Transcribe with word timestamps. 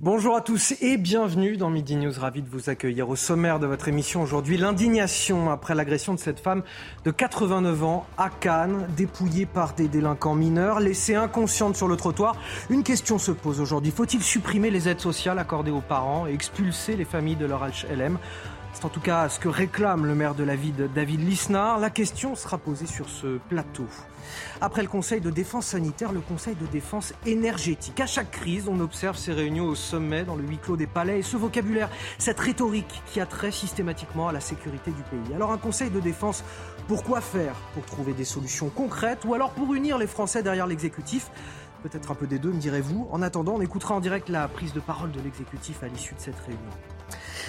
Bonjour 0.00 0.36
à 0.36 0.40
tous 0.42 0.74
et 0.80 0.96
bienvenue 0.96 1.56
dans 1.56 1.70
Midi 1.70 1.96
News. 1.96 2.12
Ravi 2.16 2.40
de 2.42 2.48
vous 2.48 2.70
accueillir 2.70 3.08
au 3.08 3.16
sommaire 3.16 3.58
de 3.58 3.66
votre 3.66 3.88
émission 3.88 4.22
aujourd'hui. 4.22 4.56
L'indignation 4.56 5.50
après 5.50 5.74
l'agression 5.74 6.14
de 6.14 6.20
cette 6.20 6.38
femme 6.38 6.62
de 7.04 7.10
89 7.10 7.82
ans 7.82 8.06
à 8.16 8.30
Cannes, 8.30 8.86
dépouillée 8.96 9.44
par 9.44 9.74
des 9.74 9.88
délinquants 9.88 10.36
mineurs, 10.36 10.78
laissée 10.78 11.16
inconsciente 11.16 11.74
sur 11.74 11.88
le 11.88 11.96
trottoir. 11.96 12.36
Une 12.70 12.84
question 12.84 13.18
se 13.18 13.32
pose 13.32 13.60
aujourd'hui. 13.60 13.90
Faut-il 13.90 14.22
supprimer 14.22 14.70
les 14.70 14.88
aides 14.88 15.00
sociales 15.00 15.40
accordées 15.40 15.72
aux 15.72 15.80
parents 15.80 16.28
et 16.28 16.32
expulser 16.32 16.94
les 16.94 17.04
familles 17.04 17.34
de 17.34 17.46
leur 17.46 17.66
HLM 17.66 18.18
c'est 18.74 18.84
en 18.84 18.90
tout 18.90 19.00
cas 19.00 19.28
ce 19.28 19.40
que 19.40 19.48
réclame 19.48 20.06
le 20.06 20.14
maire 20.14 20.36
de 20.36 20.44
la 20.44 20.54
ville, 20.54 20.88
David 20.94 21.26
Lisnard. 21.26 21.80
La 21.80 21.90
question 21.90 22.36
sera 22.36 22.58
posée 22.58 22.86
sur 22.86 23.08
ce 23.08 23.38
plateau. 23.48 23.86
Après 24.60 24.82
le 24.82 24.88
Conseil 24.88 25.20
de 25.20 25.30
défense 25.30 25.66
sanitaire, 25.66 26.12
le 26.12 26.20
Conseil 26.20 26.54
de 26.54 26.66
défense 26.66 27.14
énergétique. 27.26 28.00
À 28.00 28.06
chaque 28.06 28.30
crise, 28.30 28.68
on 28.68 28.80
observe 28.80 29.16
ces 29.16 29.32
réunions 29.32 29.66
au 29.66 29.74
sommet, 29.74 30.24
dans 30.24 30.36
le 30.36 30.44
huis 30.44 30.58
clos 30.58 30.76
des 30.76 30.86
palais, 30.86 31.20
et 31.20 31.22
ce 31.22 31.36
vocabulaire, 31.36 31.90
cette 32.18 32.40
rhétorique 32.40 33.02
qui 33.06 33.20
a 33.20 33.26
trait 33.26 33.50
systématiquement 33.50 34.28
à 34.28 34.32
la 34.32 34.40
sécurité 34.40 34.90
du 34.90 35.02
pays. 35.02 35.34
Alors 35.34 35.52
un 35.52 35.58
Conseil 35.58 35.90
de 35.90 36.00
défense, 36.00 36.44
pourquoi 36.86 37.20
faire 37.20 37.54
Pour 37.74 37.84
trouver 37.84 38.12
des 38.12 38.24
solutions 38.24 38.68
concrètes 38.68 39.24
ou 39.24 39.34
alors 39.34 39.50
pour 39.50 39.74
unir 39.74 39.98
les 39.98 40.06
Français 40.06 40.42
derrière 40.42 40.66
l'exécutif? 40.66 41.30
Peut-être 41.82 42.10
un 42.10 42.14
peu 42.14 42.26
des 42.26 42.38
deux, 42.38 42.50
me 42.50 42.58
direz-vous. 42.58 43.08
En 43.12 43.22
attendant, 43.22 43.54
on 43.54 43.60
écoutera 43.60 43.94
en 43.94 44.00
direct 44.00 44.28
la 44.28 44.48
prise 44.48 44.72
de 44.72 44.80
parole 44.80 45.12
de 45.12 45.20
l'exécutif 45.20 45.82
à 45.82 45.88
l'issue 45.88 46.14
de 46.14 46.20
cette 46.20 46.38
réunion 46.40 46.97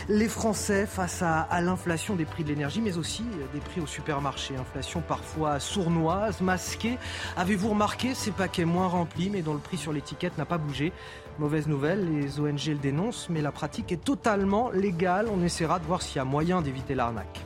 les 0.08 0.28
Français 0.28 0.86
face 0.86 1.22
à, 1.22 1.48
l'inflation 1.62 2.16
des 2.16 2.26
prix 2.26 2.44
de 2.44 2.50
l'énergie, 2.50 2.82
mais 2.82 2.98
aussi 2.98 3.24
des 3.54 3.60
prix 3.60 3.82
au 3.82 3.86
supermarché. 3.86 4.56
Inflation 4.56 5.02
parfois 5.02 5.60
sournoise, 5.60 6.42
masquée. 6.42 6.98
Avez-vous 7.38 7.70
remarqué 7.70 8.16
ces 8.16 8.32
paquets 8.32 8.66
moins 8.66 8.88
remplis, 8.88 9.30
mais 9.30 9.42
dont 9.42 9.54
le 9.54 9.60
prix 9.60 9.78
sur 9.78 9.94
l'étiquette 9.94 10.38
n'a 10.38 10.46
pas 10.46 10.58
bougé? 10.58 10.92
Mauvaise 11.38 11.68
nouvelle, 11.68 12.12
les 12.14 12.40
ONG 12.40 12.66
le 12.68 12.76
dénoncent, 12.76 13.30
mais 13.30 13.42
la 13.42 13.52
pratique 13.52 13.92
est 13.92 14.04
totalement 14.04 14.72
légale. 14.72 15.28
On 15.32 15.44
essaiera 15.44 15.80
de 15.80 15.86
voir 15.86 16.02
s'il 16.02 16.18
y 16.18 16.20
a 16.20 16.26
moyen 16.26 16.62
d'éviter 16.62 16.96
l'arnaque. 16.96 17.46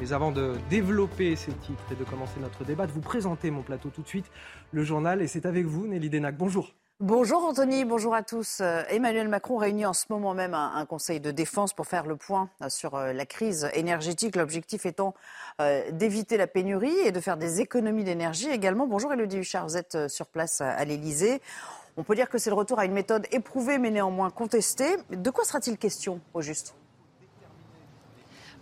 Mais 0.00 0.12
avant 0.12 0.32
de 0.32 0.54
développer 0.70 1.36
ces 1.36 1.52
titres 1.52 1.84
et 1.92 1.94
de 1.94 2.04
commencer 2.04 2.40
notre 2.40 2.64
débat, 2.64 2.86
de 2.86 2.92
vous 2.92 3.00
présenter 3.00 3.50
mon 3.50 3.62
plateau 3.62 3.90
tout 3.90 4.02
de 4.02 4.08
suite, 4.08 4.30
le 4.72 4.84
journal, 4.84 5.22
et 5.22 5.26
c'est 5.26 5.46
avec 5.46 5.66
vous, 5.66 5.86
Nelly 5.86 6.10
Denac. 6.10 6.36
Bonjour. 6.36 6.74
Bonjour 7.00 7.42
Anthony, 7.44 7.84
bonjour 7.84 8.14
à 8.14 8.22
tous. 8.22 8.58
Euh, 8.60 8.84
Emmanuel 8.88 9.26
Macron 9.26 9.56
réunit 9.56 9.84
en 9.84 9.92
ce 9.92 10.04
moment 10.10 10.32
même 10.32 10.54
un, 10.54 10.86
conseil 10.86 11.18
de 11.18 11.32
défense 11.32 11.74
pour 11.74 11.88
faire 11.88 12.06
le 12.06 12.14
point 12.14 12.50
euh, 12.62 12.68
sur 12.68 12.94
euh, 12.94 13.12
la 13.12 13.26
crise 13.26 13.68
énergétique, 13.74 14.36
l'objectif 14.36 14.86
étant 14.86 15.12
d'éviter 15.90 16.36
la 16.36 16.46
pénurie 16.46 16.96
et 17.04 17.10
de 17.10 17.18
faire 17.20 17.36
des 17.36 17.60
économies 17.60 18.04
d'énergie 18.04 18.48
également. 18.48 18.86
Bonjour 18.86 19.12
Elodie 19.12 19.38
Huchard, 19.38 19.66
vous 19.66 19.76
êtes 19.76 20.08
sur 20.08 20.26
place 20.26 20.60
à 20.60 20.84
l'Elysée. 20.84 21.42
On 21.96 22.04
peut 22.04 22.14
dire 22.14 22.28
que 22.28 22.38
c'est 22.38 22.50
le 22.50 22.56
retour 22.56 22.78
à 22.78 22.84
une 22.84 22.92
méthode 22.92 23.26
éprouvée 23.32 23.78
mais 23.78 23.90
néanmoins 23.90 24.30
contestée. 24.30 24.96
De 25.10 25.30
quoi 25.30 25.44
sera-t-il 25.44 25.78
question 25.78 26.20
au 26.32 26.42
juste? 26.42 26.74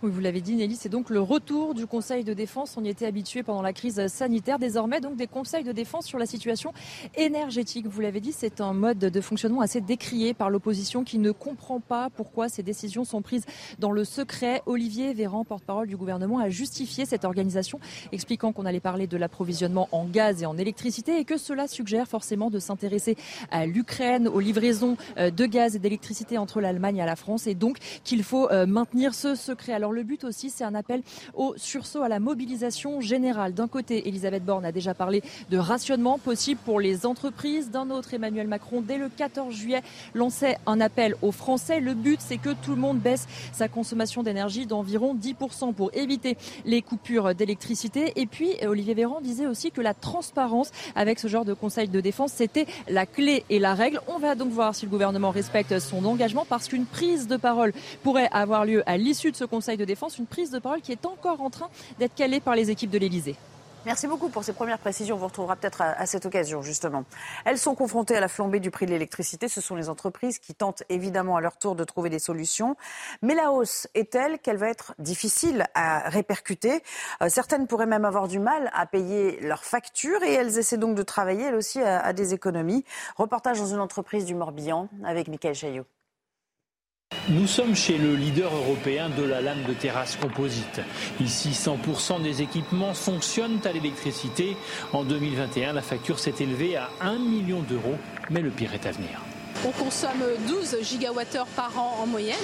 Oui, 0.03 0.11
vous 0.11 0.19
l'avez 0.19 0.41
dit, 0.41 0.55
Nelly, 0.55 0.75
c'est 0.75 0.89
donc 0.89 1.09
le 1.09 1.21
retour 1.21 1.73
du 1.73 1.87
Conseil 1.87 2.25
de 2.25 2.33
défense. 2.33 2.75
On 2.75 2.83
y 2.83 2.89
était 2.89 3.05
habitué 3.05 3.41
pendant 3.41 3.61
la 3.61 3.71
crise 3.71 4.05
sanitaire. 4.07 4.59
Désormais, 4.59 4.99
donc, 4.99 5.15
des 5.15 5.27
conseils 5.27 5.63
de 5.63 5.71
défense 5.71 6.05
sur 6.05 6.19
la 6.19 6.25
situation 6.25 6.73
énergétique. 7.15 7.87
Vous 7.87 8.01
l'avez 8.01 8.19
dit, 8.19 8.33
c'est 8.33 8.59
un 8.59 8.73
mode 8.73 8.97
de 8.97 9.21
fonctionnement 9.21 9.61
assez 9.61 9.79
décrié 9.79 10.33
par 10.33 10.49
l'opposition 10.49 11.05
qui 11.05 11.19
ne 11.19 11.31
comprend 11.31 11.79
pas 11.79 12.09
pourquoi 12.09 12.49
ces 12.49 12.63
décisions 12.63 13.05
sont 13.05 13.21
prises 13.21 13.45
dans 13.79 13.91
le 13.91 14.03
secret. 14.03 14.61
Olivier 14.65 15.13
Véran, 15.13 15.45
porte-parole 15.45 15.87
du 15.87 15.95
gouvernement, 15.95 16.39
a 16.39 16.49
justifié 16.49 17.05
cette 17.05 17.23
organisation, 17.23 17.79
expliquant 18.11 18.51
qu'on 18.51 18.65
allait 18.65 18.81
parler 18.81 19.07
de 19.07 19.15
l'approvisionnement 19.15 19.87
en 19.93 20.03
gaz 20.03 20.43
et 20.43 20.45
en 20.45 20.57
électricité 20.57 21.17
et 21.17 21.23
que 21.23 21.37
cela 21.37 21.69
suggère 21.69 22.09
forcément 22.09 22.49
de 22.49 22.59
s'intéresser 22.59 23.15
à 23.51 23.65
l'Ukraine, 23.65 24.27
aux 24.27 24.41
livraisons 24.41 24.97
euh, 25.17 25.31
de 25.31 25.45
gaz 25.45 25.77
et 25.77 25.79
d'électricité 25.79 26.37
entre 26.37 26.59
l'Allemagne 26.59 26.97
et 26.97 27.05
la 27.05 27.15
France 27.15 27.47
et 27.47 27.55
donc 27.55 27.77
qu'il 28.03 28.23
faut 28.23 28.51
euh, 28.51 28.65
maintenir 28.65 29.13
ce 29.13 29.35
secret. 29.35 29.71
Le 29.93 30.03
but 30.03 30.23
aussi, 30.23 30.49
c'est 30.49 30.63
un 30.63 30.75
appel 30.75 31.01
au 31.33 31.53
sursaut 31.57 32.03
à 32.03 32.09
la 32.09 32.19
mobilisation 32.19 33.01
générale. 33.01 33.53
D'un 33.53 33.67
côté, 33.67 34.07
Elisabeth 34.07 34.43
Borne 34.43 34.65
a 34.65 34.71
déjà 34.71 34.93
parlé 34.93 35.23
de 35.49 35.57
rationnement 35.57 36.17
possible 36.17 36.59
pour 36.65 36.79
les 36.79 37.05
entreprises. 37.05 37.71
D'un 37.71 37.89
autre, 37.89 38.13
Emmanuel 38.13 38.47
Macron, 38.47 38.81
dès 38.81 38.97
le 38.97 39.09
14 39.09 39.53
juillet, 39.53 39.81
lançait 40.13 40.57
un 40.65 40.81
appel 40.81 41.15
aux 41.21 41.31
Français. 41.31 41.79
Le 41.79 41.93
but, 41.93 42.19
c'est 42.19 42.37
que 42.37 42.49
tout 42.49 42.71
le 42.71 42.81
monde 42.81 42.99
baisse 42.99 43.27
sa 43.51 43.67
consommation 43.67 44.23
d'énergie 44.23 44.65
d'environ 44.65 45.15
10% 45.15 45.73
pour 45.73 45.91
éviter 45.93 46.37
les 46.65 46.81
coupures 46.81 47.35
d'électricité. 47.35 48.13
Et 48.15 48.25
puis, 48.25 48.51
Olivier 48.65 48.93
Véran 48.93 49.21
disait 49.21 49.47
aussi 49.47 49.71
que 49.71 49.81
la 49.81 49.93
transparence 49.93 50.71
avec 50.95 51.19
ce 51.19 51.27
genre 51.27 51.45
de 51.45 51.53
conseil 51.53 51.87
de 51.87 52.01
défense, 52.01 52.33
c'était 52.33 52.65
la 52.87 53.05
clé 53.05 53.45
et 53.49 53.59
la 53.59 53.73
règle. 53.73 53.99
On 54.07 54.19
va 54.19 54.35
donc 54.35 54.51
voir 54.51 54.75
si 54.75 54.85
le 54.85 54.91
gouvernement 54.91 55.31
respecte 55.31 55.79
son 55.79 56.05
engagement 56.05 56.45
parce 56.47 56.67
qu'une 56.67 56.85
prise 56.85 57.27
de 57.27 57.37
parole 57.37 57.73
pourrait 58.03 58.29
avoir 58.31 58.65
lieu 58.65 58.83
à 58.85 58.97
l'issue 58.97 59.31
de 59.31 59.35
ce 59.35 59.45
conseil 59.45 59.77
de 59.77 59.82
défense, 59.85 60.17
une 60.17 60.27
prise 60.27 60.51
de 60.51 60.59
parole 60.59 60.81
qui 60.81 60.91
est 60.91 61.05
encore 61.05 61.41
en 61.41 61.49
train 61.49 61.69
d'être 61.99 62.15
calée 62.15 62.39
par 62.39 62.55
les 62.55 62.69
équipes 62.69 62.91
de 62.91 62.97
l'Elysée. 62.97 63.35
Merci 63.85 64.07
beaucoup 64.07 64.29
pour 64.29 64.45
ces 64.45 64.53
premières 64.53 64.79
précisions. 64.79 65.15
On 65.15 65.19
vous 65.19 65.27
retrouvera 65.27 65.57
peut-être 65.57 65.81
à, 65.81 66.05
cette 66.05 66.25
occasion, 66.25 66.61
justement. 66.61 67.03
Elles 67.43 67.57
sont 67.57 67.75
confrontées 67.75 68.15
à 68.15 68.21
la 68.21 68.29
flambée 68.29 68.61
du 68.61 68.71
prix 68.71 68.85
de 68.85 68.91
l'électricité. 68.91 69.49
Ce 69.49 69.59
sont 69.59 69.75
les 69.75 69.89
entreprises 69.89 70.39
qui 70.39 70.55
tentent 70.55 70.83
évidemment 70.87 71.35
à 71.35 71.41
leur 71.41 71.57
tour 71.57 71.75
de 71.75 71.83
trouver 71.83 72.09
des 72.09 72.19
solutions. 72.19 72.77
Mais 73.21 73.35
la 73.35 73.51
hausse 73.51 73.89
est 73.93 74.09
telle 74.11 74.39
qu'elle 74.39 74.55
va 74.55 74.69
être 74.69 74.95
difficile 74.99 75.65
à 75.73 76.07
répercuter. 76.07 76.81
Euh, 77.21 77.27
certaines 77.27 77.67
pourraient 77.67 77.85
même 77.85 78.05
avoir 78.05 78.29
du 78.29 78.39
mal 78.39 78.71
à 78.73 78.85
payer 78.85 79.41
leurs 79.41 79.65
factures 79.65 80.23
et 80.23 80.31
elles 80.31 80.57
essaient 80.57 80.77
donc 80.77 80.95
de 80.95 81.03
travailler, 81.03 81.43
elles 81.43 81.55
aussi, 81.55 81.81
à, 81.81 81.99
à 81.99 82.13
des 82.13 82.33
économies. 82.33 82.85
Reportage 83.17 83.59
dans 83.59 83.67
une 83.67 83.81
entreprise 83.81 84.23
du 84.23 84.33
Morbihan 84.33 84.87
avec 85.03 85.27
Michael 85.27 85.55
Chaillot. 85.55 85.85
Nous 87.29 87.47
sommes 87.47 87.75
chez 87.75 87.97
le 87.97 88.15
leader 88.15 88.53
européen 88.53 89.09
de 89.09 89.23
la 89.23 89.41
lame 89.41 89.63
de 89.67 89.73
terrasse 89.73 90.17
composite. 90.17 90.81
Ici, 91.21 91.51
100% 91.51 92.21
des 92.21 92.41
équipements 92.41 92.93
fonctionnent 92.93 93.59
à 93.63 93.71
l'électricité. 93.71 94.57
En 94.91 95.03
2021, 95.03 95.73
la 95.73 95.81
facture 95.81 96.19
s'est 96.19 96.35
élevée 96.41 96.75
à 96.75 96.89
1 97.01 97.19
million 97.19 97.61
d'euros, 97.61 97.97
mais 98.29 98.41
le 98.41 98.49
pire 98.49 98.73
est 98.73 98.85
à 98.85 98.91
venir. 98.91 99.32
On 99.65 99.71
consomme 99.71 100.23
12 100.45 100.79
gigawattheures 100.81 101.47
par 101.47 101.71
an 101.79 102.01
en 102.01 102.05
moyenne 102.05 102.35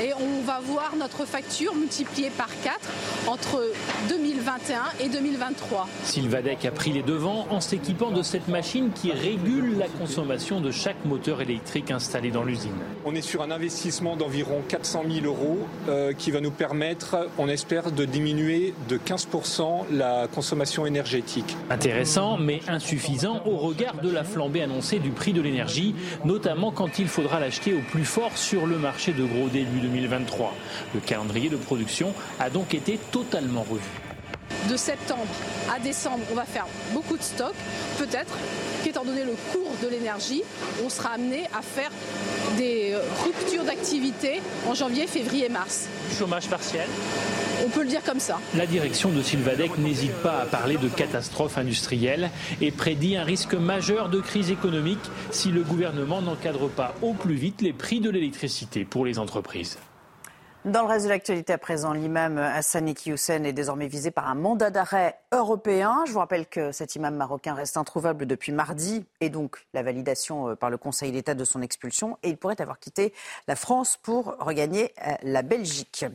et 0.00 0.12
on 0.14 0.40
va 0.46 0.60
voir 0.60 0.92
notre 0.96 1.24
facture 1.24 1.74
multipliée 1.74 2.30
par 2.30 2.48
4 2.62 2.78
entre 3.26 3.72
2021 4.08 4.82
et 5.00 5.08
2023. 5.08 5.88
Sylvadec 6.04 6.64
a 6.64 6.70
pris 6.70 6.92
les 6.92 7.02
devants 7.02 7.48
en 7.50 7.60
s'équipant 7.60 8.12
de 8.12 8.22
cette 8.22 8.46
machine 8.46 8.90
qui 8.94 9.10
régule 9.10 9.78
la 9.78 9.88
consommation 9.88 10.60
de 10.60 10.70
chaque 10.70 11.04
moteur 11.04 11.40
électrique 11.40 11.90
installé 11.90 12.30
dans 12.30 12.44
l'usine. 12.44 12.70
On 13.04 13.16
est 13.16 13.22
sur 13.22 13.42
un 13.42 13.50
investissement 13.50 14.14
d'environ 14.14 14.62
400 14.68 15.02
000 15.10 15.26
euros 15.26 15.58
euh, 15.88 16.12
qui 16.12 16.30
va 16.30 16.40
nous 16.40 16.52
permettre, 16.52 17.28
on 17.36 17.48
espère, 17.48 17.90
de 17.90 18.04
diminuer 18.04 18.74
de 18.88 18.96
15% 18.96 19.86
la 19.90 20.28
consommation 20.32 20.86
énergétique. 20.86 21.56
Intéressant 21.68 22.38
mais 22.38 22.60
insuffisant 22.68 23.42
au 23.44 23.56
regard 23.56 23.96
de 23.96 24.10
la 24.10 24.22
flambée 24.22 24.62
annoncée 24.62 25.00
du 25.00 25.10
prix 25.10 25.32
de 25.32 25.40
l'énergie, 25.40 25.96
notamment 26.24 26.43
quand 26.74 26.98
il 26.98 27.08
faudra 27.08 27.40
l'acheter 27.40 27.74
au 27.74 27.80
plus 27.80 28.04
fort 28.04 28.36
sur 28.36 28.66
le 28.66 28.78
marché 28.78 29.12
de 29.12 29.24
gros 29.24 29.48
début 29.48 29.80
2023. 29.80 30.54
Le 30.94 31.00
calendrier 31.00 31.48
de 31.48 31.56
production 31.56 32.12
a 32.38 32.50
donc 32.50 32.74
été 32.74 32.98
totalement 33.10 33.62
revu. 33.62 34.03
De 34.68 34.76
septembre 34.76 35.26
à 35.74 35.78
décembre, 35.78 36.24
on 36.32 36.34
va 36.34 36.44
faire 36.44 36.66
beaucoup 36.92 37.16
de 37.16 37.22
stocks. 37.22 37.54
Peut-être 37.98 38.32
qu'étant 38.82 39.04
donné 39.04 39.24
le 39.24 39.34
cours 39.52 39.72
de 39.82 39.88
l'énergie, 39.88 40.42
on 40.84 40.88
sera 40.88 41.10
amené 41.10 41.44
à 41.56 41.62
faire 41.62 41.90
des 42.56 42.94
ruptures 43.24 43.64
d'activité 43.64 44.40
en 44.66 44.74
janvier, 44.74 45.06
février, 45.06 45.48
mars. 45.48 45.86
Chômage 46.18 46.48
partiel 46.48 46.88
on 47.64 47.68
peut 47.68 47.82
le 47.82 47.88
dire 47.88 48.02
comme 48.02 48.20
ça. 48.20 48.38
La 48.56 48.66
direction 48.66 49.10
de 49.10 49.22
Sylvadec 49.22 49.78
n'hésite 49.78 50.12
pas 50.22 50.40
à 50.40 50.44
parler 50.44 50.76
de 50.76 50.88
catastrophe 50.88 51.56
industrielle 51.58 52.30
et 52.60 52.70
prédit 52.70 53.16
un 53.16 53.24
risque 53.24 53.54
majeur 53.54 54.08
de 54.08 54.20
crise 54.20 54.50
économique 54.50 54.98
si 55.30 55.50
le 55.50 55.62
gouvernement 55.62 56.20
n'encadre 56.20 56.68
pas 56.68 56.94
au 57.02 57.12
plus 57.12 57.34
vite 57.34 57.62
les 57.62 57.72
prix 57.72 58.00
de 58.00 58.10
l'électricité 58.10 58.84
pour 58.84 59.04
les 59.04 59.18
entreprises. 59.18 59.78
Dans 60.64 60.80
le 60.80 60.88
reste 60.88 61.04
de 61.04 61.10
l'actualité 61.10 61.52
à 61.52 61.58
présent, 61.58 61.92
l'imam 61.92 62.38
Hassan 62.38 62.88
Hussein 63.04 63.44
est 63.44 63.52
désormais 63.52 63.86
visé 63.86 64.10
par 64.10 64.28
un 64.28 64.34
mandat 64.34 64.70
d'arrêt 64.70 65.20
européen. 65.30 66.04
Je 66.06 66.12
vous 66.12 66.20
rappelle 66.20 66.46
que 66.46 66.72
cet 66.72 66.96
imam 66.96 67.14
marocain 67.14 67.52
reste 67.52 67.76
introuvable 67.76 68.24
depuis 68.24 68.50
mardi 68.50 69.04
et 69.20 69.28
donc 69.28 69.66
la 69.74 69.82
validation 69.82 70.48
euh, 70.48 70.54
par 70.54 70.70
le 70.70 70.78
Conseil 70.78 71.12
d'État 71.12 71.34
de 71.34 71.44
son 71.44 71.60
expulsion. 71.60 72.16
Et 72.22 72.30
il 72.30 72.38
pourrait 72.38 72.62
avoir 72.62 72.78
quitté 72.78 73.12
la 73.46 73.56
France 73.56 73.98
pour 74.02 74.36
regagner 74.38 74.94
euh, 75.06 75.12
la 75.22 75.42
Belgique. 75.42 76.06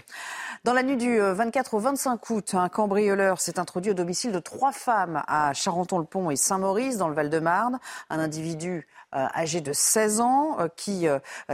Dans 0.64 0.74
la 0.74 0.82
nuit 0.82 0.98
du 0.98 1.20
24 1.20 1.76
au 1.76 1.80
25 1.80 2.30
août, 2.32 2.56
un 2.56 2.70
cambrioleur 2.70 3.40
s'est 3.40 3.60
introduit 3.60 3.92
au 3.92 3.94
domicile 3.94 4.32
de 4.32 4.40
trois 4.40 4.72
femmes 4.72 5.22
à 5.28 5.54
Charenton-le-Pont 5.54 6.32
et 6.32 6.36
Saint-Maurice, 6.36 6.98
dans 6.98 7.08
le 7.08 7.14
Val-de-Marne. 7.14 7.80
Un 8.10 8.18
individu 8.18 8.88
âgé 9.12 9.62
de 9.62 9.74
16 9.74 10.22
ans 10.22 10.58
qui 10.76 11.06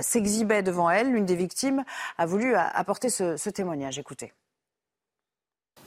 s'exhibait 0.02 0.64
devant 0.64 0.90
elle. 0.90 1.12
L'une 1.12 1.26
des 1.26 1.36
victimes 1.36 1.84
a 2.18 2.26
voulu 2.26 2.56
apporter 2.56 3.10
ce, 3.10 3.38
ce 3.38 3.50
témoignage. 3.50 4.00
Écoutez. 4.00 4.34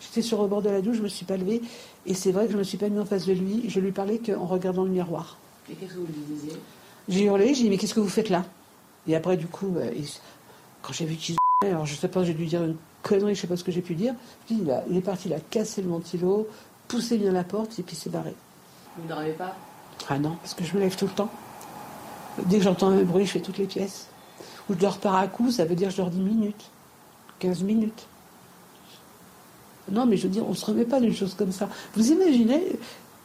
J'étais 0.01 0.23
sur 0.23 0.43
le 0.43 0.49
bord 0.49 0.63
de 0.63 0.71
la 0.71 0.81
douche, 0.81 0.99
je 0.99 1.03
me 1.03 1.09
suis 1.09 1.27
pas 1.27 1.37
levée. 1.37 1.61
Et 2.07 2.15
c'est 2.15 2.33
vrai 2.33 2.47
que 2.47 2.53
je 2.53 2.59
me 2.59 2.63
suis 2.63 2.79
pas 2.79 2.89
mis 2.89 2.99
en 2.99 3.05
face 3.05 3.27
de 3.27 3.33
lui. 3.33 3.69
Je 3.69 3.81
lui 3.81 3.93
parlais 3.93 4.19
qu'en 4.19 4.47
regardant 4.47 4.85
le 4.85 4.91
miroir. 4.91 5.39
Et 5.71 5.75
qu'est-ce 5.75 5.95
que 5.95 5.99
vous 5.99 6.07
lui 6.07 6.35
disiez? 6.35 6.53
J'ai 7.09 7.25
hurlé, 7.25 7.55
j'ai 7.55 7.65
dit, 7.65 7.71
mais 7.71 7.79
qu'est-ce 7.79 7.95
que 7.95 8.01
vous 8.01 8.09
faites 8.09 8.29
là? 8.29 8.45
Et 9.07 9.17
après, 9.17 9.37
du 9.37 9.47
coup, 9.47 9.75
euh, 9.77 9.91
quand 10.83 10.93
j'ai 10.93 11.07
vu 11.07 11.17
qu'il 11.17 11.37
alors 11.65 11.87
je 11.87 11.95
sais 11.95 12.09
pas, 12.09 12.23
j'ai 12.23 12.35
dû 12.35 12.47
dire 12.47 12.63
une 12.63 12.77
connerie, 13.03 13.35
je 13.35 13.41
sais 13.41 13.47
pas 13.47 13.57
ce 13.57 13.65
que 13.65 13.73
j'ai 13.73 13.83
pu 13.83 13.95
dire. 13.95 14.15
il, 14.51 14.73
il, 14.89 14.97
est 14.97 15.01
parti, 15.01 15.29
il 15.29 15.35
a 15.35 15.41
cassé 15.41 15.83
le 15.83 15.89
ventilo, 15.89 16.47
poussé 16.87 17.19
bien 17.19 17.33
la 17.33 17.45
porte 17.45 17.79
et 17.79 17.83
puis 17.83 17.97
s'est 17.97 18.11
barré. 18.11 18.35
Vous 18.97 19.05
ne 19.05 19.09
dormez 19.09 19.33
pas? 19.33 19.57
Ah 20.09 20.19
non, 20.19 20.37
parce 20.37 20.55
que 20.55 20.65
je 20.65 20.75
me 20.75 20.81
lève 20.81 20.97
tout 20.97 21.07
le 21.07 21.13
temps. 21.13 21.31
Dès 22.47 22.59
que 22.59 22.65
j'entends 22.65 22.89
un 22.89 23.03
bruit, 23.03 23.27
je 23.27 23.33
fais 23.33 23.41
toutes 23.41 23.59
les 23.59 23.67
pièces. 23.67 24.09
Ou 24.69 24.75
je 24.75 24.79
dors 24.79 24.99
par 24.99 25.17
à 25.17 25.27
coup, 25.27 25.51
ça 25.51 25.65
veut 25.65 25.75
dire 25.75 25.89
que 25.89 25.93
je 25.93 25.99
dors 25.99 26.11
10 26.11 26.21
minutes, 26.21 26.71
15 27.39 27.63
minutes. 27.63 28.07
Non, 29.91 30.07
mais 30.07 30.17
je 30.17 30.25
veux 30.25 30.29
dire, 30.29 30.45
on 30.47 30.51
ne 30.51 30.55
se 30.55 30.67
remet 30.67 30.85
pas 30.85 31.01
d'une 31.01 31.15
chose 31.15 31.35
comme 31.35 31.53
ça. 31.53 31.69
Vous 31.95 32.13
imaginez, 32.13 32.63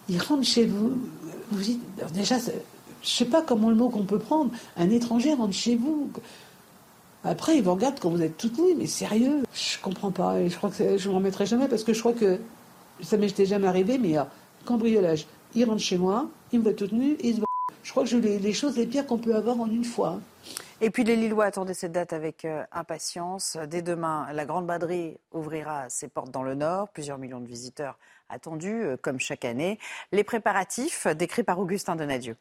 il 0.10 0.21
rentre 0.21 0.44
chez 0.44 0.65
vous, 0.65 0.94
vous 1.51 1.62
dites, 1.62 1.81
déjà, 2.13 2.38
je 2.39 2.51
ne 2.51 2.56
sais 3.01 3.25
pas 3.25 3.42
comment 3.42 3.69
le 3.69 3.75
mot 3.75 3.89
qu'on 3.89 4.04
peut 4.04 4.19
prendre, 4.19 4.51
un 4.77 4.89
étranger 4.89 5.33
rentre 5.33 5.54
chez 5.54 5.75
vous. 5.75 6.09
Après, 7.25 7.57
il 7.57 7.63
vous 7.63 7.74
regarde 7.74 8.00
quand 8.00 8.09
vous 8.09 8.21
êtes 8.21 8.38
toute 8.38 8.57
nue, 8.57 8.75
mais 8.77 8.88
sérieux, 8.88 9.44
je 9.54 9.77
comprends 9.81 10.12
pas, 10.12 10.39
et 10.39 10.50
je 10.50 10.57
crois 10.57 10.69
que 10.69 10.98
je 10.98 11.07
ne 11.07 11.12
m'en 11.12 11.19
remettrai 11.19 11.45
jamais, 11.45 11.68
parce 11.68 11.83
que 11.83 11.94
je 11.94 12.00
crois 12.00 12.13
que 12.13 12.39
ça 13.01 13.18
m'était 13.18 13.45
jamais 13.45 13.68
arrivé, 13.68 13.98
mais 13.98 14.18
euh, 14.18 14.24
cambriolage, 14.66 15.25
il 15.56 15.66
rentre 15.66 15.81
chez 15.81 15.98
moi, 15.98 16.30
il 16.51 16.59
me 16.59 16.63
voit 16.63 16.74
toute 16.74 16.92
nue, 16.92 17.13
et 17.19 17.30
il 17.30 17.36
se 17.36 17.42
Je 17.83 17.91
crois 17.91 18.03
que 18.03 18.09
j'ai 18.09 18.21
les, 18.21 18.39
les 18.39 18.53
choses 18.53 18.77
les 18.77 18.88
pires 18.88 19.06
qu'on 19.06 19.18
peut 19.18 19.35
avoir 19.35 19.59
en 19.59 19.68
une 19.68 19.83
fois. 19.83 20.19
Et 20.81 20.89
puis 20.89 21.03
les 21.03 21.15
Lillois 21.15 21.45
attendaient 21.45 21.74
cette 21.74 21.91
date 21.91 22.13
avec 22.13 22.44
euh, 22.45 22.63
impatience. 22.71 23.57
Dès 23.68 23.81
demain, 23.81 24.27
la 24.33 24.45
Grande 24.45 24.68
Baderie 24.68 25.18
ouvrira 25.31 25.89
ses 25.89 26.07
portes 26.07 26.31
dans 26.31 26.44
le 26.44 26.56
Nord. 26.56 26.89
Plusieurs 26.89 27.18
millions 27.18 27.39
de 27.39 27.47
visiteurs 27.47 27.97
attendus, 28.27 28.83
euh, 28.83 28.97
comme 28.97 29.19
chaque 29.19 29.45
année. 29.45 29.80
Les 30.12 30.24
préparatifs 30.24 31.07
décrits 31.07 31.44
par 31.44 31.59
Augustin 31.59 31.95
Donadieu. 31.95 32.35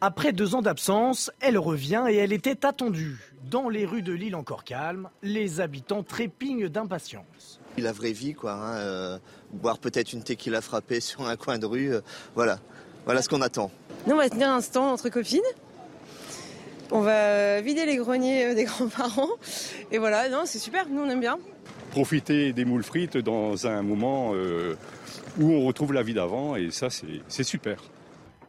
Après 0.00 0.32
deux 0.32 0.54
ans 0.54 0.62
d'absence, 0.62 1.30
elle 1.40 1.58
revient 1.58 2.04
et 2.08 2.16
elle 2.16 2.32
était 2.32 2.66
attendue. 2.66 3.18
Dans 3.50 3.68
les 3.68 3.86
rues 3.86 4.02
de 4.02 4.12
Lille 4.12 4.36
encore 4.36 4.64
calmes, 4.64 5.08
les 5.22 5.60
habitants 5.60 6.02
trépignent 6.02 6.68
d'impatience. 6.68 7.60
La 7.78 7.92
vraie 7.92 8.12
vie, 8.12 8.34
quoi. 8.34 8.52
Hein, 8.52 8.76
euh, 8.76 9.18
boire 9.52 9.78
peut-être 9.78 10.12
une 10.12 10.22
tequila 10.22 10.60
frappée 10.60 11.00
sur 11.00 11.26
un 11.26 11.36
coin 11.36 11.58
de 11.58 11.66
rue. 11.66 11.92
voilà. 12.34 12.60
Voilà 13.06 13.22
ce 13.22 13.28
qu'on 13.28 13.40
attend. 13.40 13.70
Nous, 14.06 14.14
on 14.14 14.18
va 14.18 14.28
tenir 14.28 14.50
un 14.50 14.60
stand 14.60 14.92
entre 14.92 15.08
copines. 15.08 15.40
On 16.90 17.00
va 17.00 17.60
vider 17.60 17.86
les 17.86 17.96
greniers 17.96 18.46
euh, 18.46 18.54
des 18.54 18.64
grands-parents. 18.66 19.30
Et 19.90 19.98
voilà, 19.98 20.28
non, 20.28 20.42
c'est 20.44 20.58
super, 20.58 20.88
nous 20.88 21.00
on 21.00 21.08
aime 21.08 21.20
bien. 21.20 21.38
Profiter 21.92 22.52
des 22.52 22.64
moules 22.64 22.82
frites 22.82 23.16
dans 23.16 23.66
un 23.66 23.82
moment 23.82 24.32
euh, 24.34 24.76
où 25.38 25.50
on 25.50 25.64
retrouve 25.64 25.92
la 25.92 26.02
vie 26.02 26.14
d'avant 26.14 26.56
et 26.56 26.70
ça 26.70 26.88
c'est 26.90 27.42
super. 27.42 27.82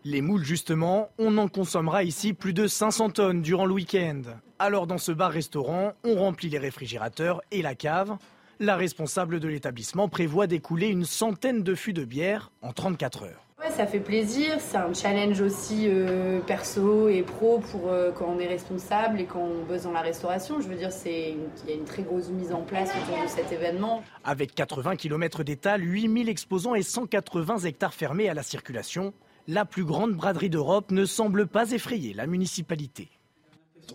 Les 0.03 0.21
moules 0.21 0.43
justement, 0.43 1.09
on 1.17 1.37
en 1.37 1.47
consommera 1.47 2.03
ici 2.03 2.33
plus 2.33 2.53
de 2.53 2.67
500 2.67 3.11
tonnes 3.11 3.41
durant 3.41 3.65
le 3.65 3.73
week-end. 3.73 4.21
Alors 4.59 4.87
dans 4.87 4.97
ce 4.97 5.11
bar-restaurant, 5.11 5.93
on 6.03 6.15
remplit 6.15 6.49
les 6.49 6.59
réfrigérateurs 6.59 7.41
et 7.51 7.61
la 7.61 7.75
cave. 7.75 8.17
La 8.59 8.75
responsable 8.75 9.39
de 9.39 9.47
l'établissement 9.47 10.09
prévoit 10.09 10.47
d'écouler 10.47 10.87
une 10.87 11.05
centaine 11.05 11.63
de 11.63 11.75
fûts 11.75 11.93
de 11.93 12.05
bière 12.05 12.51
en 12.61 12.73
34 12.73 13.23
heures. 13.23 13.46
Ça 13.75 13.85
fait 13.85 13.99
plaisir, 13.99 14.55
c'est 14.59 14.77
un 14.77 14.93
challenge 14.93 15.39
aussi 15.41 15.87
euh, 15.87 16.39
perso 16.39 17.09
et 17.09 17.21
pro 17.21 17.59
pour 17.59 17.89
euh, 17.89 18.11
quand 18.11 18.25
on 18.25 18.39
est 18.39 18.47
responsable 18.47 19.19
et 19.19 19.25
quand 19.25 19.39
on 19.41 19.65
bosse 19.65 19.83
dans 19.83 19.91
la 19.91 20.01
restauration. 20.01 20.59
Je 20.61 20.67
veux 20.67 20.75
dire, 20.75 20.91
c'est 20.91 21.35
il 21.63 21.69
y 21.69 21.73
a 21.73 21.75
une 21.75 21.85
très 21.85 22.01
grosse 22.01 22.29
mise 22.29 22.53
en 22.53 22.61
place 22.61 22.89
autour 22.89 23.21
de 23.23 23.27
cet 23.27 23.51
événement. 23.51 24.03
Avec 24.23 24.55
80 24.55 24.95
km 24.95 25.43
d'étal, 25.43 25.83
8000 25.83 26.29
exposants 26.29 26.75
et 26.75 26.81
180 26.81 27.59
hectares 27.59 27.93
fermés 27.93 28.29
à 28.29 28.33
la 28.33 28.43
circulation, 28.43 29.13
la 29.47 29.65
plus 29.65 29.85
grande 29.85 30.13
braderie 30.13 30.49
d'Europe 30.49 30.91
ne 30.91 31.05
semble 31.05 31.45
pas 31.45 31.71
effrayer 31.71 32.13
la 32.13 32.25
municipalité 32.25 33.09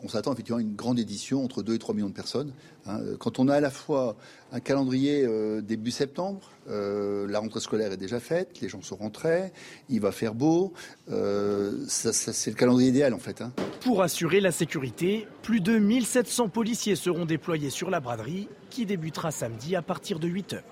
on 0.03 0.09
s'attend 0.09 0.33
effectivement 0.33 0.59
à 0.59 0.63
une 0.63 0.75
grande 0.75 0.99
édition 0.99 1.45
entre 1.45 1.63
2 1.63 1.75
et 1.75 1.79
3 1.79 1.95
millions 1.95 2.09
de 2.09 2.15
personnes. 2.15 2.53
Hein. 2.87 3.01
Quand 3.19 3.39
on 3.39 3.49
a 3.49 3.57
à 3.57 3.61
la 3.61 3.71
fois 3.71 4.17
un 4.53 4.61
calendrier 4.61 5.25
euh, 5.25 5.61
début 5.61 5.91
septembre, 5.91 6.41
euh, 6.69 7.27
la 7.29 7.39
rentrée 7.39 7.61
scolaire 7.61 7.93
est 7.93 7.97
déjà 7.97 8.21
faite, 8.21 8.61
les 8.61 8.69
gens 8.69 8.83
sont 8.83 8.97
rentrés, 8.97 9.53
il 9.89 10.01
va 10.01 10.13
faire 10.13 10.35
beau, 10.35 10.73
euh, 11.11 11.85
c'est 11.89 12.51
le 12.51 12.57
calendrier 12.57 12.91
idéal 12.91 13.15
en 13.15 13.19
fait. 13.19 13.43
Hein. 13.43 13.53
Pour 13.81 14.03
assurer 14.03 14.41
la 14.41 14.53
sécurité, 14.53 15.27
plus 15.43 15.61
de 15.61 15.79
1700 15.79 16.49
policiers 16.49 16.97
seront 16.97 17.25
déployés 17.25 17.71
sur 17.71 17.91
la 17.91 18.01
braderie 18.01 18.49
qui 18.71 18.87
débutera 18.87 19.31
samedi 19.31 19.77
à 19.77 19.83
partir 19.83 20.19
de 20.19 20.29
8 20.29 20.53
heures. 20.55 20.63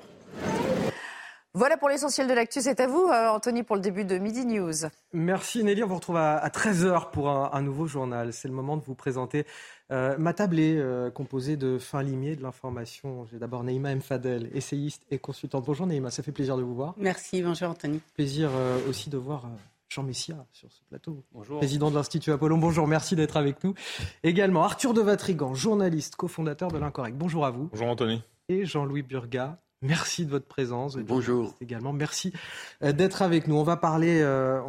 Voilà 1.52 1.76
pour 1.76 1.88
l'essentiel 1.88 2.28
de 2.28 2.32
l'actu. 2.32 2.60
C'est 2.60 2.78
à 2.78 2.86
vous, 2.86 3.08
euh, 3.08 3.28
Anthony, 3.28 3.64
pour 3.64 3.74
le 3.74 3.82
début 3.82 4.04
de 4.04 4.18
Midi 4.18 4.46
News. 4.46 4.86
Merci 5.12 5.64
Nelly. 5.64 5.82
On 5.82 5.88
vous 5.88 5.96
retrouve 5.96 6.16
à, 6.16 6.48
13h 6.48 7.10
pour 7.10 7.28
un, 7.28 7.60
nouveau 7.60 7.88
journal. 7.88 8.32
C'est 8.32 8.46
le 8.46 8.54
moment 8.54 8.76
de 8.76 8.84
vous 8.84 8.94
présenter 8.94 9.44
euh, 9.90 10.16
ma 10.16 10.32
tablée 10.32 10.76
euh, 10.76 11.10
composée 11.10 11.56
de 11.56 11.78
fin 11.78 12.04
limier 12.04 12.36
de 12.36 12.42
l'information. 12.44 13.26
J'ai 13.26 13.38
d'abord 13.38 13.64
Neima 13.64 13.92
Mfadel, 13.96 14.48
essayiste 14.54 15.02
et 15.10 15.18
consultante. 15.18 15.64
Bonjour 15.66 15.88
Neima, 15.88 16.12
ça 16.12 16.22
fait 16.22 16.30
plaisir 16.30 16.56
de 16.56 16.62
vous 16.62 16.74
voir. 16.76 16.94
Merci, 16.96 17.42
bonjour 17.42 17.70
Anthony. 17.70 18.00
Plaisir 18.14 18.50
aussi 18.88 19.10
de 19.10 19.18
voir 19.18 19.48
Jean 19.88 20.04
Messia 20.04 20.46
sur 20.52 20.70
ce 20.70 20.82
plateau. 20.88 21.24
Bonjour. 21.32 21.58
Président 21.58 21.90
de 21.90 21.96
l'Institut 21.96 22.30
Apollon. 22.30 22.58
Bonjour, 22.58 22.86
merci 22.86 23.16
d'être 23.16 23.36
avec 23.36 23.64
nous. 23.64 23.74
Également 24.22 24.62
Arthur 24.62 24.94
de 24.94 25.00
Vatrigan, 25.00 25.52
journaliste, 25.54 26.14
cofondateur 26.14 26.70
de 26.70 26.78
l'Incorrect. 26.78 27.16
Bonjour 27.18 27.44
à 27.44 27.50
vous. 27.50 27.70
Bonjour 27.72 27.88
Anthony. 27.88 28.22
Et 28.48 28.64
Jean-Louis 28.64 29.02
Burga, 29.02 29.58
Merci 29.82 30.26
de 30.26 30.30
votre 30.30 30.46
présence. 30.46 30.96
Bonjour. 30.96 31.54
Également, 31.62 31.94
merci 31.94 32.34
euh, 32.82 32.92
d'être 32.92 33.22
avec 33.22 33.48
nous. 33.48 33.56
On 33.56 33.62
va 33.62 33.76
parler. 33.76 34.20
Euh, 34.20 34.60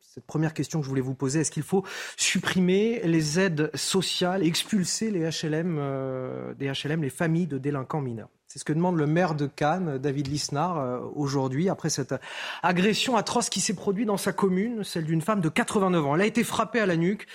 cette 0.00 0.26
première 0.26 0.54
question 0.54 0.80
que 0.80 0.84
je 0.84 0.88
voulais 0.88 1.00
vous 1.00 1.14
poser, 1.14 1.40
est-ce 1.40 1.52
qu'il 1.52 1.62
faut 1.62 1.84
supprimer 2.16 3.00
les 3.04 3.38
aides 3.38 3.70
sociales, 3.74 4.44
expulser 4.44 5.10
les 5.10 5.20
HLM, 5.20 5.76
euh, 5.78 6.52
des 6.54 6.66
HLM, 6.66 7.02
les 7.02 7.10
familles 7.10 7.46
de 7.46 7.58
délinquants 7.58 8.00
mineurs? 8.00 8.28
C'est 8.48 8.58
ce 8.58 8.64
que 8.64 8.72
demande 8.72 8.96
le 8.96 9.06
maire 9.06 9.36
de 9.36 9.46
Cannes, 9.46 9.98
David 9.98 10.26
Lisnard, 10.26 11.02
aujourd'hui, 11.14 11.68
après 11.68 11.88
cette 11.88 12.16
agression 12.64 13.16
atroce 13.16 13.48
qui 13.48 13.60
s'est 13.60 13.76
produite 13.76 14.08
dans 14.08 14.16
sa 14.16 14.32
commune, 14.32 14.82
celle 14.82 15.04
d'une 15.04 15.22
femme 15.22 15.40
de 15.40 15.48
89 15.48 16.04
ans. 16.04 16.16
Elle 16.16 16.22
a 16.22 16.26
été 16.26 16.42
frappée 16.42 16.80
à 16.80 16.86
la 16.86 16.96
nuque 16.96 17.28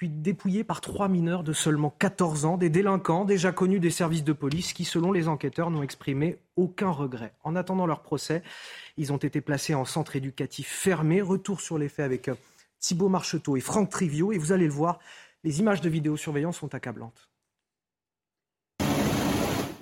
puis 0.00 0.08
dépouillés 0.08 0.64
par 0.64 0.80
trois 0.80 1.08
mineurs 1.08 1.44
de 1.44 1.52
seulement 1.52 1.90
14 1.90 2.46
ans, 2.46 2.56
des 2.56 2.70
délinquants 2.70 3.26
déjà 3.26 3.52
connus 3.52 3.80
des 3.80 3.90
services 3.90 4.24
de 4.24 4.32
police 4.32 4.72
qui, 4.72 4.86
selon 4.86 5.12
les 5.12 5.28
enquêteurs, 5.28 5.70
n'ont 5.70 5.82
exprimé 5.82 6.38
aucun 6.56 6.88
regret. 6.88 7.34
En 7.44 7.54
attendant 7.54 7.84
leur 7.84 8.00
procès, 8.00 8.42
ils 8.96 9.12
ont 9.12 9.18
été 9.18 9.42
placés 9.42 9.74
en 9.74 9.84
centre 9.84 10.16
éducatif 10.16 10.68
fermé. 10.68 11.20
Retour 11.20 11.60
sur 11.60 11.76
les 11.76 11.90
faits 11.90 12.06
avec 12.06 12.28
euh, 12.28 12.34
Thibault 12.78 13.10
Marcheteau 13.10 13.58
et 13.58 13.60
Franck 13.60 13.90
Trivio. 13.90 14.32
Et 14.32 14.38
vous 14.38 14.52
allez 14.52 14.64
le 14.64 14.72
voir, 14.72 15.00
les 15.44 15.60
images 15.60 15.82
de 15.82 15.90
vidéosurveillance 15.90 16.56
sont 16.56 16.74
accablantes. 16.74 17.29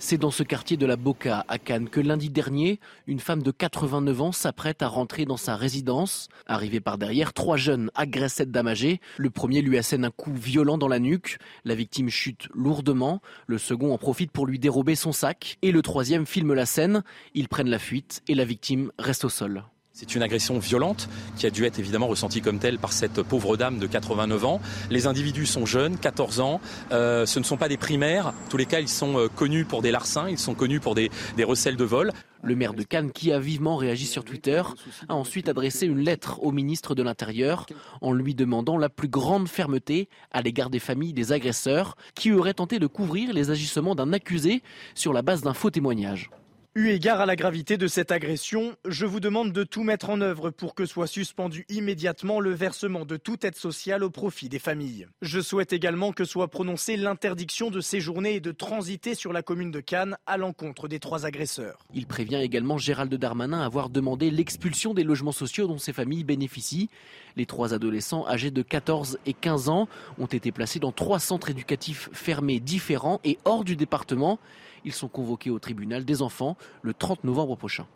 C'est 0.00 0.16
dans 0.16 0.30
ce 0.30 0.44
quartier 0.44 0.76
de 0.76 0.86
la 0.86 0.94
Boca, 0.94 1.44
à 1.48 1.58
Cannes, 1.58 1.88
que 1.88 1.98
lundi 1.98 2.30
dernier, 2.30 2.78
une 3.08 3.18
femme 3.18 3.42
de 3.42 3.50
89 3.50 4.20
ans 4.20 4.30
s'apprête 4.30 4.80
à 4.80 4.86
rentrer 4.86 5.24
dans 5.24 5.36
sa 5.36 5.56
résidence. 5.56 6.28
Arrivée 6.46 6.78
par 6.78 6.98
derrière, 6.98 7.32
trois 7.32 7.56
jeunes 7.56 7.90
agressent 7.96 8.36
cette 8.36 8.52
dame 8.52 8.68
âgée. 8.68 9.00
Le 9.16 9.30
premier 9.30 9.60
lui 9.60 9.76
assène 9.76 10.04
un 10.04 10.12
coup 10.12 10.32
violent 10.32 10.78
dans 10.78 10.86
la 10.86 11.00
nuque. 11.00 11.38
La 11.64 11.74
victime 11.74 12.10
chute 12.10 12.48
lourdement. 12.54 13.20
Le 13.48 13.58
second 13.58 13.92
en 13.92 13.98
profite 13.98 14.30
pour 14.30 14.46
lui 14.46 14.60
dérober 14.60 14.94
son 14.94 15.10
sac. 15.10 15.58
Et 15.62 15.72
le 15.72 15.82
troisième 15.82 16.26
filme 16.26 16.54
la 16.54 16.64
scène. 16.64 17.02
Ils 17.34 17.48
prennent 17.48 17.68
la 17.68 17.80
fuite 17.80 18.22
et 18.28 18.36
la 18.36 18.44
victime 18.44 18.92
reste 19.00 19.24
au 19.24 19.28
sol. 19.28 19.64
C'est 20.00 20.14
une 20.14 20.22
agression 20.22 20.60
violente 20.60 21.08
qui 21.36 21.44
a 21.44 21.50
dû 21.50 21.64
être 21.64 21.80
évidemment 21.80 22.06
ressentie 22.06 22.40
comme 22.40 22.60
telle 22.60 22.78
par 22.78 22.92
cette 22.92 23.20
pauvre 23.20 23.56
dame 23.56 23.80
de 23.80 23.86
89 23.88 24.44
ans. 24.44 24.60
Les 24.90 25.08
individus 25.08 25.44
sont 25.44 25.66
jeunes, 25.66 25.98
14 25.98 26.38
ans. 26.38 26.60
Euh, 26.92 27.26
ce 27.26 27.40
ne 27.40 27.44
sont 27.44 27.56
pas 27.56 27.68
des 27.68 27.78
primaires. 27.78 28.28
En 28.28 28.48
tous 28.48 28.58
les 28.58 28.66
cas, 28.66 28.78
ils 28.78 28.88
sont 28.88 29.18
euh, 29.18 29.26
connus 29.26 29.64
pour 29.64 29.82
des 29.82 29.90
larcins, 29.90 30.28
ils 30.28 30.38
sont 30.38 30.54
connus 30.54 30.78
pour 30.78 30.94
des, 30.94 31.10
des 31.36 31.42
recels 31.42 31.74
de 31.74 31.82
vol. 31.82 32.12
Le 32.44 32.54
maire 32.54 32.74
de 32.74 32.84
Cannes, 32.84 33.10
qui 33.10 33.32
a 33.32 33.40
vivement 33.40 33.74
réagi 33.74 34.06
sur 34.06 34.22
Twitter, 34.22 34.62
a 35.08 35.16
ensuite 35.16 35.48
adressé 35.48 35.86
une 35.86 35.98
lettre 35.98 36.44
au 36.44 36.52
ministre 36.52 36.94
de 36.94 37.02
l'Intérieur 37.02 37.66
en 38.00 38.12
lui 38.12 38.36
demandant 38.36 38.78
la 38.78 38.90
plus 38.90 39.08
grande 39.08 39.48
fermeté 39.48 40.08
à 40.30 40.42
l'égard 40.42 40.70
des 40.70 40.78
familles 40.78 41.12
des 41.12 41.32
agresseurs 41.32 41.96
qui 42.14 42.30
auraient 42.30 42.54
tenté 42.54 42.78
de 42.78 42.86
couvrir 42.86 43.32
les 43.32 43.50
agissements 43.50 43.96
d'un 43.96 44.12
accusé 44.12 44.62
sur 44.94 45.12
la 45.12 45.22
base 45.22 45.42
d'un 45.42 45.54
faux 45.54 45.70
témoignage. 45.70 46.30
Eu 46.74 46.90
égard 46.90 47.20
à 47.20 47.26
la 47.26 47.34
gravité 47.34 47.78
de 47.78 47.88
cette 47.88 48.12
agression, 48.12 48.76
je 48.86 49.06
vous 49.06 49.20
demande 49.20 49.52
de 49.52 49.64
tout 49.64 49.82
mettre 49.82 50.10
en 50.10 50.20
œuvre 50.20 50.50
pour 50.50 50.74
que 50.74 50.84
soit 50.84 51.06
suspendu 51.06 51.64
immédiatement 51.70 52.40
le 52.40 52.50
versement 52.50 53.06
de 53.06 53.16
toute 53.16 53.42
aide 53.44 53.56
sociale 53.56 54.04
au 54.04 54.10
profit 54.10 54.50
des 54.50 54.58
familles. 54.58 55.06
Je 55.22 55.40
souhaite 55.40 55.72
également 55.72 56.12
que 56.12 56.24
soit 56.24 56.48
prononcée 56.48 56.96
l'interdiction 56.98 57.70
de 57.70 57.80
séjourner 57.80 58.34
et 58.34 58.40
de 58.40 58.52
transiter 58.52 59.14
sur 59.14 59.32
la 59.32 59.42
commune 59.42 59.70
de 59.70 59.80
Cannes 59.80 60.18
à 60.26 60.36
l'encontre 60.36 60.88
des 60.88 61.00
trois 61.00 61.24
agresseurs. 61.24 61.86
Il 61.94 62.06
prévient 62.06 62.40
également 62.42 62.76
Gérald 62.76 63.12
Darmanin 63.12 63.62
avoir 63.62 63.88
demandé 63.88 64.30
l'expulsion 64.30 64.92
des 64.92 65.04
logements 65.04 65.32
sociaux 65.32 65.66
dont 65.66 65.78
ces 65.78 65.94
familles 65.94 66.24
bénéficient. 66.24 66.90
Les 67.36 67.46
trois 67.46 67.72
adolescents 67.72 68.28
âgés 68.28 68.50
de 68.50 68.62
14 68.62 69.18
et 69.24 69.32
15 69.32 69.70
ans 69.70 69.88
ont 70.18 70.26
été 70.26 70.52
placés 70.52 70.80
dans 70.80 70.92
trois 70.92 71.18
centres 71.18 71.50
éducatifs 71.50 72.10
fermés 72.12 72.60
différents 72.60 73.20
et 73.24 73.38
hors 73.46 73.64
du 73.64 73.74
département. 73.74 74.38
Ils 74.84 74.92
sont 74.92 75.08
convoqués 75.08 75.50
au 75.50 75.58
tribunal 75.58 76.04
des 76.04 76.22
enfants 76.22 76.56
le 76.82 76.94
30 76.94 77.24
novembre 77.24 77.56
prochain. 77.56 77.86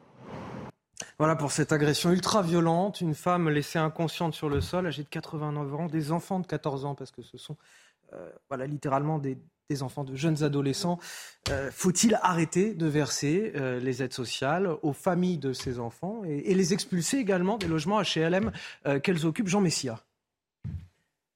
Voilà 1.18 1.36
pour 1.36 1.52
cette 1.52 1.72
agression 1.72 2.10
ultra 2.10 2.42
violente. 2.42 3.00
Une 3.00 3.14
femme 3.14 3.48
laissée 3.48 3.78
inconsciente 3.78 4.34
sur 4.34 4.48
le 4.48 4.60
sol, 4.60 4.86
âgée 4.86 5.02
de 5.02 5.08
89 5.08 5.74
ans, 5.74 5.86
des 5.86 6.12
enfants 6.12 6.40
de 6.40 6.46
14 6.46 6.84
ans, 6.84 6.94
parce 6.94 7.10
que 7.10 7.22
ce 7.22 7.38
sont 7.38 7.56
euh, 8.14 8.66
littéralement 8.66 9.18
des, 9.18 9.38
enfants, 9.82 10.04
de 10.04 10.16
jeunes 10.16 10.42
adolescents. 10.42 10.98
Euh, 11.48 11.70
faut-il 11.72 12.18
arrêter 12.22 12.74
de 12.74 12.86
verser 12.86 13.52
euh, 13.56 13.80
les 13.80 14.02
aides 14.02 14.12
sociales 14.12 14.68
aux 14.82 14.92
familles 14.92 15.38
de 15.38 15.52
ces 15.52 15.78
enfants 15.78 16.22
et, 16.24 16.54
les 16.54 16.74
expulser 16.74 17.18
également 17.18 17.56
des 17.56 17.68
logements 17.68 18.02
HLM 18.02 18.52
qu'elles 19.02 19.24
occupent 19.24 19.48
Jean 19.48 19.60
Messia? 19.62 19.98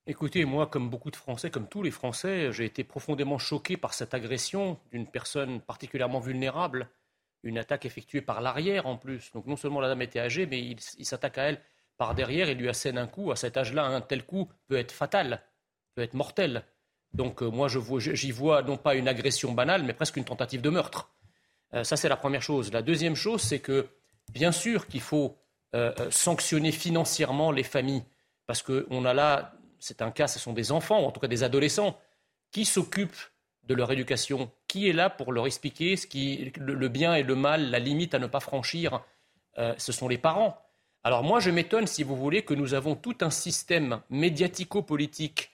Écoutez, 0.09 0.45
moi, 0.45 0.69
comme 0.69 0.89
beaucoup 0.89 1.11
de 1.11 1.17
Français, 1.17 1.51
comme 1.51 1.67
tous 1.67 1.83
les 1.83 1.91
Français, 1.91 2.53
j'ai 2.53 2.65
été 2.65 2.85
profondément 2.85 3.39
choqué 3.39 3.77
par 3.77 3.93
cette 3.93 4.15
agression 4.15 4.79
d'une 4.93 5.09
personne 5.09 5.61
particulièrement 5.61 6.21
vulnérable, 6.21 6.89
une 7.43 7.59
attaque 7.59 7.87
effectuée 7.87 8.21
par 8.21 8.41
l'arrière 8.41 8.87
en 8.87 8.97
plus. 8.97 9.33
Donc 9.33 9.47
non 9.47 9.57
seulement 9.57 9.81
la 9.81 9.89
dame 9.89 10.03
était 10.03 10.21
âgée, 10.21 10.47
mais 10.47 10.61
il, 10.61 11.05
s'attaque 11.05 11.39
à 11.39 11.43
elle 11.43 11.61
par 11.97 12.15
derrière 12.15 12.49
et 12.49 12.55
lui 12.55 12.69
assène 12.69 12.99
un 12.99 13.09
coup. 13.09 13.33
À 13.33 13.37
cet 13.37 13.57
âge-là, 13.57 13.85
un 13.85 14.01
tel 14.01 14.25
coup 14.25 14.49
peut 14.69 14.77
être 14.77 14.93
fatal, 14.93 15.43
peut 15.97 16.03
être 16.03 16.15
mortel. 16.15 16.65
Donc 17.13 17.43
euh, 17.43 17.51
moi, 17.51 17.67
j'y 17.99 18.31
vois, 18.31 18.63
non 18.63 18.77
pas 18.77 18.95
une 18.95 19.09
agression 19.09 19.51
banale, 19.51 19.83
mais 19.83 19.93
presque 19.93 20.17
une 20.17 20.25
tentative 20.25 20.61
de 20.61 20.71
meurtre. 20.71 21.11
Euh, 21.75 21.83
ça, 21.83 21.97
c'est 21.97 22.09
la 22.09 22.17
première 22.17 22.43
chose. 22.43 22.73
La 22.73 22.83
deuxième 22.83 23.17
chose, 23.17 23.43
c'est 23.43 23.61
que 23.61 23.89
bien 24.33 24.53
sûr 24.53 24.87
qu'il 24.87 25.01
faut 25.01 25.37
euh, 25.75 25.93
sanctionner 26.11 26.71
financièrement 26.71 27.51
les 27.51 27.65
familles, 27.65 28.05
parce 28.47 28.63
qu'on 28.63 29.05
a 29.05 29.13
là 29.13 29.56
c'est 29.79 30.03
un 30.03 30.11
cas, 30.11 30.27
ce 30.27 30.39
sont 30.39 30.53
des 30.53 30.73
enfants, 30.73 31.05
en 31.05 31.11
tout 31.11 31.21
cas 31.21 31.29
des 31.29 31.43
adolescents, 31.43 31.99
qui 32.51 32.65
s'occupent 32.65 33.31
de 33.65 33.75
leur 33.75 33.91
éducation, 33.91 34.51
qui 34.69 34.89
est 34.89 34.93
là 34.93 35.11
pour 35.11 35.33
leur 35.33 35.47
expliquer 35.47 35.97
ce 35.97 36.07
qui, 36.07 36.53
le, 36.57 36.89
bien 36.89 37.15
et 37.15 37.23
le 37.23 37.35
mal, 37.35 37.71
la 37.71 37.79
limite 37.79 38.15
à 38.15 38.19
ne 38.19 38.27
pas 38.27 38.41
franchir, 38.41 39.03
euh, 39.59 39.75
ce 39.79 39.93
sont 39.93 40.09
les 40.09 40.19
parents. 40.19 40.57
Alors 41.03 41.23
moi, 41.23 41.41
je 41.41 41.51
m'étonne, 41.51 41.87
si 41.87 42.03
vous 42.03 42.17
voulez, 42.17 42.43
que 42.43 42.55
nous 42.55 42.75
avons 42.75 42.95
tout 42.95 43.17
un 43.21 43.31
système 43.31 44.01
médiatico-politique 44.11 45.51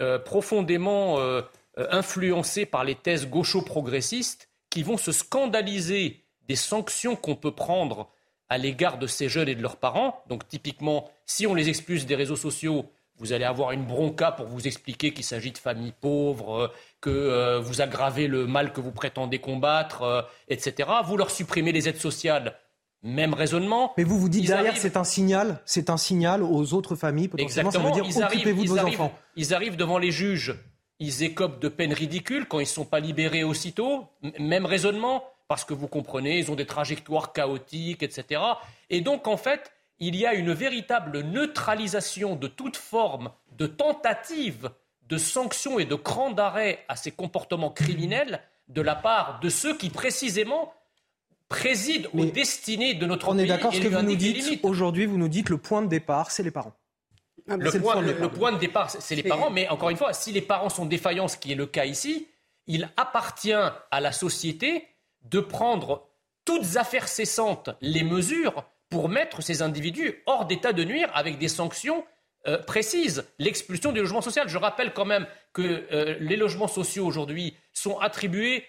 euh, 0.00 0.18
profondément 0.18 1.18
euh, 1.18 1.42
influencé 1.76 2.66
par 2.66 2.84
les 2.84 2.94
thèses 2.94 3.28
gaucho-progressistes 3.28 4.48
qui 4.68 4.82
vont 4.82 4.96
se 4.96 5.12
scandaliser 5.12 6.24
des 6.48 6.56
sanctions 6.56 7.16
qu'on 7.16 7.36
peut 7.36 7.54
prendre 7.54 8.10
à 8.48 8.58
l'égard 8.58 8.98
de 8.98 9.06
ces 9.06 9.28
jeunes 9.28 9.48
et 9.48 9.54
de 9.54 9.62
leurs 9.62 9.76
parents. 9.76 10.22
Donc 10.28 10.46
typiquement, 10.48 11.10
si 11.26 11.46
on 11.46 11.54
les 11.54 11.68
expulse 11.68 12.06
des 12.06 12.16
réseaux 12.16 12.36
sociaux, 12.36 12.90
vous 13.20 13.32
allez 13.32 13.44
avoir 13.44 13.72
une 13.72 13.84
bronca 13.84 14.32
pour 14.32 14.46
vous 14.46 14.66
expliquer 14.66 15.12
qu'il 15.12 15.24
s'agit 15.24 15.52
de 15.52 15.58
familles 15.58 15.92
pauvres, 16.00 16.54
euh, 16.54 16.68
que 17.00 17.10
euh, 17.10 17.60
vous 17.60 17.82
aggravez 17.82 18.26
le 18.26 18.46
mal 18.46 18.72
que 18.72 18.80
vous 18.80 18.92
prétendez 18.92 19.38
combattre, 19.38 20.02
euh, 20.02 20.22
etc. 20.48 20.88
Vous 21.04 21.16
leur 21.16 21.30
supprimez 21.30 21.70
les 21.70 21.88
aides 21.88 21.98
sociales. 21.98 22.56
Même 23.02 23.32
raisonnement. 23.32 23.94
Mais 23.96 24.04
vous 24.04 24.18
vous 24.18 24.28
dites 24.28 24.46
derrière, 24.46 24.76
c'est 24.76 24.98
un 24.98 25.04
signal, 25.04 25.60
c'est 25.64 25.88
un 25.88 25.96
signal 25.96 26.42
aux 26.42 26.74
autres 26.74 26.96
familles 26.96 27.28
potentiellement. 27.28 27.70
Ça 27.70 27.78
veut 27.78 27.92
dire 27.92 28.04
occupez-vous 28.04 28.64
de 28.64 28.68
vos 28.68 28.78
enfants. 28.78 29.12
Ils 29.36 29.54
arrivent 29.54 29.76
devant 29.76 29.96
les 29.96 30.10
juges, 30.10 30.54
ils 30.98 31.22
écopent 31.22 31.60
de 31.60 31.68
peines 31.68 31.94
ridicules 31.94 32.46
quand 32.46 32.58
ils 32.58 32.64
ne 32.64 32.68
sont 32.68 32.84
pas 32.84 33.00
libérés 33.00 33.42
aussitôt. 33.42 34.04
Même 34.38 34.66
raisonnement, 34.66 35.24
parce 35.48 35.64
que 35.64 35.72
vous 35.72 35.88
comprenez, 35.88 36.38
ils 36.38 36.50
ont 36.50 36.56
des 36.56 36.66
trajectoires 36.66 37.32
chaotiques, 37.32 38.02
etc. 38.02 38.42
Et 38.90 39.00
donc 39.00 39.26
en 39.28 39.38
fait, 39.38 39.72
il 40.00 40.16
y 40.16 40.26
a 40.26 40.34
une 40.34 40.52
véritable 40.52 41.20
neutralisation 41.20 42.34
de 42.34 42.48
toute 42.48 42.76
forme 42.76 43.30
de 43.52 43.66
tentative 43.66 44.70
de 45.08 45.18
sanction 45.18 45.78
et 45.78 45.84
de 45.84 45.94
cran 45.94 46.30
d'arrêt 46.30 46.84
à 46.88 46.96
ces 46.96 47.10
comportements 47.10 47.70
criminels 47.70 48.40
de 48.68 48.80
la 48.80 48.94
part 48.94 49.40
de 49.40 49.48
ceux 49.48 49.76
qui 49.76 49.90
précisément 49.90 50.72
président 51.48 52.08
aux 52.14 52.24
destinées 52.24 52.94
de 52.94 53.06
notre 53.06 53.26
pays. 53.26 53.34
On 53.34 53.38
est 53.38 53.46
d'accord, 53.46 53.74
ce 53.74 53.80
que 53.80 53.88
vous 53.88 54.02
nous 54.02 54.16
dites 54.16 54.60
aujourd'hui, 54.62 55.06
vous 55.06 55.18
nous 55.18 55.28
dites 55.28 55.48
le 55.48 55.58
point 55.58 55.82
de 55.82 55.88
départ, 55.88 56.30
c'est 56.30 56.44
les 56.44 56.52
parents. 56.52 56.72
Ah, 57.48 57.56
le, 57.56 57.70
point, 57.72 58.00
le, 58.00 58.28
point, 58.28 58.52
de 58.52 58.58
départ, 58.58 58.90
c'est 58.90 59.16
les 59.16 59.24
parents, 59.24 59.50
mais 59.50 59.68
encore 59.68 59.90
une 59.90 59.96
fois, 59.96 60.12
si 60.12 60.30
les 60.30 60.42
parents 60.42 60.68
sont 60.68 60.86
défaillants, 60.86 61.26
ce 61.26 61.36
qui 61.36 61.50
est 61.50 61.56
le 61.56 61.66
cas 61.66 61.84
ici, 61.84 62.28
il 62.68 62.88
appartient 62.96 63.52
à 63.52 64.00
la 64.00 64.12
société 64.12 64.86
de 65.22 65.40
prendre 65.40 66.06
toutes 66.44 66.76
affaires 66.76 67.08
cessantes 67.08 67.70
les 67.80 68.04
mesures 68.04 68.64
pour 68.90 69.08
mettre 69.08 69.40
ces 69.40 69.62
individus 69.62 70.22
hors 70.26 70.44
d'état 70.44 70.72
de 70.72 70.84
nuire 70.84 71.10
avec 71.14 71.38
des 71.38 71.48
sanctions 71.48 72.04
euh, 72.46 72.58
précises. 72.58 73.24
L'expulsion 73.38 73.92
du 73.92 74.00
logement 74.00 74.20
social. 74.20 74.48
Je 74.48 74.58
rappelle 74.58 74.92
quand 74.92 75.04
même 75.04 75.26
que 75.52 75.86
euh, 75.92 76.16
les 76.20 76.36
logements 76.36 76.68
sociaux 76.68 77.06
aujourd'hui 77.06 77.56
sont 77.72 77.98
attribués 77.98 78.64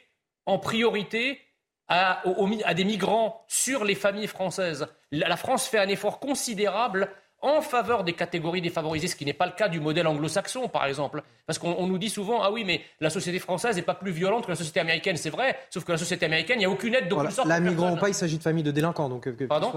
en 0.46 0.60
priorité 0.60 1.40
à, 1.88 2.22
à, 2.66 2.74
des 2.74 2.84
migrants 2.84 3.44
sur 3.48 3.84
les 3.84 3.96
familles 3.96 4.28
françaises. 4.28 4.88
La 5.12 5.36
France 5.38 5.68
fait 5.68 5.80
un 5.80 5.90
effort 5.90 6.20
considérable 6.20 7.12
en 7.41 7.62
faveur 7.62 8.03
des 8.03 8.13
catégories 8.13 8.62
défavorisées, 8.62 9.07
ce 9.07 9.15
qui 9.15 9.25
n'est 9.25 9.33
pas 9.33 9.45
le 9.45 9.53
cas 9.53 9.67
du 9.67 9.79
modèle 9.79 10.07
anglo-saxon, 10.07 10.67
par 10.67 10.86
exemple. 10.86 11.24
Parce 11.45 11.57
qu'on 11.57 11.88
nous 11.88 11.98
dit 11.98 12.10
souvent, 12.10 12.41
ah 12.41 12.51
oui, 12.51 12.63
mais 12.63 12.81
la 13.00 13.10
société 13.10 13.39
française 13.39 13.75
n'est 13.75 13.81
pas 13.81 13.95
plus 13.95 14.12
violente 14.12 14.45
que 14.45 14.51
la 14.51 14.55
société 14.55 14.79
américaine. 14.79 15.17
C'est 15.17 15.29
vrai, 15.29 15.57
sauf 15.69 15.83
que 15.83 15.91
la 15.91 15.98
société 15.98 16.25
américaine, 16.25 16.57
il 16.57 16.60
n'y 16.60 16.65
a 16.65 16.69
aucune 16.69 16.93
aide 16.93 17.07
de 17.07 17.13
voilà. 17.13 17.31
sorte. 17.31 17.48
La 17.48 17.60
migrant 17.60 17.93
ou 17.93 17.98
pas, 17.98 18.10
il 18.10 18.13
s'agit 18.13 18.38
de 18.38 18.43
familles 18.43 18.63
de 18.63 18.71
délinquants. 18.71 19.10
Donc, 19.10 19.27
euh, 19.27 19.48
Pardon 19.48 19.71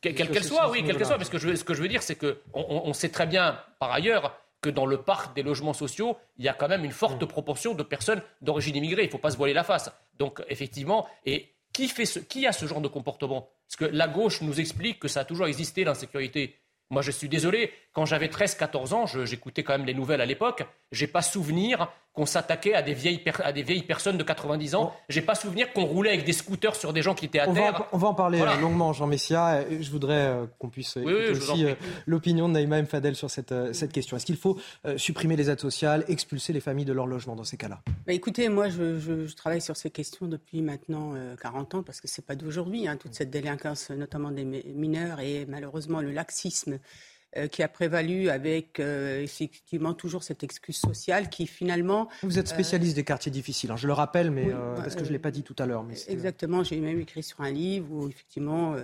Quelle 0.00 0.14
qu'elle 0.14 0.44
soit, 0.44 0.70
oui, 0.70 0.82
quelle 0.84 0.96
qu'elle 0.96 1.06
soit. 1.06 1.18
Mais 1.18 1.24
ce 1.24 1.30
que 1.30 1.38
je 1.38 1.54
ce 1.54 1.64
que 1.64 1.74
je 1.74 1.82
veux 1.82 1.88
dire, 1.88 2.02
c'est 2.02 2.16
qu'on 2.16 2.34
on 2.54 2.92
sait 2.92 3.10
très 3.10 3.26
bien, 3.26 3.58
par 3.78 3.92
ailleurs, 3.92 4.34
que 4.62 4.70
dans 4.70 4.86
le 4.86 4.98
parc 4.98 5.34
des 5.34 5.42
logements 5.42 5.72
sociaux, 5.72 6.16
il 6.38 6.44
y 6.44 6.48
a 6.48 6.52
quand 6.52 6.68
même 6.68 6.84
une 6.84 6.92
forte 6.92 7.22
mm. 7.22 7.26
proportion 7.26 7.74
de 7.74 7.82
personnes 7.82 8.22
d'origine 8.42 8.76
immigrée. 8.76 9.02
Il 9.02 9.06
ne 9.06 9.10
faut 9.10 9.18
pas 9.18 9.30
se 9.30 9.36
voiler 9.36 9.54
la 9.54 9.64
face. 9.64 9.90
Donc, 10.18 10.42
effectivement, 10.48 11.06
et 11.24 11.54
qui, 11.72 11.88
fait 11.88 12.04
ce, 12.04 12.18
qui 12.18 12.46
a 12.46 12.52
ce 12.52 12.66
genre 12.66 12.80
de 12.80 12.88
comportement? 12.88 13.48
Parce 13.68 13.76
que 13.76 13.96
la 13.96 14.08
gauche 14.08 14.42
nous 14.42 14.60
explique 14.60 14.98
que 14.98 15.08
ça 15.08 15.20
a 15.20 15.24
toujours 15.24 15.46
existé, 15.46 15.84
l'insécurité. 15.84 16.59
Moi, 16.90 17.02
je 17.02 17.12
suis 17.12 17.28
désolé, 17.28 17.72
quand 17.92 18.04
j'avais 18.04 18.26
13-14 18.26 18.94
ans, 18.94 19.06
j'écoutais 19.06 19.62
quand 19.62 19.72
même 19.72 19.86
les 19.86 19.94
nouvelles 19.94 20.20
à 20.20 20.26
l'époque, 20.26 20.64
j'ai 20.90 21.06
pas 21.06 21.22
souvenir 21.22 21.88
qu'on 22.20 22.26
s'attaquait 22.26 22.74
à 22.74 22.82
des 22.82 22.92
vieilles, 22.92 23.22
à 23.42 23.50
des 23.50 23.62
vieilles 23.62 23.82
personnes 23.82 24.18
de 24.18 24.22
90 24.22 24.74
ans. 24.74 24.94
J'ai 25.08 25.22
pas 25.22 25.34
souvenir 25.34 25.72
qu'on 25.72 25.86
roulait 25.86 26.10
avec 26.10 26.26
des 26.26 26.34
scooters 26.34 26.76
sur 26.76 26.92
des 26.92 27.00
gens 27.00 27.14
qui 27.14 27.24
étaient 27.24 27.38
à 27.38 27.48
on 27.48 27.54
terre. 27.54 27.72
Va, 27.72 27.88
on 27.92 27.96
va 27.96 28.08
en 28.08 28.14
parler 28.14 28.42
euh, 28.42 28.56
longuement, 28.60 28.92
Jean 28.92 29.06
Messia. 29.06 29.64
Je 29.70 29.90
voudrais 29.90 30.26
euh, 30.26 30.44
qu'on 30.58 30.68
puisse 30.68 30.98
écouter 30.98 31.30
aussi 31.30 31.64
euh, 31.64 31.74
l'opinion 32.04 32.46
de 32.46 32.52
Naïma 32.52 32.76
M. 32.76 32.84
Fadel 32.84 33.16
sur 33.16 33.30
cette, 33.30 33.54
cette 33.72 33.90
question. 33.90 34.18
Est-ce 34.18 34.26
qu'il 34.26 34.36
faut 34.36 34.58
supprimer 34.98 35.34
les 35.34 35.48
aides 35.48 35.60
sociales, 35.60 36.04
expulser 36.08 36.52
les 36.52 36.60
familles 36.60 36.84
de 36.84 36.92
leur 36.92 37.06
logement 37.06 37.36
dans 37.36 37.44
ces 37.44 37.56
cas-là? 37.56 37.80
Bah 38.06 38.12
Écoutez, 38.12 38.50
moi, 38.50 38.68
je, 38.68 38.98
je, 38.98 39.34
travaille 39.34 39.62
sur 39.62 39.78
ces 39.78 39.88
questions 39.88 40.26
depuis 40.26 40.60
maintenant 40.60 41.14
40 41.40 41.76
ans, 41.76 41.82
parce 41.82 42.02
que 42.02 42.08
c'est 42.08 42.26
pas 42.26 42.34
d'aujourd'hui, 42.36 42.86
hein, 42.86 42.98
toute 42.98 43.14
cette 43.14 43.30
délinquance, 43.30 43.88
notamment 43.88 44.30
des 44.30 44.44
mineurs, 44.44 45.20
et 45.20 45.46
malheureusement 45.48 46.02
le 46.02 46.10
laxisme 46.10 46.80
euh, 47.36 47.46
qui 47.46 47.62
a 47.62 47.68
prévalu 47.68 48.28
avec 48.28 48.80
euh, 48.80 49.22
effectivement 49.22 49.94
toujours 49.94 50.24
cette 50.24 50.42
excuse 50.42 50.76
sociale 50.76 51.28
qui 51.28 51.46
finalement. 51.46 52.08
Vous 52.24 52.40
êtes 52.40 52.48
euh, 52.48 52.54
spécialiste 52.54 52.96
des 52.96 53.04
quartiers 53.04 53.30
difficiles, 53.30 53.70
hein, 53.70 53.76
je 53.76 53.86
le 53.86 53.92
rappelle, 53.92 54.32
mais 54.32 54.50
parce 54.74 54.96
que 54.96 55.04
je 55.04 55.10
ne 55.10 55.12
l'ai 55.12 55.20
pas 55.20 55.30
dit 55.30 55.44
tout 55.44 55.54
à 55.60 55.66
l'heure. 55.66 55.86
exactement, 56.08 56.64
j'ai 56.64 56.80
même 56.80 56.98
écrit 56.98 57.22
sur 57.22 57.40
un 57.40 57.52
livre 57.52 57.86
où 57.88 58.08
effectivement 58.08 58.74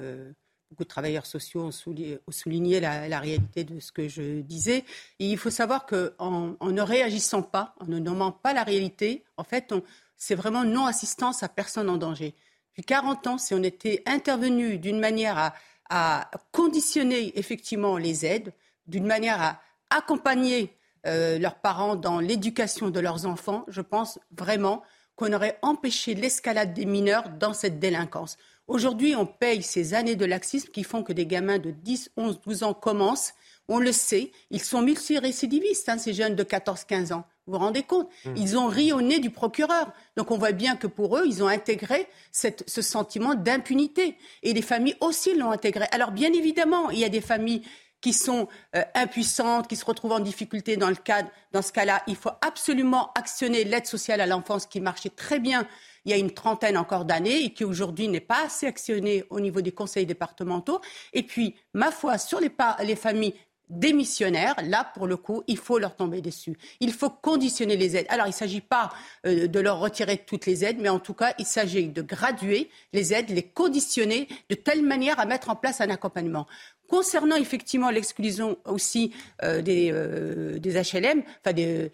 beaucoup 0.70 0.84
de 0.84 0.88
travailleurs 0.88 1.26
sociaux 1.26 1.64
ont 1.64 2.30
souligné, 2.30 2.78
la, 2.78 3.18
réalité 3.18 3.64
de 3.64 3.80
ce 3.80 3.90
que 3.90 4.06
je 4.06 4.42
disais. 4.42 4.84
Et 5.18 5.28
il 5.28 5.38
faut 5.38 5.50
savoir 5.50 5.84
qu'en 5.84 6.56
en 6.60 6.70
ne 6.70 6.82
réagissant 6.82 7.42
pas, 7.42 7.74
en 7.80 7.86
ne 7.86 7.98
nommant 7.98 8.30
pas 8.30 8.52
la 8.52 8.62
réalité, 8.62 9.24
en 9.36 9.44
fait, 9.44 9.74
c'est 10.16 10.36
vraiment 10.36 10.62
non-assistance 10.62 11.42
à 11.42 11.48
personne 11.48 11.88
en 11.88 11.96
danger. 11.96 12.32
Depuis 12.70 12.84
40 12.84 13.26
ans, 13.26 13.38
si 13.38 13.54
on 13.54 13.62
était 13.64 14.04
intervenu 14.06 14.78
d'une 14.78 15.00
manière 15.00 15.36
à 15.36 15.54
à 15.90 16.30
conditionner 16.52 17.38
effectivement 17.38 17.96
les 17.96 18.26
aides 18.26 18.52
d'une 18.86 19.06
manière 19.06 19.40
à 19.40 19.60
accompagner 19.90 20.76
euh, 21.06 21.38
leurs 21.38 21.56
parents 21.56 21.96
dans 21.96 22.18
l'éducation 22.18 22.90
de 22.90 23.00
leurs 23.00 23.26
enfants, 23.26 23.64
je 23.68 23.80
pense 23.80 24.18
vraiment 24.36 24.82
qu'on 25.14 25.32
aurait 25.32 25.58
empêché 25.62 26.14
l'escalade 26.14 26.74
des 26.74 26.84
mineurs 26.84 27.30
dans 27.30 27.54
cette 27.54 27.78
délinquance. 27.78 28.36
Aujourd'hui, 28.68 29.14
on 29.14 29.26
paye 29.26 29.62
ces 29.62 29.94
années 29.94 30.16
de 30.16 30.24
laxisme 30.24 30.70
qui 30.70 30.82
font 30.82 31.02
que 31.02 31.12
des 31.12 31.26
gamins 31.26 31.58
de 31.58 31.70
10, 31.70 32.10
11, 32.16 32.40
12 32.40 32.62
ans 32.64 32.74
commencent. 32.74 33.32
On 33.68 33.78
le 33.78 33.92
sait, 33.92 34.32
ils 34.50 34.62
sont 34.62 34.82
multirécidivistes, 34.82 35.88
hein, 35.88 35.98
ces 35.98 36.12
jeunes 36.12 36.34
de 36.34 36.42
14, 36.42 36.84
15 36.84 37.12
ans. 37.12 37.24
Vous 37.46 37.52
vous 37.52 37.58
rendez 37.58 37.82
compte? 37.84 38.08
Mmh. 38.24 38.34
Ils 38.36 38.58
ont 38.58 38.66
ri 38.66 38.92
au 38.92 39.00
nez 39.00 39.20
du 39.20 39.30
procureur. 39.30 39.92
Donc 40.16 40.30
on 40.30 40.38
voit 40.38 40.52
bien 40.52 40.76
que 40.76 40.86
pour 40.86 41.16
eux, 41.16 41.22
ils 41.26 41.42
ont 41.42 41.48
intégré 41.48 42.08
cette- 42.32 42.68
ce 42.68 42.82
sentiment 42.82 43.34
d'impunité. 43.34 44.16
Et 44.42 44.52
les 44.52 44.62
familles 44.62 44.96
aussi 45.00 45.34
l'ont 45.36 45.52
intégré. 45.52 45.86
Alors 45.92 46.10
bien 46.10 46.32
évidemment, 46.32 46.90
il 46.90 46.98
y 46.98 47.04
a 47.04 47.08
des 47.08 47.20
familles 47.20 47.62
qui 48.00 48.12
sont 48.12 48.46
euh, 48.76 48.82
impuissantes, 48.94 49.68
qui 49.68 49.76
se 49.76 49.84
retrouvent 49.84 50.12
en 50.12 50.20
difficulté 50.20 50.76
dans 50.76 50.90
le 50.90 50.96
cadre. 50.96 51.30
Dans 51.52 51.62
ce 51.62 51.72
cas-là, 51.72 52.02
il 52.06 52.16
faut 52.16 52.30
absolument 52.40 53.10
actionner 53.14 53.64
l'aide 53.64 53.86
sociale 53.86 54.20
à 54.20 54.26
l'enfance 54.26 54.66
qui 54.66 54.80
marchait 54.80 55.08
très 55.10 55.38
bien 55.38 55.66
il 56.04 56.10
y 56.10 56.12
a 56.12 56.18
une 56.18 56.30
trentaine 56.30 56.76
encore 56.78 57.04
d'années 57.04 57.42
et 57.42 57.52
qui 57.52 57.64
aujourd'hui 57.64 58.06
n'est 58.06 58.20
pas 58.20 58.44
assez 58.44 58.66
actionnée 58.66 59.24
au 59.28 59.40
niveau 59.40 59.60
des 59.60 59.72
conseils 59.72 60.06
départementaux. 60.06 60.80
Et 61.12 61.24
puis, 61.24 61.56
ma 61.74 61.90
foi, 61.90 62.16
sur 62.16 62.38
les, 62.38 62.50
les 62.84 62.94
familles 62.94 63.34
démissionnaires, 63.68 64.54
là, 64.64 64.90
pour 64.94 65.06
le 65.06 65.16
coup, 65.16 65.42
il 65.46 65.58
faut 65.58 65.78
leur 65.78 65.96
tomber 65.96 66.20
dessus. 66.20 66.56
Il 66.80 66.92
faut 66.92 67.11
conditionner 67.11 67.76
les 67.76 67.96
aides. 67.96 68.06
Alors, 68.08 68.26
il 68.26 68.30
ne 68.30 68.35
s'agit 68.35 68.61
pas 68.61 68.92
euh, 69.26 69.46
de 69.46 69.61
leur 69.61 69.80
retirer 69.80 70.18
toutes 70.18 70.46
les 70.46 70.64
aides, 70.64 70.78
mais 70.80 70.88
en 70.88 71.00
tout 71.00 71.14
cas, 71.14 71.35
il 71.38 71.46
s'agit 71.46 71.88
de 71.88 72.02
graduer 72.02 72.70
les 72.92 73.12
aides, 73.12 73.30
les 73.30 73.42
conditionner 73.42 74.28
de 74.50 74.54
telle 74.54 74.82
manière 74.82 75.18
à 75.18 75.26
mettre 75.26 75.50
en 75.50 75.56
place 75.56 75.80
un 75.80 75.90
accompagnement. 75.90 76.46
Concernant 76.88 77.35
effectivement 77.35 77.90
l'exclusion 77.90 78.56
aussi 78.64 79.12
euh, 79.42 79.61
des, 79.61 79.90
euh, 79.92 80.58
des 80.61 80.75
HLM, 80.75 81.23
enfin 81.40 81.52
des, 81.52 81.90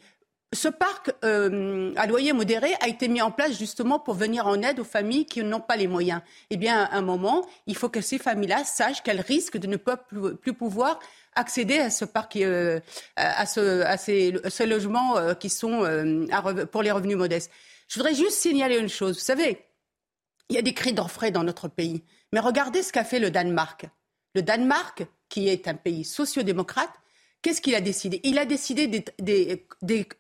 ce 0.53 0.69
parc 0.69 1.13
euh, 1.25 1.93
à 1.97 2.07
loyer 2.07 2.33
modéré 2.33 2.73
a 2.81 2.89
été 2.89 3.09
mis 3.09 3.23
en 3.23 3.31
place 3.31 3.59
justement 3.59 3.99
pour 3.99 4.15
venir 4.15 4.47
en 4.47 4.61
aide 4.63 4.81
aux 4.81 4.85
familles 4.85 5.25
qui 5.25 5.43
n'ont 5.43 5.61
pas 5.61 5.77
les 5.77 5.89
moyens. 5.89 6.21
Eh 6.51 6.57
bien, 6.57 6.83
à 6.83 6.97
un 6.97 7.03
moment, 7.03 7.47
il 7.67 7.75
faut 7.75 7.89
que 7.89 8.03
ces 8.03 8.19
familles-là 8.19 8.65
sachent 8.65 9.03
qu'elles 9.03 9.21
risquent 9.21 9.57
de 9.57 9.67
ne 9.67 9.77
pas 9.77 9.97
plus, 9.97 10.53
pouvoir 10.53 11.01
accéder 11.35 11.79
à 11.79 11.89
ce 11.91 12.05
parc, 12.05 12.37
euh, 12.37 12.81
à, 13.17 13.47
ce, 13.47 13.81
à 13.83 13.97
ces, 13.97 14.67
logements 14.67 15.17
euh, 15.17 15.35
qui 15.35 15.49
sont 15.49 15.85
euh, 15.85 16.27
pour 16.67 16.83
les 16.83 16.91
revenus 16.91 17.17
modestes. 17.17 17.51
Je 17.89 17.99
voudrais 17.99 18.15
juste 18.15 18.39
signaler 18.39 18.77
une 18.77 18.91
chose. 18.91 19.15
Vous 19.15 19.25
savez, 19.25 19.65
il 20.51 20.57
y 20.57 20.59
a 20.59 20.63
des 20.63 20.75
cris 20.75 20.93
d'orfraie 20.93 21.31
dans 21.31 21.45
notre 21.45 21.69
pays. 21.69 22.05
Mais 22.33 22.41
regardez 22.41 22.83
ce 22.83 22.93
qu'a 22.93 23.05
fait 23.05 23.19
le 23.19 23.31
Danemark. 23.31 23.87
Le 24.35 24.43
Danemark, 24.43 25.05
qui 25.29 25.49
est 25.49 25.69
un 25.69 25.75
pays 25.75 26.05
sociodémocrate, 26.05 26.93
qu'est-ce 27.43 27.61
qu'il 27.61 27.75
a 27.75 27.81
décidé? 27.81 28.21
Il 28.25 28.39
a 28.39 28.45
décidé 28.45 29.05
des, 29.19 29.67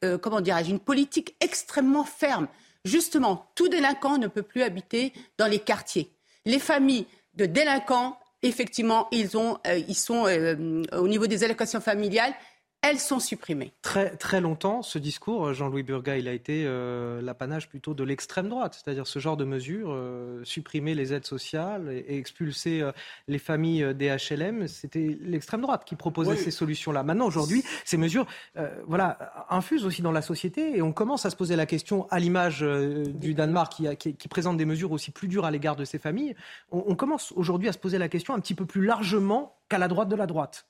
euh, 0.05 0.19
comment 0.19 0.41
dirais-je, 0.41 0.71
une 0.71 0.81
politique 0.81 1.37
extrêmement 1.41 2.05
ferme. 2.05 2.49
Justement, 2.85 3.47
tout 3.55 3.69
délinquant 3.69 4.19
ne 4.19 4.27
peut 4.27 4.43
plus 4.43 4.63
habiter 4.63 5.13
dans 5.39 5.47
les 5.47 5.61
quartiers. 5.61 6.11
Les 6.45 6.59
familles 6.59 7.07
de 7.35 7.47
délinquants, 7.47 8.19
effectivement, 8.43 9.07
ils, 9.13 9.37
ont, 9.37 9.59
euh, 9.67 9.81
ils 9.89 9.95
sont 9.95 10.27
euh, 10.27 10.83
au 10.93 11.07
niveau 11.07 11.29
des 11.29 11.45
allocations 11.45 11.81
familiales, 11.81 12.35
elles 12.83 12.99
sont 12.99 13.21
supprimées. 13.21 13.73
Très, 13.81 14.17
très 14.17 14.41
longtemps, 14.41 14.83
ce 14.83 14.99
discours, 14.99 15.55
Jean-Louis 15.55 15.85
Burga, 15.85 16.17
il 16.19 16.27
a 16.27 16.33
été 16.33 16.65
euh, 16.67 17.23
l'apanage 17.23 17.69
plutôt 17.69 17.95
de 17.95 18.03
l'extrême 18.03 18.49
droite, 18.49 18.75
c'est-à-dire 18.83 19.07
ce 19.07 19.19
genre 19.21 19.37
de 19.37 19.45
mesures, 19.45 19.91
euh, 19.93 20.43
supprimer 20.45 20.95
les 20.95 21.13
aides 21.13 21.25
sociales 21.25 21.89
et, 21.93 21.99
et 22.15 22.19
expulser 22.19 22.83
euh, 22.83 22.91
les 23.29 23.39
familles 23.39 23.85
euh, 23.85 23.95
des 23.95 24.09
HLM, 24.09 24.67
c'était 24.67 25.17
l'extrême 25.21 25.61
droite 25.61 25.85
qui 25.85 25.95
proposait 25.95 26.33
Oui. 26.33 26.37
ces 26.39 26.51
solutions-là. 26.51 27.05
Maintenant, 27.05 27.27
aujourd'hui, 27.27 27.63
ces 27.85 27.97
mesures 27.97 28.27
euh, 28.57 28.69
voilà, 28.87 29.47
infusent 29.49 29.87
aussi 29.87 30.03
dans 30.03 30.13
la 30.13 30.23
société 30.23 30.77
et 30.77 30.83
on 30.83 30.93
commence 30.93 31.25
à 31.25 31.31
se 31.31 31.37
poser 31.37 31.55
la 31.55 31.67
question, 31.67 32.09
à 32.11 32.19
l'image 32.19 32.63
euh, 32.63 33.05
du 33.07 33.35
Danemark 33.35 33.73
qui, 33.73 33.87
a- 33.87 33.95
qui- 33.95 34.15
qui 34.17 34.27
présente 34.29 34.57
des 34.57 34.65
mesures 34.67 34.91
aussi 34.93 35.13
plus 35.13 35.29
dures 35.29 35.45
à 35.45 35.51
l'égard 35.53 35.77
de 35.77 35.85
ces 35.85 35.99
familles, 35.99 36.35
on, 36.73 36.83
on 36.89 36.95
commence 36.97 37.33
aujourd'hui 37.37 37.69
à 37.69 37.73
se 37.73 37.79
poser 37.79 37.99
la 37.99 38.09
question 38.09 38.35
un 38.35 38.41
petit 38.41 38.55
peu 38.55 38.67
plus 38.67 38.85
largement 38.85 39.57
qu'à 39.69 39.79
la 39.79 39.87
droite 39.89 40.09
de 40.09 40.17
la 40.17 40.27
droite. 40.27 40.67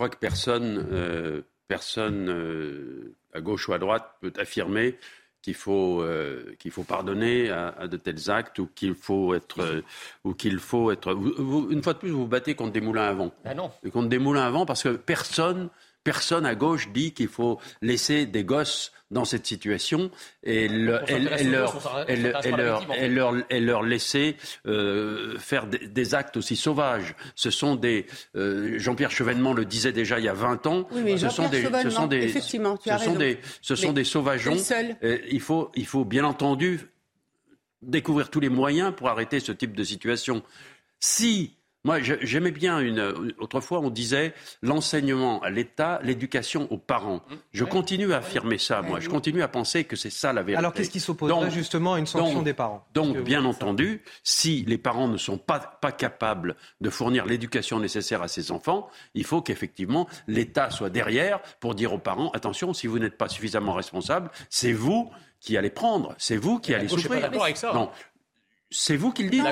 Je 0.00 0.06
crois 0.06 0.16
que 0.16 0.16
personne, 0.18 0.88
euh, 0.92 1.42
personne 1.68 2.30
euh, 2.30 3.14
à 3.34 3.42
gauche 3.42 3.68
ou 3.68 3.74
à 3.74 3.78
droite 3.78 4.14
peut 4.22 4.32
affirmer 4.38 4.96
qu'il 5.42 5.52
faut, 5.52 6.00
euh, 6.00 6.54
qu'il 6.58 6.70
faut 6.70 6.84
pardonner 6.84 7.50
à, 7.50 7.68
à 7.78 7.86
de 7.86 7.98
tels 7.98 8.30
actes 8.30 8.58
ou 8.60 8.66
qu'il 8.74 8.94
faut 8.94 9.34
être, 9.34 9.60
euh, 9.60 9.82
ou 10.24 10.32
qu'il 10.32 10.58
faut 10.58 10.90
être. 10.90 11.12
vous- 11.12 11.34
vous- 11.36 11.70
une 11.70 11.82
fois 11.82 11.92
de 11.92 11.98
plus, 11.98 12.08
vous 12.08 12.20
vous 12.20 12.26
battez 12.28 12.54
contre 12.54 12.72
des 12.72 12.80
moulins 12.80 13.08
à 13.08 13.12
vent. 13.12 13.30
Ah 13.44 13.52
non. 13.52 13.70
Et 13.84 13.90
contre 13.90 14.08
des 14.08 14.18
moulins 14.18 14.46
à 14.46 14.48
vent 14.50 14.64
parce 14.64 14.84
que 14.84 14.88
personne, 14.96 15.68
personne 16.04 16.46
à 16.46 16.54
gauche 16.54 16.88
dit 16.92 17.12
qu'il 17.12 17.28
faut 17.28 17.58
laisser 17.82 18.26
des 18.26 18.44
gosses 18.44 18.92
dans 19.10 19.24
cette 19.24 19.44
situation 19.46 20.10
et, 20.44 20.68
le- 20.68 21.00
leur, 23.08 23.34
et 23.50 23.60
laisser 23.82 24.36
euh, 24.66 25.36
faire 25.38 25.66
des, 25.66 25.78
des 25.88 26.14
actes 26.14 26.36
aussi 26.36 26.54
sauvages. 26.56 27.16
Ce 27.34 27.50
sont 27.50 27.74
des 27.74 28.06
euh, 28.36 28.78
Jean-Pierre 28.78 29.10
Chevènement 29.10 29.52
le 29.52 29.64
disait 29.64 29.92
déjà 29.92 30.18
il 30.20 30.24
y 30.24 30.28
a 30.28 30.32
20 30.32 30.66
ans. 30.68 30.86
Oui, 30.92 31.02
mais 31.04 31.18
ce 31.18 31.28
sont 31.28 31.48
des, 31.48 31.58
ce 31.58 31.66
Chevènement, 31.66 31.90
sont 31.90 32.06
des, 32.06 32.18
effectivement, 32.22 32.76
tu 32.76 32.88
ce 32.88 32.94
as 32.94 32.98
sont 32.98 33.04
raison. 33.14 33.18
des, 33.18 33.38
ce 33.60 33.74
sont 33.74 33.88
Mais 33.88 33.94
des 33.94 34.04
sauvageons. 34.04 34.56
Euh, 35.02 35.18
il 35.30 35.40
faut, 35.40 35.72
il 35.74 35.86
faut 35.86 36.04
bien 36.04 36.24
entendu 36.24 36.80
découvrir 37.82 38.30
tous 38.30 38.40
les 38.40 38.48
moyens 38.48 38.92
pour 38.96 39.08
arrêter 39.08 39.40
ce 39.40 39.52
type 39.52 39.74
de 39.74 39.82
situation. 39.84 40.42
Si 41.00 41.56
moi, 41.84 41.98
j'aimais 42.00 42.50
bien 42.50 42.80
une. 42.80 43.32
Autrefois, 43.38 43.80
on 43.80 43.90
disait 43.90 44.34
l'enseignement 44.62 45.40
à 45.42 45.50
l'État, 45.50 46.00
l'éducation 46.02 46.66
aux 46.70 46.78
parents. 46.78 47.22
Je 47.52 47.64
continue 47.64 48.12
à 48.12 48.18
affirmer 48.18 48.58
ça, 48.58 48.82
moi. 48.82 49.00
Je 49.00 49.08
continue 49.08 49.42
à 49.42 49.48
penser 49.48 49.84
que 49.84 49.96
c'est 49.96 50.10
ça 50.10 50.32
la 50.32 50.42
vérité. 50.42 50.58
Alors 50.58 50.72
qu'est-ce 50.72 50.90
qui 50.90 51.00
s'opposerait 51.00 51.40
Donc- 51.40 51.50
justement 51.50 51.94
à 51.94 51.98
une 51.98 52.06
sanction 52.06 52.34
donc- 52.36 52.44
des 52.44 52.54
parents? 52.54 52.86
Donc, 52.94 53.18
bien 53.18 53.44
entendu, 53.44 54.02
si 54.22 54.64
les 54.66 54.78
parents 54.78 55.08
ne 55.08 55.16
sont 55.16 55.38
pas, 55.38 55.58
pas 55.58 55.92
capables 55.92 56.56
de 56.80 56.90
fournir 56.90 57.26
l'éducation 57.26 57.80
nécessaire 57.80 58.22
à 58.22 58.28
ses 58.28 58.52
enfants, 58.52 58.88
il 59.14 59.24
faut 59.24 59.42
qu'effectivement 59.42 60.08
l'État 60.28 60.70
soit 60.70 60.90
derrière 60.90 61.40
pour 61.60 61.74
dire 61.74 61.92
aux 61.92 61.98
parents 61.98 62.30
attention, 62.32 62.72
si 62.74 62.86
vous 62.86 62.98
n'êtes 62.98 63.16
pas 63.16 63.28
suffisamment 63.28 63.72
responsable, 63.72 64.30
c'est 64.48 64.72
vous 64.72 65.10
qui 65.40 65.56
allez 65.56 65.70
prendre, 65.70 66.14
c'est 66.18 66.36
vous 66.36 66.58
qui 66.58 66.74
allez 66.74 66.84
est 66.84 66.88
pas 66.88 66.94
souffrir. 67.00 67.20
d'accord 67.22 67.44
avec 67.44 67.56
ça. 67.56 67.72
Non. 67.72 67.90
C'est 68.70 68.96
vous 68.96 69.10
qui 69.12 69.24
le 69.24 69.30
dites. 69.30 69.42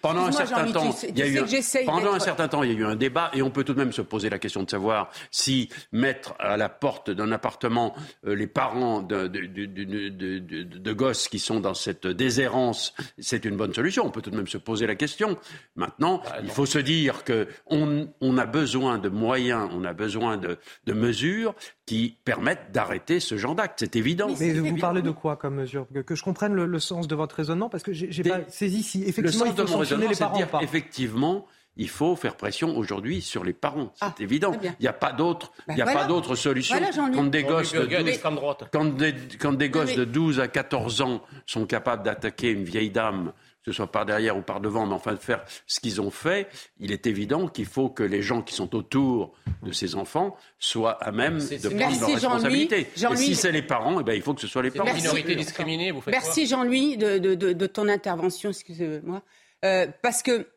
Pendant 0.00 0.26
un 0.26 0.32
certain 0.32 0.72
temps, 0.72 0.96
il 1.08 1.18
y 1.18 1.22
a 1.22 1.26
eu 1.28 1.42
pendant 1.84 2.12
un 2.14 2.18
certain 2.20 2.48
temps, 2.48 2.62
il 2.62 2.72
y 2.72 2.74
a 2.74 2.78
eu 2.78 2.84
un 2.84 2.96
débat 2.96 3.30
et 3.34 3.42
on 3.42 3.50
peut 3.50 3.64
tout 3.64 3.74
de 3.74 3.78
même 3.78 3.92
se 3.92 4.02
poser 4.02 4.30
la 4.30 4.38
question 4.38 4.62
de 4.62 4.70
savoir 4.70 5.10
si 5.30 5.68
mettre 5.92 6.34
à 6.38 6.56
la 6.56 6.68
porte 6.68 7.10
d'un 7.10 7.32
appartement 7.32 7.94
euh, 8.26 8.34
les 8.34 8.46
parents 8.46 9.02
de, 9.02 9.26
de, 9.28 9.40
de- 9.46 9.66
de- 9.66 10.08
de- 10.08 10.38
de- 10.38 10.62
de 10.78 10.92
gosses 10.92 11.28
qui 11.28 11.38
sont 11.38 11.60
dans 11.60 11.74
cette 11.74 12.06
déshérence, 12.06 12.94
c'est 13.18 13.44
une 13.44 13.56
bonne 13.56 13.74
solution. 13.74 14.06
On 14.06 14.10
peut 14.10 14.22
tout 14.22 14.30
de 14.30 14.36
même 14.36 14.46
se 14.46 14.58
poser 14.58 14.86
la 14.86 14.94
question. 14.94 15.36
Maintenant, 15.76 16.22
il 16.42 16.50
faut 16.50 16.66
se 16.66 16.78
dire 16.78 17.24
que 17.24 17.48
on, 17.66 18.08
on 18.20 18.38
a 18.38 18.46
besoin 18.46 18.98
de 18.98 19.08
moyens, 19.08 19.68
on 19.72 19.84
a 19.84 19.92
besoin 19.92 20.36
de, 20.36 20.58
de 20.86 20.92
mesures 20.92 21.54
qui 21.84 22.16
permettent 22.24 22.72
d'arrêter 22.72 23.20
ce 23.20 23.36
genre 23.36 23.54
d'acte. 23.54 23.78
C'est 23.80 23.96
évident. 23.96 24.28
Mais 24.40 24.52
vous 24.54 24.76
parlez 24.76 25.02
de 25.02 25.10
quoi 25.10 25.36
comme 25.36 25.54
mesure? 25.56 25.86
Que, 25.92 26.00
que 26.00 26.14
je 26.14 26.22
comprenne 26.24 26.52
le, 26.54 26.66
le 26.66 26.78
sens 26.80 27.06
de 27.06 27.14
votre 27.14 27.36
raisonnement, 27.36 27.65
parce 27.68 27.82
que 27.82 27.92
j'ai 27.92 28.22
pas 28.22 28.40
saisi 28.48 28.82
si 28.82 29.00
Le 29.02 29.08
effectivement 29.08 29.44
sens 29.46 29.54
il 29.54 29.56
de 29.56 29.66
faut 29.66 29.72
mon 29.72 29.78
raisonnement, 29.78 30.08
les 30.08 30.14
c'est 30.14 30.20
de 30.24 30.26
parents 30.28 30.36
dire 30.38 30.48
pas. 30.48 30.62
effectivement, 30.62 31.46
il 31.78 31.88
faut 31.90 32.16
faire 32.16 32.36
pression 32.36 32.76
aujourd'hui 32.76 33.20
sur 33.20 33.44
les 33.44 33.52
parents. 33.52 33.92
C'est 33.96 34.04
Ah, 34.06 34.14
évident. 34.20 34.52
Il 34.62 34.72
n'y 34.80 34.88
a 34.88 34.92
pas 34.94 35.12
d'autre, 35.12 35.52
Ben 35.68 35.74
il 35.76 35.82
a 35.82 35.84
voilà. 35.84 36.00
pas 36.00 36.06
d'autre 36.06 36.34
solution. 36.34 36.76
Voilà, 36.76 36.90
Jean-Luc. 36.92 37.14
quand 37.16 37.24
des 37.24 37.42
gosses 37.42 37.72
de 37.72 37.78
Burga, 37.80 37.96
12 37.98 38.04
d'extrême 38.06 38.34
droite. 38.36 38.64
quand 38.72 38.84
des, 38.96 39.14
quand 39.38 39.52
des 39.52 39.68
gosses 39.68 39.90
mais- 39.90 39.96
de 39.96 40.04
12 40.04 40.40
à 40.40 40.48
14 40.48 41.00
ans 41.02 41.22
sont 41.44 41.66
capables 41.66 42.02
d'attaquer 42.02 42.50
une 42.50 42.64
vieille 42.64 42.90
dame, 42.90 43.32
ce 43.66 43.72
soit 43.72 43.90
par 43.90 44.06
derrière 44.06 44.36
ou 44.36 44.42
par 44.42 44.60
devant, 44.60 44.86
mais 44.86 44.94
enfin 44.94 45.12
de 45.12 45.18
faire 45.18 45.44
ce 45.66 45.80
qu'ils 45.80 46.00
ont 46.00 46.10
fait, 46.10 46.48
il 46.78 46.92
est 46.92 47.06
évident 47.06 47.48
qu'il 47.48 47.66
faut 47.66 47.88
que 47.88 48.02
les 48.02 48.22
gens 48.22 48.40
qui 48.42 48.54
sont 48.54 48.74
autour 48.74 49.34
de 49.62 49.72
ces 49.72 49.94
enfants 49.96 50.36
soient 50.58 51.02
à 51.04 51.12
même 51.12 51.38
de 51.38 51.58
prendre 51.58 51.74
Merci, 51.76 52.00
leurs 52.00 52.10
responsabilités. 52.10 52.80
Et 52.80 52.88
Jean-Louis- 52.96 53.16
si 53.26 53.34
c'est 53.34 53.52
les 53.52 53.62
parents, 53.62 54.00
eh 54.00 54.04
ben, 54.04 54.12
il 54.14 54.22
faut 54.22 54.34
que 54.34 54.40
ce 54.40 54.46
soit 54.46 54.62
les 54.62 54.70
parents. 54.70 54.86
Merci. 54.86 55.02
Minorité 55.02 55.34
discriminée, 55.34 55.90
vous 55.90 56.00
faites 56.00 56.12
Merci 56.12 56.46
Jean-Louis 56.46 56.96
de, 56.96 57.18
de- 57.18 57.34
de- 57.34 57.52
de 57.52 57.66
ton 57.66 57.88
intervention, 57.88 58.50
excusez-moi. 58.50 59.22
Euh, 59.64 59.86
parce 60.02 60.22
que, 60.22 60.48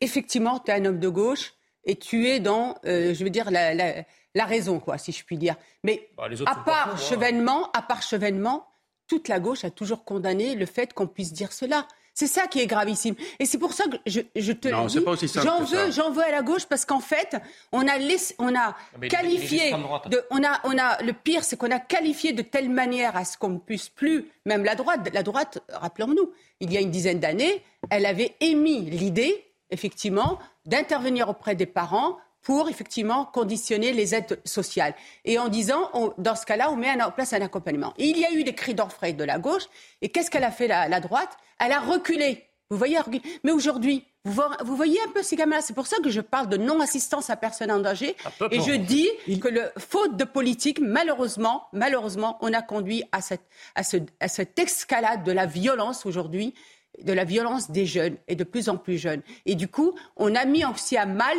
effectivement, 0.00 0.58
tu 0.58 0.70
es 0.70 0.74
un 0.74 0.84
homme 0.84 0.98
de 0.98 1.08
gauche 1.08 1.52
et 1.84 1.96
tu 1.96 2.26
es 2.28 2.40
dans, 2.40 2.76
euh, 2.84 3.14
je 3.14 3.22
veux 3.24 3.30
dire, 3.30 3.50
la, 3.50 3.74
la- 3.74 4.04
la 4.34 4.44
raison, 4.44 4.80
quoi, 4.80 4.98
si 4.98 5.12
je 5.12 5.24
puis 5.24 5.38
dire. 5.38 5.56
Mais 5.84 6.08
Bah, 6.16 6.24
à 6.46 6.54
part 6.56 6.98
fous, 6.98 7.04
hein. 7.04 7.08
Chevènement, 7.10 7.70
à 7.72 7.82
part 7.82 8.02
Chevènement, 8.02 8.66
toute 9.08 9.28
la 9.28 9.38
gauche 9.40 9.64
a 9.64 9.70
toujours 9.70 10.04
condamné 10.04 10.54
le 10.56 10.66
fait 10.66 10.92
qu'on 10.92 11.06
puisse 11.06 11.32
dire 11.32 11.52
cela. 11.52 11.86
C'est 12.18 12.26
ça 12.28 12.46
qui 12.46 12.60
est 12.60 12.66
gravissime. 12.66 13.14
Et 13.38 13.44
c'est 13.44 13.58
pour 13.58 13.74
ça 13.74 13.84
que 13.84 13.96
je, 14.06 14.22
je 14.34 14.52
te 14.52 14.68
Non, 14.68 14.86
dis, 14.86 15.00
pas 15.02 15.10
aussi 15.10 15.28
simple 15.28 15.46
j'en 15.46 15.62
veux, 15.62 15.90
j'en 15.90 16.10
veux 16.10 16.22
à 16.24 16.30
la 16.30 16.40
gauche 16.40 16.64
parce 16.64 16.86
qu'en 16.86 17.00
fait, 17.00 17.36
on 17.72 17.86
a, 17.86 17.98
laissé- 17.98 18.34
on 18.38 18.54
a 18.56 18.74
mais 18.98 19.02
les- 19.02 19.02
les 19.02 19.08
qualifié, 19.08 19.72
de, 20.06 20.24
on 20.30 20.42
a, 20.42 20.58
on 20.64 20.78
a, 20.78 21.02
le 21.02 21.12
pire, 21.12 21.44
c'est 21.44 21.58
qu'on 21.58 21.70
a 21.70 21.78
qualifié 21.78 22.32
de 22.32 22.40
telle 22.40 22.70
manière 22.70 23.16
à 23.18 23.26
ce 23.26 23.36
qu'on 23.36 23.50
ne 23.50 23.58
puisse 23.58 23.90
plus, 23.90 24.30
même 24.46 24.64
la 24.64 24.74
droite, 24.76 25.00
la 25.12 25.22
droite, 25.22 25.58
rappelons-nous, 25.68 26.32
il 26.60 26.72
y 26.72 26.78
a 26.78 26.80
une 26.80 26.90
dizaine 26.90 27.20
d'années, 27.20 27.62
elle 27.90 28.06
avait 28.06 28.34
émis 28.40 28.88
l'idée, 28.88 29.44
effectivement, 29.70 30.38
d'intervenir 30.64 31.28
auprès 31.28 31.54
des 31.54 31.66
parents 31.66 32.16
pour 32.46 32.68
effectivement 32.68 33.24
conditionner 33.24 33.92
les 33.92 34.14
aides 34.14 34.40
sociales. 34.44 34.94
Et 35.24 35.36
en 35.36 35.48
disant, 35.48 35.90
on- 35.94 36.12
dans 36.16 36.36
ce 36.36 36.46
cas-là, 36.46 36.70
on 36.70 36.76
met 36.76 36.90
en 37.02 37.10
place 37.10 37.32
un 37.32 37.40
accompagnement. 37.42 37.92
Et 37.98 38.06
il 38.06 38.16
y 38.16 38.24
a 38.24 38.30
eu 38.30 38.44
des 38.44 38.54
cris 38.54 38.72
d'orfraie 38.72 39.12
de 39.14 39.24
la 39.24 39.40
gauche. 39.40 39.64
Et 40.00 40.10
qu'est-ce 40.10 40.30
qu'elle 40.30 40.44
a 40.44 40.52
fait 40.52 40.68
la, 40.68 40.86
la 40.88 41.00
droite? 41.00 41.30
Elle 41.58 41.72
a 41.72 41.80
reculé. 41.80 42.44
Vous 42.70 42.78
voyez, 42.78 42.98
mais 43.42 43.50
aujourd'hui, 43.50 44.04
vous 44.24 44.76
voyez 44.76 44.98
un 45.06 45.10
peu 45.10 45.24
ces 45.24 45.34
gamins-là. 45.34 45.60
C'est 45.60 45.74
pour 45.74 45.88
ça 45.88 45.96
que 46.04 46.08
je 46.10 46.20
parle 46.20 46.48
de 46.48 46.56
non-assistance 46.56 47.30
à 47.30 47.36
personne 47.36 47.72
en 47.72 47.80
danger. 47.80 48.14
Et 48.52 48.60
je 48.60 48.72
dis 48.76 49.08
que 49.40 49.48
le 49.48 49.62
faute 49.78 50.16
de 50.16 50.24
politique, 50.24 50.78
malheureusement, 50.80 51.66
malheureusement, 51.72 52.38
on 52.42 52.52
a 52.52 52.62
conduit 52.62 53.02
à 53.10 53.22
cette, 53.22 53.42
à, 53.74 53.82
ce, 53.82 53.96
à 54.20 54.28
cette 54.28 54.56
escalade 54.58 55.24
de 55.24 55.32
la 55.32 55.46
violence 55.46 56.06
aujourd'hui, 56.06 56.54
de 57.02 57.12
la 57.12 57.24
violence 57.24 57.72
des 57.72 57.86
jeunes 57.86 58.16
et 58.28 58.36
de 58.36 58.44
plus 58.44 58.68
en 58.68 58.76
plus 58.76 58.98
jeunes. 58.98 59.22
Et 59.46 59.56
du 59.56 59.66
coup, 59.66 59.94
on 60.16 60.34
a 60.36 60.44
mis 60.44 60.64
aussi 60.64 60.96
à 60.96 61.06
mal 61.06 61.36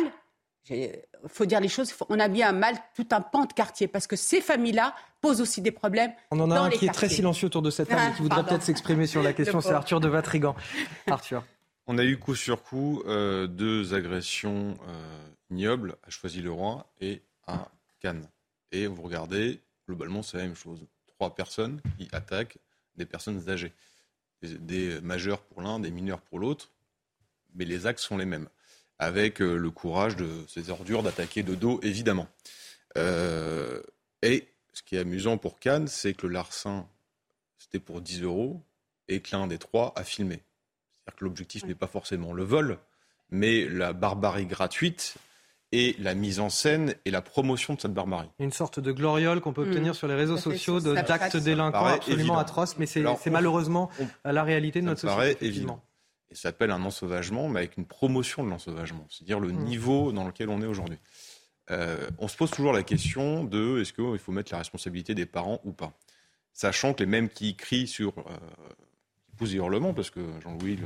il 0.70 1.00
faut 1.26 1.46
dire 1.46 1.60
les 1.60 1.68
choses, 1.68 1.94
on 2.08 2.20
a 2.20 2.28
mis 2.28 2.42
à 2.42 2.52
mal 2.52 2.76
tout 2.94 3.06
un 3.12 3.20
pan 3.20 3.44
de 3.44 3.52
quartier 3.52 3.88
parce 3.88 4.06
que 4.06 4.16
ces 4.16 4.40
familles-là 4.40 4.94
posent 5.20 5.40
aussi 5.40 5.60
des 5.62 5.70
problèmes. 5.70 6.12
On 6.30 6.40
en 6.40 6.50
a 6.50 6.60
un 6.60 6.70
qui 6.70 6.86
est 6.86 6.92
très 6.92 7.08
silencieux 7.08 7.46
autour 7.46 7.62
de 7.62 7.70
cette 7.70 7.88
table 7.88 8.12
et 8.12 8.16
qui 8.16 8.22
voudrait 8.22 8.44
peut-être 8.44 8.62
s'exprimer 8.62 9.06
sur 9.06 9.22
la 9.22 9.32
question, 9.32 9.60
c'est 9.60 9.72
Arthur 9.72 10.00
de 10.00 10.08
Vatrigan. 10.08 10.54
Arthur. 11.06 11.44
On 11.86 11.96
a 11.96 12.04
eu 12.04 12.18
coup 12.18 12.34
sur 12.34 12.62
coup 12.62 13.02
euh, 13.06 13.46
deux 13.46 13.94
agressions 13.94 14.76
euh, 14.88 15.28
ignobles 15.50 15.96
à 16.06 16.10
Choisy-le-Roi 16.10 16.86
et 17.00 17.22
à 17.46 17.68
Cannes. 18.00 18.28
Et 18.72 18.86
vous 18.86 19.00
regardez, 19.00 19.62
globalement, 19.86 20.22
c'est 20.22 20.36
la 20.36 20.42
même 20.42 20.54
chose. 20.54 20.86
Trois 21.06 21.34
personnes 21.34 21.80
qui 21.96 22.08
attaquent 22.12 22.58
des 22.96 23.06
personnes 23.06 23.48
âgées. 23.48 23.72
des 24.42 25.00
majeurs 25.00 25.40
pour 25.40 25.62
l'un, 25.62 25.80
des 25.80 25.90
mineurs 25.90 26.20
pour 26.20 26.38
l'autre, 26.38 26.70
mais 27.54 27.64
les 27.64 27.86
actes 27.86 28.00
sont 28.00 28.18
les 28.18 28.26
mêmes 28.26 28.48
avec 28.98 29.40
euh, 29.40 29.56
le 29.56 29.70
courage 29.70 30.16
de 30.16 30.28
ces 30.48 30.70
ordures 30.70 31.02
d'attaquer 31.02 31.42
de 31.42 31.54
dos, 31.54 31.80
évidemment. 31.82 32.28
Euh, 32.96 33.80
et 34.22 34.48
ce 34.72 34.82
qui 34.82 34.96
est 34.96 35.00
amusant 35.00 35.38
pour 35.38 35.58
Cannes, 35.58 35.88
c'est 35.88 36.14
que 36.14 36.26
le 36.26 36.32
larcin, 36.32 36.86
c'était 37.58 37.78
pour 37.78 38.00
10 38.00 38.22
euros, 38.22 38.62
et 39.08 39.20
que 39.20 39.34
l'un 39.34 39.46
des 39.46 39.58
trois 39.58 39.92
a 39.96 40.04
filmé. 40.04 40.36
C'est-à-dire 40.36 41.18
que 41.18 41.24
l'objectif 41.24 41.64
n'est 41.64 41.74
pas 41.74 41.86
forcément 41.86 42.32
le 42.32 42.42
vol, 42.42 42.78
mais 43.30 43.66
la 43.68 43.92
barbarie 43.92 44.46
gratuite 44.46 45.14
et 45.70 45.94
la 45.98 46.14
mise 46.14 46.40
en 46.40 46.48
scène 46.48 46.94
et 47.04 47.10
la 47.10 47.20
promotion 47.20 47.74
de 47.74 47.80
cette 47.80 47.92
barbarie. 47.92 48.30
Une 48.38 48.52
sorte 48.52 48.80
de 48.80 48.90
gloriole 48.90 49.40
qu'on 49.40 49.52
peut 49.52 49.64
mmh. 49.64 49.68
obtenir 49.68 49.94
sur 49.94 50.08
les 50.08 50.14
réseaux 50.14 50.38
sociaux 50.38 50.80
d'actes 50.80 51.36
délinquants 51.36 51.86
absolument 51.86 52.38
atroces, 52.38 52.78
mais 52.78 52.86
c'est 52.86 53.30
malheureusement 53.30 53.90
la 54.24 54.42
réalité 54.42 54.80
de 54.80 54.86
notre 54.86 55.00
société. 55.00 55.46
Évident 55.46 55.82
et 56.30 56.34
ça 56.34 56.42
s'appelle 56.42 56.70
un 56.70 56.82
ensauvagement, 56.82 57.48
mais 57.48 57.60
avec 57.60 57.76
une 57.76 57.86
promotion 57.86 58.44
de 58.44 58.50
l'ensauvagement, 58.50 59.06
c'est-à-dire 59.10 59.40
le 59.40 59.52
mmh. 59.52 59.64
niveau 59.64 60.12
dans 60.12 60.26
lequel 60.26 60.48
on 60.50 60.60
est 60.62 60.66
aujourd'hui. 60.66 60.98
Euh, 61.70 62.08
on 62.18 62.28
se 62.28 62.36
pose 62.36 62.50
toujours 62.50 62.72
la 62.72 62.82
question 62.82 63.44
de 63.44 63.80
est-ce 63.80 63.92
qu'il 63.92 64.18
faut 64.18 64.32
mettre 64.32 64.52
la 64.52 64.58
responsabilité 64.58 65.14
des 65.14 65.26
parents 65.26 65.60
ou 65.64 65.72
pas? 65.72 65.92
Sachant 66.52 66.94
que 66.94 67.00
les 67.00 67.08
mêmes 67.08 67.28
qui 67.28 67.56
crient 67.56 67.86
sur. 67.86 68.18
Euh, 68.18 68.22
qui 69.26 69.36
poussent 69.36 69.50
des 69.50 69.56
hurlements, 69.56 69.92
parce 69.92 70.10
que 70.10 70.20
Jean-Louis, 70.42 70.78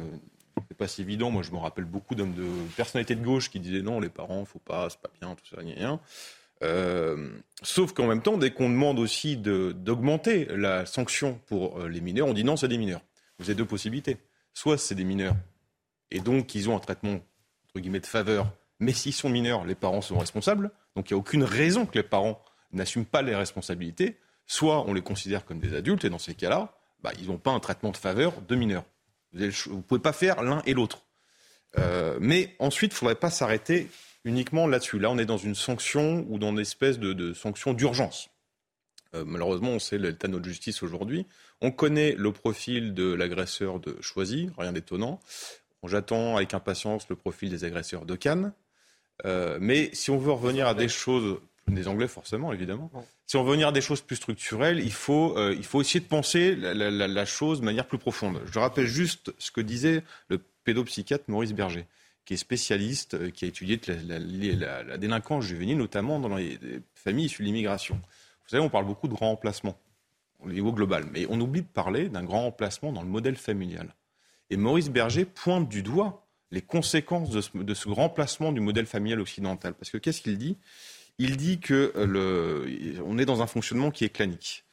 c'est 0.68 0.76
pas 0.76 0.88
si 0.88 1.02
évident. 1.02 1.30
Moi, 1.30 1.42
je 1.42 1.52
me 1.52 1.56
rappelle 1.56 1.84
beaucoup 1.84 2.14
d'hommes 2.14 2.34
de 2.34 2.46
personnalités 2.76 3.14
de 3.14 3.24
gauche 3.24 3.50
qui 3.50 3.60
disaient 3.60 3.82
non, 3.82 4.00
les 4.00 4.08
parents, 4.08 4.44
faut 4.44 4.58
pas, 4.58 4.90
c'est 4.90 5.00
pas 5.00 5.10
bien, 5.20 5.34
tout 5.34 5.46
ça, 5.46 5.56
rien, 5.60 5.74
rien. 5.74 6.00
Euh, 6.62 7.30
sauf 7.62 7.92
qu'en 7.92 8.06
même 8.06 8.22
temps, 8.22 8.36
dès 8.36 8.50
qu'on 8.50 8.68
demande 8.68 8.98
aussi 8.98 9.36
d'augmenter 9.36 10.46
la 10.50 10.86
sanction 10.86 11.40
pour 11.46 11.80
euh, 11.80 11.88
les 11.88 12.00
mineurs, 12.00 12.28
on 12.28 12.34
dit 12.34 12.44
non, 12.44 12.56
c'est 12.56 12.68
des 12.68 12.78
mineurs. 12.78 13.02
Vous 13.38 13.46
avez 13.46 13.56
deux 13.56 13.64
possibilités 13.64 14.18
soit 14.54 14.78
c'est 14.78 14.94
des 14.94 15.04
mineurs, 15.04 15.36
et 16.10 16.20
donc 16.20 16.54
ils 16.54 16.68
ont 16.68 16.76
un 16.76 16.80
traitement, 16.80 17.20
de 17.74 18.06
faveur, 18.06 18.52
mais 18.80 18.92
s'ils 18.92 19.14
sont 19.14 19.30
mineurs, 19.30 19.64
les 19.64 19.74
parents 19.74 20.02
sont 20.02 20.18
responsables, 20.18 20.70
donc 20.94 21.10
il 21.10 21.14
n'y 21.14 21.16
a 21.16 21.20
aucune 21.20 21.44
raison 21.44 21.86
que 21.86 21.94
les 21.94 22.02
parents 22.02 22.42
n'assument 22.72 23.06
pas 23.06 23.22
les 23.22 23.34
responsabilités, 23.34 24.18
soit 24.46 24.84
on 24.86 24.92
les 24.92 25.02
considère 25.02 25.44
comme 25.44 25.58
des 25.58 25.74
adultes, 25.74 26.04
et 26.04 26.10
dans 26.10 26.18
ces 26.18 26.34
cas-là, 26.34 26.74
bah, 27.02 27.12
ils 27.18 27.28
n'ont 27.28 27.38
pas 27.38 27.50
un 27.50 27.60
traitement 27.60 27.90
de 27.90 27.96
faveur 27.96 28.34
de 28.42 28.54
mineurs. 28.54 28.84
Vous 29.32 29.40
ne 29.40 29.82
pouvez 29.82 30.00
pas 30.00 30.12
faire 30.12 30.42
l'un 30.42 30.62
et 30.66 30.74
l'autre. 30.74 31.02
Euh, 31.78 32.18
mais 32.20 32.54
ensuite, 32.58 32.92
il 32.92 32.94
ne 32.94 32.98
faudrait 32.98 33.14
pas 33.14 33.30
s'arrêter 33.30 33.88
uniquement 34.24 34.66
là-dessus. 34.66 34.98
Là, 34.98 35.10
on 35.10 35.18
est 35.18 35.24
dans 35.24 35.38
une 35.38 35.54
sanction 35.54 36.26
ou 36.28 36.38
dans 36.38 36.50
une 36.50 36.60
espèce 36.60 36.98
de 36.98 37.32
sanction 37.32 37.72
d'urgence. 37.72 38.28
Euh, 39.14 39.24
malheureusement, 39.26 39.70
on 39.70 39.78
sait 39.78 39.98
l'état 39.98 40.26
de 40.26 40.32
notre 40.32 40.46
justice 40.46 40.82
aujourd'hui. 40.82 41.26
On 41.60 41.70
connaît 41.70 42.14
le 42.16 42.32
profil 42.32 42.94
de 42.94 43.12
l'agresseur 43.12 43.78
de 43.78 43.96
Choisy, 44.00 44.50
rien 44.58 44.72
d'étonnant. 44.72 45.20
J'attends 45.84 46.36
avec 46.36 46.54
impatience 46.54 47.08
le 47.08 47.16
profil 47.16 47.50
des 47.50 47.64
agresseurs 47.64 48.06
de 48.06 48.14
Cannes. 48.14 48.52
Euh, 49.24 49.58
mais 49.60 49.90
si 49.92 50.10
on 50.10 50.18
veut 50.18 50.32
revenir 50.32 50.66
à 50.66 50.74
des 50.74 50.88
choses, 50.88 51.40
des 51.68 51.88
Anglais 51.88 52.08
forcément, 52.08 52.52
évidemment, 52.52 52.90
si 53.26 53.36
on 53.36 53.42
veut 53.42 53.50
revenir 53.50 53.68
à 53.68 53.72
des 53.72 53.80
choses 53.80 54.00
plus 54.00 54.16
structurelles, 54.16 54.80
il 54.80 54.92
faut, 54.92 55.36
euh, 55.36 55.54
il 55.56 55.64
faut 55.64 55.80
essayer 55.80 56.00
de 56.00 56.06
penser 56.06 56.54
la, 56.56 57.24
chose 57.26 57.60
de 57.60 57.64
manière 57.64 57.86
plus 57.86 57.98
profonde. 57.98 58.40
Je 58.50 58.58
rappelle 58.58 58.86
juste 58.86 59.32
ce 59.38 59.50
que 59.50 59.60
disait 59.60 60.02
le 60.28 60.40
pédopsychiatre 60.64 61.24
Maurice 61.28 61.52
Berger, 61.52 61.86
qui 62.24 62.34
est 62.34 62.38
spécialiste, 62.38 63.32
qui 63.32 63.44
a 63.44 63.48
étudié 63.48 63.80
la, 64.06 64.82
la 64.84 64.98
délinquance 64.98 65.44
juvénile, 65.44 65.78
notamment 65.78 66.20
dans 66.20 66.36
les 66.36 66.58
familles 66.94 67.26
issues 67.26 67.42
de 67.42 67.46
l'immigration. 67.46 68.00
Vous 68.44 68.50
savez, 68.50 68.62
on 68.62 68.70
parle 68.70 68.86
beaucoup 68.86 69.08
de 69.08 69.14
grand 69.14 69.30
emplacement 69.30 69.78
au 70.40 70.50
niveau 70.50 70.72
global. 70.72 71.06
Mais 71.12 71.26
on 71.28 71.40
oublie 71.40 71.62
de 71.62 71.66
parler 71.66 72.08
d'un 72.08 72.24
grand 72.24 72.42
remplacement 72.42 72.92
dans 72.92 73.02
le 73.02 73.08
modèle 73.08 73.36
familial. 73.36 73.94
Et 74.50 74.56
Maurice 74.56 74.90
Berger 74.90 75.24
pointe 75.24 75.68
du 75.68 75.82
doigt 75.82 76.26
les 76.50 76.60
conséquences 76.60 77.30
de 77.30 77.74
ce, 77.74 77.88
grand 77.88 78.10
placement 78.10 78.52
du 78.52 78.60
modèle 78.60 78.86
familial 78.86 79.20
occidental. 79.20 79.74
Parce 79.74 79.90
que 79.90 79.96
qu'est-ce 79.96 80.20
qu'il 80.20 80.36
dit? 80.36 80.58
Il 81.18 81.36
dit 81.36 81.60
que 81.60 81.92
on 83.04 83.18
est 83.18 83.24
dans 83.24 83.42
un 83.42 83.46
fonctionnement 83.46 83.90
qui 83.90 84.04
est 84.04 84.10
clanique. 84.10 84.64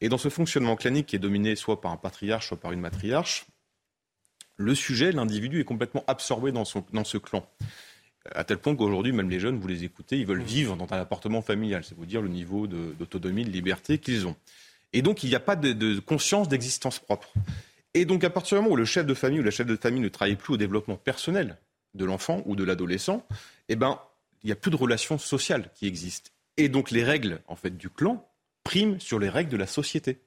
Et 0.00 0.08
dans 0.08 0.18
ce 0.18 0.28
fonctionnement 0.28 0.76
clanique 0.76 1.06
qui 1.06 1.16
est 1.16 1.20
dominé 1.20 1.56
soit 1.56 1.80
par 1.80 1.90
un 1.92 1.96
patriarche, 1.96 2.48
soit 2.48 2.60
par 2.60 2.72
une 2.72 2.80
matriarche, 2.80 3.46
le 4.56 4.74
sujet, 4.74 5.12
l'individu 5.12 5.60
est 5.60 5.64
complètement 5.64 6.04
absorbé 6.06 6.52
dans 6.52 6.64
ce 6.64 7.18
clan. 7.18 7.46
À 8.34 8.44
tel 8.44 8.58
point 8.58 8.76
qu'aujourd'hui, 8.76 9.12
même 9.12 9.30
les 9.30 9.40
jeunes, 9.40 9.58
vous 9.58 9.66
les 9.66 9.84
écoutez, 9.84 10.18
ils 10.18 10.26
veulent 10.26 10.42
vivre 10.42 10.76
dans 10.76 10.86
un 10.92 11.00
appartement 11.00 11.42
familial. 11.42 11.82
C'est 11.84 11.96
vous 11.96 12.06
dire 12.06 12.22
le 12.22 12.28
niveau 12.28 12.66
d'autonomie, 12.66 13.44
de 13.44 13.50
liberté 13.50 13.98
qu'ils 13.98 14.26
ont. 14.26 14.36
Et 14.92 15.02
donc, 15.02 15.24
il 15.24 15.30
n'y 15.30 15.34
a 15.34 15.40
pas 15.40 15.56
de, 15.56 15.98
conscience 16.00 16.48
d'existence 16.48 16.98
propre. 16.98 17.32
Et 17.94 18.04
donc, 18.04 18.24
à 18.24 18.30
partir 18.30 18.56
du 18.56 18.62
moment 18.62 18.74
où 18.74 18.76
le 18.76 18.84
chef 18.84 19.06
de 19.06 19.14
famille 19.14 19.40
ou 19.40 19.42
la 19.42 19.50
chef 19.50 19.66
de 19.66 19.76
famille 19.76 20.00
ne 20.00 20.08
travaille 20.08 20.36
plus 20.36 20.54
au 20.54 20.56
développement 20.56 20.96
personnel 20.96 21.58
de 21.94 22.04
l'enfant 22.04 22.42
ou 22.46 22.56
de 22.56 22.64
l'adolescent, 22.64 23.26
eh 23.68 23.76
ben, 23.76 24.00
il 24.42 24.46
n'y 24.46 24.52
a 24.52 24.56
plus 24.56 24.70
de 24.70 24.76
relations 24.76 25.18
sociales 25.18 25.70
qui 25.74 25.86
existent. 25.86 26.30
Et 26.56 26.68
donc, 26.68 26.90
les 26.90 27.04
règles, 27.04 27.40
en 27.48 27.56
fait, 27.56 27.76
du 27.76 27.90
clan 27.90 28.26
priment 28.64 29.00
sur 29.00 29.18
les 29.18 29.28
règles 29.28 29.50
de 29.50 29.56
la 29.56 29.66
société. 29.66 30.20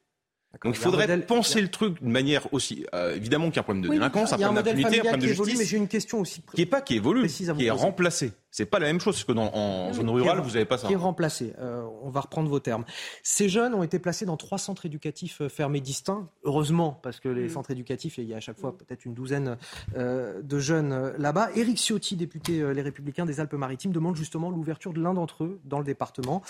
Donc 0.63 0.75
il 0.75 0.81
faudrait 0.81 1.21
penser 1.21 1.61
le 1.61 1.67
truc 1.67 2.01
de 2.01 2.09
manière 2.09 2.51
aussi. 2.53 2.85
Euh, 2.93 3.15
évidemment 3.15 3.47
qu'il 3.47 3.55
y 3.55 3.59
a 3.59 3.61
un 3.61 3.63
problème 3.63 3.83
de 3.83 3.89
délinquance, 3.89 4.33
un 4.33 4.37
problème 4.37 4.63
d'impunité, 4.63 4.99
un 4.99 5.03
problème 5.03 5.21
de 5.21 5.27
justice. 5.27 5.59
mais 5.59 5.65
j'ai 5.65 5.77
une 5.77 5.87
question 5.87 6.19
aussi. 6.19 6.41
Qui 6.53 6.61
n'est 6.61 6.65
pas 6.65 6.81
qui 6.81 6.95
évolue, 6.95 7.27
qui 7.27 7.65
est 7.65 7.71
remplacé. 7.71 8.31
C'est 8.57 8.65
pas 8.65 8.79
la 8.79 8.85
même 8.85 9.01
chose, 9.01 9.15
parce 9.15 9.25
que 9.25 9.33
dans, 9.33 9.53
en 9.53 9.91
zone 9.91 10.09
rurale, 10.09 10.39
vous 10.39 10.51
n'avez 10.51 10.63
pas 10.63 10.77
ça. 10.77 10.87
Qui 10.87 10.93
est 10.93 10.95
remplacé. 10.95 11.51
Euh, 11.59 11.85
on 12.03 12.09
va 12.09 12.21
reprendre 12.21 12.47
vos 12.47 12.61
termes. 12.61 12.85
Ces 13.21 13.49
jeunes 13.49 13.73
ont 13.73 13.83
été 13.83 13.99
placés 13.99 14.25
dans 14.25 14.37
trois 14.37 14.57
centres 14.57 14.85
éducatifs 14.85 15.41
euh, 15.41 15.49
fermés 15.49 15.81
distincts. 15.81 16.29
Heureusement, 16.45 16.97
parce 17.03 17.19
que 17.19 17.27
les 17.27 17.47
mm. 17.47 17.49
centres 17.49 17.71
éducatifs, 17.71 18.17
il 18.17 18.23
y 18.23 18.33
a 18.33 18.37
à 18.37 18.39
chaque 18.39 18.57
fois 18.57 18.77
peut-être 18.77 19.03
une 19.03 19.13
douzaine 19.13 19.57
euh, 19.97 20.41
de 20.41 20.57
jeunes 20.57 21.11
là-bas. 21.17 21.49
Éric 21.53 21.79
Ciotti, 21.79 22.15
député 22.15 22.73
Les 22.73 22.81
Républicains 22.81 23.25
des 23.25 23.41
Alpes-Maritimes, 23.41 23.91
demande 23.91 24.15
justement 24.15 24.49
l'ouverture 24.49 24.93
de 24.93 25.01
l'un 25.01 25.13
d'entre 25.13 25.43
eux 25.43 25.59
dans 25.65 25.79
le 25.79 25.85
département. 25.85 26.41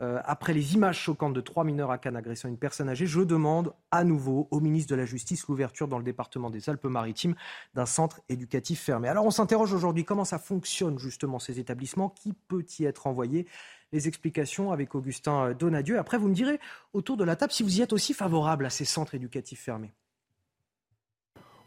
après 0.00 0.52
les 0.52 0.74
images 0.74 0.98
choquantes 0.98 1.32
de 1.32 1.40
trois 1.40 1.64
mineurs 1.64 1.90
à 1.90 1.96
Cannes 1.96 2.16
agressant 2.16 2.48
une 2.48 2.58
personne 2.58 2.90
âgée, 2.90 3.06
je 3.06 3.20
demande 3.22 3.72
à 3.90 4.04
nouveau 4.04 4.48
au 4.50 4.60
ministre 4.60 4.90
de 4.90 4.96
la 4.96 5.06
Justice 5.06 5.46
l'ouverture 5.48 5.88
dans 5.88 5.98
le 5.98 6.04
département 6.04 6.50
des 6.50 6.68
Alpes-Maritimes 6.68 7.34
d'un 7.74 7.86
centre 7.86 8.20
éducatif 8.28 8.82
fermé. 8.82 9.08
Alors 9.08 9.24
on 9.24 9.30
s'interroge 9.30 9.72
aujourd'hui 9.72 10.04
comment 10.04 10.26
ça 10.26 10.38
fonctionne 10.38 10.98
justement 10.98 11.38
ces 11.38 11.53
établissements, 11.58 12.08
qui 12.08 12.32
peut 12.48 12.64
y 12.78 12.84
être 12.84 13.06
envoyé 13.06 13.46
les 13.92 14.08
explications 14.08 14.72
avec 14.72 14.94
Augustin 14.94 15.52
Donadieu. 15.52 15.98
Après, 15.98 16.18
vous 16.18 16.28
me 16.28 16.34
direz 16.34 16.58
autour 16.92 17.16
de 17.16 17.24
la 17.24 17.36
table 17.36 17.52
si 17.52 17.62
vous 17.62 17.78
y 17.78 17.82
êtes 17.82 17.92
aussi 17.92 18.12
favorable 18.14 18.66
à 18.66 18.70
ces 18.70 18.84
centres 18.84 19.14
éducatifs 19.14 19.60
fermés. 19.60 19.94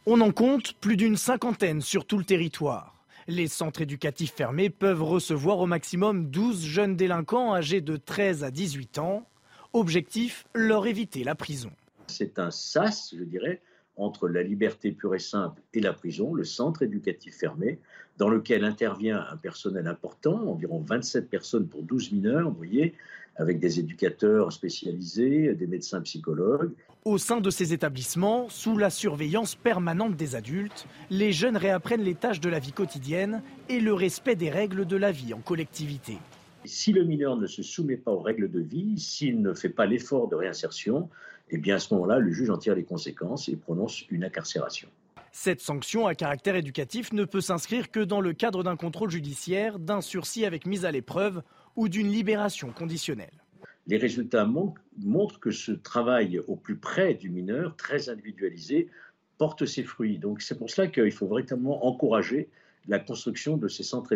On 0.06 0.22
en 0.22 0.32
compte 0.32 0.74
plus 0.80 0.96
d'une 0.96 1.18
cinquantaine 1.18 1.82
sur 1.82 2.06
tout 2.06 2.18
le 2.18 2.24
territoire. 2.24 3.06
Les 3.28 3.48
centres 3.48 3.82
éducatifs 3.82 4.34
fermés 4.34 4.70
peuvent 4.70 5.04
recevoir 5.04 5.60
au 5.60 5.66
maximum 5.66 6.30
12 6.30 6.64
jeunes 6.64 6.96
délinquants 6.96 7.54
âgés 7.54 7.82
de 7.82 7.98
13 7.98 8.46
à 8.46 8.52
18 8.52 9.00
ans. 9.00 9.28
Objectif, 9.74 10.48
leur 10.56 10.88
éviter 10.88 11.26
la 11.26 11.36
prison. 11.36 11.72
C'est 12.08 12.40
un 12.40 12.52
sas, 12.52 13.14
je 13.18 13.24
dirais, 13.24 13.62
entre 13.98 14.30
la 14.30 14.44
liberté 14.44 14.94
pure 14.94 15.16
et 15.16 15.20
simple 15.20 15.62
et 15.74 15.82
la 15.82 15.92
prison, 15.92 16.34
le 16.34 16.46
centre 16.46 16.84
éducatif 16.84 17.36
fermé, 17.36 17.82
dans 18.18 18.30
lequel 18.30 18.64
intervient 18.64 19.26
un 19.32 19.38
personnel 19.38 19.88
important, 19.88 20.50
environ 20.50 20.80
27 20.80 21.30
personnes 21.30 21.68
pour 21.68 21.84
12 21.84 22.12
mineurs, 22.14 22.50
vous 22.50 22.58
voyez, 22.58 22.94
avec 23.36 23.60
des 23.60 23.80
éducateurs 23.80 24.52
spécialisés, 24.52 25.54
des 25.54 25.68
médecins 25.68 26.02
psychologues. 26.02 26.72
Au 27.06 27.18
sein 27.18 27.40
de 27.40 27.50
ces 27.50 27.72
établissements, 27.74 28.50
sous 28.50 28.78
la 28.78 28.90
surveillance 28.90 29.56
permanente 29.56 30.16
des 30.16 30.36
adultes, 30.36 30.88
les 31.10 31.32
jeunes 31.32 31.56
réapprennent 31.56 32.02
les 32.02 32.16
tâches 32.16 32.42
de 32.42 32.50
la 32.50 32.60
vie 32.60 32.72
quotidienne 32.72 33.42
et 33.70 33.80
le 33.80 33.94
respect 33.94 34.36
des 34.36 34.50
règles 34.50 34.86
de 34.86 34.98
la 34.98 35.12
vie 35.12 35.34
en 35.34 35.40
collectivité. 35.40 36.18
Si 36.66 36.92
le 36.92 37.06
mineur 37.06 37.38
ne 37.38 37.48
se 37.48 37.62
soumet 37.62 37.96
pas 37.96 38.12
aux 38.12 38.20
règles 38.20 38.50
de 38.50 38.60
vie, 38.60 39.00
s'il 39.00 39.42
ne 39.42 39.54
fait 39.54 39.70
pas 39.70 39.86
l'effort 39.86 40.28
de 40.28 40.36
réinsertion, 40.36 41.10
eh 41.50 41.58
bien 41.58 41.76
à 41.76 41.80
ce 41.80 41.94
moment-là, 41.94 42.20
le 42.20 42.32
juge 42.32 42.50
en 42.50 42.58
tire 42.58 42.76
les 42.76 42.84
conséquences 42.84 43.48
et 43.48 43.56
prononce 43.56 44.04
une 44.10 44.26
incarcération. 44.26 44.90
Cette 45.40 45.62
sanction 45.62 46.08
à 46.08 46.16
caractère 46.16 46.56
éducatif 46.56 47.14
ne 47.14 47.24
peut 47.24 47.42
s'inscrire 47.42 47.92
que 47.92 48.00
dans 48.00 48.22
le 48.22 48.34
cadre 48.34 48.64
d'un 48.64 48.76
contrôle 48.76 49.12
judiciaire, 49.12 49.78
d'un 49.78 50.02
sursis 50.02 50.46
avec 50.46 50.66
mise 50.66 50.84
à 50.84 50.92
l'épreuve 50.92 51.44
ou 51.76 51.90
d'une 51.90 52.08
libération 52.08 52.72
conditionnelle. 52.72 53.44
Les 53.86 53.98
résultats 53.98 54.50
montrent 54.98 55.40
que 55.40 55.52
ce 55.52 55.74
travail 55.74 56.40
au 56.48 56.56
plus 56.56 56.76
près 56.76 57.14
du 57.14 57.30
mineur, 57.30 57.76
très 57.76 58.10
individualisé, 58.10 58.90
porte 59.38 59.68
ses 59.68 59.84
fruits. 59.84 60.18
Donc 60.18 60.42
c'est 60.42 60.58
pour 60.58 60.72
cela 60.72 60.88
qu'il 60.88 61.12
faut 61.12 61.28
véritablement 61.28 61.86
encourager 61.86 62.50
la 62.88 62.98
construction 62.98 63.58
de 63.58 63.68
ces 63.68 63.84
centres 63.84 64.14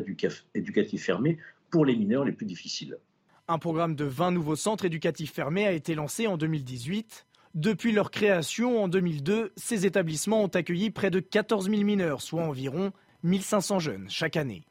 éducatifs 0.55 1.05
fermés 1.05 1.37
pour 1.69 1.85
les 1.85 1.95
mineurs 1.95 2.25
les 2.25 2.31
plus 2.31 2.47
difficiles. 2.47 2.97
Un 3.47 3.59
programme 3.59 3.95
de 3.95 4.05
20 4.05 4.31
nouveaux 4.31 4.55
centres 4.55 4.85
éducatifs 4.85 5.33
fermés 5.33 5.67
a 5.67 5.71
été 5.71 5.93
lancé 5.93 6.25
en 6.25 6.37
2018. 6.37 7.27
Depuis 7.53 7.91
leur 7.91 8.11
création 8.11 8.81
en 8.81 8.87
2002, 8.87 9.51
ces 9.57 9.85
établissements 9.85 10.43
ont 10.43 10.47
accueilli 10.47 10.89
près 10.89 11.11
de 11.11 11.19
14 11.19 11.69
000 11.69 11.83
mineurs, 11.83 12.21
soit 12.21 12.43
environ 12.43 12.93
1500 13.23 13.79
jeunes 13.79 14.09
chaque 14.09 14.37
année. 14.37 14.63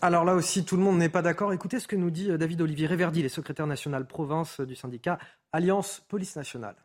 Alors 0.00 0.24
là 0.24 0.34
aussi, 0.34 0.64
tout 0.64 0.76
le 0.76 0.82
monde 0.82 0.98
n'est 0.98 1.10
pas 1.10 1.22
d'accord. 1.22 1.52
Écoutez 1.52 1.80
ce 1.80 1.88
que 1.88 1.96
nous 1.96 2.10
dit 2.10 2.30
euh, 2.30 2.38
David 2.38 2.62
Olivier 2.62 2.86
Réverdi, 2.86 3.22
le 3.22 3.28
secrétaire 3.28 3.66
national 3.66 4.06
province 4.06 4.60
du 4.60 4.74
syndicat 4.74 5.18
Alliance 5.52 6.02
Police 6.08 6.36
Nationale. 6.36 6.76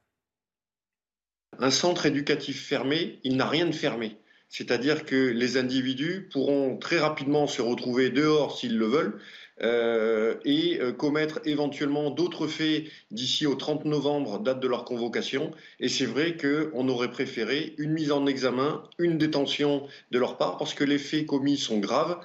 Un 1.60 1.72
centre 1.72 2.06
éducatif 2.06 2.66
fermé, 2.66 3.20
il 3.24 3.38
n'a 3.38 3.48
rien 3.48 3.68
de 3.68 3.72
fermé. 3.72 4.18
C'est-à-dire 4.50 5.06
que 5.06 5.16
les 5.16 5.58
individus 5.58 6.28
pourront 6.32 6.78
très 6.78 7.00
rapidement 7.00 7.48
se 7.48 7.62
retrouver 7.62 8.10
dehors 8.10 8.58
s'ils 8.58 8.78
le 8.78 8.88
veulent 8.88 9.20
euh, 9.62 10.36
et 10.46 10.80
euh, 10.82 10.92
commettre 10.92 11.39
éventuellement 11.46 12.10
d'autres 12.10 12.48
faits 12.48 12.86
d'ici 13.12 13.46
au 13.46 13.56
30 13.56 13.86
novembre, 13.86 14.39
date 14.39 14.60
de 14.60 14.68
leur 14.68 14.86
convocation. 14.86 15.52
Et 15.80 15.89
c'est 15.89 16.06
vrai 16.06 16.38
qu'on 16.38 16.88
aurait 16.89 17.12
préféré 17.12 17.76
une 17.78 17.92
mise 17.92 18.12
en 18.12 18.26
examen, 18.26 18.84
une 18.98 19.18
détention 19.18 19.88
de 20.12 20.20
leur 20.20 20.38
part, 20.38 20.58
parce 20.58 20.74
que 20.74 20.84
les 20.84 20.98
faits 20.98 21.26
commis 21.26 21.58
sont 21.58 21.80
graves 21.80 22.20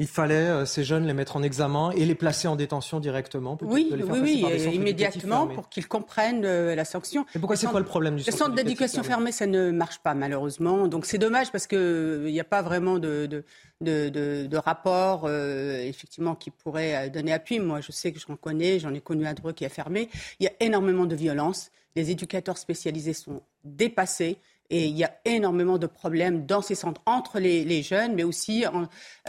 il 0.00 0.08
fallait 0.08 0.34
euh, 0.34 0.66
ces 0.66 0.82
jeunes 0.82 1.06
les 1.06 1.14
mettre 1.14 1.36
en 1.36 1.42
examen 1.42 1.92
et 1.92 2.04
les 2.04 2.16
placer 2.16 2.48
en 2.48 2.56
détention 2.56 2.98
directement. 2.98 3.56
Oui, 3.62 3.88
oui, 3.92 4.42
oui, 4.42 4.74
immédiatement 4.74 5.46
pour 5.46 5.68
qu'ils 5.68 5.86
comprennent 5.86 6.44
euh, 6.44 6.74
la 6.74 6.84
sanction. 6.84 7.24
Et 7.34 7.38
pourquoi 7.38 7.54
c'est 7.54 7.68
quoi 7.68 7.78
le 7.78 7.86
problème 7.86 8.16
du 8.16 8.24
centre 8.24 8.36
Le 8.36 8.38
centre 8.38 8.54
d'éducation 8.56 9.04
fermé, 9.04 9.30
ça 9.30 9.46
ne 9.46 9.70
marche 9.70 10.00
pas 10.00 10.14
malheureusement. 10.14 10.88
Donc 10.88 11.06
c'est 11.06 11.18
dommage 11.18 11.52
parce 11.52 11.68
qu'il 11.68 11.78
euh, 11.78 12.30
n'y 12.30 12.40
a 12.40 12.44
pas 12.44 12.62
vraiment 12.62 12.98
de, 12.98 13.26
de, 13.26 13.44
de, 13.80 14.46
de 14.46 14.56
rapport 14.56 15.30
effectivement 15.30 16.34
qui 16.34 16.50
pourrait 16.50 17.10
donner 17.10 17.32
appui. 17.32 17.60
Moi, 17.60 17.80
je 17.80 17.92
sais 17.92 18.10
que 18.12 18.18
j'en 18.18 18.34
connais, 18.36 18.80
j'en 18.80 18.92
ai 18.92 19.00
connu 19.00 19.26
un 19.26 19.34
Dreux 19.34 19.52
qui 19.52 19.64
a 19.64 19.68
fermé. 19.68 20.08
Il 20.40 20.44
y 20.44 20.48
a 20.48 20.52
énormément 20.60 21.06
de 21.06 21.14
violence. 21.14 21.70
Les 21.96 22.10
éducateurs 22.10 22.58
spécialisés 22.58 23.12
sont 23.12 23.42
dépassés. 23.62 24.38
Et 24.70 24.86
il 24.86 24.96
y 24.96 25.04
a 25.04 25.14
énormément 25.24 25.78
de 25.78 25.86
problèmes 25.86 26.46
dans 26.46 26.62
ces 26.62 26.74
centres, 26.74 27.00
entre 27.06 27.38
les, 27.38 27.82
jeunes, 27.82 28.14
mais 28.14 28.24
aussi 28.24 28.64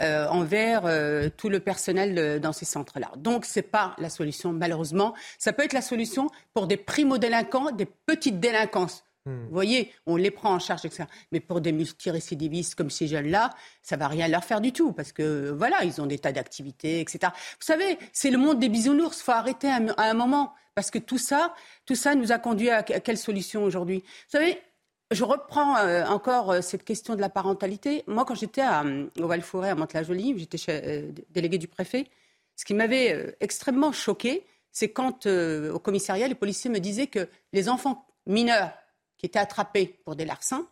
euh, 0.00 0.28
envers 0.28 0.86
euh, 0.86 1.28
tout 1.36 1.48
le 1.48 1.60
personnel 1.60 2.40
dans 2.40 2.52
ces 2.52 2.64
centres-là. 2.64 3.12
Donc, 3.16 3.44
ce 3.44 3.58
n'est 3.58 3.62
pas 3.64 3.94
la 3.98 4.08
solution, 4.10 4.52
malheureusement. 4.52 5.14
Ça 5.38 5.52
peut 5.52 5.64
être 5.64 5.72
la 5.72 5.82
solution 5.82 6.30
pour 6.54 6.66
des 6.66 6.76
primo-délinquants, 6.76 7.70
des 7.72 7.86
petites 7.86 8.40
délinquances. 8.40 9.04
Hmm. 9.26 9.44
Vous 9.46 9.52
voyez, 9.52 9.92
on 10.06 10.16
les 10.16 10.30
prend 10.30 10.54
en 10.54 10.58
charge, 10.58 10.84
etc. 10.86 11.04
Mais 11.32 11.40
pour 11.40 11.60
des 11.60 11.72
multirécidivistes 11.72 12.76
comme 12.76 12.90
ces 12.90 13.08
jeunes-là, 13.08 13.50
ça 13.82 13.96
va 13.96 14.08
rien 14.08 14.28
leur 14.28 14.44
faire 14.44 14.60
du 14.60 14.72
tout, 14.72 14.92
parce 14.92 15.12
que 15.12 15.50
voilà, 15.50 15.82
ils 15.84 16.00
ont 16.00 16.06
des 16.06 16.18
tas 16.18 16.32
d'activités, 16.32 17.00
etc. 17.00 17.32
Vous 17.32 17.66
savez, 17.66 17.98
c'est 18.12 18.30
le 18.30 18.38
monde 18.38 18.60
des 18.60 18.68
bisounours. 18.68 19.18
Il 19.18 19.24
faut 19.24 19.32
arrêter 19.32 19.68
à, 19.68 19.80
un 19.98 20.14
moment, 20.14 20.54
parce 20.74 20.90
que 20.90 20.98
tout 20.98 21.18
ça, 21.18 21.54
tout 21.84 21.96
ça 21.96 22.14
nous 22.14 22.30
a 22.32 22.38
conduit 22.38 22.70
à, 22.70 22.78
à 22.78 22.82
quelle 23.00 23.18
solution 23.18 23.64
aujourd'hui? 23.64 23.98
Vous 23.98 24.38
savez, 24.38 24.62
je 25.10 25.24
reprends 25.24 25.76
euh, 25.76 26.04
encore 26.06 26.50
euh, 26.50 26.60
cette 26.60 26.84
question 26.84 27.14
de 27.14 27.20
la 27.20 27.28
parentalité. 27.28 28.02
Moi, 28.06 28.24
quand 28.24 28.34
j'étais 28.34 28.62
euh, 28.62 29.06
au 29.20 29.26
Val-Forêt, 29.26 29.70
à 29.70 29.74
Mantes-la-Jolie, 29.74 30.38
j'étais 30.38 31.08
délégué 31.30 31.58
du 31.58 31.68
préfet, 31.68 32.08
ce 32.56 32.64
qui 32.64 32.74
m'avait 32.74 33.36
extrêmement 33.40 33.92
choqué, 33.92 34.46
c'est 34.72 34.90
quand 34.90 35.26
au 35.26 35.78
commissariat, 35.78 36.26
les 36.26 36.34
policiers 36.34 36.70
me 36.70 36.80
disaient 36.80 37.06
que 37.06 37.28
les 37.52 37.68
enfants 37.68 38.06
mineurs 38.24 38.72
qui 39.18 39.26
étaient 39.26 39.38
attrapés 39.38 40.00
pour 40.04 40.16
des 40.16 40.24
larcins, 40.24 40.66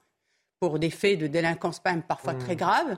pour 0.60 0.78
des 0.78 0.88
faits 0.88 1.18
de 1.18 1.26
délinquance 1.26 1.84
même 1.84 2.02
parfois 2.02 2.32
mmh. 2.32 2.38
très 2.38 2.56
graves, 2.56 2.96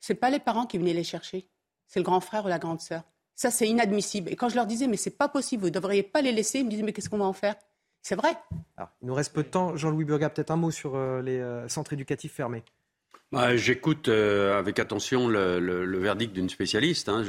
ce 0.00 0.12
pas 0.12 0.28
les 0.28 0.40
parents 0.40 0.66
qui 0.66 0.76
venaient 0.76 0.92
les 0.92 1.04
chercher, 1.04 1.48
c'est 1.86 2.00
le 2.00 2.04
grand 2.04 2.20
frère 2.20 2.44
ou 2.44 2.48
la 2.48 2.58
grande 2.58 2.82
sœur. 2.82 3.02
Ça, 3.34 3.50
c'est 3.50 3.68
inadmissible. 3.68 4.30
Et 4.30 4.36
quand 4.36 4.50
je 4.50 4.56
leur 4.56 4.66
disais, 4.66 4.88
mais 4.88 4.98
c'est 4.98 5.16
pas 5.16 5.28
possible, 5.28 5.62
vous 5.62 5.68
ne 5.68 5.74
devriez 5.74 6.02
pas 6.02 6.20
les 6.20 6.32
laisser, 6.32 6.58
ils 6.58 6.64
me 6.66 6.70
disaient, 6.70 6.82
mais 6.82 6.92
qu'est-ce 6.92 7.08
qu'on 7.08 7.18
va 7.18 7.24
en 7.24 7.32
faire? 7.32 7.54
C'est 8.02 8.14
vrai. 8.14 8.36
il 9.02 9.06
nous 9.06 9.14
reste 9.14 9.32
peu 9.32 9.42
de 9.42 9.48
temps. 9.48 9.76
Jean-Louis 9.76 10.04
Burga, 10.04 10.30
peut-être 10.30 10.50
un 10.50 10.56
mot 10.56 10.70
sur 10.70 10.94
euh, 10.94 11.20
les 11.22 11.38
euh, 11.38 11.68
centres 11.68 11.92
éducatifs 11.92 12.32
fermés. 12.32 12.64
Bah, 13.30 13.56
j'écoute 13.56 14.08
euh, 14.08 14.58
avec 14.58 14.78
attention 14.78 15.28
le, 15.28 15.98
verdict 15.98 16.32
d'une 16.32 16.48
spécialiste. 16.48 17.10
Hein. 17.10 17.22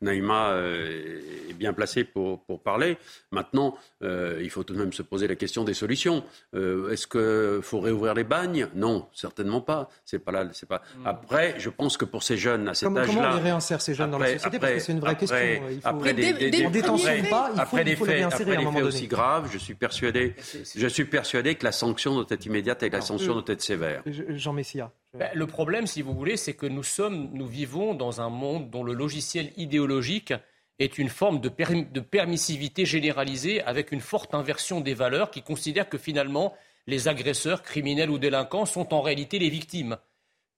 Naïma 0.00 0.50
euh, 0.50 1.20
est 1.48 1.54
bien 1.54 1.72
placée 1.72 2.04
pour, 2.04 2.44
parler. 2.62 2.98
Maintenant, 3.32 3.76
euh, 4.02 4.38
il 4.42 4.50
faut 4.50 4.62
tout 4.62 4.74
de 4.74 4.78
même 4.78 4.92
se 4.92 5.02
poser 5.02 5.26
la 5.26 5.34
question 5.34 5.64
des 5.64 5.74
solutions. 5.74 6.22
Est-ce 6.54 7.06
qu'il 7.06 7.62
faut 7.62 7.80
réouvrir 7.80 8.14
les 8.14 8.22
bagnes? 8.22 8.68
Non, 8.74 9.08
certainement 9.12 9.60
pas. 9.60 9.88
C'est 10.04 10.20
pas 10.20 10.30
là. 10.30 10.46
C'est 10.52 10.68
pas. 10.68 10.82
Hmm. 10.96 11.06
Après, 11.06 11.56
je 11.58 11.70
pense 11.70 11.96
que 11.96 12.04
pour 12.04 12.22
ces 12.22 12.36
jeunes 12.36 12.68
à 12.68 12.74
cet 12.74 12.88
âge-là, 12.88 13.06
comment 13.06 13.28
on 13.28 13.36
les 13.36 13.42
réinsère 13.42 13.80
ces 13.80 13.94
jeunes 13.94 14.12
dans 14.12 14.18
la 14.18 14.38
société? 14.38 14.58
Parce 14.60 14.72
que 14.74 14.78
c'est 14.78 14.92
une 14.92 15.00
vraie 15.00 15.16
question. 15.16 15.36
Après 15.82 16.14
des, 16.14 16.32
faits, 16.32 17.26
après 17.56 17.84
des 17.84 17.96
faits 17.96 18.82
aussi 18.82 19.08
graves, 19.08 19.48
je 19.52 19.58
suis 19.58 19.74
persuadé, 19.74 20.34
je 20.76 20.86
suis 20.86 21.06
persuadé 21.06 21.56
que 21.56 21.64
la 21.64 21.72
sanction 21.72 22.14
doit 22.14 22.26
être 22.28 22.46
immédiate 22.46 22.82
et 22.84 22.90
que 22.90 22.96
la 22.96 23.02
sanction 23.02 23.34
doit 23.34 23.44
être 23.48 23.62
sévère. 23.62 24.02
Jean 24.06 24.52
Messia. 24.52 24.92
Le 25.40 25.46
problème, 25.46 25.86
si 25.86 26.02
vous 26.02 26.12
voulez, 26.12 26.36
c'est 26.36 26.52
que 26.52 26.66
nous 26.66 26.82
sommes, 26.82 27.30
nous 27.32 27.46
vivons 27.46 27.94
dans 27.94 28.20
un 28.20 28.28
monde 28.28 28.68
dont 28.68 28.84
le 28.84 28.92
logiciel 28.92 29.52
idéologique 29.56 30.34
est 30.78 30.98
une 30.98 31.08
forme 31.08 31.40
de, 31.40 31.48
permissivité 31.48 32.84
généralisée 32.84 33.62
avec 33.62 33.90
une 33.90 34.02
forte 34.02 34.34
inversion 34.34 34.82
des 34.82 34.92
valeurs 34.92 35.30
qui 35.30 35.40
considère 35.40 35.88
que 35.88 35.96
finalement 35.96 36.54
les 36.86 37.08
agresseurs, 37.08 37.62
criminels 37.62 38.10
ou 38.10 38.18
délinquants 38.18 38.66
sont 38.66 38.92
en 38.92 39.00
réalité 39.00 39.38
les 39.38 39.48
victimes. 39.48 39.96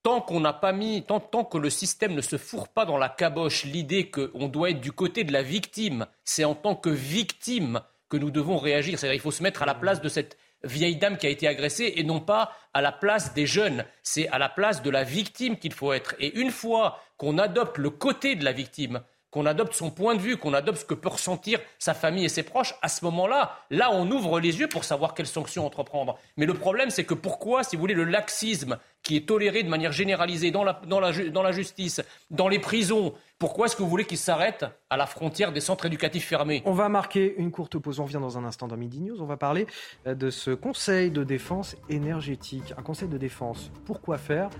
Tant 0.03 0.21
qu'on 0.21 0.41
n'a 0.41 0.53
pas 0.53 0.73
mis, 0.73 1.05
tant, 1.05 1.21
tant, 1.21 1.45
que 1.45 1.59
le 1.59 1.71
système 1.71 2.17
ne 2.17 2.21
se 2.21 2.37
fourre 2.37 2.67
pas 2.67 2.85
dans 2.85 2.99
la 2.99 3.09
caboche 3.09 3.63
l'idée 3.63 4.11
qu'on 4.11 4.49
doit 4.49 4.71
être 4.71 4.81
du 4.81 4.91
côté 4.91 5.23
de 5.23 5.33
la 5.33 5.45
victime, 5.45 6.07
c'est 6.25 6.43
en 6.43 6.57
tant 6.57 6.75
que 6.75 6.91
victime 6.91 7.83
que 8.09 8.17
nous 8.17 8.33
devons 8.33 8.59
réagir. 8.59 8.99
C'est-à-dire 8.99 9.15
qu'il 9.15 9.23
faut 9.23 9.31
se 9.31 9.45
mettre 9.45 9.63
à 9.63 9.67
la 9.67 9.77
place 9.77 10.01
de 10.01 10.09
cette 10.09 10.37
vieille 10.65 10.97
dame 10.97 11.17
qui 11.17 11.27
a 11.27 11.31
été 11.31 11.47
agressée 11.47 11.95
et 11.97 12.05
non 12.05 12.21
pas 12.21 12.53
à 12.75 12.81
la 12.81 12.93
place 12.93 13.35
des 13.35 13.47
jeunes. 13.47 13.85
C'est 14.03 14.29
à 14.29 14.39
la 14.39 14.49
place 14.49 14.83
de 14.83 14.91
la 14.91 15.05
victime 15.05 15.57
qu'il 15.57 15.73
faut 15.73 15.93
être. 15.93 16.15
Et 16.19 16.39
une 16.39 16.51
fois 16.51 17.01
qu'on 17.17 17.39
adopte 17.39 17.79
le 17.79 17.91
côté 17.91 18.35
de 18.35 18.45
la 18.45 18.53
victime, 18.53 19.03
qu'on 19.33 19.47
adopte 19.47 19.73
son 19.73 19.91
point 19.91 20.15
de 20.15 20.21
vue, 20.21 20.37
qu'on 20.37 20.53
adopte 20.53 20.81
ce 20.81 20.85
que 20.85 20.95
peut 20.95 21.09
ressentir 21.09 21.59
sa 21.79 21.95
famille 21.95 22.27
et 22.27 22.29
ses 22.29 22.43
proches, 22.43 22.75
à 22.83 22.89
ce 22.89 23.03
moment-là, 23.07 23.59
là, 23.71 23.91
on 23.91 24.09
ouvre 24.11 24.39
les 24.39 24.61
yeux 24.61 24.69
pour 24.69 24.85
savoir 24.85 25.15
quelles 25.15 25.27
sanctions 25.27 25.65
entreprendre. 25.65 26.19
Mais 26.37 26.45
le 26.45 26.53
problème, 26.53 26.91
c'est 26.91 27.05
que 27.05 27.15
pourquoi, 27.15 27.65
si 27.65 27.75
vous 27.75 27.81
voulez, 27.81 27.95
le 27.95 28.05
laxisme 28.05 28.79
qui 29.03 29.17
est 29.17 29.27
toléré 29.27 29.63
de 29.63 29.69
manière 29.69 29.93
généralisée 29.93 30.51
dans 30.51 30.65
la, 30.65 30.81
dans 30.87 31.01
la, 31.01 31.13
dans 31.31 31.43
la 31.43 31.53
justice, 31.53 32.03
dans 32.31 32.49
les 32.49 32.59
prisons, 32.59 33.15
pourquoi 33.39 33.67
est-ce 33.67 33.77
que 33.77 33.83
vous 33.83 33.89
voulez 33.89 34.05
qu'il 34.05 34.19
s'arrête 34.19 34.65
à 34.89 34.97
la 34.97 35.07
frontière 35.07 35.53
des 35.53 35.61
centres 35.61 35.87
éducatifs 35.87 36.27
fermés? 36.27 36.63
On 36.65 36.73
va 36.73 36.89
marquer 36.89 37.35
une 37.37 37.51
courte 37.51 37.79
pause. 37.79 37.99
On 37.99 38.05
revient 38.05 38.21
dans 38.21 38.39
un 38.39 38.45
instant 38.45 38.69
dans 38.69 38.77
Midi 38.77 39.01
News. 39.01 39.21
On 39.21 39.27
va 39.27 39.37
parler 39.37 39.67
euh, 40.07 40.15
de 40.15 40.31
ce 40.31 40.53
conseil 40.53 41.11
de 41.11 41.25
défense 41.25 41.77
énergétique. 41.89 42.73
Un 42.79 42.83
conseil 42.83 43.09
de 43.09 43.19
défense, 43.19 43.71
pourquoi 43.85 44.19
faire? 44.19 44.51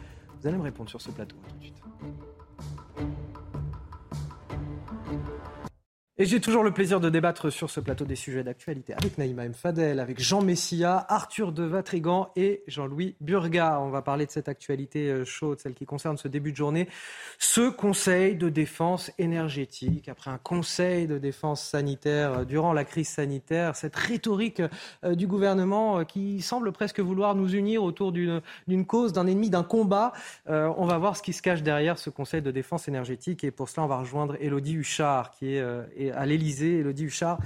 Vous 0.41 0.49
allez 0.49 0.57
me 0.57 0.65
répondre 0.65 0.91
sur 0.91 1.01
ce 1.01 1.11
plateau 1.11 1.37
tout 1.49 1.57
de 1.57 1.63
suite. 1.63 1.82
Et 6.23 6.25
j'ai 6.25 6.39
toujours 6.39 6.63
le 6.63 6.71
plaisir 6.71 7.01
de 7.01 7.11
débattre 7.11 7.51
sur 7.51 7.69
ce 7.69 7.81
plateau 7.81 8.05
des 8.05 8.15
sujets 8.15 8.45
d'actualité 8.45 8.95
avec 8.95 9.19
Naïma 9.19 9.45
M. 9.45 9.55
Fadel, 9.55 9.99
avec 9.99 10.21
Jean 10.21 10.41
Messia, 10.41 11.05
Arthur 11.09 11.51
de 11.51 11.65
Vatrigan 11.65 12.31
et 12.37 12.63
Jean-Louis 12.69 13.17
Burga. 13.21 13.81
On 13.81 13.91
va 13.91 14.03
parler 14.03 14.25
de 14.27 14.31
cette 14.31 14.49
actualité 14.49 15.09
euh, 15.09 15.25
chaude, 15.25 15.59
celle 15.59 15.75
qui 15.75 15.85
concerne 15.85 16.17
ce 16.17 16.29
début 16.29 16.53
de 16.53 16.57
journée. 16.57 16.89
Ce 17.41 17.69
conseil 17.71 18.37
de 18.37 18.51
défense 18.51 19.11
énergétique, 19.19 20.09
après 20.09 20.31
un 20.31 20.39
conseil 20.39 21.09
de 21.09 21.19
défense 21.19 21.61
sanitaire 21.61 22.39
euh, 22.39 22.45
durant 22.45 22.73
la 22.73 22.85
crise 22.85 23.09
sanitaire, 23.09 23.75
cette 23.75 23.97
rhétorique 23.97 24.63
euh, 25.03 25.17
du 25.17 25.27
gouvernement 25.27 26.05
qui 26.05 26.41
semble 26.41 26.71
presque 26.71 27.01
vouloir 27.01 27.35
nous 27.35 27.53
unir 27.53 27.83
autour 27.83 28.13
d'une 28.13 28.87
cause, 28.87 29.13
d'un 29.13 29.27
ennemi, 29.27 29.51
d'un 29.51 29.65
combat. 29.65 30.13
on 30.47 30.87
va 30.87 30.99
voir 30.99 31.17
ce 31.17 31.23
qui 31.23 31.33
se 31.33 31.43
cache 31.43 31.65
derrière 31.65 31.99
ce 31.99 32.11
conseil 32.11 32.43
de 32.43 32.53
défense 32.53 32.87
énergétique. 32.87 33.43
Et 33.43 33.51
pour 33.51 33.69
cela, 33.69 33.83
on 33.83 33.89
va 33.89 33.97
rejoindre 33.97 34.37
Elodie 34.41 34.75
Huchard, 34.75 35.33
qui 35.33 35.57
est 35.57 36.12
à 36.15 36.27
l'Elysée, 36.27 36.79
Elodie 36.79 37.05
Huchard. 37.05 37.39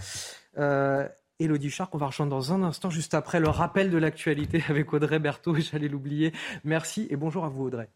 Euh, 0.59 1.09
Elodie 1.39 1.67
Huchard, 1.67 1.91
qu'on 1.91 1.99
va 1.99 2.07
rejoindre 2.07 2.31
dans 2.31 2.53
un 2.53 2.63
instant, 2.63 2.91
juste 2.91 3.15
après 3.15 3.41
le 3.41 3.49
rappel 3.49 3.91
de 3.91 3.99
l'actualité 3.99 4.63
avec 4.69 4.93
Audrey 4.93 5.19
Berthaud, 5.19 5.57
j'allais 5.57 5.89
l'oublier. 5.89 6.33
Merci 6.65 7.07
et 7.11 7.17
bonjour 7.17 7.45
à 7.45 7.49
vous 7.49 7.65
Audrey. 7.65 7.89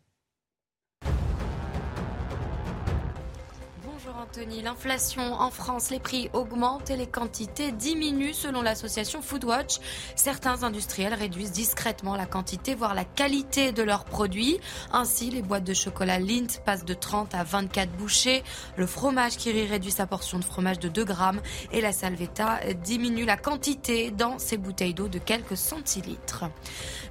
L'inflation 4.62 5.32
en 5.32 5.50
France, 5.50 5.90
les 5.90 5.98
prix 5.98 6.30
augmentent 6.32 6.88
et 6.90 6.96
les 6.96 7.08
quantités 7.08 7.72
diminuent 7.72 8.32
selon 8.32 8.62
l'association 8.62 9.22
Foodwatch. 9.22 9.78
Certains 10.14 10.62
industriels 10.62 11.14
réduisent 11.14 11.50
discrètement 11.50 12.14
la 12.14 12.26
quantité, 12.26 12.76
voire 12.76 12.94
la 12.94 13.04
qualité 13.04 13.72
de 13.72 13.82
leurs 13.82 14.04
produits. 14.04 14.60
Ainsi, 14.92 15.30
les 15.30 15.42
boîtes 15.42 15.64
de 15.64 15.74
chocolat 15.74 16.20
Lindt 16.20 16.62
passent 16.64 16.84
de 16.84 16.94
30 16.94 17.34
à 17.34 17.42
24 17.42 17.90
bouchées. 17.96 18.44
Le 18.76 18.86
fromage 18.86 19.36
Kiri 19.36 19.66
réduit 19.66 19.90
sa 19.90 20.06
portion 20.06 20.38
de 20.38 20.44
fromage 20.44 20.78
de 20.78 20.88
2 20.88 21.04
grammes 21.04 21.40
et 21.72 21.80
la 21.80 21.92
Salvetta 21.92 22.60
diminue 22.84 23.24
la 23.24 23.36
quantité 23.36 24.12
dans 24.12 24.38
ses 24.38 24.58
bouteilles 24.58 24.94
d'eau 24.94 25.08
de 25.08 25.18
quelques 25.18 25.56
centilitres. 25.56 26.44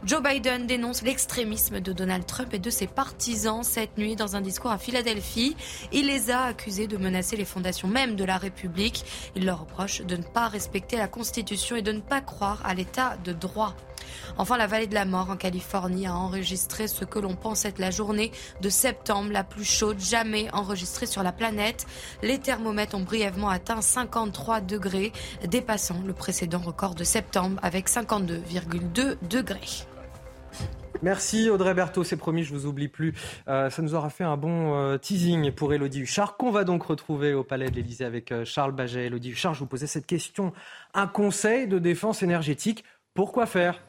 Joe 0.06 0.24
Biden 0.24 0.68
dénonce 0.68 1.02
l'extrémisme 1.02 1.82
de 1.82 1.92
Donald 1.92 2.26
Trump 2.26 2.54
et 2.54 2.60
de 2.60 2.70
ses 2.70 2.88
partisans 2.88 3.64
cette 3.64 3.98
nuit 3.98 4.16
dans 4.16 4.38
un 4.38 4.42
discours 4.42 4.72
à 4.72 4.78
Philadelphie. 4.78 5.58
Il 5.92 6.08
les 6.08 6.32
a 6.32 6.44
accusés 6.44 6.88
de 6.88 6.96
menacer 6.96 7.09
les 7.10 7.46
fondations 7.46 7.88
même 7.88 8.16
de 8.16 8.24
la 8.24 8.38
République. 8.38 9.06
Il 9.36 9.46
leur 9.46 9.62
reproche 9.62 10.02
de 10.02 10.16
ne 10.16 10.24
pas 10.24 10.48
respecter 10.48 10.98
la 10.98 11.08
Constitution 11.08 11.76
et 11.76 11.82
de 11.82 11.92
ne 11.92 12.02
pas 12.02 12.22
croire 12.22 12.62
à 12.66 12.74
l'état 12.74 13.18
de 13.24 13.34
droit. 13.34 13.76
Enfin, 14.38 14.58
la 14.58 14.68
vallée 14.68 14.88
de 14.88 14.94
la 14.94 15.06
mort 15.06 15.30
en 15.30 15.38
Californie 15.38 16.08
a 16.08 16.16
enregistré 16.16 16.88
ce 16.88 17.06
que 17.06 17.20
l'on 17.20 17.36
pense 17.36 17.66
être 17.66 17.80
la 17.80 17.92
journée 17.92 18.32
de 18.62 18.70
septembre 18.70 19.32
la 19.32 19.44
plus 19.44 19.66
chaude 19.66 20.00
jamais 20.00 20.48
enregistrée 20.54 21.06
sur 21.06 21.24
la 21.24 21.32
planète. 21.32 21.86
Les 22.24 22.40
thermomètres 22.40 22.96
ont 22.96 23.02
brièvement 23.02 23.50
atteint 23.50 23.82
53 23.82 24.62
degrés, 24.62 25.12
dépassant 25.46 26.02
le 26.06 26.14
précédent 26.14 26.60
record 26.60 26.96
de 26.96 27.04
septembre 27.04 27.60
avec 27.62 27.90
52,2 27.90 29.18
degrés. 29.28 29.86
Merci 31.02 31.50
Audrey 31.50 31.74
Berthaud, 31.74 32.04
c'est 32.04 32.18
promis, 32.18 32.44
je 32.44 32.54
vous 32.54 32.66
oublie 32.66 32.90
plus. 32.90 33.14
Euh, 33.48 33.70
ça 33.70 33.82
nous 33.82 33.96
aura 33.96 34.10
fait 34.10 34.26
un 34.26 34.36
bon 34.36 34.76
euh, 34.76 34.98
teasing 34.98 35.52
pour 35.52 35.74
Elodie 35.74 36.02
Huchard, 36.02 36.36
qu'on 36.36 36.52
va 36.52 36.66
donc 36.66 36.84
retrouver 36.84 37.34
au 37.34 37.44
Palais 37.44 37.70
de 37.70 37.76
l'Élysée 37.76 38.04
avec 38.04 38.34
euh, 38.34 38.44
Charles 38.44 38.74
Baget. 38.74 39.06
Elodie 39.06 39.32
Huchard, 39.32 39.54
je 39.54 39.60
vous 39.60 39.66
posais 39.66 39.88
cette 39.88 40.06
question. 40.06 40.52
Un 40.94 41.08
conseil 41.08 41.68
de 41.68 41.80
défense 41.80 42.22
énergétique, 42.22 42.84
pourquoi 43.14 43.46
faire? 43.46 43.80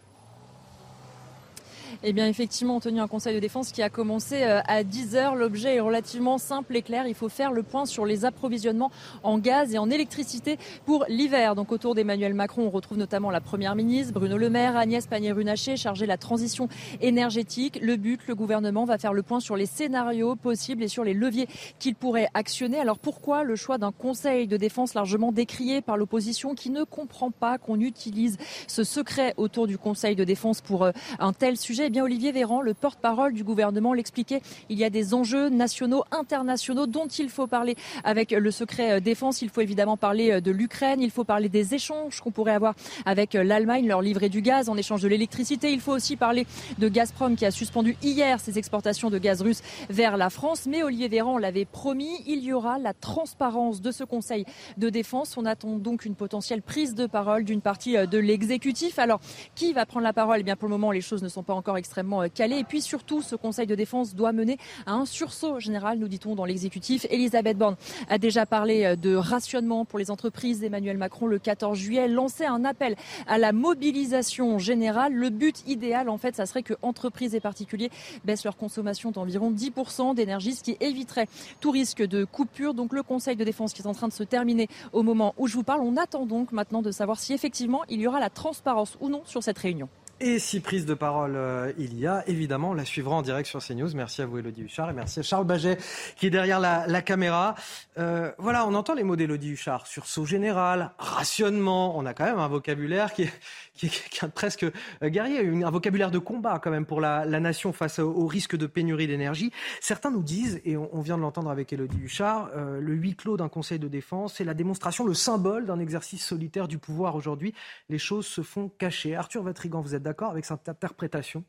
Eh 2.03 2.15
bien, 2.15 2.27
effectivement, 2.27 2.77
on 2.77 2.81
tenu 2.81 2.99
un 2.99 3.09
conseil 3.09 3.35
de 3.35 3.41
défense 3.41 3.73
qui 3.73 3.83
a 3.83 3.91
commencé 3.91 4.43
euh, 4.43 4.61
à 4.67 4.85
10 4.85 5.17
heures. 5.17 5.35
L'objet 5.35 5.77
est 5.77 5.81
relativement 5.81 6.39
simple 6.39 6.75
et 6.77 6.81
clair. 6.81 7.07
Il 7.07 7.15
faut 7.15 7.29
faire 7.29 7.53
le 7.53 7.63
point 7.63 7.85
sur 7.85 8.07
les 8.07 8.25
approvisionnements 8.25 8.91
en 9.23 9.39
gaz 9.39 9.75
et 9.75 9.79
en 9.79 9.91
électricité 9.91 10.59
pour 10.87 11.05
l'hiver. 11.09 11.55
Donc, 11.55 11.73
autour 11.73 11.95
d'Emmanuel 11.95 12.33
Macron, 12.33 12.63
on 12.63 12.71
retrouve 12.71 12.97
notamment 12.97 13.31
la 13.31 13.43
première 13.43 13.75
ministre, 13.75 14.15
Bruno 14.15 14.39
Le 14.39 14.49
Maire, 14.49 14.79
Agnès 14.79 15.07
Pannier-Runacher, 15.07 15.77
chargée 15.77 16.07
de 16.07 16.09
la 16.09 16.17
transition 16.17 16.69
énergétique. 17.03 17.79
Le 17.83 17.97
but, 17.97 18.21
le 18.27 18.35
gouvernement 18.35 18.87
va 18.87 18.97
faire 18.97 19.13
le 19.13 19.23
point 19.23 19.41
sur 19.41 19.57
les 19.57 19.67
scénarios 19.67 20.37
possibles 20.37 20.83
et 20.83 20.89
sur 20.89 21.05
les 21.05 21.13
leviers 21.13 21.49
qu'il 21.79 21.95
pourrait 21.95 22.29
actionner. 22.33 22.79
Alors, 22.79 22.99
pourquoi 22.99 23.45
le 23.45 23.57
choix 23.57 23.77
d'un 23.77 23.93
conseil 23.93 24.47
de 24.47 24.57
défense 24.57 24.95
largement 24.95 25.33
décrié 25.33 25.83
par 25.83 25.99
l'opposition 25.99 26.55
qui 26.55 26.71
ne 26.71 26.85
comprend 26.85 27.31
pas 27.31 27.59
qu'on 27.59 27.79
utilise 27.79 28.39
ce 28.69 28.85
secret 28.85 29.35
autour 29.37 29.67
du 29.67 29.77
conseil 29.77 30.17
de 30.17 30.25
défense 30.25 30.63
pour 30.63 30.85
euh, 30.85 30.93
un 31.19 31.35
tel 31.35 31.59
sujet? 31.59 31.90
Eh 31.91 31.93
bien, 31.93 32.05
Olivier 32.05 32.31
Véran, 32.31 32.61
le 32.61 32.73
porte-parole 32.73 33.33
du 33.33 33.43
gouvernement, 33.43 33.93
l'expliquait. 33.95 34.43
Il 34.69 34.79
y 34.79 34.85
a 34.85 34.91
des 34.91 35.13
enjeux 35.13 35.49
nationaux, 35.49 36.05
internationaux 36.13 36.87
dont 36.87 37.09
il 37.09 37.29
faut 37.29 37.49
parler 37.49 37.75
avec 38.05 38.31
le 38.31 38.51
secret 38.53 38.93
euh, 38.93 39.01
défense. 39.01 39.43
Il 39.43 39.49
faut 39.49 39.61
évidemment 39.61 39.97
parler 39.97 40.31
euh, 40.31 40.41
de 40.41 40.53
l'Ukraine. 40.53 41.01
Il 41.01 41.11
faut 41.11 41.25
parler 41.25 41.49
des 41.49 41.75
échanges 41.75 42.21
qu'on 42.21 42.31
pourrait 42.31 42.55
avoir 42.55 42.77
avec 43.07 43.35
euh, 43.35 43.43
l'Allemagne, 43.43 43.89
leur 43.89 44.03
livrer 44.03 44.29
du 44.29 44.41
gaz 44.41 44.69
en 44.69 44.77
échange 44.77 45.03
de 45.03 45.09
l'électricité. 45.09 45.73
Il 45.73 45.81
faut 45.81 45.91
aussi 45.91 46.15
parler 46.15 46.47
de 46.79 46.89
Gazprom 46.89 47.35
qui 47.35 47.45
a 47.45 47.51
suspendu 47.51 47.97
hier 48.05 48.39
ses 48.39 48.57
exportations 48.57 49.11
de 49.11 49.19
gaz 49.19 49.43
russe 49.43 49.61
vers 49.89 50.17
la 50.17 50.31
France. 50.31 50.67
Mais 50.67 50.85
Olivier 50.85 51.09
Véran 51.09 51.39
l'avait 51.39 51.65
promis, 51.65 52.23
il 52.25 52.45
y 52.45 52.53
aura 52.53 52.79
la 52.79 52.95
transparence 52.95 53.81
de 53.81 53.91
ce 53.91 54.05
Conseil 54.05 54.45
de 54.77 54.91
défense. 54.91 55.37
On 55.37 55.45
attend 55.45 55.77
donc 55.77 56.05
une 56.05 56.15
potentielle 56.15 56.63
prise 56.63 56.95
de 56.95 57.07
parole 57.07 57.43
d'une 57.43 57.63
partie 57.63 57.95
de 57.95 58.19
l'exécutif. 58.19 59.01
Alors, 59.01 59.19
qui 59.57 59.73
va 59.73 59.87
prendre 59.87 60.05
la 60.05 60.13
parole? 60.13 60.37
Eh 60.39 60.45
bien, 60.45 60.55
pour 60.55 60.69
le 60.69 60.75
moment, 60.77 60.93
les 60.93 61.01
choses 61.01 61.25
ne 61.25 61.29
sont 61.29 61.43
pas 61.43 61.55
encore 61.55 61.79
extrêmement 61.81 62.23
euh, 62.23 62.29
calé. 62.29 62.59
Et 62.59 62.65
puis 62.65 62.81
surtout, 62.81 63.23
ce 63.23 63.35
Conseil 63.35 63.67
de 63.67 63.75
défense 63.75 64.15
doit 64.15 64.33
mener 64.33 64.59
à 64.87 64.93
un 64.93 65.05
sursaut 65.05 65.59
général, 65.59 65.99
nous 65.99 66.07
dit-on, 66.07 66.37
dans 66.37 66.45
l'exécutif. 66.45 67.07
Elisabeth 67.11 67.59
Borne 67.59 67.77
a 68.09 68.19
déjà 68.19 68.47
parlé 68.47 68.85
euh, 68.85 68.97
de 68.97 69.17
rationnement 69.17 69.85
pour 69.85 69.99
les 69.99 70.11
entreprises. 70.11 70.63
Emmanuel 70.63 70.97
Macron, 70.97 71.27
le 71.27 71.39
14 71.39 71.77
juillet, 71.77 72.07
lançait 72.07 72.47
un 72.47 72.65
appel 72.65 72.95
à 73.27 73.39
la 73.39 73.53
mobilisation 73.53 74.59
générale. 74.59 75.13
Le 75.13 75.31
but 75.31 75.65
idéal, 75.67 76.09
en 76.09 76.19
fait, 76.19 76.37
ça 76.37 76.47
serait 76.47 76.63
que 76.63 76.75
entreprises 76.83 77.35
et 77.35 77.41
particuliers 77.41 77.91
baissent 78.25 78.45
leur 78.45 78.57
consommation 78.57 79.11
d'environ 79.11 79.51
10% 79.51 80.15
d'énergie, 80.15 80.55
ce 80.55 80.63
qui 80.63 80.77
éviterait 80.81 81.27
tout 81.61 81.71
risque 81.71 82.03
de 82.03 82.25
coupure. 82.25 82.75
Donc 82.75 82.93
le 82.93 83.03
Conseil 83.03 83.37
de 83.37 83.45
défense 83.45 83.73
qui 83.73 83.83
est 83.83 83.87
en 83.87 83.95
train 83.95 84.09
de 84.09 84.13
se 84.13 84.23
terminer 84.23 84.69
au 84.93 85.03
moment 85.03 85.35
où 85.39 85.47
je 85.47 85.55
vous 85.55 85.65
parle, 85.65 85.81
on 85.81 85.97
attend 85.97 86.27
donc 86.27 86.53
maintenant 86.53 86.83
de 86.83 86.91
savoir 86.91 87.19
si 87.19 87.33
effectivement 87.33 87.83
il 87.89 88.01
y 88.01 88.07
aura 88.07 88.21
la 88.21 88.31
transparence 88.31 88.97
ou 89.01 89.09
non 89.09 89.23
sur 89.25 89.43
cette 89.43 89.59
réunion. 89.59 89.89
Et 90.23 90.39
si 90.39 90.61
prise 90.61 90.85
de 90.85 90.93
parole 90.93 91.33
euh, 91.35 91.73
il 91.79 91.99
y 91.99 92.07
a, 92.07 92.23
évidemment, 92.29 92.71
on 92.71 92.75
la 92.75 92.85
suivra 92.85 93.17
en 93.17 93.23
direct 93.23 93.49
sur 93.49 93.65
CNews. 93.65 93.89
Merci 93.95 94.21
à 94.21 94.27
vous, 94.27 94.37
Elodie 94.37 94.65
Huchard, 94.65 94.91
et 94.91 94.93
merci 94.93 95.21
à 95.21 95.23
Charles 95.23 95.47
Baget 95.47 95.79
qui 96.17 96.27
est 96.27 96.31
derrière 96.31 96.61
la, 96.61 97.01
caméra. 97.01 97.55
Euh, 97.97 98.31
voilà, 98.37 98.67
on 98.67 98.75
entend 98.75 98.93
les 98.93 99.03
mots 99.03 99.17
d'Elodie 99.17 99.53
Huchard. 99.53 99.87
Sursaut 99.87 100.27
général, 100.27 100.91
rationnement. 100.99 101.97
On 101.97 102.05
a 102.05 102.13
quand 102.13 102.27
même 102.27 102.39
un 102.39 102.49
vocabulaire 102.49 103.15
qui 103.15 103.23
est, 103.23 104.29
presque 104.35 104.65
euh, 104.65 105.09
guerrier, 105.09 105.39
un 105.65 105.71
vocabulaire 105.71 106.11
de 106.11 106.19
combat 106.19 106.61
quand 106.63 106.71
même 106.71 106.85
pour 106.85 107.01
la, 107.01 107.25
nation 107.25 107.73
face 107.73 107.99
au, 107.99 108.27
risque 108.27 108.57
de 108.57 108.67
pénurie 108.67 109.07
d'énergie. 109.07 109.53
Certains 109.81 110.11
nous 110.11 110.23
disent, 110.23 110.61
et 110.67 110.77
on, 110.77 111.01
vient 111.01 111.17
de 111.17 111.23
l'entendre 111.23 111.49
avec 111.49 111.73
Elodie 111.73 111.97
Huchard, 111.97 112.51
le 112.55 112.93
huis 112.93 113.17
clos 113.17 113.39
d'un 113.39 113.49
conseil 113.49 113.79
de 113.79 113.89
défense, 113.89 114.35
c'est 114.37 114.45
la 114.45 114.53
démonstration, 114.53 115.07
le 115.07 115.15
symbole 115.15 115.65
d'un 115.65 115.79
exercice 115.79 116.27
solitaire 116.27 116.69
du 116.69 116.77
pouvoir 116.77 117.17
aujourd'hui. 117.17 117.55
Les 117.89 117.97
choses 117.97 118.27
se 118.27 118.43
font 118.43 118.69
cacher. 118.69 119.17
Arthur 119.17 119.43
Vatrigan, 119.43 119.81
vous 119.81 119.95
êtes 119.95 120.03
d'accord 120.11 120.33
avec 120.33 120.45
cette 120.45 120.69
interprétation? 120.69 121.45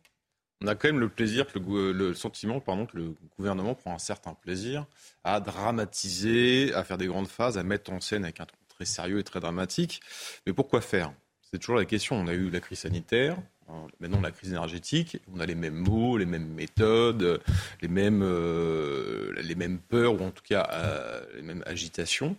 On 0.64 0.68
a 0.68 0.76
quand 0.76 0.88
même 0.88 1.00
le 1.00 1.10
plaisir, 1.10 1.48
le, 1.56 2.14
sentiment 2.14 2.60
pardon, 2.60 2.86
que 2.86 2.96
le 2.96 3.16
gouvernement 3.36 3.74
prend 3.74 3.96
un 3.96 4.00
certain 4.00 4.36
plaisir 4.36 4.86
à 5.24 5.40
dramatiser, 5.40 6.72
à 6.76 6.84
faire 6.84 7.00
des 7.00 7.08
grandes 7.08 7.28
phases, 7.28 7.58
à 7.58 7.64
mettre 7.64 7.92
en 7.92 8.00
scène 8.00 8.24
avec 8.24 8.40
un 8.40 8.46
ton 8.46 8.56
très 8.70 8.86
sérieux 8.86 9.18
et 9.18 9.24
très 9.24 9.40
dramatique. 9.40 10.02
Mais 10.46 10.54
pourquoi 10.54 10.82
faire? 10.82 11.12
C'est 11.42 11.58
toujours 11.58 11.78
la 11.78 11.86
question. 11.86 12.16
On 12.16 12.28
a 12.28 12.34
eu 12.34 12.52
la 12.52 12.60
crise 12.60 12.82
sanitaire, 12.82 13.38
hein, 13.68 13.88
maintenant 14.00 14.22
la 14.22 14.30
crise 14.30 14.52
énergétique. 14.52 15.18
On 15.36 15.40
a 15.40 15.48
les 15.48 15.56
mêmes 15.56 15.74
mots, 15.74 16.20
les 16.20 16.28
mêmes 16.28 16.54
méthodes, 16.54 17.42
les 17.82 17.88
mêmes, 17.88 18.22
euh, 18.22 19.34
les 19.42 19.56
mêmes 19.56 19.80
peurs 19.80 20.22
ou 20.22 20.24
en 20.24 20.30
tout 20.30 20.44
cas 20.48 20.70
euh, 20.72 21.22
les 21.36 21.42
mêmes 21.42 21.64
agitations. 21.66 22.36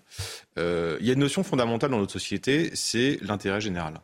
Euh, 0.58 0.96
il 1.00 1.06
y 1.06 1.10
a 1.10 1.14
une 1.14 1.18
notion 1.18 1.42
fondamentale 1.42 1.90
dans 1.90 1.98
notre 1.98 2.12
société, 2.12 2.70
c'est 2.74 3.18
l'intérêt 3.20 3.60
général. 3.60 3.94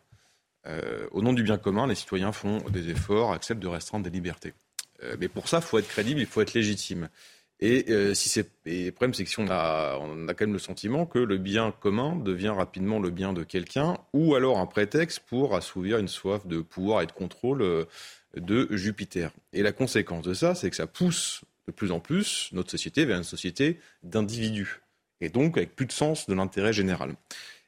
Euh, 0.67 1.07
au 1.11 1.21
nom 1.21 1.33
du 1.33 1.43
bien 1.43 1.57
commun, 1.57 1.87
les 1.87 1.95
citoyens 1.95 2.31
font 2.31 2.57
des 2.69 2.89
efforts, 2.89 3.31
acceptent 3.31 3.61
de 3.61 3.67
restreindre 3.67 4.03
des 4.03 4.09
libertés. 4.09 4.53
Euh, 5.03 5.15
mais 5.19 5.27
pour 5.27 5.47
ça, 5.47 5.57
il 5.57 5.63
faut 5.63 5.79
être 5.79 5.87
crédible, 5.87 6.19
il 6.19 6.25
faut 6.25 6.41
être 6.41 6.53
légitime. 6.53 7.09
Et, 7.61 7.85
euh, 7.89 8.13
si 8.13 8.29
c'est, 8.29 8.49
le 8.65 8.91
problème, 8.91 9.13
c'est 9.13 9.23
que 9.23 9.29
si 9.29 9.39
on 9.39 9.49
a, 9.49 9.97
on 10.01 10.27
a 10.27 10.33
quand 10.33 10.45
même 10.45 10.53
le 10.53 10.59
sentiment 10.59 11.05
que 11.05 11.19
le 11.19 11.37
bien 11.37 11.71
commun 11.71 12.15
devient 12.15 12.49
rapidement 12.49 12.99
le 12.99 13.09
bien 13.09 13.33
de 13.33 13.43
quelqu'un, 13.43 13.97
ou 14.13 14.35
alors 14.35 14.59
un 14.59 14.65
prétexte 14.65 15.19
pour 15.19 15.55
assouvir 15.55 15.97
une 15.97 16.07
soif 16.07 16.45
de 16.47 16.61
pouvoir 16.61 17.01
et 17.01 17.05
de 17.05 17.11
contrôle 17.11 17.85
de 18.35 18.67
Jupiter. 18.71 19.31
Et 19.51 19.61
la 19.61 19.73
conséquence 19.73 20.23
de 20.23 20.33
ça, 20.33 20.55
c'est 20.55 20.69
que 20.69 20.75
ça 20.75 20.87
pousse 20.87 21.41
de 21.67 21.73
plus 21.73 21.91
en 21.91 21.99
plus 21.99 22.49
notre 22.53 22.71
société 22.71 23.03
vers 23.03 23.17
une 23.17 23.23
société 23.23 23.79
d'individus, 24.03 24.81
et 25.19 25.29
donc 25.29 25.57
avec 25.57 25.75
plus 25.75 25.85
de 25.85 25.91
sens 25.91 26.27
de 26.27 26.33
l'intérêt 26.33 26.71
général. 26.71 27.15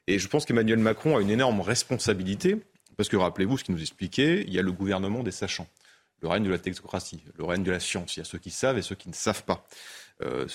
Et 0.07 0.19
je 0.19 0.27
pense 0.27 0.45
qu'Emmanuel 0.45 0.79
Macron 0.79 1.17
a 1.17 1.21
une 1.21 1.29
énorme 1.29 1.61
responsabilité 1.61 2.61
parce 3.01 3.09
que 3.09 3.17
rappelez-vous 3.17 3.57
ce 3.57 3.63
qu'il 3.63 3.73
nous 3.73 3.81
expliquait, 3.81 4.43
il 4.45 4.53
y 4.53 4.59
a 4.59 4.61
le 4.61 4.71
gouvernement 4.71 5.23
des 5.23 5.31
sachants, 5.31 5.65
le 6.21 6.27
règne 6.27 6.43
de 6.43 6.51
la 6.51 6.59
technocratie, 6.59 7.23
le 7.35 7.43
règne 7.43 7.63
de 7.63 7.71
la 7.71 7.79
science. 7.79 8.15
Il 8.15 8.19
y 8.19 8.21
a 8.21 8.25
ceux 8.25 8.37
qui 8.37 8.51
savent 8.51 8.77
et 8.77 8.83
ceux 8.83 8.93
qui 8.93 9.09
ne 9.09 9.15
savent 9.15 9.43
pas. 9.43 9.65
Euh, 10.21 10.47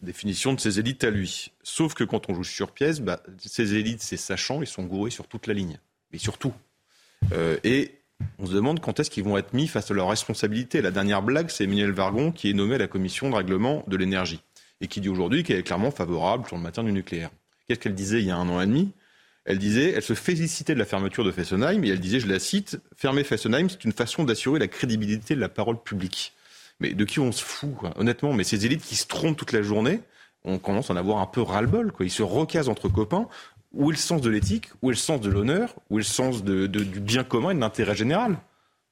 définition 0.00 0.52
de 0.52 0.58
ces 0.58 0.80
élites 0.80 1.04
à 1.04 1.10
lui. 1.10 1.52
Sauf 1.62 1.94
que 1.94 2.02
quand 2.02 2.28
on 2.28 2.34
joue 2.34 2.42
sur 2.42 2.72
pièce, 2.72 2.98
bah, 2.98 3.22
ces 3.38 3.74
élites, 3.74 4.02
ces 4.02 4.16
sachants, 4.16 4.62
ils 4.62 4.66
sont 4.66 4.82
gourés 4.82 5.12
sur 5.12 5.28
toute 5.28 5.46
la 5.46 5.54
ligne. 5.54 5.78
Mais 6.10 6.18
surtout. 6.18 6.52
Euh, 7.30 7.56
et 7.62 8.00
on 8.40 8.46
se 8.46 8.52
demande 8.52 8.80
quand 8.80 8.98
est-ce 8.98 9.08
qu'ils 9.08 9.22
vont 9.22 9.38
être 9.38 9.54
mis 9.54 9.68
face 9.68 9.92
à 9.92 9.94
leurs 9.94 10.08
responsabilités. 10.08 10.82
La 10.82 10.90
dernière 10.90 11.22
blague, 11.22 11.50
c'est 11.50 11.62
Emmanuel 11.62 11.92
Vargon 11.92 12.32
qui 12.32 12.50
est 12.50 12.52
nommé 12.52 12.74
à 12.74 12.78
la 12.78 12.88
commission 12.88 13.30
de 13.30 13.36
règlement 13.36 13.84
de 13.86 13.96
l'énergie 13.96 14.42
et 14.80 14.88
qui 14.88 15.00
dit 15.00 15.08
aujourd'hui 15.08 15.44
qu'elle 15.44 15.58
est 15.58 15.62
clairement 15.62 15.92
favorable 15.92 16.48
sur 16.48 16.56
le 16.56 16.62
maintien 16.64 16.82
du 16.82 16.90
nucléaire. 16.90 17.30
Qu'est-ce 17.68 17.78
qu'elle 17.78 17.94
disait 17.94 18.18
il 18.18 18.26
y 18.26 18.32
a 18.32 18.36
un 18.36 18.48
an 18.48 18.60
et 18.60 18.66
demi? 18.66 18.92
Elle 19.44 19.58
disait, 19.58 19.90
elle 19.90 20.02
se 20.02 20.14
félicitait 20.14 20.74
de 20.74 20.78
la 20.78 20.84
fermeture 20.84 21.24
de 21.24 21.32
Fessenheim 21.32 21.84
et 21.84 21.88
elle 21.88 22.00
disait, 22.00 22.20
je 22.20 22.28
la 22.28 22.38
cite, 22.38 22.80
fermer 22.96 23.24
Fessenheim, 23.24 23.68
c'est 23.68 23.84
une 23.84 23.92
façon 23.92 24.24
d'assurer 24.24 24.58
la 24.58 24.68
crédibilité 24.68 25.34
de 25.34 25.40
la 25.40 25.48
parole 25.48 25.82
publique. 25.82 26.32
Mais 26.80 26.94
de 26.94 27.04
qui 27.04 27.20
on 27.20 27.32
se 27.32 27.42
fout, 27.42 27.74
honnêtement? 27.96 28.32
Mais 28.32 28.44
ces 28.44 28.66
élites 28.66 28.82
qui 28.82 28.96
se 28.96 29.06
trompent 29.06 29.36
toute 29.36 29.52
la 29.52 29.62
journée, 29.62 30.00
on 30.44 30.58
commence 30.58 30.90
à 30.90 30.94
en 30.94 30.96
avoir 30.96 31.18
un 31.18 31.26
peu 31.26 31.40
ras-le-bol. 31.40 31.92
Quoi. 31.92 32.06
Ils 32.06 32.10
se 32.10 32.22
recasent 32.22 32.68
entre 32.68 32.88
copains. 32.88 33.28
Où 33.72 33.90
est 33.90 33.94
le 33.94 33.98
sens 33.98 34.20
de 34.20 34.30
l'éthique 34.30 34.70
Où 34.82 34.90
est 34.90 34.94
le 34.94 34.98
sens 34.98 35.20
de 35.20 35.30
l'honneur 35.30 35.74
Où 35.90 35.98
est 35.98 36.02
le 36.02 36.06
sens 36.06 36.44
de, 36.44 36.66
du 36.66 37.00
bien 37.00 37.24
commun 37.24 37.50
et 37.50 37.54
de 37.54 37.60
l'intérêt 37.60 37.94
général 37.94 38.36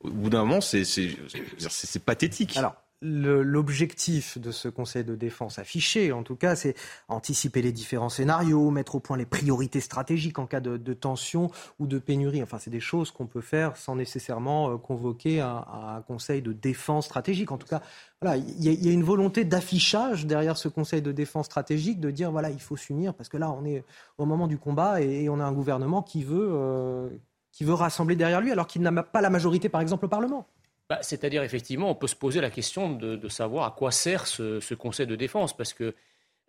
Au 0.01 0.11
bout 0.11 0.31
d'un 0.31 0.45
moment, 0.45 0.61
c'est 0.61 2.05
pathétique. 2.05 2.57
Alors, 2.57 2.77
l'objectif 3.03 4.39
de 4.39 4.51
ce 4.51 4.69
Conseil 4.69 5.05
de 5.05 5.15
défense 5.15 5.59
affiché, 5.59 6.13
en 6.13 6.23
tout 6.23 6.37
cas, 6.37 6.55
c'est 6.55 6.75
anticiper 7.09 7.63
les 7.63 7.73
différents 7.73 8.11
scénarios, 8.11 8.71
mettre 8.71 8.97
au 8.97 9.01
point 9.01 9.17
les 9.17 9.25
priorités 9.25 9.81
stratégiques 9.81 10.39
en 10.39 10.47
cas 10.47 10.61
de, 10.61 10.93
tension 10.93 11.51
ou 11.79 11.87
de 11.87 11.99
pénurie. 11.99 12.43
Enfin, 12.43 12.59
c'est 12.59 12.71
des 12.71 12.81
choses 12.81 13.11
qu'on 13.11 13.27
peut 13.27 13.41
faire 13.41 13.77
sans 13.77 13.97
nécessairement 13.97 14.71
euh, 14.71 14.77
convoquer 14.77 15.41
un, 15.41 15.65
Conseil 16.07 16.43
de 16.43 16.53
défense 16.53 17.07
stratégique. 17.07 17.53
En 17.53 17.59
tout 17.59 17.67
cas, 17.67 17.83
voilà, 18.21 18.37
il 18.37 18.65
y, 18.65 18.89
a 18.89 18.93
une 18.93 19.03
volonté 19.03 19.45
d'affichage 19.45 20.27
derrière 20.27 20.57
ce 20.57 20.69
Conseil 20.69 21.03
de 21.03 21.13
défense 21.13 21.47
stratégique, 21.47 22.01
de 22.01 22.11
dire 22.11 22.31
voilà, 22.31 22.51
il 22.51 22.61
faut 22.61 22.77
s'unir 22.77 23.15
parce 23.15 23.29
que 23.29 23.37
là, 23.37 23.51
on 23.51 23.65
est 23.65 23.85
au 24.19 24.27
moment 24.27 24.47
du 24.47 24.59
combat 24.59 25.01
et, 25.01 25.29
on 25.29 25.41
a 25.41 25.45
un 25.45 25.53
gouvernement 25.53 26.03
qui 26.03 26.25
veut, 26.25 26.49
euh, 26.53 27.09
qui 27.53 27.65
veut 27.65 27.75
rassembler 27.75 28.17
derrière 28.17 28.41
lui 28.41 28.51
alors 28.51 28.67
qu'il 28.67 28.83
n'a 28.83 29.03
pas 29.03 29.21
la 29.21 29.31
majorité, 29.31 29.69
par 29.69 29.81
exemple, 29.81 30.07
au 30.07 30.09
Parlement. 30.09 30.47
Bah, 30.91 30.99
c'est-à-dire, 31.03 31.45
effectivement, 31.45 31.89
on 31.89 31.95
peut 31.95 32.09
se 32.09 32.17
poser 32.17 32.41
la 32.41 32.51
question 32.51 32.91
de, 32.91 33.29
savoir 33.29 33.65
à 33.65 33.71
quoi 33.71 33.93
sert 33.93 34.27
ce, 34.27 34.75
Conseil 34.75 35.07
de 35.07 35.15
défense. 35.15 35.57
Parce 35.57 35.73
que 35.73 35.95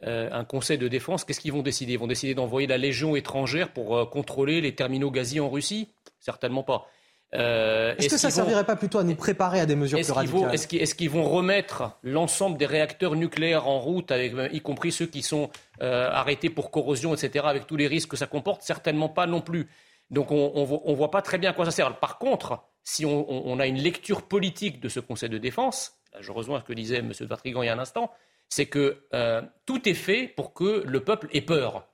euh, 0.03 0.29
un 0.31 0.43
Conseil 0.45 0.79
de 0.79 0.87
défense, 0.87 1.23
qu'est-ce 1.23 1.39
qu'ils 1.39 1.53
vont 1.53 1.61
décider? 1.61 1.93
Ils 1.93 1.99
vont 1.99 2.07
décider 2.07 2.33
d'envoyer 2.33 2.65
la 2.65 2.79
Légion 2.79 3.15
étrangère 3.15 3.71
pour 3.71 3.95
euh, 3.95 4.05
contrôler 4.05 4.59
les 4.59 4.73
terminaux 4.73 5.11
gaziers 5.11 5.41
en 5.41 5.49
Russie? 5.51 5.89
Certainement 6.19 6.63
pas. 6.63 6.87
Euh, 7.35 7.93
est-ce 7.99 8.09
que 8.09 8.17
ça 8.17 8.29
ne 8.29 8.33
servirait 8.33 8.63
pas 8.65 8.75
plutôt 8.75 8.97
à 8.97 9.03
nous 9.03 9.13
préparer 9.13 9.59
à 9.59 9.67
des 9.67 9.75
mesures 9.75 9.99
plus 9.99 10.11
radicales? 10.11 10.55
Est-ce 10.55 10.95
qu'ils 10.95 11.09
vont 11.11 11.23
remettre 11.23 11.99
l'ensemble 12.01 12.57
des 12.57 12.65
réacteurs 12.65 13.13
nucléaires 13.13 13.67
en 13.67 13.79
route, 13.79 14.11
avec, 14.11 14.33
y 14.51 14.59
compris 14.59 14.91
ceux 14.91 15.05
qui 15.05 15.21
sont 15.21 15.51
arrêtés 15.79 16.49
pour 16.49 16.71
corrosion, 16.71 17.13
etc., 17.13 17.45
avec 17.47 17.67
tous 17.67 17.77
les 17.77 17.85
risques 17.85 18.09
que 18.09 18.17
ça 18.17 18.25
comporte? 18.25 18.63
Certainement 18.63 19.07
pas 19.07 19.27
non 19.27 19.41
plus. 19.41 19.69
Donc 20.09 20.31
on 20.31 20.61
ne 20.61 20.95
voit 20.95 21.11
pas 21.11 21.21
très 21.21 21.37
bien 21.37 21.51
à 21.51 21.53
quoi 21.53 21.65
ça 21.65 21.71
sert. 21.71 21.95
Par 21.99 22.17
contre, 22.17 22.59
si 22.83 23.05
on, 23.05 23.59
a 23.59 23.67
une 23.67 23.77
lecture 23.77 24.23
politique 24.23 24.79
de 24.79 24.89
ce 24.89 24.99
Conseil 24.99 25.29
de 25.29 25.37
défense, 25.37 25.99
je 26.19 26.31
rejoins 26.31 26.59
ce 26.59 26.65
que 26.65 26.73
disait 26.73 26.97
M. 26.97 27.11
Vatrigan 27.21 27.61
il 27.61 27.67
y 27.67 27.69
a 27.69 27.73
un 27.73 27.79
instant, 27.79 28.11
c'est 28.49 28.65
que 28.65 29.05
euh, 29.13 29.41
tout 29.65 29.87
est 29.87 29.93
fait 29.93 30.27
pour 30.27 30.53
que 30.53 30.83
le 30.85 31.03
peuple 31.03 31.27
ait 31.31 31.41
peur, 31.41 31.87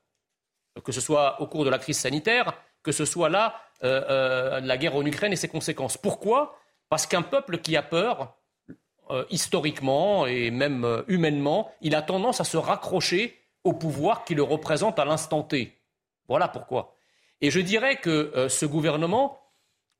que 0.83 0.91
ce 0.91 1.01
soit 1.01 1.41
au 1.41 1.47
cours 1.47 1.65
de 1.65 1.69
la 1.69 1.77
crise 1.77 1.97
sanitaire, 1.97 2.53
que 2.83 2.91
ce 2.91 3.05
soit 3.05 3.29
là 3.29 3.61
euh, 3.83 4.03
euh, 4.09 4.59
la 4.61 4.77
guerre 4.77 4.95
en 4.95 5.05
Ukraine 5.05 5.33
et 5.33 5.37
ses 5.37 5.49
conséquences. 5.49 5.97
Pourquoi? 5.97 6.57
Parce 6.89 7.05
qu'un 7.05 7.21
peuple 7.21 7.59
qui 7.59 7.75
a 7.75 7.83
peur, 7.83 8.33
historiquement 9.29 10.25
et 10.25 10.51
même 10.51 11.03
humainement, 11.07 11.71
il 11.79 11.95
a 11.95 12.01
tendance 12.01 12.41
à 12.41 12.43
se 12.43 12.57
raccrocher 12.57 13.39
au 13.63 13.71
pouvoir 13.71 14.25
qui 14.25 14.35
le 14.35 14.43
représente 14.43 14.99
à 14.99 15.05
l'instant 15.05 15.43
T. 15.43 15.77
Voilà 16.27 16.49
pourquoi. 16.49 16.93
Et 17.39 17.49
je 17.49 17.61
dirais 17.61 17.97
que 17.97 18.47
ce 18.49 18.65
gouvernement 18.65 19.39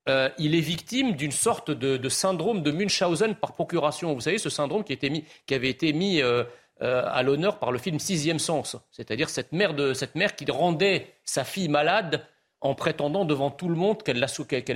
euh, 0.07 0.29
il 0.37 0.55
est 0.55 0.61
victime 0.61 1.13
d'une 1.13 1.31
sorte 1.31 1.71
de, 1.71 2.09
syndrome 2.09 2.63
de 2.63 2.71
Munchausen 2.71 3.35
par 3.35 3.53
procuration. 3.53 4.13
Vous 4.13 4.21
savez, 4.21 4.37
ce 4.37 4.49
syndrome 4.49 4.83
qui, 4.83 4.93
avait 5.53 5.69
été 5.69 5.93
mis 5.93 6.21
euh, 6.21 6.43
euh, 6.81 7.03
à 7.05 7.23
l'honneur 7.23 7.59
par 7.59 7.71
le 7.71 7.77
film 7.77 7.99
Sixième 7.99 8.39
Sens, 8.39 8.77
c'est-à-dire 8.91 9.29
cette 9.29 9.51
mère, 9.51 9.75
qui 10.35 10.49
rendait 10.49 11.13
sa 11.23 11.43
fille 11.43 11.69
malade 11.69 12.25
en 12.61 12.73
prétendant 12.73 13.25
devant 13.25 13.51
tout 13.51 13.69
le 13.69 13.75
monde 13.75 14.01
qu'elle, 14.01 14.23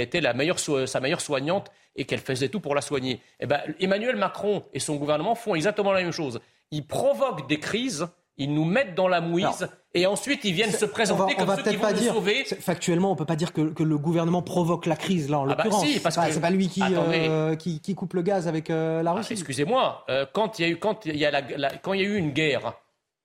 était 0.01 0.21
sa 0.21 0.99
meilleure 0.99 1.21
soignante 1.21 1.71
et 1.95 2.05
qu'elle 2.05 2.19
faisait 2.19 2.49
tout 2.49 2.59
pour 2.59 2.75
la 2.75 2.81
soigner. 2.81 3.19
Eh 3.39 3.45
ben, 3.45 3.61
Emmanuel 3.79 4.15
Macron 4.15 4.63
et 4.73 4.79
son 4.79 4.95
gouvernement 4.95 5.35
font 5.35 5.55
exactement 5.55 5.91
la 5.91 6.01
même 6.01 6.11
chose. 6.11 6.39
Ils 6.71 6.85
provoquent 6.85 7.49
des 7.49 7.59
crises 7.59 8.07
ils 8.41 8.53
nous 8.53 8.65
mettent 8.65 8.95
dans 8.95 9.07
la 9.07 9.21
mouise 9.21 9.69
et 9.93 10.07
ensuite 10.07 10.43
ils 10.45 10.53
viennent 10.53 10.71
se 10.71 10.85
présenter 10.85 11.35
comme 11.35 11.55
ceux 11.55 11.61
qui 11.61 11.75
vont 11.75 11.91
nous 11.91 11.97
sauver. 11.97 12.43
Factuellement, 12.59 13.09
on 13.09 13.13
ne 13.13 13.17
peut 13.17 13.25
pas 13.25 13.35
dire 13.35 13.53
que, 13.53 13.61
le 13.61 13.97
gouvernement 13.97 14.41
provoque 14.41 14.87
la 14.87 14.95
crise 14.95 15.29
là 15.29 15.39
en 15.39 15.43
ah 15.43 15.55
bah 15.55 15.63
l'occurrence. 15.63 15.85
si, 15.85 15.99
parce 15.99 16.15
que 16.15 16.31
c'est 16.31 16.41
pas 16.41 16.49
lui 16.49 16.67
qui, 16.67 16.81
euh, 16.81 17.55
qui, 17.55 17.95
coupe 17.95 18.13
le 18.13 18.23
gaz 18.23 18.47
avec 18.47 18.69
euh, 18.69 19.03
la 19.03 19.11
ah, 19.11 19.15
Russie. 19.15 19.33
excusez-moi, 19.33 20.05
euh, 20.09 20.25
quand 20.33 20.57
il 20.57 20.61
y 20.63 20.65
a 20.65 20.69
eu 20.69 20.77
quand 20.77 21.05
il 21.05 21.17
y 21.17 21.25
a 21.25 21.41
quand 21.83 21.93
il 21.93 22.01
y 22.01 22.03
a 22.03 22.07
eu 22.07 22.15
une 22.15 22.31
guerre, 22.31 22.73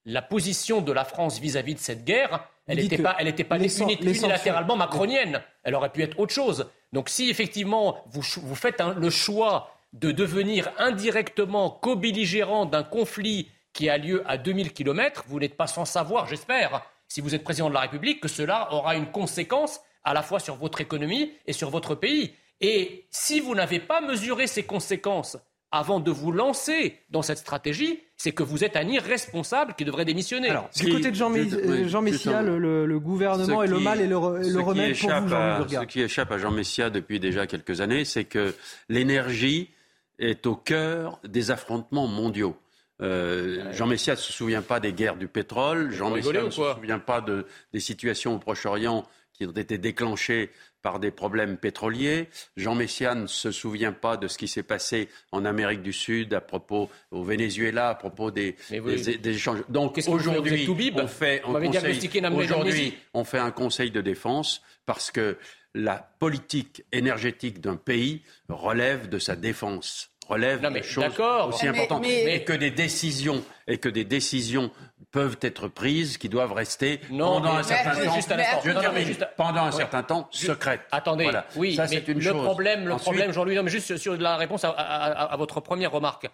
la 0.04 0.20
position 0.20 0.82
de 0.82 0.92
la 0.92 1.04
France 1.04 1.40
vis-à-vis 1.40 1.74
de 1.74 1.80
cette 1.80 2.04
guerre, 2.04 2.46
elle 2.66 2.78
n'était 2.78 2.98
pas 2.98 3.16
elle 3.18 3.28
était 3.28 3.44
pas 3.44 3.58
unilatéralement 3.58 4.76
macronienne. 4.76 5.40
Elle 5.62 5.74
aurait 5.74 5.90
pu 5.90 6.02
être 6.02 6.18
autre 6.20 6.34
chose. 6.34 6.66
Donc 6.92 7.08
si 7.08 7.30
effectivement 7.30 7.96
vous 8.10 8.22
vous 8.42 8.54
faites 8.54 8.82
le 8.96 9.10
choix 9.10 9.70
de 9.94 10.12
devenir 10.12 10.70
indirectement 10.78 11.70
co-belligérant 11.70 12.66
d'un 12.66 12.82
conflit 12.82 13.48
qui 13.76 13.90
a 13.90 13.98
lieu 13.98 14.22
à 14.26 14.38
2000 14.38 14.72
km, 14.72 15.24
vous 15.28 15.38
n'êtes 15.38 15.54
pas 15.54 15.66
sans 15.66 15.84
savoir, 15.84 16.26
j'espère, 16.26 16.82
si 17.08 17.20
vous 17.20 17.34
êtes 17.34 17.44
président 17.44 17.68
de 17.68 17.74
la 17.74 17.80
République, 17.80 18.20
que 18.20 18.28
cela 18.28 18.72
aura 18.72 18.96
une 18.96 19.06
conséquence 19.06 19.80
à 20.02 20.14
la 20.14 20.22
fois 20.22 20.40
sur 20.40 20.56
votre 20.56 20.80
économie 20.80 21.30
et 21.46 21.52
sur 21.52 21.68
votre 21.68 21.94
pays. 21.94 22.32
Et 22.62 23.04
si 23.10 23.38
vous 23.38 23.54
n'avez 23.54 23.78
pas 23.78 24.00
mesuré 24.00 24.46
ces 24.46 24.62
conséquences 24.62 25.36
avant 25.70 26.00
de 26.00 26.10
vous 26.10 26.32
lancer 26.32 26.96
dans 27.10 27.20
cette 27.20 27.36
stratégie, 27.36 28.00
c'est 28.16 28.32
que 28.32 28.42
vous 28.42 28.64
êtes 28.64 28.76
un 28.76 28.88
irresponsable 28.88 29.74
qui 29.74 29.84
devrait 29.84 30.06
démissionner. 30.06 30.48
Alors, 30.48 30.70
du 30.74 30.90
côté 30.90 31.10
de 31.10 31.14
Jean, 31.14 31.30
Jean 31.86 32.00
Messia, 32.00 32.40
le, 32.40 32.98
gouvernement 32.98 33.62
est 33.62 33.66
le 33.66 33.78
mal 33.78 34.00
et 34.00 34.06
le, 34.06 34.16
remède 34.16 34.96
pour 34.98 35.10
vous, 35.10 35.28
Jean 35.28 35.68
Ce 35.68 35.84
qui 35.84 36.00
échappe 36.00 36.32
à 36.32 36.38
Jean 36.38 36.50
Messia 36.50 36.88
depuis 36.88 37.20
déjà 37.20 37.46
quelques 37.46 37.82
années, 37.82 38.06
c'est 38.06 38.24
que 38.24 38.54
l'énergie 38.88 39.68
est 40.18 40.46
au 40.46 40.54
cœur 40.54 41.20
des 41.24 41.50
affrontements 41.50 42.06
mondiaux. 42.06 42.56
Euh, 43.03 43.72
Jean 43.72 43.86
Messia 43.86 44.14
ne 44.14 44.18
se 44.18 44.32
souvient 44.32 44.62
pas 44.62 44.80
des 44.80 44.92
guerres 44.92 45.16
du 45.16 45.28
pétrole. 45.28 45.90
Jean 45.90 46.11
Messia 46.11 46.42
ne 46.42 46.51
se 46.51 46.74
souvient 46.74 46.99
pas 46.99 47.20
de, 47.20 47.47
des 47.72 47.80
situations 47.80 48.34
au 48.34 48.38
Proche-Orient 48.38 49.07
qui 49.32 49.44
ont 49.44 49.53
été 49.53 49.76
déclenchées 49.76 50.51
par 50.80 50.99
des 50.99 51.11
problèmes 51.11 51.59
pétroliers. 51.59 52.28
Jean 52.57 52.74
Messia 52.74 53.14
ne 53.14 53.26
se 53.26 53.51
souvient 53.51 53.92
pas 53.92 54.16
de 54.16 54.28
ce 54.28 54.38
qui 54.38 54.49
s'est 54.49 54.62
passé 54.62 55.09
en 55.32 55.44
Amérique 55.44 55.82
du 55.82 55.92
Sud 55.92 56.32
à 56.32 56.40
propos 56.40 56.88
au 57.11 57.22
Venezuela 57.22 57.90
à 57.90 57.94
propos 57.97 58.30
des, 58.30 58.57
des, 58.70 59.28
échanges. 59.28 59.64
Donc 59.68 60.01
aujourd'hui, 60.07 60.66
on 60.94 61.07
fait 61.07 61.42
un 61.44 61.53
conseil, 61.61 62.94
on 63.12 63.24
fait 63.24 63.38
un 63.38 63.51
conseil 63.51 63.90
de 63.90 64.01
défense 64.01 64.62
parce 64.86 65.11
que 65.11 65.36
la 65.74 65.97
politique 66.18 66.84
énergétique 66.92 67.61
d'un 67.61 67.76
pays 67.76 68.22
relève 68.49 69.09
de 69.09 69.18
sa 69.18 69.36
défense 69.36 70.11
relève 70.28 70.62
non, 70.62 70.70
mais 70.70 70.82
choses 70.82 71.04
aussi 71.48 71.68
importantes. 71.68 72.02
Mais, 72.02 72.44
que 72.44 72.52
des 72.52 72.70
décisions 72.70 73.42
et 73.66 73.78
que 73.78 73.88
des 73.88 74.04
décisions 74.04 74.70
peuvent 75.10 75.38
être 75.40 75.68
prises 75.68 76.18
qui 76.18 76.28
doivent 76.28 76.52
rester 76.52 77.00
pendant 77.08 77.54
un 77.54 77.62
certain 77.62 77.94
temps. 77.94 78.60
je 78.64 78.70
dire, 78.70 79.28
pendant 79.36 79.62
un 79.62 79.72
certain 79.72 80.02
temps 80.02 80.28
secrètes. 80.30 80.82
Attendez, 80.90 81.30
oui, 81.56 81.74
ça, 81.74 81.86
c'est 81.86 82.06
une 82.08 82.20
le 82.20 82.32
problème, 82.32 82.86
le 82.86 82.96
problème, 82.96 83.32
Jean-Louis, 83.32 83.58
juste 83.66 83.96
sur 83.96 84.16
la 84.16 84.36
réponse 84.36 84.64
à, 84.64 85.34
votre 85.38 85.60
première 85.60 85.92
remarque. 85.92 86.28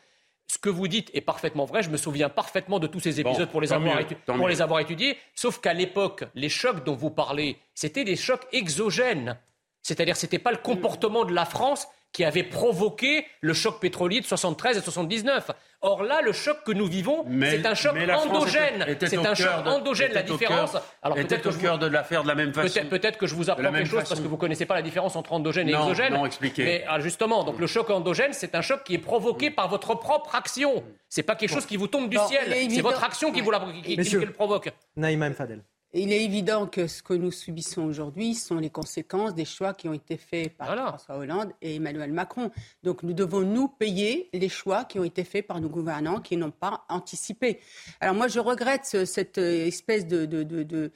Ce 0.49 0.59
que 0.59 0.69
vous 0.69 0.87
dites 0.87 1.11
est 1.15 1.23
parfaitement 1.23 1.65
vrai. 1.65 1.83
Je 1.83 1.89
me 1.89 1.97
souviens 1.97 2.29
parfaitement 2.29 2.79
de 2.79 2.87
tous 2.87 3.01
ces 3.01 3.21
épisodes 3.21 3.49
pour, 3.49 3.61
les 3.61 3.73
avoir, 3.73 3.99
pour 4.27 4.49
les 4.49 4.61
avoir 4.61 4.81
étudiés. 4.81 5.17
Sauf 5.35 5.61
qu'à 5.61 5.73
l'époque, 5.73 6.25
les 6.35 6.51
chocs 6.51 6.85
dont 6.85 6.95
vous 6.95 7.11
parlez, 7.11 7.59
c'était 7.75 8.05
des 8.05 8.17
chocs 8.17 8.47
exogènes. 8.53 9.39
C'est-à-dire, 9.83 10.17
ce 10.17 10.27
n'était 10.27 10.39
pas 10.39 10.51
le 10.51 10.59
comportement 10.59 11.25
de 11.25 11.33
la 11.33 11.45
France 11.45 11.89
qui 12.13 12.25
avait 12.25 12.43
provoqué 12.43 13.27
le 13.41 13.55
choc 13.55 13.81
pétrolier 13.81 14.21
de 14.21 14.27
73 14.27 14.77
et 14.77 14.81
79. 14.81 15.51
Or 15.85 16.05
là, 16.05 16.21
le 16.23 16.33
choc 16.33 16.59
que 16.65 16.71
nous 16.71 16.87
vivons, 16.87 17.25
c'est 17.41 17.67
un 17.67 17.75
choc 17.75 17.97
endogène. 17.97 18.97
C'est 19.01 19.17
un 19.17 19.35
choc 19.35 19.67
endogène, 19.67 20.13
la 20.13 20.23
différence. 20.23 20.77
Alors 21.03 21.17
peut-être 21.17 21.51
au 21.51 21.59
cœur 21.59 21.79
de 21.79 21.87
l'affaire 21.87 22.23
de 22.23 22.29
la 22.29 22.35
même 22.35 22.53
façon. 22.53 22.81
Peut-être 22.89 23.19
que 23.19 23.27
je 23.27 23.35
vous 23.35 23.51
apprends 23.51 23.73
quelque 23.73 23.89
chose 23.89 24.05
parce 24.09 24.21
que 24.21 24.27
vous 24.27 24.37
ne 24.37 24.41
connaissez 24.41 24.67
pas 24.67 24.75
la 24.75 24.83
différence 24.83 25.17
entre 25.17 25.33
endogène 25.33 25.69
et 25.69 25.73
exogène. 25.73 26.15
Non, 26.15 26.27
expliquez. 26.27 26.65
Mais 26.65 26.85
ah, 26.89 27.01
justement, 27.01 27.45
donc 27.45 27.59
le 27.59 27.67
choc 27.67 27.91
endogène, 27.91 28.33
c'est 28.33 28.55
un 28.55 28.63
choc 28.63 28.85
qui 28.85 28.95
est 28.95 28.99
provoqué 28.99 29.51
par 29.51 29.69
votre 29.69 29.95
propre 29.95 30.35
action. 30.35 30.85
C'est 31.09 31.23
pas 31.23 31.35
quelque 31.35 31.53
chose 31.53 31.67
qui 31.67 31.77
vous 31.77 31.89
tombe 31.89 32.09
du 32.09 32.19
ciel. 32.29 32.55
C'est 32.71 32.81
votre 32.81 33.03
action 33.03 33.33
qui 33.33 33.41
vous, 33.41 33.51
la, 33.51 33.61
qui, 33.83 33.97
le 33.97 34.33
provoque. 34.33 34.71
Naïma 34.97 35.31
Fadel. 35.33 35.63
Il 35.95 36.11
est 36.11 36.25
évident 36.25 36.67
que 36.67 36.87
ce 36.87 37.03
que 37.03 37.13
nous 37.13 37.31
subissons 37.31 37.83
aujourd'hui 37.83 38.35
sont 38.35 38.57
les 38.57 38.71
conséquences 38.71 39.35
des 39.35 39.45
choix 39.45 39.75
qui 39.75 39.91
ont 39.91 39.93
été 39.93 40.17
faits 40.17 40.57
par 40.57 40.75
François 40.75 41.19
Hollande 41.19 41.53
et 41.61 41.77
Emmanuel 41.77 42.13
Macron. 42.13 42.51
Donc 42.83 43.03
nous 43.03 43.13
devons 43.13 43.43
nous 43.43 43.69
payer 43.69 44.31
les 44.33 44.49
choix 44.49 44.85
qui 44.85 44.99
ont 44.99 45.05
été 45.05 45.23
faits 45.23 45.47
par 45.47 45.61
nos 45.61 45.69
gouvernants 45.69 46.21
qui 46.21 46.39
n'ont 46.39 46.51
pas 46.51 46.87
anticipé. 46.89 47.61
Alors 48.01 48.15
moi 48.15 48.27
je 48.27 48.41
regrette 48.41 49.05
cette 49.05 49.37
espèce 49.37 50.07
de, 50.07 50.25
de, 50.25 50.91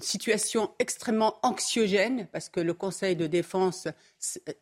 situation 0.00 0.70
extrêmement 0.80 1.36
anxiogène 1.44 2.26
parce 2.32 2.48
que 2.48 2.58
le 2.58 2.74
Conseil 2.74 3.14
de 3.14 3.28
défense 3.28 3.86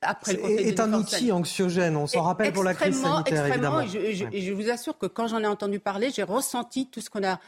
après 0.03 0.34
le 0.34 0.38
Conseil 0.38 0.68
est 0.68 0.80
un 0.80 0.93
outil 0.93 1.32
anxiogène. 1.32 1.97
On 1.97 2.07
s'en 2.07 2.22
rappelle 2.22 2.53
pour 2.53 2.64
la 2.64 2.74
crise 2.74 3.01
sanitaire 3.01 3.47
évidemment. 3.47 3.86
Je, 3.86 4.38
je 4.38 4.53
vous 4.53 4.68
assure 4.68 4.99
que 4.99 5.07
quand 5.07 5.28
j'en 5.28 5.41
ai 5.41 5.47
entendu 5.47 5.80
parler, 5.80 6.11
j'ai 6.14 6.24
ressenti 6.24 6.91
tout 6.91 7.01
ce 7.01 7.09
qu'on 7.09 7.24
a 7.24 7.41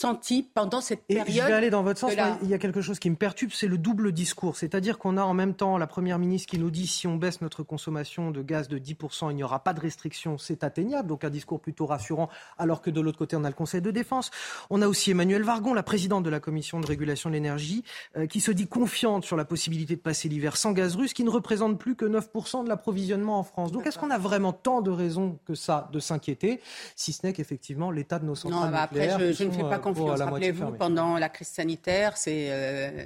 senti 0.00 0.44
pendant 0.54 0.80
cette 0.80 1.02
Et 1.08 1.16
période. 1.16 1.42
je 1.44 1.48
vais 1.48 1.52
aller 1.52 1.68
dans 1.70 1.82
votre 1.82 1.98
sens. 1.98 2.14
la- 2.14 2.38
il 2.42 2.48
y 2.48 2.54
a 2.54 2.58
quelque 2.58 2.80
chose 2.80 3.00
qui 3.00 3.10
me 3.10 3.16
perturbe, 3.16 3.50
c'est 3.52 3.66
le 3.66 3.76
double 3.76 4.12
discours. 4.12 4.56
C'est-à-dire 4.56 4.98
qu'on 4.98 5.16
a 5.16 5.22
en 5.24 5.34
même 5.34 5.54
temps 5.54 5.78
la 5.78 5.88
Première 5.88 6.20
ministre 6.20 6.48
qui 6.48 6.58
nous 6.60 6.70
dit 6.70 6.86
si 6.86 7.08
on 7.08 7.16
baisse 7.16 7.40
notre 7.40 7.64
consommation 7.64 8.30
de 8.30 8.40
gaz 8.40 8.68
de 8.68 8.78
10%, 8.78 9.30
il 9.30 9.36
n'y 9.36 9.42
aura 9.42 9.64
pas 9.64 9.72
de 9.74 9.80
restriction, 9.80 10.38
c'est 10.38 10.62
atteignable. 10.62 11.08
Donc 11.08 11.24
un 11.24 11.30
discours 11.30 11.60
plutôt 11.60 11.86
rassurant, 11.86 12.28
alors 12.56 12.82
que 12.82 12.90
de 12.90 13.00
l'autre 13.00 13.18
côté, 13.18 13.34
on 13.34 13.42
a 13.42 13.48
le 13.48 13.54
Conseil 13.54 13.80
de 13.82 13.90
défense. 13.90 14.30
On 14.70 14.80
a 14.80 14.86
aussi 14.86 15.10
Emmanuel 15.10 15.42
Vargon, 15.42 15.74
la 15.74 15.82
présidente 15.82 16.22
de 16.22 16.30
la 16.30 16.38
Commission 16.38 16.78
de 16.78 16.86
régulation 16.86 17.28
de 17.28 17.34
l'énergie, 17.34 17.82
euh, 18.16 18.26
qui 18.28 18.38
se 18.40 18.52
dit 18.52 18.68
confiante 18.68 19.24
sur 19.24 19.36
la 19.36 19.44
possibilité 19.44 19.96
de 19.96 20.00
passer 20.00 20.28
l'hiver 20.28 20.56
sans 20.56 20.70
gaz 20.70 20.94
russe, 20.94 21.14
qui 21.14 21.24
ne 21.24 21.30
représente 21.30 21.78
plus 21.80 21.96
que 21.96 22.04
9% 22.04 22.62
de 22.62 22.68
l'approvisionnement 22.68 23.40
en 23.40 23.42
France. 23.42 23.72
Donc 23.72 23.86
est-ce 23.88 23.98
qu'on 23.98 24.10
a 24.10 24.18
vraiment 24.18 24.52
tant 24.52 24.82
de 24.82 24.90
raisons 24.92 25.40
que 25.46 25.56
ça 25.56 25.88
de 25.92 25.98
s'inquiéter, 25.98 26.60
si 26.94 27.12
ce 27.12 27.26
n'est 27.26 27.32
qu'effectivement 27.32 27.90
l'état 27.90 28.20
de 28.20 28.24
nos 28.26 28.36
centrales 28.36 28.66
Non, 28.66 28.70
bah 28.70 28.82
après, 28.82 29.00
nucléaires 29.08 29.32
je, 29.34 29.44
ne 29.44 29.50
fais 29.50 29.62
pas 29.62 29.79
confiance. 29.80 30.18
Rappelez-vous, 30.34 30.64
pendant 30.78 31.18
la 31.18 31.28
crise 31.28 31.48
sanitaire, 31.48 32.16
c'est, 32.16 32.48
euh, 32.50 33.04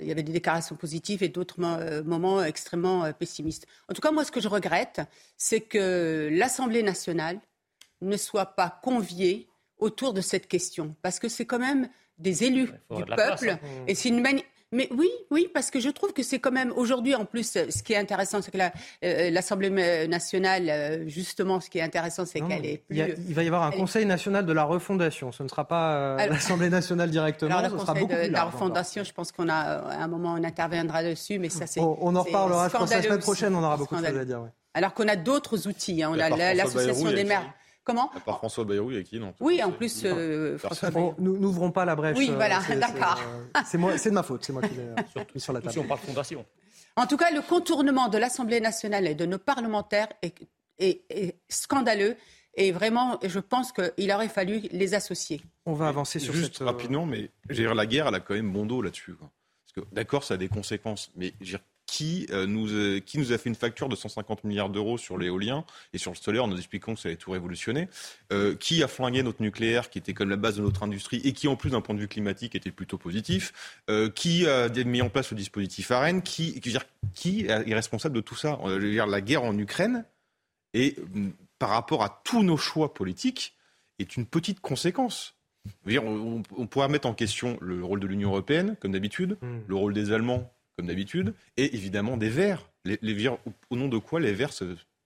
il 0.00 0.06
y 0.06 0.10
avait 0.12 0.22
des 0.22 0.32
déclarations 0.32 0.76
positives 0.76 1.22
et 1.22 1.28
d'autres 1.28 1.60
mo- 1.60 1.76
euh, 1.78 2.02
moments 2.02 2.42
extrêmement 2.42 3.04
euh, 3.04 3.12
pessimistes. 3.12 3.66
En 3.88 3.94
tout 3.94 4.00
cas, 4.00 4.10
moi, 4.10 4.24
ce 4.24 4.32
que 4.32 4.40
je 4.40 4.48
regrette, 4.48 5.00
c'est 5.36 5.60
que 5.60 6.28
l'Assemblée 6.32 6.82
nationale 6.82 7.38
ne 8.00 8.16
soit 8.16 8.46
pas 8.56 8.80
conviée 8.82 9.48
autour 9.78 10.12
de 10.12 10.20
cette 10.20 10.48
question. 10.48 10.94
Parce 11.02 11.18
que 11.18 11.28
c'est 11.28 11.46
quand 11.46 11.58
même 11.58 11.88
des 12.18 12.44
élus 12.44 12.70
du 12.90 13.04
place, 13.04 13.40
peuple. 13.40 13.50
hein. 13.50 13.58
Et 13.86 13.94
c'est 13.94 14.08
une 14.08 14.20
Mais 14.74 14.88
oui, 14.90 15.08
oui, 15.30 15.48
parce 15.54 15.70
que 15.70 15.78
je 15.78 15.88
trouve 15.88 16.12
que 16.12 16.22
c'est 16.24 16.40
quand 16.40 16.50
même 16.50 16.72
aujourd'hui, 16.74 17.14
en 17.14 17.24
plus, 17.24 17.52
ce 17.70 17.82
qui 17.82 17.92
est 17.92 17.96
intéressant, 17.96 18.42
c'est 18.42 18.50
que 18.50 18.58
la- 18.58 18.72
euh, 19.04 19.30
l'Assemblée 19.30 19.70
euh, 19.70 20.06
nationale, 20.08 20.68
euh, 20.68 21.08
justement, 21.08 21.60
ce 21.60 21.70
qui 21.70 21.78
est 21.78 21.82
intéressant, 21.82 22.26
c'est 22.26 22.40
qu'elle 22.40 22.66
est 22.66 22.82
il, 22.90 22.96
y 22.96 23.02
a- 23.02 23.06
plus. 23.06 23.14
il 23.28 23.34
va 23.34 23.42
y 23.44 23.46
avoir 23.46 23.62
un 23.62 23.70
est- 23.70 23.76
Conseil 23.76 24.04
national 24.04 24.44
de 24.44 24.52
la 24.52 24.64
refondation. 24.64 25.30
Ce 25.32 25.42
ne 25.44 25.48
sera 25.48 25.66
pas 25.68 25.94
euh, 25.94 26.26
l'Assemblée 26.26 26.70
nationale 26.70 27.10
directement, 27.10 27.56
Alors, 27.56 27.70
ce 27.70 27.74
le 27.76 27.80
sera 27.80 27.92
conseil 27.92 28.02
beaucoup 28.02 28.14
de, 28.14 28.20
plus 28.24 28.30
la 28.32 28.40
encore. 28.46 28.52
refondation, 28.52 29.04
je 29.04 29.12
pense 29.12 29.30
qu'on 29.32 29.48
a, 29.48 29.54
à 29.54 30.02
un 30.02 30.08
moment, 30.08 30.34
on 30.36 30.42
interviendra 30.44 31.02
dessus, 31.04 31.38
mais 31.38 31.48
ça, 31.50 31.66
c'est. 31.66 31.80
On, 31.80 31.96
on 32.00 32.16
en 32.16 32.22
reparlera, 32.22 32.68
je 32.68 32.76
pense, 32.76 32.90
la 32.90 33.02
semaine 33.02 33.18
prochaine, 33.20 33.54
on 33.54 33.62
aura 33.62 33.76
beaucoup 33.76 33.94
de 33.96 34.04
choses 34.04 34.16
à 34.18 34.24
dire. 34.24 34.40
ouais. 34.42 34.48
Alors 34.74 34.92
qu'on 34.92 35.06
a 35.06 35.14
d'autres 35.16 35.68
outils. 35.68 36.02
hein. 36.02 36.10
On 36.12 36.18
a 36.18 36.52
l'association 36.54 37.12
des 37.12 37.22
maires. 37.24 37.52
Comment 37.84 38.10
À 38.14 38.20
part 38.20 38.38
François 38.38 38.64
Bayrou, 38.64 38.90
il 38.90 38.96
y 38.96 39.00
a 39.00 39.02
qui 39.02 39.20
non 39.20 39.34
Oui, 39.40 39.62
en 39.62 39.70
plus, 39.70 40.02
euh, 40.04 40.56
François 40.58 40.88
Personne. 40.90 40.94
Bayrou. 40.94 41.14
Bon, 41.18 41.38
n'ouvrons 41.38 41.70
pas 41.70 41.84
la 41.84 41.94
brèche. 41.94 42.16
Oui, 42.16 42.30
euh, 42.30 42.34
voilà, 42.34 42.60
d'accord. 42.76 43.18
C'est 43.18 43.58
euh, 43.58 43.62
c'est 43.66 43.78
moi- 43.78 43.98
c'est 43.98 44.08
de 44.10 44.14
ma 44.14 44.22
faute, 44.22 44.44
c'est 44.44 44.52
moi 44.54 44.62
qui 44.62 44.74
l'ai 44.74 44.80
euh, 44.82 45.24
mis 45.34 45.40
sur 45.40 45.52
la 45.52 45.60
Si 45.60 45.66
table. 45.66 45.78
on 45.80 45.88
parle 45.88 46.00
fondation. 46.00 46.44
En 46.96 47.06
tout 47.06 47.16
cas, 47.16 47.30
le 47.30 47.42
contournement 47.42 48.08
de 48.08 48.16
l'Assemblée 48.18 48.60
nationale 48.60 49.06
et 49.06 49.14
de 49.14 49.26
nos 49.26 49.38
parlementaires 49.38 50.08
est, 50.22 50.34
est- 50.78 51.02
est 51.10 51.36
scandaleux. 51.48 52.16
Et 52.56 52.70
vraiment, 52.70 53.18
je 53.22 53.40
pense 53.40 53.72
qu'il 53.72 54.12
aurait 54.12 54.28
fallu 54.28 54.60
les 54.70 54.94
associer. 54.94 55.42
On 55.66 55.72
va 55.72 55.88
avancer 55.88 56.20
sur 56.20 56.32
Juste 56.32 56.58
cette. 56.58 56.66
rapidement, 56.66 57.04
mais 57.04 57.30
dire, 57.50 57.74
la 57.74 57.84
guerre, 57.84 58.06
elle 58.06 58.14
a 58.14 58.20
quand 58.20 58.34
même 58.34 58.52
bon 58.52 58.64
dos 58.64 58.80
là-dessus. 58.80 59.14
quoi. 59.14 59.28
Parce 59.66 59.86
que 59.86 59.92
d'accord, 59.94 60.22
ça 60.22 60.34
a 60.34 60.36
des 60.36 60.46
conséquences, 60.48 61.10
mais 61.16 61.32
dire, 61.40 61.58
qui, 61.86 62.26
euh, 62.30 62.46
nous, 62.46 62.72
euh, 62.72 63.00
qui 63.00 63.18
nous 63.18 63.32
a 63.32 63.38
fait 63.38 63.48
une 63.48 63.54
facture 63.54 63.88
de 63.88 63.96
150 63.96 64.44
milliards 64.44 64.70
d'euros 64.70 64.98
sur 64.98 65.18
l'éolien 65.18 65.64
et 65.92 65.98
sur 65.98 66.10
le 66.10 66.16
solaire 66.16 66.44
en 66.44 66.48
nous 66.48 66.56
expliquant 66.56 66.94
que 66.94 67.00
ça 67.00 67.08
allait 67.08 67.16
tout 67.16 67.30
révolutionner 67.30 67.88
Euh, 68.32 68.54
Qui 68.54 68.82
a 68.82 68.88
flingué 68.88 69.22
notre 69.22 69.42
nucléaire, 69.42 69.90
qui 69.90 69.98
était 69.98 70.14
comme 70.14 70.30
la 70.30 70.36
base 70.36 70.56
de 70.56 70.62
notre 70.62 70.82
industrie 70.82 71.20
et 71.24 71.32
qui, 71.32 71.48
en 71.48 71.56
plus 71.56 71.70
d'un 71.70 71.80
point 71.80 71.94
de 71.94 72.00
vue 72.00 72.08
climatique, 72.08 72.54
était 72.54 72.70
plutôt 72.70 72.98
positif 72.98 73.52
Qui 74.14 74.46
a 74.46 74.68
mis 74.84 75.02
en 75.02 75.08
place 75.08 75.30
le 75.30 75.36
dispositif 75.36 75.90
AREN 75.90 76.22
qui, 76.22 76.60
est 77.46 77.74
responsable 77.74 78.14
de 78.14 78.20
tout 78.20 78.36
ça 78.36 78.58
Je 78.64 78.70
veux 78.70 78.90
dire, 78.90 79.06
la 79.06 79.20
guerre 79.20 79.44
en 79.44 79.56
Ukraine 79.58 80.04
et 80.72 80.96
mm, 81.12 81.30
par 81.58 81.70
rapport 81.70 82.02
à 82.02 82.20
tous 82.24 82.42
nos 82.42 82.56
choix 82.56 82.94
politiques 82.94 83.54
est 83.98 84.16
une 84.16 84.26
petite 84.26 84.60
conséquence. 84.60 85.34
Je 85.66 85.70
veux 85.86 85.92
dire, 85.92 86.04
on, 86.04 86.42
on 86.56 86.66
pourra 86.66 86.88
mettre 86.88 87.08
en 87.08 87.14
question 87.14 87.56
le 87.60 87.82
rôle 87.84 88.00
de 88.00 88.06
l'Union 88.06 88.30
européenne, 88.30 88.76
comme 88.80 88.92
d'habitude, 88.92 89.38
Hmm. 89.40 89.60
le 89.66 89.74
rôle 89.74 89.94
des 89.94 90.12
Allemands, 90.12 90.52
comme 90.76 90.86
d'habitude, 90.86 91.34
et 91.56 91.74
évidemment 91.74 92.16
des 92.16 92.28
Verts. 92.28 92.68
Les, 92.84 93.28
au, 93.70 93.76
nom 93.76 93.88
de 93.88 93.98
quoi 93.98 94.20
les 94.20 94.32
Verts 94.32 94.52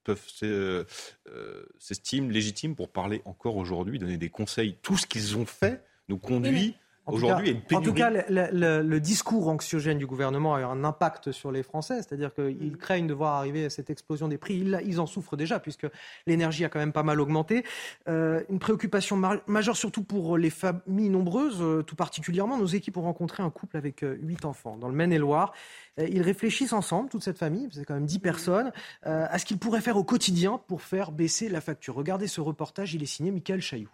peuvent 0.05 0.27
se- 0.27 0.85
euh, 1.29 1.64
s'estiment 1.79 2.29
légitimes 2.29 2.75
pour 2.75 2.91
parler 2.91 3.23
encore 3.25 3.57
aujourd'hui, 3.57 3.99
donner 3.99 4.16
des 4.16 4.31
conseils. 4.31 4.77
Tout 4.83 4.97
ce 4.97 5.07
qu'ils 5.07 5.37
ont 5.37 5.47
fait 5.47 5.83
nous 6.09 6.19
conduit 6.19 6.75
tout 7.11 7.17
aujourd'hui 7.17 7.51
à 7.51 7.53
cas- 7.53 7.59
une 7.59 7.65
pénurie. 7.65 7.85
En 7.85 7.89
tout 7.89 7.95
cas, 7.95 8.11
le, 8.11 8.49
le- 8.53 8.83
le 8.83 9.01
discours 9.01 9.49
anxiogène 9.49 9.99
du 9.99 10.07
gouvernement 10.07 10.55
a 10.55 10.61
eu 10.61 10.65
un 10.65 10.85
impact 10.85 11.33
sur 11.33 11.51
les 11.53 11.63
Français, 11.63 11.97
c'est-à-dire 12.03 12.35
qu'ils 12.35 12.77
craignent 12.77 13.07
de 13.07 13.15
voir 13.15 13.35
arriver 13.35 13.69
cette 13.71 13.91
explosion 13.91 14.29
des 14.29 14.39
prix. 14.39 14.55
Ils, 14.59 14.81
ils 14.85 15.01
en 15.01 15.07
souffrent 15.07 15.37
déjà, 15.37 15.59
puisque 15.61 15.87
l'énergie 16.27 16.65
a 16.65 16.69
quand 16.69 16.79
même 16.79 16.93
pas 16.93 17.03
mal 17.03 17.21
augmenté. 17.21 17.65
Euh, 18.09 18.43
une 18.51 18.59
préoccupation 18.59 19.17
ma- 19.17 19.41
majeure, 19.47 19.77
surtout 19.77 20.03
pour 20.05 20.39
les 20.39 20.51
familles 20.51 21.11
nombreuses, 21.11 21.59
euh, 21.61 21.83
tout 21.83 21.97
particulièrement. 21.97 22.59
Nos 22.59 22.67
équipes 22.67 22.97
ont 22.97 23.03
rencontré 23.03 23.43
un 23.43 23.51
couple 23.51 23.77
avec 23.77 24.03
euh, 24.03 24.17
huit 24.23 24.45
enfants 24.45 24.77
dans 24.77 24.89
le 24.89 24.95
Maine-et-Loire. 24.95 25.53
Ils 25.99 26.23
réfléchissent 26.23 26.73
ensemble, 26.73 27.09
toute 27.09 27.25
cette 27.25 27.39
famille, 27.39 27.69
c'est 27.73 27.85
quand 27.85 27.95
même 27.95 28.07
dix 28.07 28.21
personnes, 28.21 28.71
euh, 29.07 29.27
à 29.29 29.39
ce 29.39 29.45
qu'ils 29.45 29.59
pourraient 29.59 29.81
faire 29.81 29.97
au 29.97 30.05
quotidien 30.05 30.61
pour 30.69 30.81
faire 30.83 31.11
baisser 31.11 31.49
la 31.49 31.61
facture. 31.61 31.97
Regardez 31.97 32.29
ce 32.29 32.41
reportage, 32.41 32.95
il 32.95 33.03
est 33.03 33.07
signé 33.07 33.33
Michael 33.33 33.61
Chailloux. 33.61 33.91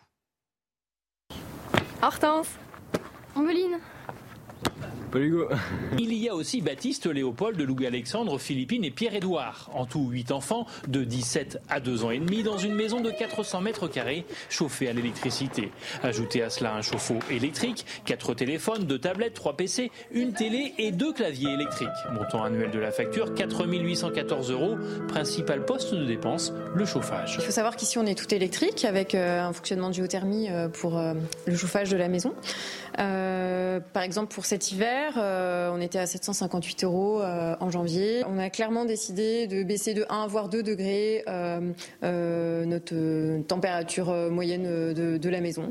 Hortense 2.03 2.49
Ambeline 3.37 3.81
Il 5.99 6.13
y 6.15 6.29
a 6.29 6.35
aussi 6.35 6.61
Baptiste, 6.61 7.07
Léopold, 7.07 7.61
Louis-Alexandre, 7.61 8.39
Philippine 8.39 8.85
et 8.85 8.91
Pierre-Édouard. 8.91 9.71
En 9.73 9.87
tout, 9.87 10.09
8 10.11 10.33
enfants 10.33 10.67
de 10.89 11.05
17 11.05 11.61
à 11.69 11.81
2 11.81 12.05
ans 12.05 12.11
et 12.11 12.19
demi 12.19 12.43
dans 12.43 12.59
une 12.59 12.75
maison 12.75 13.01
de 13.01 13.11
400 13.11 13.61
mètres 13.61 13.89
carrés 13.89 14.25
chauffée 14.49 14.89
à 14.89 14.93
l'électricité. 14.93 15.71
Ajoutez 16.03 16.43
à 16.43 16.51
cela 16.51 16.75
un 16.75 16.83
chauffe-eau 16.83 17.19
électrique, 17.31 17.87
4 18.05 18.35
téléphones, 18.35 18.85
2 18.85 18.99
tablettes, 18.99 19.35
3 19.35 19.57
PC, 19.57 19.91
une 20.11 20.33
télé 20.33 20.75
et 20.79 20.91
2 20.91 21.13
claviers 21.13 21.53
électriques. 21.53 21.89
Montant 22.13 22.45
annuel 22.45 22.71
de 22.71 22.79
la 22.79 22.91
facture, 22.91 23.35
4 23.35 23.67
814 23.67 24.51
euros. 24.51 24.77
Principal 25.09 25.65
poste 25.65 25.95
de 25.95 26.05
dépense, 26.05 26.53
le 26.75 26.85
chauffage. 26.85 27.37
Il 27.39 27.45
faut 27.45 27.53
savoir 27.53 27.77
qu'ici 27.77 27.99
on 27.99 28.07
est 28.07 28.19
tout 28.19 28.33
électrique 28.35 28.85
avec 28.85 29.15
euh, 29.15 29.43
un 29.43 29.53
fonctionnement 29.53 29.89
de 29.89 29.95
géothermie 29.95 30.51
euh, 30.51 30.69
pour 30.69 30.99
euh, 30.99 31.15
le 31.47 31.57
chauffage 31.57 31.91
de 31.91 31.97
la 31.97 32.09
maison. 32.09 32.35
Euh, 32.99 33.81
par 33.93 34.03
exemple 34.03 34.33
pour 34.33 34.47
cet 34.47 34.71
hiver, 34.71 35.04
euh, 35.17 35.71
on 35.73 35.81
était 35.81 35.99
à 35.99 36.07
758 36.07 36.85
euros 36.85 37.21
euh, 37.21 37.57
en 37.61 37.71
janvier. 37.71 38.23
On 38.27 38.39
a 38.39 38.51
clairement 38.51 38.85
décidé 38.85 39.47
de 39.47 39.63
baisser 39.63 39.95
de 39.95 40.05
1 40.09 40.27
voire 40.27 40.49
2 40.49 40.63
degrés 40.63 41.25
euh, 41.29 41.73
euh, 42.03 42.65
notre 42.65 43.43
température 43.47 44.13
moyenne 44.31 44.95
de, 44.95 45.19
de 45.19 45.29
la 45.29 45.41
maison. 45.41 45.71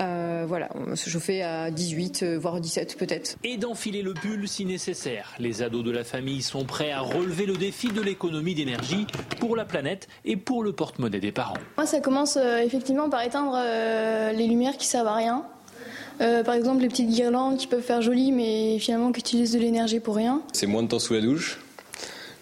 Euh, 0.00 0.44
voilà, 0.46 0.68
on 0.74 0.96
se 0.96 1.10
chauffait 1.10 1.42
à 1.42 1.70
18 1.70 2.22
euh, 2.22 2.38
voire 2.38 2.60
17 2.60 2.96
peut-être. 2.96 3.36
Et 3.44 3.56
d'enfiler 3.56 4.02
le 4.02 4.14
pull 4.14 4.48
si 4.48 4.64
nécessaire. 4.64 5.34
Les 5.38 5.62
ados 5.62 5.84
de 5.84 5.90
la 5.90 6.04
famille 6.04 6.42
sont 6.42 6.64
prêts 6.64 6.90
à 6.90 7.00
relever 7.00 7.46
le 7.46 7.56
défi 7.56 7.88
de 7.88 8.00
l'économie 8.00 8.54
d'énergie 8.54 9.06
pour 9.38 9.56
la 9.56 9.64
planète 9.64 10.08
et 10.24 10.36
pour 10.36 10.62
le 10.62 10.72
porte-monnaie 10.72 11.20
des 11.20 11.32
parents. 11.32 11.54
Moi, 11.76 11.86
ça 11.86 12.00
commence 12.00 12.36
euh, 12.36 12.58
effectivement 12.58 13.10
par 13.10 13.22
éteindre 13.22 13.54
euh, 13.56 14.32
les 14.32 14.46
lumières 14.46 14.76
qui 14.76 14.86
servent 14.86 15.08
à 15.08 15.14
rien. 15.14 15.44
Euh, 16.20 16.44
par 16.44 16.54
exemple, 16.54 16.82
les 16.82 16.88
petites 16.88 17.08
guirlandes 17.08 17.56
qui 17.56 17.66
peuvent 17.66 17.82
faire 17.82 18.02
joli, 18.02 18.32
mais 18.32 18.78
finalement 18.78 19.12
qui 19.12 19.20
utilisent 19.20 19.52
de 19.52 19.58
l'énergie 19.58 20.00
pour 20.00 20.16
rien. 20.16 20.42
C'est 20.52 20.66
moins 20.66 20.82
de 20.82 20.88
temps 20.88 20.98
sous 20.98 21.14
la 21.14 21.20
douche. 21.20 21.58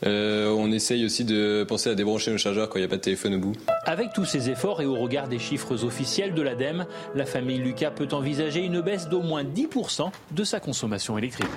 Euh, 0.06 0.48
on 0.50 0.70
essaye 0.70 1.04
aussi 1.04 1.24
de 1.24 1.64
penser 1.68 1.90
à 1.90 1.94
débrancher 1.94 2.30
nos 2.30 2.38
chargeurs 2.38 2.68
quand 2.68 2.76
il 2.76 2.82
n'y 2.82 2.86
a 2.86 2.88
pas 2.88 2.96
de 2.96 3.02
téléphone 3.02 3.34
au 3.34 3.38
bout. 3.38 3.52
Avec 3.84 4.12
tous 4.12 4.24
ces 4.24 4.48
efforts 4.48 4.80
et 4.80 4.86
au 4.86 4.94
regard 4.94 5.28
des 5.28 5.38
chiffres 5.38 5.84
officiels 5.84 6.34
de 6.34 6.42
l'ADEME, 6.42 6.86
la 7.14 7.26
famille 7.26 7.58
Lucas 7.58 7.90
peut 7.90 8.08
envisager 8.12 8.60
une 8.64 8.80
baisse 8.80 9.08
d'au 9.08 9.22
moins 9.22 9.42
10% 9.42 10.10
de 10.30 10.44
sa 10.44 10.60
consommation 10.60 11.18
électrique. 11.18 11.48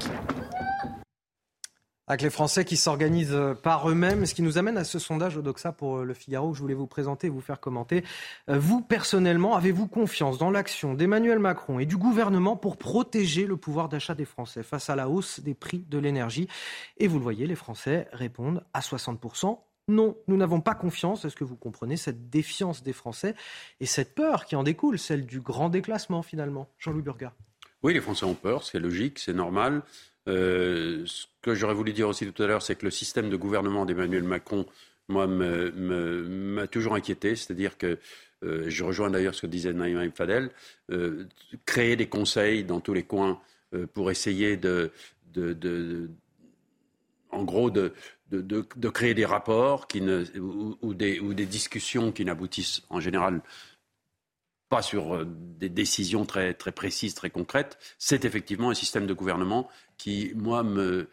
Avec 2.11 2.23
les 2.23 2.29
Français 2.29 2.65
qui 2.65 2.75
s'organisent 2.75 3.31
euh, 3.31 3.53
par 3.53 3.89
eux-mêmes, 3.89 4.25
ce 4.25 4.33
qui 4.33 4.41
nous 4.41 4.57
amène 4.57 4.77
à 4.77 4.83
ce 4.83 4.99
sondage 4.99 5.37
Odoxa 5.37 5.71
pour 5.71 5.99
euh, 5.99 6.03
le 6.03 6.13
Figaro 6.13 6.51
que 6.51 6.57
je 6.57 6.61
voulais 6.61 6.73
vous 6.73 6.85
présenter 6.85 7.27
et 7.27 7.29
vous 7.29 7.39
faire 7.39 7.61
commenter. 7.61 8.03
Euh, 8.49 8.59
Vous, 8.59 8.81
personnellement, 8.81 9.55
avez-vous 9.55 9.87
confiance 9.87 10.37
dans 10.37 10.51
l'action 10.51 10.93
d'Emmanuel 10.93 11.39
Macron 11.39 11.79
et 11.79 11.85
du 11.85 11.95
gouvernement 11.95 12.57
pour 12.57 12.75
protéger 12.75 13.45
le 13.45 13.55
pouvoir 13.55 13.87
d'achat 13.87 14.13
des 14.13 14.25
Français 14.25 14.61
face 14.61 14.89
à 14.89 14.97
la 14.97 15.07
hausse 15.07 15.39
des 15.39 15.53
prix 15.53 15.85
de 15.87 15.99
l'énergie? 15.99 16.49
Et 16.97 17.07
vous 17.07 17.17
le 17.17 17.23
voyez, 17.23 17.47
les 17.47 17.55
Français 17.55 18.09
répondent 18.11 18.61
à 18.73 18.81
60%. 18.81 19.59
Non, 19.87 20.17
nous 20.27 20.35
n'avons 20.35 20.59
pas 20.59 20.75
confiance. 20.75 21.23
Est-ce 21.23 21.37
que 21.37 21.45
vous 21.45 21.55
comprenez 21.55 21.95
cette 21.95 22.29
défiance 22.29 22.83
des 22.83 22.91
Français 22.91 23.35
et 23.79 23.85
cette 23.85 24.15
peur 24.15 24.43
qui 24.43 24.57
en 24.57 24.63
découle, 24.63 24.99
celle 24.99 25.25
du 25.25 25.39
grand 25.39 25.69
déclassement 25.69 26.23
finalement? 26.23 26.67
Jean-Louis 26.77 27.03
Burga. 27.03 27.31
Oui, 27.83 27.93
les 27.93 28.01
Français 28.01 28.25
ont 28.25 28.35
peur, 28.35 28.63
c'est 28.63 28.79
logique, 28.79 29.17
c'est 29.17 29.33
normal. 29.33 29.81
Euh, 30.27 31.03
ce 31.05 31.25
que 31.41 31.55
j'aurais 31.55 31.73
voulu 31.73 31.93
dire 31.93 32.07
aussi 32.07 32.31
tout 32.31 32.43
à 32.43 32.47
l'heure, 32.47 32.61
c'est 32.61 32.75
que 32.75 32.85
le 32.85 32.91
système 32.91 33.29
de 33.29 33.35
gouvernement 33.35 33.85
d'Emmanuel 33.85 34.23
Macron, 34.23 34.65
moi, 35.07 35.27
m'a 35.27 36.67
toujours 36.67 36.95
inquiété. 36.95 37.35
C'est-à-dire 37.35 37.77
que, 37.77 37.97
euh, 38.43 38.65
je 38.67 38.83
rejoins 38.83 39.09
d'ailleurs 39.09 39.35
ce 39.35 39.41
que 39.41 39.47
disait 39.47 39.73
Naïm 39.73 40.11
Fadel, 40.11 40.51
euh, 40.91 41.25
créer 41.65 41.95
des 41.95 42.07
conseils 42.07 42.63
dans 42.63 42.79
tous 42.79 42.93
les 42.93 43.03
coins 43.03 43.39
pour 43.93 44.11
essayer 44.11 44.57
de, 44.57 44.91
en 47.31 47.43
gros, 47.43 47.71
de, 47.71 47.93
créer 48.93 49.13
des 49.13 49.25
rapports 49.25 49.87
ou, 50.81 50.93
des, 50.93 51.45
discussions 51.45 52.11
qui 52.11 52.25
n'aboutissent 52.25 52.81
en 52.89 52.99
général 52.99 53.41
pas 54.67 54.81
sur 54.81 55.25
des 55.25 55.69
décisions 55.69 56.25
très 56.25 56.53
précises, 56.53 57.13
très 57.13 57.29
concrètes. 57.29 57.77
C'est 57.97 58.25
effectivement 58.25 58.71
un 58.71 58.73
système 58.73 59.07
de 59.07 59.13
gouvernement 59.13 59.69
qui, 60.01 60.33
moi, 60.35 60.63
me, 60.63 61.07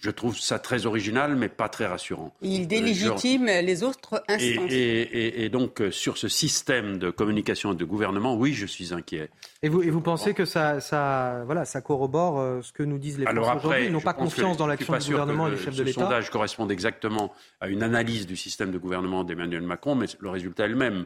je 0.00 0.10
trouve 0.10 0.38
ça 0.38 0.58
très 0.58 0.86
original, 0.86 1.36
mais 1.36 1.50
pas 1.50 1.68
très 1.68 1.86
rassurant. 1.86 2.32
Il 2.40 2.66
délégitime 2.66 3.48
euh, 3.48 3.60
les 3.60 3.82
autres 3.82 4.22
instances. 4.28 4.70
Et, 4.70 5.48
donc, 5.50 5.82
euh, 5.82 5.90
sur 5.90 6.16
ce 6.16 6.26
système 6.26 6.98
de 6.98 7.10
communication 7.10 7.72
et 7.72 7.76
de 7.76 7.84
gouvernement, 7.84 8.34
oui, 8.34 8.54
je 8.54 8.64
suis 8.64 8.94
inquiet. 8.94 9.28
Et 9.62 9.68
vous, 9.68 9.82
et 9.82 9.90
vous 9.90 10.00
pensez 10.00 10.32
que 10.32 10.46
ça, 10.46 10.80
ça, 10.80 11.42
voilà, 11.44 11.66
ça 11.66 11.82
corrobore 11.82 12.40
euh, 12.40 12.62
ce 12.62 12.72
que 12.72 12.82
nous 12.82 12.98
disent 12.98 13.18
les 13.18 13.26
Français 13.26 13.56
aujourd'hui 13.56 13.86
Ils 13.86 13.92
n'ont 13.92 14.00
pas 14.00 14.14
confiance 14.14 14.56
dans 14.56 14.66
l'action 14.66 14.96
du 14.96 15.10
gouvernement 15.10 15.48
et 15.48 15.50
du 15.50 15.58
chef 15.58 15.76
de 15.76 15.82
l'État 15.82 16.00
Ce 16.00 16.04
sondage 16.04 16.30
correspond 16.30 16.66
exactement 16.68 17.34
à 17.60 17.68
une 17.68 17.82
analyse 17.82 18.26
du 18.26 18.36
système 18.36 18.70
de 18.70 18.78
gouvernement 18.78 19.22
d'Emmanuel 19.22 19.62
Macron, 19.62 19.94
mais 19.94 20.06
le 20.18 20.30
résultat 20.30 20.64
est 20.64 20.68
le 20.68 20.76
même. 20.76 21.04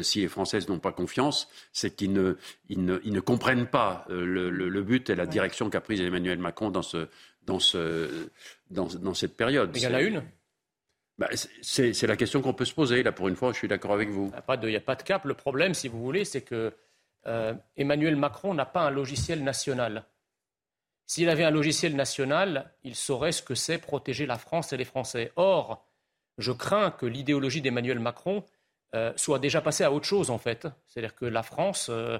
si 0.00 0.20
les 0.20 0.28
Françaises 0.28 0.66
n'ont 0.68 0.78
pas 0.78 0.92
confiance, 0.92 1.48
c'est 1.72 1.94
qu'ils 1.94 2.14
ne, 2.14 2.36
ils 2.70 2.82
ne, 2.84 2.98
ils 3.04 3.12
ne, 3.12 3.20
comprennent 3.20 3.66
pas 3.66 4.06
le, 4.08 4.48
le, 4.50 4.82
but 4.82 5.10
et 5.10 5.14
la 5.14 5.26
direction 5.26 5.68
qu'a 5.68 5.80
prise 5.80 6.00
Emmanuel 6.00 6.38
Macron 6.38 6.70
dans 6.70 6.82
ce, 6.82 7.08
dans, 7.42 7.58
ce, 7.58 8.30
dans, 8.70 8.86
dans 8.86 9.14
cette 9.14 9.36
période. 9.36 9.70
il 9.74 9.82
y 9.82 9.86
en 9.86 9.94
a 9.94 10.02
une 10.02 10.22
bah, 11.20 11.28
c'est 11.60 12.06
la 12.06 12.16
question 12.16 12.40
qu'on 12.40 12.54
peut 12.54 12.64
se 12.64 12.72
poser. 12.72 13.02
Là, 13.02 13.12
pour 13.12 13.28
une 13.28 13.36
fois, 13.36 13.52
je 13.52 13.58
suis 13.58 13.68
d'accord 13.68 13.92
avec 13.92 14.08
vous. 14.08 14.28
Il 14.28 14.68
n'y 14.68 14.76
a, 14.76 14.80
pas 14.80 14.96
de 14.96 15.02
cap. 15.02 15.26
Le 15.26 15.34
problème, 15.34 15.74
si 15.74 15.86
vous 15.86 16.02
voulez, 16.02 16.24
c'est 16.24 16.40
que 16.40 16.72
euh, 17.26 17.52
Emmanuel 17.76 18.16
Macron 18.16 18.54
n'a 18.54 18.64
pas 18.64 18.80
un 18.80 18.90
logiciel 18.90 19.44
national. 19.44 20.06
S'il 21.04 21.28
avait 21.28 21.44
un 21.44 21.50
logiciel 21.50 21.94
national, 21.94 22.72
il 22.84 22.94
saurait 22.94 23.32
ce 23.32 23.42
que 23.42 23.54
c'est 23.54 23.76
protéger 23.76 24.24
la 24.24 24.38
France 24.38 24.72
et 24.72 24.78
les 24.78 24.86
Français. 24.86 25.30
Or, 25.36 25.86
je 26.38 26.52
crains 26.52 26.90
que 26.90 27.04
l'idéologie 27.04 27.60
d'Emmanuel 27.60 27.98
Macron 27.98 28.42
euh, 28.94 29.12
soit 29.16 29.38
déjà 29.38 29.60
passée 29.60 29.84
à 29.84 29.92
autre 29.92 30.06
chose, 30.06 30.30
en 30.30 30.38
fait. 30.38 30.68
C'est-à-dire 30.86 31.14
que 31.14 31.26
la 31.26 31.42
France, 31.42 31.90
euh, 31.90 32.18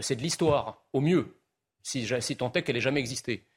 c'est 0.00 0.14
de 0.14 0.22
l'histoire, 0.22 0.84
au 0.92 1.00
mieux, 1.00 1.40
si, 1.82 2.06
si 2.20 2.36
tant 2.36 2.52
est 2.52 2.62
qu'elle 2.62 2.76
ait 2.76 2.80
jamais 2.80 3.00
existé. 3.00 3.48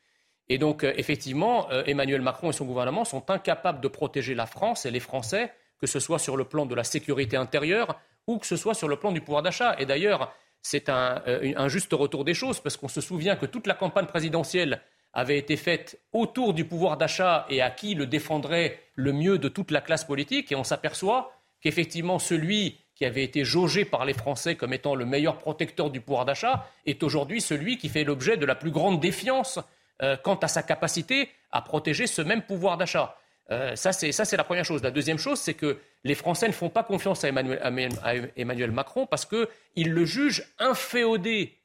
Et 0.51 0.57
donc, 0.57 0.83
euh, 0.83 0.91
effectivement, 0.97 1.71
euh, 1.71 1.81
Emmanuel 1.85 2.19
Macron 2.19 2.49
et 2.49 2.53
son 2.53 2.65
gouvernement 2.65 3.05
sont 3.05 3.31
incapables 3.31 3.79
de 3.79 3.87
protéger 3.87 4.35
la 4.35 4.45
France 4.45 4.85
et 4.85 4.91
les 4.91 4.99
Français, 4.99 5.53
que 5.79 5.87
ce 5.87 6.01
soit 6.01 6.19
sur 6.19 6.35
le 6.35 6.43
plan 6.43 6.65
de 6.65 6.75
la 6.75 6.83
sécurité 6.83 7.37
intérieure 7.37 7.97
ou 8.27 8.37
que 8.37 8.45
ce 8.45 8.57
soit 8.57 8.73
sur 8.73 8.89
le 8.89 8.97
plan 8.97 9.13
du 9.13 9.21
pouvoir 9.21 9.43
d'achat. 9.43 9.77
Et 9.79 9.85
d'ailleurs, 9.85 10.35
c'est 10.61 10.89
un, 10.89 11.23
euh, 11.25 11.53
un, 11.55 11.69
juste 11.69 11.93
retour 11.93 12.25
des 12.25 12.33
choses, 12.33 12.59
parce 12.59 12.75
qu'on 12.75 12.89
se 12.89 12.99
souvient 12.99 13.37
que 13.37 13.45
toute 13.45 13.65
la 13.65 13.73
campagne 13.75 14.07
présidentielle 14.07 14.81
avait 15.13 15.37
été 15.37 15.55
faite 15.55 16.01
autour 16.11 16.53
du 16.53 16.65
pouvoir 16.65 16.97
d'achat 16.97 17.45
et 17.49 17.61
à 17.61 17.69
qui 17.69 17.95
le 17.95 18.05
défendrait 18.05 18.77
le 18.95 19.13
mieux 19.13 19.37
de 19.37 19.47
toute 19.47 19.71
la 19.71 19.79
classe 19.79 20.03
politique. 20.03 20.51
Et 20.51 20.55
on 20.55 20.65
s'aperçoit 20.65 21.31
qu'effectivement, 21.61 22.19
celui 22.19 22.77
qui 22.93 23.05
avait 23.05 23.23
été 23.23 23.45
jaugé 23.45 23.85
par 23.85 24.03
les 24.03 24.13
Français 24.13 24.55
comme 24.55 24.73
étant 24.73 24.95
le 24.95 25.05
meilleur 25.05 25.37
protecteur 25.37 25.91
du 25.91 26.01
pouvoir 26.01 26.25
d'achat 26.25 26.67
est 26.85 27.03
aujourd'hui 27.03 27.39
celui 27.39 27.77
qui 27.77 27.87
fait 27.87 28.03
l'objet 28.03 28.35
de 28.35 28.45
la 28.45 28.55
plus 28.55 28.71
grande 28.71 28.99
défiance 28.99 29.57
euh, 30.01 30.17
quant 30.17 30.35
à 30.35 30.47
sa 30.47 30.63
capacité 30.63 31.29
à 31.51 31.61
protéger 31.61 32.07
ce 32.07 32.21
même 32.21 32.41
pouvoir 32.41 32.77
d'achat. 32.77 33.15
Euh, 33.51 33.75
ça, 33.75 33.91
c'est 33.91 34.37
la 34.37 34.43
première 34.43 34.65
chose. 34.65 34.81
La 34.81 34.91
deuxième 34.91 35.17
chose, 35.17 35.39
c'est 35.39 35.53
que 35.53 35.79
les 36.03 36.15
Français 36.15 36.47
ne 36.47 36.53
font 36.53 36.69
pas 36.69 36.83
confiance 36.83 37.23
à 37.23 37.27
Emmanuel, 37.27 38.71
Macron 38.71 39.05
parce 39.05 39.25
qu'ils 39.25 39.91
le 39.91 40.05
jugent 40.05 40.43
inféodé. 40.57 41.57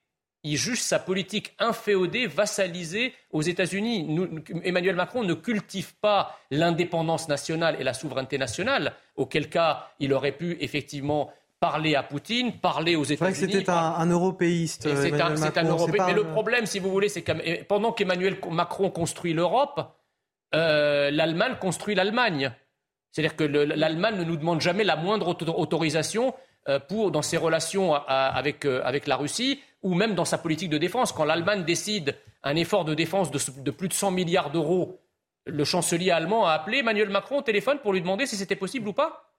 Ils 0.42 0.56
jugent 0.56 0.82
sa 0.82 0.98
politique 0.98 1.54
inféodée, 1.58 2.26
vassalisée 2.26 3.14
aux 3.30 3.42
États-Unis. 3.42 4.18
Emmanuel 4.64 4.96
Macron 4.96 5.22
ne 5.22 5.34
cultive 5.34 5.94
pas 5.96 6.38
l'indépendance 6.50 7.28
nationale 7.28 7.76
et 7.80 7.84
la 7.84 7.94
souveraineté 7.94 8.38
nationale, 8.38 8.92
auquel 9.16 9.48
cas 9.48 9.88
il 9.98 10.12
aurait 10.12 10.32
pu 10.32 10.56
effectivement 10.60 11.32
parler 11.60 11.94
à 11.94 12.02
Poutine, 12.02 12.58
parler 12.58 12.96
aux 12.96 13.04
États-Unis. 13.04 13.34
C'est 13.34 13.46
vrai 13.46 13.52
que 13.52 13.58
c'était 13.58 13.70
un, 13.70 14.06
européiste. 14.06 14.82
C'est 14.82 15.20
un, 15.20 15.64
européiste. 15.64 16.06
Mais 16.06 16.14
le 16.14 16.24
problème, 16.24 16.66
si 16.66 16.78
vous 16.78 16.90
voulez, 16.90 17.08
c'est 17.08 17.22
que 17.22 17.62
pendant 17.64 17.92
qu'Emmanuel 17.92 18.38
Macron 18.50 18.90
construit 18.90 19.32
l'Europe, 19.32 19.80
euh, 20.54 21.10
l'Allemagne 21.10 21.56
construit 21.60 21.94
l'Allemagne. 21.94 22.52
C'est-à-dire 23.10 23.36
que 23.36 23.44
l'Allemagne 23.44 24.16
ne 24.16 24.24
nous 24.24 24.36
demande 24.36 24.60
jamais 24.60 24.84
la 24.84 24.96
moindre 24.96 25.28
autorisation 25.28 26.34
euh, 26.68 26.78
pour, 26.78 27.10
dans 27.10 27.22
ses 27.22 27.38
relations 27.38 27.94
avec, 27.94 28.66
euh, 28.66 28.82
avec 28.84 29.06
la 29.06 29.16
Russie 29.16 29.60
ou 29.82 29.94
même 29.94 30.14
dans 30.14 30.26
sa 30.26 30.36
politique 30.36 30.68
de 30.68 30.78
défense. 30.78 31.12
Quand 31.12 31.24
l'Allemagne 31.24 31.64
décide 31.64 32.16
un 32.42 32.56
effort 32.56 32.84
de 32.84 32.94
défense 32.94 33.30
de, 33.30 33.38
de 33.62 33.70
plus 33.70 33.88
de 33.88 33.94
100 33.94 34.10
milliards 34.10 34.50
d'euros, 34.50 35.00
le 35.46 35.64
chancelier 35.64 36.10
allemand 36.10 36.46
a 36.46 36.52
appelé 36.52 36.78
Emmanuel 36.78 37.08
Macron 37.08 37.38
au 37.38 37.42
téléphone 37.42 37.78
pour 37.78 37.92
lui 37.92 38.00
demander 38.02 38.26
si 38.26 38.36
c'était 38.36 38.56
possible 38.56 38.88
ou 38.88 38.92
pas. 38.92 39.32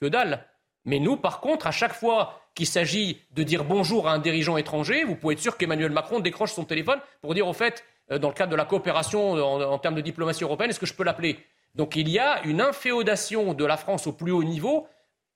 Que 0.00 0.06
dalle. 0.06 0.44
Mais 0.84 0.98
nous, 0.98 1.16
par 1.16 1.40
contre, 1.40 1.66
à 1.66 1.70
chaque 1.70 1.94
fois 1.94 2.40
qu'il 2.54 2.66
s'agit 2.66 3.20
de 3.32 3.42
dire 3.42 3.64
bonjour 3.64 4.08
à 4.08 4.12
un 4.12 4.18
dirigeant 4.18 4.56
étranger, 4.56 5.04
vous 5.04 5.16
pouvez 5.16 5.34
être 5.34 5.40
sûr 5.40 5.56
qu'Emmanuel 5.56 5.92
Macron 5.92 6.20
décroche 6.20 6.52
son 6.52 6.64
téléphone 6.64 7.00
pour 7.20 7.34
dire 7.34 7.46
au 7.46 7.52
fait, 7.52 7.84
euh, 8.10 8.18
dans 8.18 8.28
le 8.28 8.34
cadre 8.34 8.50
de 8.50 8.56
la 8.56 8.64
coopération 8.64 9.32
en, 9.32 9.78
termes 9.78 9.94
de 9.94 10.00
diplomatie 10.00 10.44
européenne, 10.44 10.70
est-ce 10.70 10.80
que 10.80 10.86
je 10.86 10.94
peux 10.94 11.04
l'appeler? 11.04 11.38
Donc 11.74 11.96
il 11.96 12.08
y 12.08 12.18
a 12.18 12.42
une 12.44 12.60
inféodation 12.60 13.54
de 13.54 13.64
la 13.64 13.76
France 13.76 14.06
au 14.06 14.12
plus 14.12 14.32
haut 14.32 14.44
niveau 14.44 14.86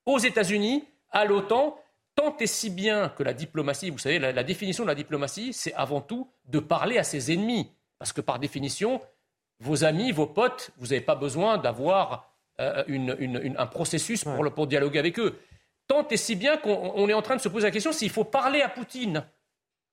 aux 0.04 0.18
États-Unis, 0.18 0.84
à 1.10 1.24
l'OTAN, 1.24 1.78
tant 2.14 2.36
et 2.38 2.46
si 2.46 2.70
bien 2.70 3.08
que 3.10 3.22
la 3.22 3.32
diplomatie, 3.32 3.90
vous 3.90 3.98
savez, 3.98 4.18
la, 4.18 4.44
définition 4.44 4.84
de 4.84 4.88
la 4.88 4.94
diplomatie, 4.94 5.52
c'est 5.52 5.74
avant 5.74 6.00
tout 6.00 6.28
de 6.46 6.58
parler 6.58 6.98
à 6.98 7.04
ses 7.04 7.32
ennemis. 7.32 7.70
Parce 7.98 8.12
que 8.12 8.20
par 8.20 8.38
définition, 8.38 9.00
vos 9.60 9.84
amis, 9.84 10.12
vos 10.12 10.26
potes, 10.26 10.70
vous 10.78 10.88
n'avez 10.88 11.00
pas 11.00 11.14
besoin 11.14 11.58
d'avoir 11.58 12.30
euh, 12.60 13.54
un 13.58 13.66
processus 13.66 14.24
pour, 14.24 14.50
pour 14.52 14.66
dialoguer 14.66 14.98
avec 14.98 15.18
eux. 15.18 15.38
Tant 15.88 16.06
et 16.08 16.16
si 16.16 16.34
bien 16.34 16.56
qu'on 16.56 17.08
est 17.08 17.14
en 17.14 17.22
train 17.22 17.36
de 17.36 17.40
se 17.40 17.48
poser 17.48 17.66
la 17.66 17.70
question 17.70 17.92
s'il 17.92 18.10
faut 18.10 18.24
parler 18.24 18.62
à 18.62 18.68
Poutine. 18.68 19.24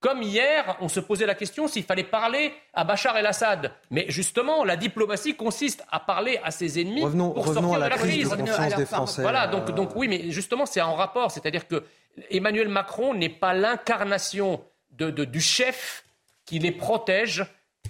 Comme 0.03 0.21
hier, 0.21 0.75
on 0.81 0.89
se 0.89 0.99
posait 0.99 1.25
la 1.25 1.33
question 1.33 1.69
s'il 1.69 1.83
fallait 1.83 2.03
parler 2.03 2.53
à 2.73 2.83
Bachar 2.83 3.15
el-Assad. 3.15 3.71
Mais 3.89 4.05
justement, 4.09 4.65
la 4.65 4.75
diplomatie 4.75 5.33
consiste 5.33 5.81
à 5.89 6.01
parler 6.01 6.41
à 6.43 6.51
ses 6.51 6.81
ennemis 6.81 6.99
pour 6.99 7.45
sortir 7.47 7.73
à 7.75 7.77
la 7.77 7.85
de 7.85 7.89
la 7.91 7.97
crise. 7.97 8.29
des 8.75 8.85
Français, 8.85 9.21
voilà, 9.21 9.47
donc, 9.47 9.71
donc 9.71 9.95
oui, 9.95 10.09
mais 10.09 10.29
justement, 10.29 10.65
c'est 10.65 10.81
en 10.81 10.95
rapport. 10.95 11.31
C'est-à-dire 11.31 11.69
que 11.69 11.85
Emmanuel 12.29 12.67
Macron 12.67 13.13
n'est 13.13 13.29
pas 13.29 13.53
l'incarnation 13.53 14.61
de, 14.91 15.09
du 15.09 15.39
chef 15.39 16.03
qui 16.45 16.59
les 16.59 16.71
protège 16.71 17.45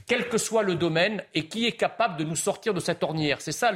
quel 0.08 0.30
que 0.30 0.38
soit 0.38 0.64
le 0.64 0.76
domaine, 0.76 1.24
et 1.34 1.48
qui 1.48 1.66
est 1.66 1.74
capable 1.74 2.18
de 2.18 2.24
nous 2.24 2.36
sortir 2.36 2.74
de 2.74 2.80
cette 2.80 3.04
ornière. 3.04 3.42
C'est 3.42 3.52
ça 3.52 3.72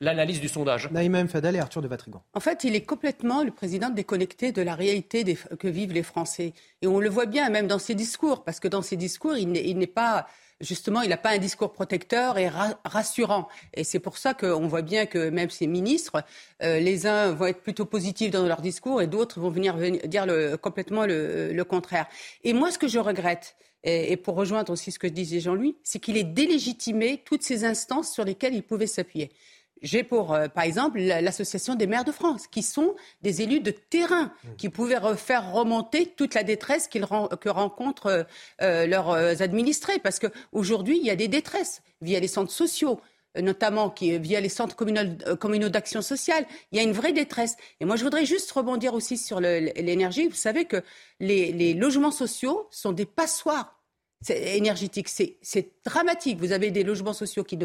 l'analyse 0.00 0.40
du 0.40 0.48
sondage. 0.48 0.90
Naïm 0.90 1.28
Fadal 1.28 1.56
et 1.56 1.60
Arthur 1.60 1.82
de 1.82 1.88
Vatrigan. 1.88 2.22
En 2.34 2.40
fait, 2.40 2.64
il 2.64 2.74
est 2.74 2.84
complètement, 2.84 3.42
le 3.42 3.50
président, 3.50 3.90
déconnecté 3.90 4.52
de 4.52 4.62
la 4.62 4.74
réalité 4.74 5.36
que 5.58 5.68
vivent 5.68 5.92
les 5.92 6.02
Français. 6.02 6.52
Et 6.82 6.86
on 6.86 7.00
le 7.00 7.08
voit 7.08 7.26
bien, 7.26 7.50
même 7.50 7.66
dans 7.66 7.78
ses 7.78 7.94
discours, 7.94 8.44
parce 8.44 8.60
que 8.60 8.68
dans 8.68 8.82
ses 8.82 8.96
discours, 8.96 9.36
il 9.36 9.48
n'est 9.78 9.86
pas 9.86 10.26
justement, 10.60 11.02
il 11.02 11.10
n'a 11.10 11.16
pas 11.16 11.30
un 11.30 11.38
discours 11.38 11.72
protecteur 11.72 12.38
et 12.38 12.50
rassurant. 12.84 13.48
Et 13.74 13.84
c'est 13.84 13.98
pour 13.98 14.18
ça 14.18 14.34
qu'on 14.34 14.66
voit 14.66 14.82
bien 14.82 15.06
que 15.06 15.30
même 15.30 15.50
ses 15.50 15.66
ministres, 15.66 16.24
euh, 16.62 16.80
les 16.80 17.06
uns 17.06 17.32
vont 17.32 17.46
être 17.46 17.62
plutôt 17.62 17.84
positifs 17.84 18.30
dans 18.30 18.46
leur 18.46 18.60
discours 18.60 19.00
et 19.00 19.06
d'autres 19.06 19.40
vont 19.40 19.50
venir, 19.50 19.76
dire 20.06 20.26
complètement 20.60 21.06
le, 21.06 21.62
contraire. 21.68 22.06
Et 22.44 22.52
moi, 22.52 22.70
ce 22.70 22.78
que 22.78 22.88
je 22.88 22.98
regrette, 22.98 23.56
et, 23.84 24.16
pour 24.16 24.34
rejoindre 24.34 24.72
aussi 24.72 24.90
ce 24.90 24.98
que 24.98 25.06
disait 25.06 25.40
Jean-Louis, 25.40 25.76
c'est 25.84 25.98
qu'il 25.98 26.16
ait 26.16 26.24
délégitimé 26.24 27.22
toutes 27.24 27.42
ces 27.42 27.64
instances 27.64 28.12
sur 28.12 28.24
lesquelles 28.24 28.54
il 28.54 28.62
pouvait 28.62 28.86
s'appuyer. 28.86 29.30
J'ai 29.82 30.02
pour, 30.02 30.34
euh, 30.34 30.48
par 30.48 30.64
exemple, 30.64 30.98
l'Association 30.98 31.74
des 31.74 31.86
maires 31.86 32.04
de 32.04 32.12
France, 32.12 32.48
qui 32.48 32.62
sont 32.62 32.96
des 33.22 33.42
élus 33.42 33.60
de 33.60 33.70
terrain, 33.70 34.24
mmh. 34.24 34.48
qui 34.56 34.68
pouvaient 34.68 34.98
faire 35.16 35.52
remonter 35.52 36.06
toute 36.06 36.34
la 36.34 36.42
détresse 36.42 36.88
que 36.88 37.48
rencontrent 37.48 38.06
euh, 38.06 38.22
euh, 38.62 38.86
leurs 38.86 39.42
administrés. 39.42 40.00
Parce 40.00 40.18
qu'aujourd'hui, 40.18 40.98
il 41.00 41.06
y 41.06 41.10
a 41.10 41.16
des 41.16 41.28
détresses 41.28 41.82
via 42.00 42.18
les 42.18 42.28
centres 42.28 42.52
sociaux, 42.52 43.00
notamment 43.40 43.90
qui, 43.90 44.18
via 44.18 44.40
les 44.40 44.48
centres 44.48 44.76
communaux, 44.76 45.68
d'action 45.68 46.02
sociale. 46.02 46.46
Il 46.72 46.78
y 46.78 46.80
a 46.80 46.84
une 46.84 46.92
vraie 46.92 47.12
détresse. 47.12 47.56
Et 47.80 47.84
moi, 47.84 47.96
je 47.96 48.04
voudrais 48.04 48.24
juste 48.24 48.50
rebondir 48.52 48.94
aussi 48.94 49.18
sur 49.18 49.40
l'énergie. 49.40 50.28
Vous 50.28 50.34
savez 50.34 50.64
que 50.64 50.82
les, 51.20 51.74
logements 51.74 52.10
sociaux 52.10 52.66
sont 52.70 52.92
des 52.92 53.06
passoires 53.06 53.80
énergétiques. 54.28 55.08
C'est 55.08 55.70
dramatique. 55.84 56.38
Vous 56.38 56.52
avez 56.52 56.70
des 56.70 56.84
logements 56.84 57.12
sociaux 57.12 57.44
qui... 57.44 57.58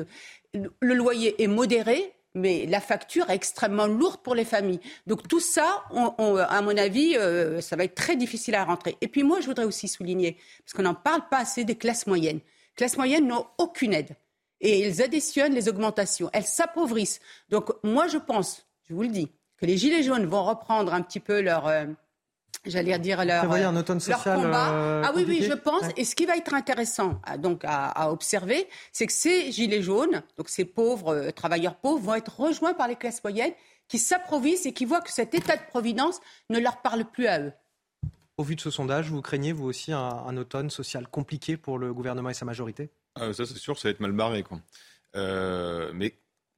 le 0.53 0.93
loyer 0.93 1.41
est 1.41 1.47
modéré, 1.47 2.13
mais 2.35 2.65
la 2.65 2.81
facture 2.81 3.29
est 3.29 3.35
extrêmement 3.35 3.87
lourde 3.87 4.21
pour 4.23 4.35
les 4.35 4.45
familles. 4.45 4.79
Donc 5.07 5.27
tout 5.27 5.39
ça, 5.39 5.83
à 5.91 6.61
mon 6.61 6.77
avis, 6.77 7.15
euh, 7.15 7.61
ça 7.61 7.75
va 7.75 7.83
être 7.83 7.95
très 7.95 8.15
difficile 8.15 8.55
à 8.55 8.63
rentrer. 8.63 8.97
Et 9.01 9.07
puis 9.07 9.23
moi, 9.23 9.39
je 9.41 9.47
voudrais 9.47 9.65
aussi 9.65 9.87
souligner, 9.87 10.37
parce 10.63 10.73
qu'on 10.73 10.83
n'en 10.83 10.95
parle 10.95 11.27
pas 11.29 11.39
assez 11.39 11.63
des 11.63 11.75
classes 11.75 12.07
moyennes. 12.07 12.39
Les 12.39 12.75
classes 12.75 12.97
moyennes 12.97 13.27
n'ont 13.27 13.45
aucune 13.57 13.93
aide 13.93 14.15
et 14.63 14.87
ils 14.87 15.01
additionnent 15.01 15.53
les 15.53 15.69
augmentations. 15.69 16.29
Elles 16.33 16.45
s'appauvrissent. 16.45 17.19
Donc 17.49 17.71
moi, 17.83 18.07
je 18.07 18.17
pense, 18.17 18.65
je 18.89 18.95
vous 18.95 19.03
le 19.03 19.09
dis, 19.09 19.29
que 19.57 19.67
les 19.67 19.77
Gilets 19.77 20.01
jaunes 20.01 20.25
vont 20.25 20.43
reprendre 20.43 20.93
un 20.93 21.01
petit 21.01 21.19
peu 21.19 21.41
leur... 21.41 21.67
Euh, 21.67 21.85
j'allais 22.65 22.97
dire 22.97 23.23
leur, 23.25 23.51
un 23.51 23.75
automne 23.75 23.99
social 23.99 24.41
combat. 24.41 24.71
Euh, 24.71 25.03
ah 25.05 25.11
oui, 25.15 25.25
oui, 25.27 25.45
je 25.47 25.53
pense. 25.53 25.83
Et 25.97 26.05
ce 26.05 26.15
qui 26.15 26.25
va 26.25 26.37
être 26.37 26.53
intéressant 26.53 27.19
à, 27.23 27.37
donc 27.37 27.61
à, 27.65 28.09
observer, 28.11 28.67
c'est 28.91 29.05
que 29.05 29.13
ces 29.13 29.51
gilets 29.51 29.81
jaunes, 29.81 30.23
donc 30.37 30.49
ces 30.49 30.65
pauvres 30.65 31.13
euh, 31.13 31.31
travailleurs 31.31 31.75
pauvres, 31.75 31.99
vont 31.99 32.15
être 32.15 32.39
rejoints 32.39 32.73
par 32.73 32.87
les 32.87 32.95
classes 32.95 33.23
moyennes 33.23 33.53
qui 33.89 33.99
s'approvisent 33.99 34.65
et 34.65 34.73
qui 34.73 34.85
voient 34.85 35.01
que 35.01 35.11
cet 35.11 35.35
état 35.35 35.57
de 35.57 35.61
providence 35.67 36.21
ne 36.49 36.57
leur 36.57 36.81
parle 36.81 37.03
plus 37.03 37.27
à 37.27 37.41
eux. 37.41 37.53
Au 38.37 38.43
vu 38.43 38.55
de 38.55 38.61
ce 38.61 38.71
sondage, 38.71 39.09
vous 39.09 39.21
craignez 39.21 39.51
vous 39.51 39.65
aussi 39.65 39.91
un, 39.91 40.37
automne 40.37 40.69
social 40.69 41.07
compliqué 41.07 41.57
pour 41.57 41.77
le 41.77 41.93
gouvernement 41.93 42.29
et 42.29 42.33
sa 42.33 42.45
majorité? 42.45 42.89
Ah, 43.15 43.33
Ça 43.33 43.45
c'est 43.45 43.57
sûr, 43.57 43.77
ça 43.77 43.87
va 43.87 43.91
être 43.91 43.99
mal 43.99 44.11
barré. 44.11 44.43
Quoi. 44.43 44.59
Euh, 45.15 45.91
mais 45.93 46.13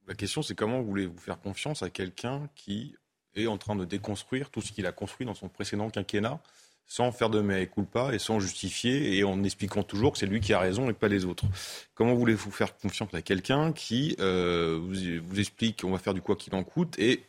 la 0.06 0.14
question 0.14 0.42
c'est 0.42 0.54
comment 0.54 0.80
voulez-vous 0.82 1.18
faire 1.18 1.40
confiance 1.40 1.82
à 1.82 1.90
quelqu'un 1.90 2.48
qui 2.54 2.94
est 3.34 3.46
en 3.46 3.58
train 3.58 3.76
de 3.76 3.84
déconstruire 3.84 4.50
tout 4.50 4.62
ce 4.62 4.72
qu'il 4.72 4.86
a 4.86 4.92
construit 4.92 5.26
dans 5.26 5.34
son 5.34 5.48
précédent 5.48 5.90
quinquennat 5.90 6.40
sans 6.86 7.10
faire 7.10 7.30
de 7.30 7.40
mea 7.40 7.66
culpa 7.66 8.14
et 8.14 8.18
sans 8.18 8.38
justifier 8.38 9.16
et 9.16 9.24
en 9.24 9.42
expliquant 9.42 9.82
toujours 9.82 10.12
que 10.12 10.18
c'est 10.18 10.26
lui 10.26 10.40
qui 10.40 10.52
a 10.52 10.60
raison 10.60 10.88
et 10.88 10.92
pas 10.92 11.08
les 11.08 11.24
autres. 11.24 11.44
Comment 11.94 12.14
voulez-vous 12.14 12.50
faire 12.50 12.76
confiance 12.76 13.12
à 13.12 13.22
quelqu'un 13.22 13.72
qui 13.72 14.16
euh, 14.20 14.78
vous, 14.80 15.40
explique 15.40 15.82
qu'on 15.82 15.90
va 15.90 15.98
faire 15.98 16.14
du 16.14 16.22
quoi 16.22 16.36
qu'il 16.36 16.54
en 16.54 16.62
coûte 16.62 16.98
et 16.98 17.24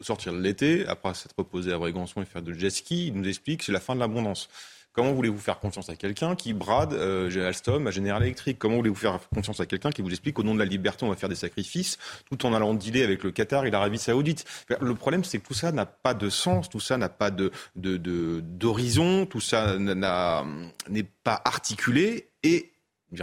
sortir 0.00 0.32
de 0.32 0.38
l'été, 0.38 0.86
après 0.86 1.12
s'être 1.14 1.34
reposé 1.36 1.72
à 1.72 1.78
Brégançon 1.78 2.22
et 2.22 2.24
faire 2.24 2.42
de 2.42 2.52
jet 2.52 2.70
ski, 2.70 3.08
il 3.08 3.14
nous 3.14 3.28
explique 3.28 3.58
que 3.58 3.66
c'est 3.66 3.72
la 3.72 3.80
fin 3.80 3.94
de 3.94 4.00
l'abondance. 4.00 4.48
Comment 4.92 5.12
voulez-vous 5.12 5.38
faire 5.38 5.60
confiance 5.60 5.88
à 5.88 5.94
quelqu'un 5.94 6.34
qui 6.34 6.52
brade 6.52 6.94
euh, 6.94 7.46
Alstom 7.46 7.86
à 7.86 7.92
General 7.92 8.20
Electric? 8.22 8.58
Comment 8.58 8.76
voulez-vous 8.76 8.96
faire 8.96 9.20
confiance 9.32 9.60
à 9.60 9.66
quelqu'un 9.66 9.90
qui 9.90 10.02
vous 10.02 10.10
explique 10.10 10.34
qu'au 10.34 10.42
nom 10.42 10.54
de 10.54 10.58
la 10.58 10.64
liberté, 10.64 11.04
on 11.04 11.08
va 11.08 11.14
faire 11.14 11.28
des 11.28 11.36
sacrifices 11.36 11.96
tout 12.28 12.44
en 12.44 12.52
allant 12.54 12.74
dealer 12.74 13.04
avec 13.04 13.22
le 13.22 13.30
Qatar 13.30 13.66
et 13.66 13.70
l'Arabie 13.70 13.98
Saoudite? 13.98 14.44
Le 14.80 14.94
problème, 14.96 15.22
c'est 15.22 15.38
que 15.38 15.46
tout 15.46 15.54
ça 15.54 15.70
n'a 15.70 15.86
pas 15.86 16.14
de 16.14 16.28
sens, 16.28 16.68
tout 16.68 16.80
ça 16.80 16.96
n'a 16.96 17.08
pas 17.08 17.30
de, 17.30 17.52
d'horizon, 17.76 19.26
tout 19.26 19.40
ça 19.40 19.78
n'est 19.78 21.06
pas 21.22 21.40
articulé 21.44 22.28
et 22.42 22.72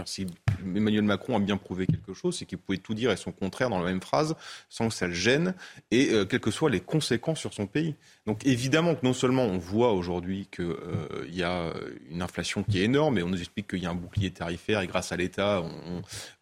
si 0.04 0.26
Emmanuel 0.64 1.02
Macron 1.02 1.36
a 1.36 1.40
bien 1.40 1.56
prouvé 1.56 1.86
quelque 1.86 2.14
chose, 2.14 2.36
c'est 2.38 2.44
qu'il 2.44 2.58
pouvait 2.58 2.78
tout 2.78 2.94
dire 2.94 3.10
et 3.10 3.16
son 3.16 3.32
contraire 3.32 3.70
dans 3.70 3.78
la 3.78 3.86
même 3.86 4.00
phrase 4.00 4.34
sans 4.68 4.88
que 4.88 4.94
ça 4.94 5.06
le 5.06 5.14
gêne, 5.14 5.54
et 5.90 6.10
euh, 6.10 6.24
quelles 6.24 6.40
que 6.40 6.50
soient 6.50 6.70
les 6.70 6.80
conséquences 6.80 7.40
sur 7.40 7.54
son 7.54 7.66
pays. 7.66 7.94
Donc 8.26 8.46
évidemment 8.46 8.94
que 8.94 9.04
non 9.04 9.12
seulement 9.12 9.44
on 9.44 9.58
voit 9.58 9.92
aujourd'hui 9.92 10.48
qu'il 10.50 10.64
euh, 10.64 11.26
y 11.30 11.42
a 11.42 11.72
une 12.10 12.22
inflation 12.22 12.62
qui 12.62 12.80
est 12.80 12.84
énorme, 12.84 13.18
et 13.18 13.22
on 13.22 13.28
nous 13.28 13.38
explique 13.38 13.68
qu'il 13.68 13.82
y 13.82 13.86
a 13.86 13.90
un 13.90 13.94
bouclier 13.94 14.30
tarifaire, 14.30 14.80
et 14.80 14.86
grâce 14.86 15.12
à 15.12 15.16
l'État, 15.16 15.62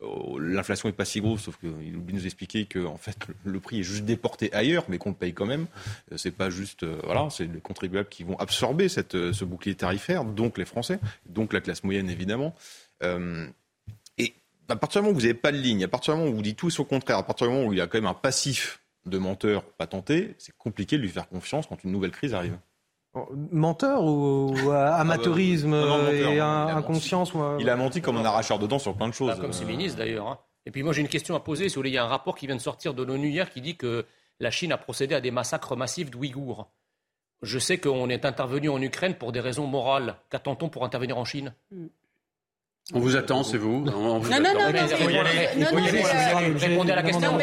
oh, 0.01 0.39
l'inflation 0.39 0.89
n'est 0.89 0.95
pas 0.95 1.05
si 1.05 1.21
grosse, 1.21 1.43
sauf 1.43 1.59
qu'il 1.59 1.97
oublie 1.97 2.15
de 2.15 2.19
nous 2.19 2.27
expliquer 2.27 2.67
que 2.67 2.85
en 2.85 2.97
fait, 2.97 3.17
le, 3.45 3.61
prix 3.61 3.81
est 3.81 3.85
juste 3.85 4.05
déporté 4.05 4.53
ailleurs, 4.53 4.85
mais 4.89 4.99
qu'on 4.99 5.11
le 5.11 5.17
paye 5.17 5.33
quand 5.33 5.47
même. 5.47 5.67
Euh, 6.13 6.17
c'est 6.17 6.31
pas 6.31 6.51
juste, 6.51 6.85
voilà, 7.05 7.29
c'est 7.31 7.45
les 7.45 7.61
contribuables 7.61 8.09
qui 8.09 8.23
vont 8.23 8.39
absorber 8.39 8.89
cette, 8.89 9.33
ce 9.33 9.45
bouclier 9.45 9.75
tarifaire, 9.75 10.25
donc 10.25 10.59
les 10.59 10.65
Français, 10.65 10.99
donc 11.29 11.53
la 11.53 11.61
classe 11.61 11.85
moyenne 11.85 12.11
évidemment. 12.11 12.55
Euh, 13.03 13.47
et 14.19 14.35
à 14.69 14.77
partir 14.77 15.01
du 15.01 15.07
moment 15.07 15.17
où 15.17 15.21
vous 15.21 15.27
n'avez 15.27 15.35
pas 15.35 15.53
de 15.53 15.59
ligne, 15.59 15.85
à 15.85 15.89
partir 15.89 16.15
du 16.15 16.21
moment 16.21 16.33
où 16.33 16.37
vous 16.37 16.43
dites 16.43 16.57
tout 16.57 16.69
et 16.69 16.71
son 16.71 16.85
contraire, 16.85 17.19
à 17.19 17.23
partir 17.23 17.47
du 17.47 17.53
moment 17.53 17.67
où 17.67 17.73
il 17.73 17.79
y 17.79 17.83
a 17.83 17.87
quand 17.87 17.99
même 17.99 18.07
un 18.07 18.15
passif 18.15 18.81
de 19.05 19.19
menteur 19.19 19.65
patenté, 19.65 20.35
c'est 20.39 20.57
compliqué 20.57 20.97
de 20.97 21.03
lui 21.03 21.09
faire 21.09 21.29
confiance 21.29 21.67
quand 21.67 21.83
une 21.85 21.93
nouvelle 21.93 22.11
crise 22.11 22.35
arrive. 22.35 22.59
Menteur 23.51 24.05
ou, 24.05 24.55
amateurisme 24.71 25.75
et 26.13 26.39
inconscience 26.39 27.33
Il 27.59 27.71
a 27.71 27.77
menti 27.77 28.03
comme 28.03 28.19
un 28.19 28.25
arracheur 28.25 28.59
de 28.59 28.67
dents 28.67 28.79
sur 28.79 28.95
plein 28.95 29.09
de 29.09 29.15
choses. 29.15 29.39
comme 29.41 29.53
ses 29.53 29.65
ministres 29.65 29.99
d'ailleurs. 29.99 30.29
Hein. 30.29 30.39
Et 30.67 30.71
puis 30.71 30.83
moi 30.83 30.93
j'ai 30.93 31.01
une 31.01 31.09
question 31.09 31.35
à 31.35 31.41
poser. 31.41 31.69
Si 31.69 31.77
vous 31.77 31.81
voulez, 31.81 31.91
il 31.91 31.95
y 31.95 31.99
a 31.99 32.05
un 32.05 32.09
rapport 32.09 32.35
qui 32.35 32.47
vient 32.47 32.57
de 32.57 32.61
sortir 32.61 32.93
de 32.93 33.03
l'ONU 33.03 33.29
hier 33.29 33.51
qui 33.51 33.61
dit 33.61 33.77
que 33.77 34.05
la 34.41 34.51
Chine 34.51 34.73
a 34.73 34.77
procédé 34.77 35.15
à 35.15 35.21
des 35.21 35.31
massacres 35.31 35.77
massifs 35.77 36.11
d'Ouïghours. 36.11 36.69
Je 37.43 37.59
sais 37.59 37.79
qu'on 37.79 38.09
est 38.09 38.25
intervenu 38.25 38.69
en 38.69 38.81
Ukraine 38.81 39.15
pour 39.15 39.33
des 39.33 39.41
raisons 39.41 39.67
morales. 39.67 40.17
Qu'attend-on 40.31 40.69
pour 40.69 40.85
intervenir 40.85 41.17
en 41.17 41.25
Chine? 41.25 41.55
Hmm. 41.71 41.87
On 42.95 43.01
vous 43.01 43.17
attend, 43.17 43.43
c'est 43.43 43.57
vous. 43.57 43.85
On 43.89 44.19
vous 44.21 44.31
non, 44.31 44.39
non, 44.39 44.55
non, 44.55 44.71
non, 44.71 45.69
Répondez 46.57 46.93
à 46.93 46.97
la 46.97 47.03
question. 47.03 47.37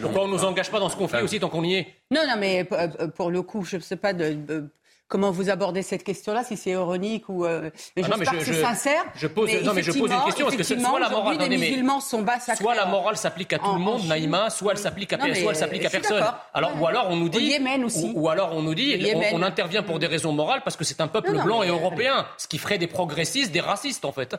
Pourquoi 0.00 0.22
on 0.22 0.28
ne 0.28 0.32
nous 0.32 0.44
engage 0.44 0.70
pas 0.70 0.80
dans 0.80 0.88
ce 0.88 0.96
conflit 0.96 1.20
aussi 1.20 1.38
tant 1.38 1.50
qu'on 1.50 1.62
y 1.62 1.74
est 1.74 1.86
Non, 2.10 2.22
non, 2.26 2.36
mais 2.38 2.66
euh, 2.72 3.08
pour 3.08 3.30
le 3.30 3.42
coup, 3.42 3.64
je 3.64 3.76
ne 3.76 3.82
sais 3.82 3.96
pas 3.96 4.14
de, 4.14 4.70
comment 5.08 5.30
vous 5.30 5.50
abordez 5.50 5.82
cette 5.82 6.04
question-là, 6.04 6.44
si 6.44 6.56
c'est 6.56 6.70
ironique 6.70 7.28
ou. 7.28 7.44
Euh, 7.44 7.70
mais 7.96 8.02
ah 8.04 8.14
j'espère 8.16 8.38
que 8.38 8.44
c'est 8.44 8.62
sincère. 8.62 9.04
Je 9.14 9.26
pose, 9.26 9.50
non, 9.62 9.72
mais 9.74 9.82
je 9.82 9.92
pose 9.92 10.10
une 10.10 10.24
question. 10.24 10.46
Parce 10.46 10.56
que 10.56 10.62
soit 10.62 11.00
la 11.00 11.08
morale, 11.08 11.38
les 11.38 11.58
musulmans 11.58 12.00
sont 12.00 12.22
bas 12.22 12.38
Soit 12.40 12.74
la 12.74 12.86
morale 12.86 13.16
s'applique 13.16 13.52
à 13.52 13.58
tout 13.58 13.72
le 13.72 13.80
monde, 13.80 14.06
Naïma, 14.06 14.50
soit 14.50 14.72
elle 14.72 14.78
s'applique 14.78 15.12
à, 15.12 15.18
soit 15.18 15.50
elle 15.50 15.56
s'applique 15.56 15.84
à 15.84 15.90
personne. 15.90 16.24
Alors, 16.54 16.80
ou 16.80 16.86
alors 16.86 17.08
on 17.10 17.16
nous 17.16 17.28
dit. 17.28 17.40
Yémen 17.40 17.84
aussi. 17.84 18.12
Ou, 18.14 18.28
alors 18.28 18.54
on 18.54 18.62
nous 18.62 18.74
dit, 18.74 19.12
on, 19.32 19.42
intervient 19.42 19.82
pour 19.82 19.98
des 19.98 20.06
raisons 20.06 20.32
morales 20.32 20.60
parce 20.62 20.76
que 20.76 20.84
c'est 20.84 21.00
un 21.00 21.08
peuple 21.08 21.42
blanc 21.42 21.62
et 21.62 21.68
européen, 21.68 22.26
ce 22.36 22.46
qui 22.46 22.58
ferait 22.58 22.78
des 22.78 22.86
progressistes, 22.86 23.52
des 23.52 23.60
racistes 23.60 24.04
en 24.04 24.12
fait. 24.12 24.36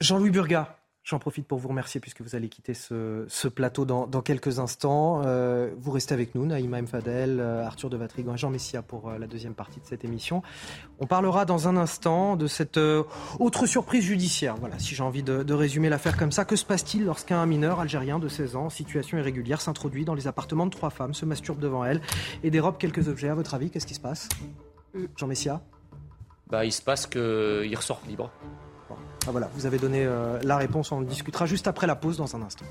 Jean-Louis 0.00 0.30
Burga, 0.30 0.76
J'en 1.04 1.18
profite 1.18 1.46
pour 1.46 1.58
vous 1.58 1.68
remercier 1.68 2.00
puisque 2.00 2.22
vous 2.22 2.34
allez 2.34 2.48
quitter 2.48 2.72
ce, 2.72 3.48
plateau 3.48 3.84
dans, 3.84 4.22
quelques 4.22 4.58
instants. 4.58 5.20
Euh, 5.26 5.70
vous 5.76 5.90
restez 5.90 6.14
avec 6.14 6.34
nous, 6.34 6.46
Naïma 6.46 6.78
M. 6.78 6.86
Fadel, 6.86 7.40
euh, 7.40 7.62
Arthur 7.62 7.90
de 7.90 7.98
Vatrigan 7.98 8.32
et 8.32 8.38
Jean 8.38 8.48
Messia 8.48 8.80
pour 8.80 9.10
euh, 9.10 9.18
la 9.18 9.26
deuxième 9.26 9.52
partie 9.52 9.80
de 9.80 9.84
cette 9.84 10.02
émission. 10.02 10.42
On 11.00 11.06
parlera 11.06 11.44
dans 11.44 11.68
un 11.68 11.76
instant 11.76 12.36
de 12.36 12.46
cette 12.46 12.78
autre 12.78 13.66
surprise 13.66 14.02
judiciaire. 14.02 14.56
Voilà, 14.56 14.78
si 14.78 14.94
j'ai 14.94 15.02
envie 15.02 15.22
de, 15.22 15.52
résumer 15.52 15.90
l'affaire 15.90 16.16
comme 16.16 16.32
ça. 16.32 16.46
Que 16.46 16.56
se 16.56 16.64
passe-t-il 16.64 17.04
lorsqu'un 17.04 17.44
mineur 17.44 17.80
algérien 17.80 18.18
de 18.18 18.28
16 18.28 18.56
ans, 18.56 18.70
situation 18.70 19.18
irrégulière, 19.18 19.60
s'introduit 19.60 20.06
dans 20.06 20.14
les 20.14 20.26
appartements 20.26 20.64
de 20.64 20.70
trois 20.70 20.90
femmes, 20.90 21.12
se 21.12 21.26
masturbe 21.26 21.58
devant 21.58 21.84
elles 21.84 22.00
et 22.42 22.50
dérobe 22.50 22.78
quelques 22.78 23.08
objets? 23.08 23.28
À 23.28 23.34
votre 23.34 23.52
avis, 23.52 23.70
qu'est-ce 23.70 23.86
qui 23.86 23.94
se 23.94 24.00
passe? 24.00 24.30
Jean 25.18 25.26
Messia? 25.26 25.60
Bah, 26.46 26.64
Il 26.64 26.72
se 26.72 26.80
passe 26.80 27.06
qu'il 27.06 27.76
ressort 27.76 28.00
libre. 28.08 28.30
Ah, 29.26 29.30
voilà, 29.30 29.48
vous 29.54 29.66
avez 29.66 29.78
donné 29.78 30.04
euh, 30.04 30.38
la 30.42 30.56
réponse, 30.56 30.92
on 30.92 31.00
discutera 31.00 31.46
juste 31.46 31.66
après 31.66 31.86
la 31.86 31.96
pause 31.96 32.16
dans 32.16 32.36
un 32.36 32.42
instant. 32.42 32.66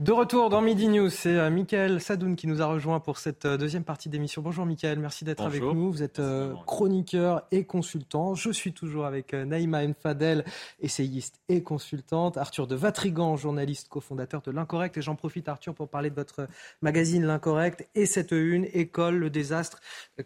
De 0.00 0.12
retour 0.12 0.48
dans 0.48 0.60
Midi 0.60 0.86
News, 0.86 1.10
c'est 1.10 1.36
euh, 1.36 1.50
Michael 1.50 2.00
Sadoun 2.00 2.36
qui 2.36 2.46
nous 2.46 2.62
a 2.62 2.66
rejoint 2.66 3.00
pour 3.00 3.18
cette 3.18 3.46
euh, 3.46 3.56
deuxième 3.56 3.82
partie 3.82 4.08
d'émission. 4.08 4.42
Bonjour 4.42 4.64
Michael, 4.64 5.00
merci 5.00 5.24
d'être 5.24 5.42
avec 5.42 5.60
nous. 5.60 5.90
Vous 5.90 6.04
êtes 6.04 6.20
euh, 6.20 6.54
chroniqueur 6.68 7.42
et 7.50 7.64
consultant. 7.64 8.36
Je 8.36 8.52
suis 8.52 8.72
toujours 8.72 9.06
avec 9.06 9.32
Naïma 9.32 9.84
Mfadel, 9.84 10.44
essayiste 10.80 11.40
et 11.48 11.64
consultante. 11.64 12.36
Arthur 12.36 12.68
de 12.68 12.76
Vatrigan, 12.76 13.36
journaliste 13.36 13.88
cofondateur 13.88 14.40
de 14.40 14.52
L'Incorrect. 14.52 14.96
Et 14.98 15.02
j'en 15.02 15.16
profite 15.16 15.48
Arthur 15.48 15.74
pour 15.74 15.88
parler 15.88 16.10
de 16.10 16.14
votre 16.14 16.46
magazine 16.80 17.26
L'Incorrect 17.26 17.88
et 17.96 18.06
cette 18.06 18.30
une, 18.30 18.68
École, 18.74 19.16
le 19.16 19.30
désastre. 19.30 19.80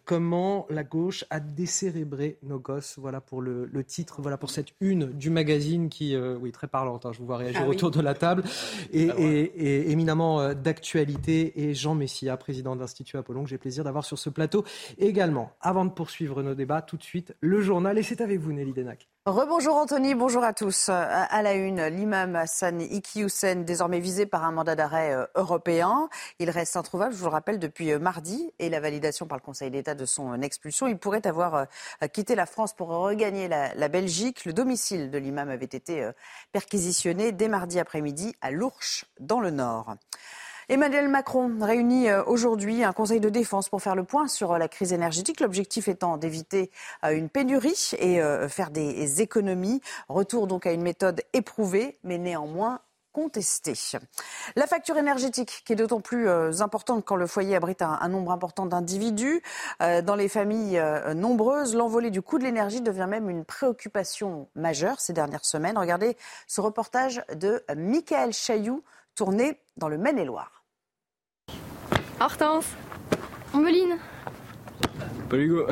Comment 0.05 0.67
la 0.69 0.85
gauche 0.85 1.25
a 1.31 1.41
décérébré 1.41 2.37
nos 2.43 2.59
gosses. 2.59 2.97
Voilà 2.99 3.23
pour 3.23 3.41
le, 3.41 3.71
titre, 3.85 4.21
voilà 4.21 4.37
pour 4.37 4.51
cette 4.51 4.75
une 4.83 5.07
du 5.07 5.31
magazine 5.31 5.89
qui, 5.89 6.15
oui, 6.15 6.53
très 6.53 6.69
parlante. 6.69 7.07
Hein. 7.07 7.13
je 7.15 7.21
vous 7.21 7.27
vois 7.27 7.39
réagir 7.39 7.63
ah 7.65 7.69
autour 7.69 7.91
de 7.91 8.03
la 8.03 8.13
table. 8.13 8.45
et 8.93 9.09
ah 9.09 9.62
éminemment 9.63 10.41
euh, 10.41 10.55
d'actualité, 10.55 11.63
et 11.63 11.75
Jean 11.75 11.95
Messia, 11.95 12.37
président 12.37 12.75
de 12.75 12.81
l'Institut 12.81 13.17
Apollon, 13.17 13.45
que 13.45 13.51
j'ai 13.51 13.59
plaisir 13.59 13.85
d'avoir 13.85 14.05
sur 14.05 14.19
ce 14.19 14.31
plateau 14.31 14.65
également. 14.99 15.53
Avant 15.61 15.85
de 15.85 15.91
poursuivre 15.91 16.43
nos 16.43 16.55
débats, 16.55 16.83
tout 16.83 16.97
de 16.97 17.03
suite, 17.03 17.35
le 17.41 17.61
journal, 17.61 17.99
et 17.99 18.03
c'est 18.03 18.21
avec 18.21 18.41
vous, 18.41 18.53
Nelly 18.53 18.73
Denac. 18.73 19.09
Rebonjour 19.25 19.77
Anthony, 19.77 20.17
bonjour 20.17 20.43
à 20.43 20.53
tous. 20.53 20.89
À 20.89 21.43
la 21.43 21.55
une, 21.55 21.87
l'imam 21.87 22.35
Hassan 22.35 22.81
Iki 22.81 23.27
désormais 23.59 24.01
visé 24.01 24.27
par 24.27 24.43
un 24.43 24.51
mandat 24.51 24.75
d'arrêt 24.75 25.15
euh, 25.15 25.27
européen. 25.37 26.09
Il 26.41 26.51
reste 26.51 26.77
introuvable, 26.77 27.15
je 27.15 27.19
vous 27.19 27.27
le 27.27 27.31
rappelle, 27.31 27.61
depuis 27.61 27.93
euh, 27.93 28.01
mardi 28.01 28.53
et 28.59 28.69
la 28.69 28.81
validation 28.81 29.29
par 29.29 29.39
le 29.39 29.43
Conseil 29.43 29.71
d'État 29.71 29.95
de 29.95 30.07
son 30.07 30.43
expulsion. 30.43 30.89
Il 30.89 30.99
pourrait 30.99 31.25
avoir 31.25 31.69
quitté 32.13 32.35
la 32.35 32.47
France 32.47 32.73
pour 32.73 32.89
regagner 32.89 33.47
la, 33.47 33.89
Belgique. 33.89 34.45
Le 34.45 34.53
domicile 34.53 35.09
de 35.13 35.19
l'imam 35.19 35.51
avait 35.51 35.67
été 35.67 36.05
perquisitionné 36.51 37.31
dès 37.31 37.47
mardi 37.47 37.79
après-midi 37.79 38.35
à 38.41 38.51
Lourches, 38.51 39.05
dans 39.21 39.39
le 39.39 39.51
Nord. 39.51 39.95
Emmanuel 40.69 41.09
Macron 41.09 41.51
réunit 41.61 42.09
euh, 42.09 42.23
aujourd'hui 42.25 42.85
un 42.85 42.93
conseil 42.93 43.19
de 43.19 43.29
défense 43.29 43.69
pour 43.69 43.83
faire 43.83 43.97
le 43.97 44.05
point 44.05 44.29
sur 44.29 44.53
euh, 44.53 44.59
la 44.59 44.69
crise 44.69 44.93
énergétique, 44.93 45.41
l'objectif 45.41 45.89
étant 45.89 46.17
d'éviter 46.17 46.71
euh, 47.05 47.11
une 47.11 47.29
pénurie 47.29 47.91
et 47.99 48.21
faire 48.49 48.71
des 48.71 49.23
économies. 49.23 49.81
Retour 50.09 50.47
donc 50.47 50.67
à 50.67 50.73
une 50.73 50.83
méthode 50.83 51.23
éprouvée, 51.33 51.99
mais 52.05 52.19
néanmoins 52.19 52.81
contestée. 53.13 53.75
La 54.57 54.67
facture 54.67 54.97
énergétique 54.97 55.63
qui 55.67 55.73
est 55.73 55.77
d'autant 55.77 56.01
plus 56.01 56.29
importante 56.63 57.05
quand 57.05 57.17
le 57.17 57.27
foyer 57.27 57.57
abrite 57.57 57.83
un, 57.83 58.09
nombre 58.09 58.33
important 58.33 58.65
d'individus. 58.65 59.43
dans 59.81 60.15
les 60.17 60.29
familles 60.29 60.83
nombreuses, 61.15 61.75
l'envolée 61.75 62.11
du 62.11 62.23
coût 62.23 62.39
de 62.39 62.45
l'énergie 62.45 62.81
devient 62.81 63.07
même 63.09 63.29
une 63.29 63.45
préoccupation 63.45 64.49
majeure 64.55 65.01
ces 65.01 65.13
dernières 65.13 65.45
semaines. 65.45 65.77
Regardez 65.77 66.17
ce 66.47 66.61
reportage 66.61 67.23
de 67.35 67.63
Michael 67.77 68.33
Chailloux 68.33 68.83
tourné 69.15 69.61
dans 69.77 69.89
le 69.89 69.99
Maine-et-Loire. 69.99 70.65
Hortense, 72.21 72.67
Ombeline, 73.55 73.99
Hugo. 75.37 75.67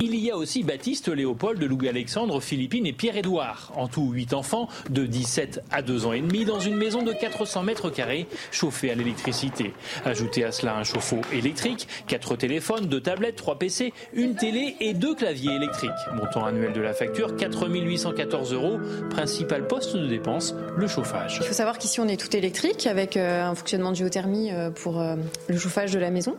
Il 0.00 0.14
y 0.14 0.30
a 0.30 0.36
aussi 0.36 0.62
Baptiste, 0.62 1.08
Léopold, 1.08 1.62
Louis-Alexandre, 1.62 2.40
Philippine 2.40 2.86
et 2.86 2.92
Pierre-Édouard. 2.92 3.72
En 3.76 3.88
tout, 3.88 4.10
8 4.10 4.34
enfants 4.34 4.68
de 4.90 5.04
17 5.04 5.62
à 5.70 5.82
2 5.82 6.06
ans 6.06 6.12
et 6.12 6.20
demi 6.20 6.44
dans 6.44 6.60
une 6.60 6.76
maison 6.76 7.02
de 7.02 7.12
400 7.12 7.62
mètres 7.62 7.90
carrés 7.90 8.26
chauffée 8.50 8.90
à 8.90 8.94
l'électricité. 8.94 9.72
Ajoutez 10.04 10.44
à 10.44 10.52
cela 10.52 10.76
un 10.76 10.84
chauffe-eau 10.84 11.20
électrique, 11.32 11.88
4 12.06 12.36
téléphones, 12.36 12.86
2 12.86 13.00
tablettes, 13.00 13.36
3 13.36 13.58
PC, 13.58 13.92
une 14.12 14.34
télé 14.34 14.76
et 14.80 14.94
2 14.94 15.14
claviers 15.14 15.54
électriques. 15.54 15.90
Montant 16.14 16.44
annuel 16.44 16.72
de 16.72 16.80
la 16.80 16.92
facture, 16.92 17.36
4 17.36 17.68
814 17.68 18.52
euros. 18.52 18.78
Principal 19.10 19.66
poste 19.66 19.96
de 19.96 20.06
dépense, 20.06 20.54
le 20.76 20.86
chauffage. 20.86 21.38
Il 21.40 21.46
faut 21.46 21.54
savoir 21.54 21.78
qu'ici 21.78 22.00
on 22.00 22.08
est 22.08 22.20
tout 22.20 22.34
électrique 22.36 22.86
avec 22.86 23.16
euh, 23.16 23.44
un 23.44 23.54
fonctionnement 23.54 23.90
de 23.90 23.96
géothermie 23.96 24.50
euh, 24.52 24.70
pour 24.70 25.00
euh, 25.00 25.16
le 25.48 25.58
chauffage 25.58 25.92
de 25.92 25.98
la 25.98 26.10
maison. 26.10 26.36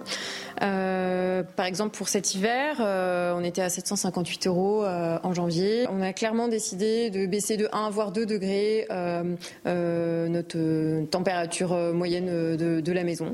Euh, 0.61 1.43
par 1.55 1.65
exemple, 1.65 1.95
pour 1.95 2.09
cet 2.09 2.35
hiver, 2.35 2.66
euh, 2.79 3.33
on 3.35 3.43
était 3.43 3.61
à 3.61 3.69
758 3.69 4.47
euros 4.47 4.83
euh, 4.83 5.17
en 5.23 5.33
janvier. 5.33 5.85
On 5.89 6.01
a 6.01 6.13
clairement 6.13 6.47
décidé 6.47 7.09
de 7.09 7.25
baisser 7.25 7.57
de 7.57 7.69
1 7.71 7.89
voire 7.89 8.11
2 8.11 8.25
degrés 8.25 8.87
euh, 8.91 9.35
euh, 9.65 10.27
notre 10.27 11.05
température 11.09 11.75
moyenne 11.93 12.57
de, 12.57 12.81
de 12.81 12.91
la 12.91 13.03
maison. 13.03 13.33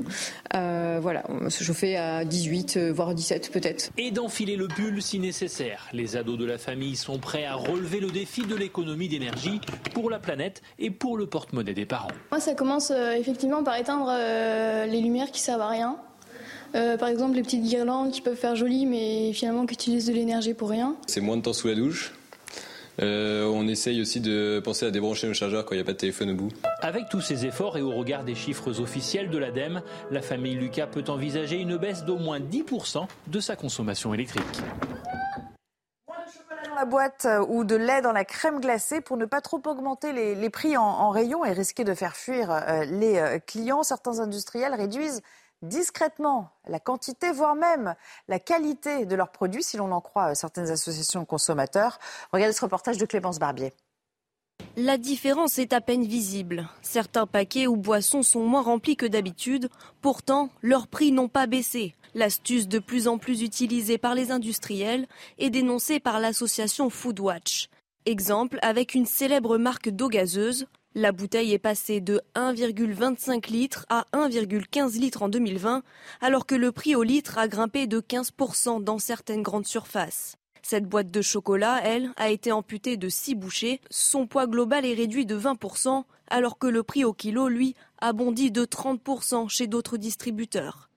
Euh, 0.54 0.98
voilà, 1.00 1.24
on 1.28 1.50
se 1.50 1.64
chauffait 1.64 1.96
à 1.96 2.24
18 2.24 2.76
euh, 2.76 2.92
voire 2.92 3.14
17 3.14 3.50
peut-être. 3.52 3.90
Et 3.98 4.10
d'enfiler 4.10 4.56
le 4.56 4.68
pull 4.68 5.02
si 5.02 5.18
nécessaire. 5.18 5.88
Les 5.92 6.16
ados 6.16 6.38
de 6.38 6.44
la 6.44 6.58
famille 6.58 6.96
sont 6.96 7.18
prêts 7.18 7.44
à 7.44 7.54
relever 7.54 8.00
le 8.00 8.10
défi 8.10 8.42
de 8.42 8.54
l'économie 8.54 9.08
d'énergie 9.08 9.60
pour 9.92 10.10
la 10.10 10.18
planète 10.18 10.62
et 10.78 10.90
pour 10.90 11.16
le 11.16 11.26
porte-monnaie 11.26 11.74
des 11.74 11.86
parents. 11.86 12.08
Moi, 12.30 12.40
ça 12.40 12.54
commence 12.54 12.90
euh, 12.90 13.12
effectivement 13.12 13.62
par 13.62 13.76
éteindre 13.76 14.08
euh, 14.10 14.86
les 14.86 15.00
lumières 15.00 15.30
qui 15.30 15.40
servent 15.40 15.62
à 15.62 15.68
rien. 15.68 15.96
Euh, 16.74 16.96
par 16.96 17.08
exemple, 17.08 17.36
les 17.36 17.42
petites 17.42 17.62
guirlandes 17.62 18.10
qui 18.10 18.20
peuvent 18.20 18.36
faire 18.36 18.56
joli, 18.56 18.86
mais 18.86 19.32
finalement 19.32 19.64
qui 19.66 19.74
utilisent 19.74 20.06
de 20.06 20.12
l'énergie 20.12 20.54
pour 20.54 20.70
rien. 20.70 20.96
C'est 21.06 21.20
moins 21.20 21.36
de 21.36 21.42
temps 21.42 21.52
sous 21.52 21.68
la 21.68 21.74
douche. 21.74 22.12
Euh, 23.02 23.44
on 23.46 23.66
essaye 23.66 24.00
aussi 24.00 24.20
de 24.20 24.60
penser 24.64 24.86
à 24.86 24.90
débrancher 24.90 25.26
nos 25.26 25.34
chargeurs 25.34 25.64
quand 25.64 25.72
il 25.72 25.78
n'y 25.78 25.82
a 25.82 25.84
pas 25.84 25.92
de 25.92 25.98
téléphone 25.98 26.30
au 26.30 26.34
bout. 26.34 26.48
Avec 26.80 27.08
tous 27.08 27.20
ces 27.20 27.44
efforts 27.44 27.76
et 27.76 27.82
au 27.82 27.90
regard 27.90 28.24
des 28.24 28.36
chiffres 28.36 28.80
officiels 28.80 29.30
de 29.30 29.38
l'ADEME, 29.38 29.82
la 30.10 30.22
famille 30.22 30.54
Lucas 30.54 30.86
peut 30.86 31.04
envisager 31.08 31.56
une 31.56 31.76
baisse 31.76 32.04
d'au 32.04 32.18
moins 32.18 32.38
10% 32.38 33.06
de 33.26 33.40
sa 33.40 33.56
consommation 33.56 34.14
électrique. 34.14 34.44
dans 36.68 36.74
la 36.76 36.84
boîte 36.84 37.24
euh, 37.24 37.44
ou 37.48 37.64
de 37.64 37.74
lait 37.74 38.00
dans 38.00 38.12
la 38.12 38.24
crème 38.24 38.60
glacée 38.60 39.00
pour 39.00 39.16
ne 39.16 39.24
pas 39.26 39.40
trop 39.40 39.60
augmenter 39.66 40.12
les, 40.12 40.34
les 40.34 40.50
prix 40.50 40.76
en, 40.76 40.82
en 40.82 41.10
rayon 41.10 41.44
et 41.44 41.52
risquer 41.52 41.82
de 41.82 41.94
faire 41.94 42.14
fuir 42.16 42.50
euh, 42.50 42.84
les 42.84 43.16
euh, 43.16 43.38
clients. 43.38 43.82
Certains 43.82 44.20
industriels 44.20 44.74
réduisent 44.74 45.22
discrètement 45.62 46.50
la 46.66 46.80
quantité, 46.80 47.30
voire 47.32 47.54
même 47.54 47.94
la 48.28 48.38
qualité 48.38 49.06
de 49.06 49.16
leurs 49.16 49.32
produits, 49.32 49.62
si 49.62 49.76
l'on 49.76 49.92
en 49.92 50.00
croit 50.00 50.30
euh, 50.30 50.34
certaines 50.34 50.70
associations 50.70 51.24
consommateurs. 51.24 51.98
Regardez 52.32 52.52
ce 52.52 52.60
reportage 52.60 52.98
de 52.98 53.06
Clémence 53.06 53.38
Barbier. 53.38 53.72
La 54.76 54.98
différence 54.98 55.58
est 55.58 55.72
à 55.72 55.80
peine 55.80 56.04
visible. 56.04 56.68
Certains 56.82 57.26
paquets 57.26 57.66
ou 57.66 57.76
boissons 57.76 58.22
sont 58.22 58.44
moins 58.44 58.62
remplis 58.62 58.96
que 58.96 59.06
d'habitude, 59.06 59.68
pourtant 60.00 60.48
leurs 60.62 60.88
prix 60.88 61.12
n'ont 61.12 61.28
pas 61.28 61.46
baissé. 61.46 61.94
L'astuce 62.14 62.68
de 62.68 62.78
plus 62.78 63.08
en 63.08 63.18
plus 63.18 63.42
utilisée 63.42 63.98
par 63.98 64.14
les 64.14 64.30
industriels 64.30 65.06
est 65.38 65.50
dénoncée 65.50 66.00
par 66.00 66.20
l'association 66.20 66.90
Foodwatch. 66.90 67.68
Exemple 68.06 68.58
avec 68.62 68.94
une 68.94 69.06
célèbre 69.06 69.58
marque 69.58 69.88
d'eau 69.88 70.08
gazeuse. 70.08 70.66
La 70.96 71.10
bouteille 71.10 71.52
est 71.52 71.58
passée 71.58 72.00
de 72.00 72.20
1,25 72.36 73.50
litres 73.50 73.84
à 73.88 74.06
1,15 74.12 75.00
litres 75.00 75.22
en 75.24 75.28
2020, 75.28 75.82
alors 76.20 76.46
que 76.46 76.54
le 76.54 76.70
prix 76.70 76.94
au 76.94 77.02
litre 77.02 77.36
a 77.36 77.48
grimpé 77.48 77.88
de 77.88 77.98
15% 77.98 78.84
dans 78.84 79.00
certaines 79.00 79.42
grandes 79.42 79.66
surfaces. 79.66 80.36
Cette 80.62 80.86
boîte 80.86 81.10
de 81.10 81.20
chocolat, 81.20 81.80
elle, 81.82 82.12
a 82.16 82.30
été 82.30 82.52
amputée 82.52 82.96
de 82.96 83.08
6 83.08 83.34
bouchées. 83.34 83.80
Son 83.90 84.28
poids 84.28 84.46
global 84.46 84.86
est 84.86 84.94
réduit 84.94 85.26
de 85.26 85.36
20%, 85.36 86.04
alors 86.28 86.58
que 86.58 86.68
le 86.68 86.84
prix 86.84 87.04
au 87.04 87.12
kilo, 87.12 87.48
lui, 87.48 87.74
a 87.98 88.12
bondi 88.12 88.52
de 88.52 88.64
30% 88.64 89.48
chez 89.48 89.66
d'autres 89.66 89.96
distributeurs. 89.96 90.90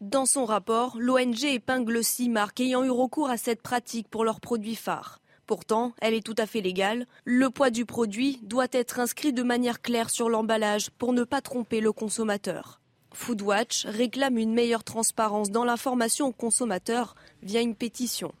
Dans 0.00 0.26
son 0.26 0.46
rapport, 0.46 0.96
l'ONG 0.98 1.44
épingle 1.44 2.02
six 2.02 2.28
marques 2.28 2.58
ayant 2.58 2.82
eu 2.82 2.90
recours 2.90 3.30
à 3.30 3.36
cette 3.36 3.62
pratique 3.62 4.08
pour 4.08 4.24
leurs 4.24 4.40
produits 4.40 4.74
phares. 4.74 5.20
Pourtant, 5.46 5.92
elle 6.00 6.14
est 6.14 6.24
tout 6.24 6.34
à 6.38 6.46
fait 6.46 6.60
légale. 6.60 7.06
Le 7.24 7.50
poids 7.50 7.70
du 7.70 7.84
produit 7.84 8.40
doit 8.42 8.66
être 8.72 8.98
inscrit 8.98 9.32
de 9.32 9.42
manière 9.42 9.82
claire 9.82 10.10
sur 10.10 10.28
l'emballage 10.28 10.90
pour 10.90 11.12
ne 11.12 11.24
pas 11.24 11.40
tromper 11.42 11.80
le 11.80 11.92
consommateur. 11.92 12.80
Foodwatch 13.12 13.86
réclame 13.86 14.38
une 14.38 14.54
meilleure 14.54 14.84
transparence 14.84 15.50
dans 15.50 15.64
l'information 15.64 16.26
aux 16.26 16.32
consommateurs 16.32 17.14
via 17.42 17.60
une 17.60 17.74
pétition. 17.74 18.32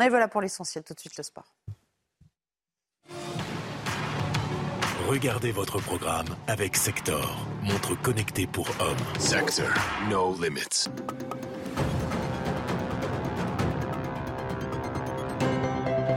Et 0.00 0.08
voilà 0.08 0.28
pour 0.28 0.40
l'essentiel, 0.40 0.84
tout 0.84 0.94
de 0.94 1.00
suite 1.00 1.16
le 1.18 1.22
sport. 1.22 1.54
Regardez 5.08 5.52
votre 5.52 5.78
programme 5.80 6.28
avec 6.46 6.76
Sector, 6.76 7.46
montre 7.62 8.00
connectée 8.00 8.46
pour 8.46 8.68
hommes. 8.80 8.96
Sector, 9.18 9.68
no 10.08 10.34
limits. 10.40 10.88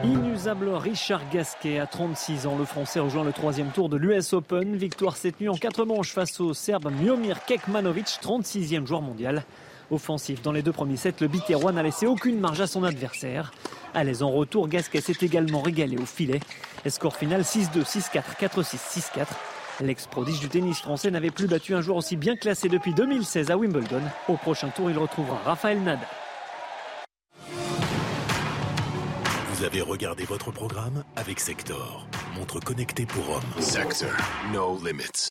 Inusable 0.06 0.70
Richard 0.70 1.22
Gasquet 1.32 1.80
à 1.80 1.88
36 1.88 2.46
ans. 2.46 2.58
Le 2.58 2.66
Français 2.66 3.00
rejoint 3.00 3.24
le 3.24 3.34
troisième 3.34 3.70
tour 3.70 3.90
de 3.90 3.98
l'US 3.98 4.34
Open. 4.34 4.76
Victoire 4.76 5.18
cette 5.18 5.40
nuit 5.42 5.50
en 5.50 5.56
quatre 5.56 5.84
manches 5.84 6.12
face 6.12 6.40
au 6.40 6.54
Serbe 6.54 6.92
Miomir 6.92 7.44
Kekmanovic, 7.46 8.06
36e 8.22 8.86
joueur 8.86 9.02
mondial. 9.02 9.44
Offensif 9.90 10.44
dans 10.44 10.52
les 10.52 10.62
deux 10.62 10.72
premiers 10.72 10.98
sets, 10.98 11.16
le 11.22 11.28
Biterrois 11.28 11.72
n'a 11.72 11.82
laissé 11.82 12.06
aucune 12.06 12.40
marge 12.40 12.62
à 12.62 12.68
son 12.68 12.84
adversaire. 12.84 13.52
À 13.96 14.04
l'aise 14.04 14.22
en 14.22 14.30
retour, 14.30 14.68
Gasquet 14.68 15.02
s'est 15.02 15.18
également 15.22 15.62
régalé 15.62 15.98
au 15.98 16.06
filet. 16.06 16.40
Et 16.86 16.92
score 16.92 17.16
final 17.16 17.42
6-2, 17.42 17.84
6-4, 17.84 18.22
4-6, 18.40 19.10
6-4. 19.18 19.26
L'ex-prodige 19.82 20.40
du 20.40 20.50
tennis 20.50 20.80
français 20.80 21.10
n'avait 21.10 21.32
plus 21.32 21.48
battu 21.48 21.74
un 21.74 21.82
joueur 21.82 21.98
aussi 21.98 22.16
bien 22.16 22.36
classé 22.36 22.70
depuis 22.70 22.94
2016 22.94 23.50
à 23.50 23.58
Wimbledon. 23.58 24.02
Au 24.28 24.36
prochain 24.36 24.70
tour, 24.70 24.92
il 24.92 24.98
retrouvera 24.98 25.40
Raphaël 25.44 25.82
Nadal. 25.82 26.08
Avez 29.66 29.82
regardé 29.82 30.26
votre 30.26 30.52
programme 30.52 31.04
avec 31.16 31.40
Sector, 31.40 32.08
montre 32.36 32.60
connectée 32.60 33.06
pour 33.06 33.30
hommes. 33.30 33.62
Sector, 33.62 34.12
no 34.54 34.80
limits. 34.86 35.30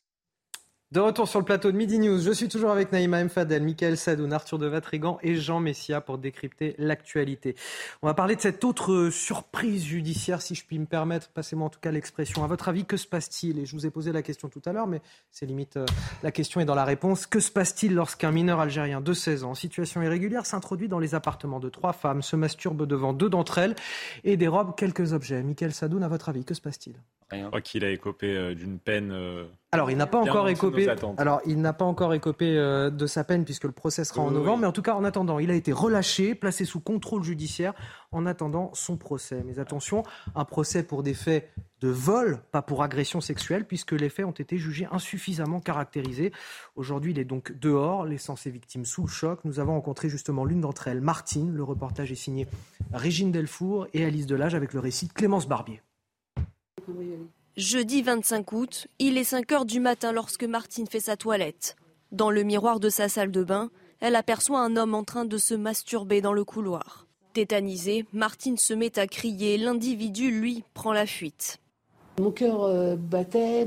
De 0.94 1.00
retour 1.00 1.26
sur 1.26 1.40
le 1.40 1.44
plateau 1.44 1.72
de 1.72 1.76
Midi 1.76 1.98
News, 1.98 2.20
je 2.20 2.30
suis 2.30 2.46
toujours 2.46 2.70
avec 2.70 2.92
Naïma 2.92 3.18
M. 3.18 3.28
Fadel, 3.28 3.64
Michael 3.64 3.96
Sadoun, 3.96 4.32
Arthur 4.32 4.60
de 4.60 4.68
Vatrigan 4.68 5.18
et 5.24 5.34
Jean 5.34 5.58
Messia 5.58 6.00
pour 6.00 6.18
décrypter 6.18 6.76
l'actualité. 6.78 7.56
On 8.00 8.06
va 8.06 8.14
parler 8.14 8.36
de 8.36 8.40
cette 8.40 8.62
autre 8.62 9.10
surprise 9.10 9.84
judiciaire, 9.84 10.40
si 10.40 10.54
je 10.54 10.64
puis 10.64 10.78
me 10.78 10.86
permettre, 10.86 11.30
passez-moi 11.30 11.66
en 11.66 11.68
tout 11.68 11.80
cas 11.80 11.90
l'expression. 11.90 12.44
À 12.44 12.46
votre 12.46 12.68
avis, 12.68 12.84
que 12.84 12.96
se 12.96 13.08
passe-t-il? 13.08 13.58
Et 13.58 13.66
je 13.66 13.74
vous 13.74 13.86
ai 13.86 13.90
posé 13.90 14.12
la 14.12 14.22
question 14.22 14.48
tout 14.48 14.62
à 14.66 14.72
l'heure, 14.72 14.86
mais 14.86 15.02
c'est 15.32 15.46
limite 15.46 15.78
euh, 15.78 15.86
la 16.22 16.30
question 16.30 16.60
est 16.60 16.64
dans 16.64 16.76
la 16.76 16.84
réponse. 16.84 17.26
Que 17.26 17.40
se 17.40 17.50
passe-t-il 17.50 17.92
lorsqu'un 17.92 18.30
mineur 18.30 18.60
algérien 18.60 19.00
de 19.00 19.12
16 19.12 19.42
ans, 19.42 19.50
en 19.50 19.54
situation 19.56 20.00
irrégulière, 20.00 20.46
s'introduit 20.46 20.86
dans 20.86 21.00
les 21.00 21.16
appartements 21.16 21.58
de 21.58 21.70
trois 21.70 21.92
femmes, 21.92 22.22
se 22.22 22.36
masturbe 22.36 22.86
devant 22.86 23.12
deux 23.12 23.28
d'entre 23.28 23.58
elles 23.58 23.74
et 24.22 24.36
dérobe 24.36 24.76
quelques 24.76 25.12
objets? 25.12 25.42
Michael 25.42 25.74
Sadoun, 25.74 26.04
à 26.04 26.08
votre 26.08 26.28
avis, 26.28 26.44
que 26.44 26.54
se 26.54 26.60
passe-t-il? 26.60 26.94
Je 27.42 27.46
crois 27.48 27.60
qu'il 27.60 27.84
a 27.84 27.90
écopé 27.90 28.36
euh, 28.36 28.54
d'une 28.54 28.78
peine. 28.78 29.10
euh, 29.12 29.44
Alors, 29.72 29.90
il 29.90 29.96
n'a 29.96 30.06
pas 30.06 30.18
encore 30.18 30.48
écopé. 30.48 30.88
attentes. 30.88 31.18
Alors, 31.20 31.40
il 31.46 31.60
n'a 31.60 31.72
pas 31.72 31.84
encore 31.84 32.14
écopé 32.14 32.56
euh, 32.56 32.90
de 32.90 33.06
sa 33.06 33.24
peine 33.24 33.44
puisque 33.44 33.64
le 33.64 33.72
procès 33.72 34.04
sera 34.04 34.22
en 34.22 34.30
novembre. 34.30 34.54
oui. 34.54 34.60
Mais 34.62 34.66
en 34.66 34.72
tout 34.72 34.82
cas, 34.82 34.94
en 34.94 35.04
attendant, 35.04 35.38
il 35.38 35.50
a 35.50 35.54
été 35.54 35.72
relâché, 35.72 36.34
placé 36.34 36.64
sous 36.64 36.80
contrôle 36.80 37.22
judiciaire 37.22 37.74
en 38.12 38.26
attendant 38.26 38.70
son 38.74 38.96
procès. 38.96 39.42
Mais 39.46 39.58
attention, 39.58 40.02
un 40.34 40.44
procès 40.44 40.82
pour 40.82 41.02
des 41.02 41.14
faits 41.14 41.50
de 41.80 41.88
vol, 41.88 42.38
pas 42.52 42.62
pour 42.62 42.82
agression 42.82 43.20
sexuelle, 43.20 43.66
puisque 43.66 43.92
les 43.92 44.08
faits 44.08 44.24
ont 44.24 44.30
été 44.30 44.56
jugés 44.56 44.86
insuffisamment 44.90 45.60
caractérisés. 45.60 46.32
Aujourd'hui, 46.76 47.10
il 47.12 47.18
est 47.18 47.24
donc 47.24 47.52
dehors, 47.58 48.06
laissant 48.06 48.36
ses 48.36 48.50
victimes 48.50 48.84
sous 48.86 49.02
le 49.02 49.08
choc. 49.08 49.40
Nous 49.44 49.60
avons 49.60 49.72
rencontré 49.74 50.08
justement 50.08 50.44
l'une 50.46 50.60
d'entre 50.62 50.88
elles, 50.88 51.00
Martine. 51.02 51.52
Le 51.54 51.62
reportage 51.62 52.10
est 52.10 52.14
signé 52.14 52.46
Régine 52.92 53.32
Delfour 53.32 53.86
et 53.92 54.04
Alice 54.04 54.26
Delage 54.26 54.54
avec 54.54 54.72
le 54.72 54.80
récit 54.80 55.08
de 55.08 55.12
Clémence 55.12 55.46
Barbier. 55.46 55.82
Jeudi 57.56 58.02
25 58.02 58.52
août, 58.52 58.88
il 58.98 59.16
est 59.16 59.24
5 59.24 59.52
heures 59.52 59.64
du 59.64 59.78
matin 59.78 60.12
lorsque 60.12 60.44
Martine 60.44 60.86
fait 60.86 61.00
sa 61.00 61.16
toilette. 61.16 61.76
Dans 62.10 62.30
le 62.30 62.42
miroir 62.42 62.80
de 62.80 62.88
sa 62.88 63.08
salle 63.08 63.30
de 63.30 63.44
bain, 63.44 63.70
elle 64.00 64.16
aperçoit 64.16 64.60
un 64.60 64.76
homme 64.76 64.94
en 64.94 65.04
train 65.04 65.24
de 65.24 65.38
se 65.38 65.54
masturber 65.54 66.20
dans 66.20 66.32
le 66.32 66.44
couloir. 66.44 67.06
Tétanisée, 67.32 68.06
Martine 68.12 68.58
se 68.58 68.74
met 68.74 68.98
à 68.98 69.06
crier. 69.06 69.56
L'individu, 69.56 70.30
lui, 70.30 70.62
prend 70.74 70.92
la 70.92 71.06
fuite. 71.06 71.58
Mon 72.20 72.30
cœur 72.30 72.62
euh, 72.62 72.96
battait. 72.96 73.66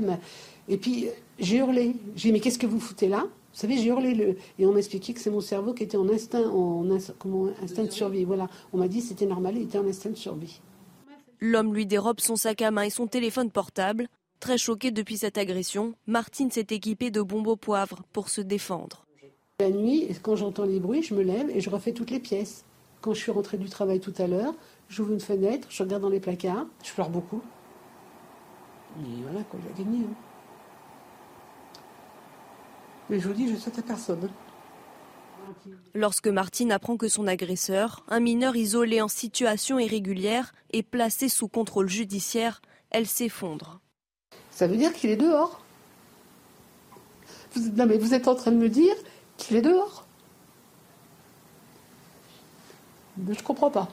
Et 0.68 0.78
puis, 0.78 1.08
j'ai 1.38 1.56
hurlé. 1.56 1.94
J'ai 2.16 2.28
dit, 2.28 2.32
mais 2.32 2.40
qu'est-ce 2.40 2.58
que 2.58 2.66
vous 2.66 2.80
foutez 2.80 3.08
là? 3.08 3.24
Vous 3.24 3.60
savez, 3.60 3.76
j'ai 3.76 3.88
hurlé. 3.88 4.14
Le... 4.14 4.36
Et 4.58 4.66
on 4.66 4.72
m'a 4.72 4.78
expliqué 4.78 5.12
que 5.12 5.20
c'est 5.20 5.30
mon 5.30 5.40
cerveau 5.40 5.74
qui 5.74 5.82
était 5.82 5.96
en 5.96 6.08
instinct, 6.08 6.48
en 6.48 6.86
comment, 7.18 7.48
instinct 7.62 7.84
de 7.84 7.90
survie. 7.90 8.24
Voilà. 8.24 8.48
On 8.72 8.78
m'a 8.78 8.88
dit 8.88 9.00
c'était 9.00 9.26
normal, 9.26 9.56
il 9.56 9.62
était 9.62 9.78
en 9.78 9.86
instinct 9.86 10.10
de 10.10 10.16
survie. 10.16 10.60
L'homme 11.40 11.72
lui 11.72 11.86
dérobe 11.86 12.20
son 12.20 12.34
sac 12.34 12.62
à 12.62 12.70
main 12.70 12.82
et 12.82 12.90
son 12.90 13.06
téléphone 13.06 13.50
portable. 13.50 14.08
Très 14.40 14.58
choquée 14.58 14.90
depuis 14.90 15.18
cette 15.18 15.38
agression, 15.38 15.94
Martine 16.06 16.50
s'est 16.50 16.66
équipée 16.70 17.10
de 17.10 17.22
bombes 17.22 17.46
au 17.46 17.56
poivre 17.56 18.02
pour 18.12 18.28
se 18.28 18.40
défendre. 18.40 19.06
La 19.60 19.70
nuit, 19.70 20.08
quand 20.22 20.36
j'entends 20.36 20.64
les 20.64 20.80
bruits, 20.80 21.02
je 21.02 21.14
me 21.14 21.22
lève 21.22 21.50
et 21.50 21.60
je 21.60 21.70
refais 21.70 21.92
toutes 21.92 22.10
les 22.10 22.20
pièces. 22.20 22.64
Quand 23.00 23.14
je 23.14 23.20
suis 23.20 23.30
rentrée 23.30 23.56
du 23.56 23.68
travail 23.68 24.00
tout 24.00 24.14
à 24.18 24.26
l'heure, 24.26 24.54
j'ouvre 24.88 25.12
une 25.12 25.20
fenêtre, 25.20 25.68
je 25.70 25.82
regarde 25.82 26.02
dans 26.02 26.08
les 26.08 26.20
placards, 26.20 26.66
je 26.84 26.92
pleure 26.92 27.10
beaucoup. 27.10 27.42
Et 29.00 29.22
voilà, 29.22 29.44
quoi, 29.44 29.60
j'ai 29.62 29.84
gagné. 29.84 29.98
Hein. 29.98 30.14
Mais 33.10 33.20
je 33.20 33.28
vous 33.28 33.34
dis, 33.34 33.48
je 33.48 33.56
souhaite 33.56 33.78
à 33.78 33.82
personne. 33.82 34.28
Lorsque 35.94 36.28
Martine 36.28 36.72
apprend 36.72 36.96
que 36.96 37.08
son 37.08 37.26
agresseur, 37.26 38.04
un 38.08 38.20
mineur 38.20 38.56
isolé 38.56 39.00
en 39.00 39.08
situation 39.08 39.78
irrégulière, 39.78 40.54
est 40.72 40.82
placé 40.82 41.28
sous 41.28 41.48
contrôle 41.48 41.88
judiciaire, 41.88 42.60
elle 42.90 43.06
s'effondre. 43.06 43.80
Ça 44.50 44.66
veut 44.66 44.76
dire 44.76 44.92
qu'il 44.92 45.10
est 45.10 45.16
dehors? 45.16 45.60
Vous, 47.52 47.70
non 47.76 47.86
mais 47.86 47.98
vous 47.98 48.14
êtes 48.14 48.28
en 48.28 48.34
train 48.34 48.50
de 48.50 48.56
me 48.56 48.68
dire 48.68 48.94
qu'il 49.36 49.56
est 49.56 49.62
dehors? 49.62 50.06
Je 53.26 53.32
ne 53.32 53.42
comprends 53.42 53.70
pas. 53.70 53.88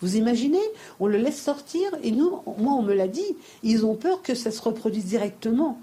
Vous 0.00 0.16
imaginez 0.16 0.60
On 1.00 1.06
le 1.06 1.18
laisse 1.18 1.40
sortir 1.40 1.90
et 2.02 2.10
nous, 2.10 2.42
moi 2.58 2.74
on 2.74 2.82
me 2.82 2.94
l'a 2.94 3.08
dit, 3.08 3.36
ils 3.62 3.84
ont 3.84 3.94
peur 3.94 4.22
que 4.22 4.34
ça 4.34 4.50
se 4.50 4.62
reproduise 4.62 5.06
directement. 5.06 5.80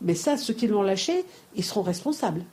Mais 0.00 0.14
ça, 0.14 0.36
ceux 0.36 0.54
qui 0.54 0.66
l'ont 0.66 0.82
lâché, 0.82 1.24
ils 1.54 1.64
seront 1.64 1.82
responsables. 1.82 2.44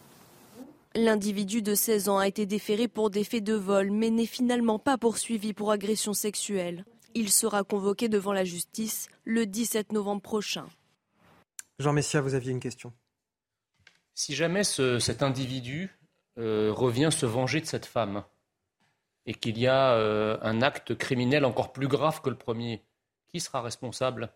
L'individu 0.95 1.61
de 1.61 1.75
16 1.75 2.09
ans 2.09 2.17
a 2.17 2.27
été 2.27 2.47
déféré 2.47 2.87
pour 2.87 3.11
des 3.11 3.23
faits 3.23 3.43
de 3.43 3.53
vol, 3.53 3.91
mais 3.91 4.09
n'est 4.09 4.25
finalement 4.25 4.79
pas 4.79 4.97
poursuivi 4.97 5.53
pour 5.53 5.71
agression 5.71 6.13
sexuelle. 6.13 6.83
Il 7.13 7.29
sera 7.29 7.63
convoqué 7.63 8.09
devant 8.09 8.33
la 8.33 8.43
justice 8.43 9.07
le 9.23 9.45
17 9.45 9.91
novembre 9.91 10.21
prochain. 10.21 10.67
Jean 11.77 11.93
Messia, 11.93 12.21
vous 12.21 12.33
aviez 12.33 12.51
une 12.51 12.59
question. 12.59 12.91
Si 14.15 14.33
jamais 14.33 14.63
cet 14.63 15.21
individu 15.21 15.95
euh, 16.39 16.73
revient 16.73 17.09
se 17.11 17.25
venger 17.25 17.61
de 17.61 17.65
cette 17.65 17.85
femme 17.85 18.23
et 19.27 19.35
qu'il 19.35 19.59
y 19.59 19.67
a 19.67 19.93
euh, 19.93 20.39
un 20.41 20.61
acte 20.63 20.95
criminel 20.97 21.45
encore 21.45 21.71
plus 21.71 21.87
grave 21.87 22.21
que 22.21 22.29
le 22.29 22.37
premier, 22.37 22.83
qui 23.27 23.39
sera 23.39 23.61
responsable? 23.61 24.31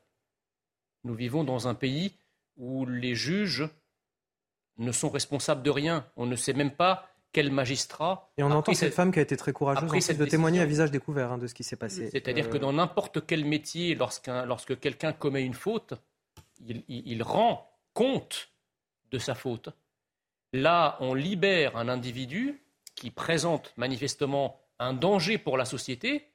Nous 1.04 1.16
vivons 1.16 1.44
dans 1.44 1.68
un 1.68 1.74
pays 1.74 2.14
où 2.58 2.86
les 2.86 3.16
juges 3.16 3.68
ne 4.78 4.92
sont 4.92 5.10
responsables 5.10 5.64
de 5.64 5.70
rien. 5.70 6.06
On 6.16 6.26
ne 6.26 6.36
sait 6.36 6.54
même 6.54 6.72
pas 6.72 7.08
quel 7.34 7.52
magistrat. 7.52 8.32
Et 8.38 8.44
on 8.44 8.52
entend 8.52 8.74
cette, 8.74 8.94
femme 8.94 9.12
qui 9.12 9.20
a 9.20 9.22
été 9.24 9.36
très 9.36 9.52
courageuse 9.52 10.08
de 10.08 10.26
témoigner 10.26 10.62
à 10.62 10.66
visage 10.66 10.92
découvert 10.92 11.32
hein, 11.32 11.38
de 11.40 11.48
ce 11.48 11.54
qui 11.54 11.64
s'est 11.64 11.76
passé. 11.76 12.10
C'est-à-dire 12.12 12.50
que 12.50 12.58
euh, 12.58 12.60
dans 12.60 12.74
n'importe 12.74 13.26
quel 13.26 13.44
métier, 13.44 13.96
lorsque 13.96 14.80
quelqu'un 14.80 15.12
commet 15.12 15.44
une 15.44 15.56
faute, 15.56 15.96
il, 16.88 17.24
rend 17.24 17.70
compte 17.94 18.52
de 19.12 19.18
sa 19.18 19.36
faute. 19.36 19.70
Là, 20.54 20.98
on 21.02 21.16
libère 21.16 21.76
un 21.76 21.90
individu 21.90 22.62
qui 22.96 23.10
présente 23.10 23.74
manifestement 23.76 24.62
un 24.80 24.94
danger 24.94 25.40
pour 25.40 25.58
la 25.58 25.66
société, 25.66 26.30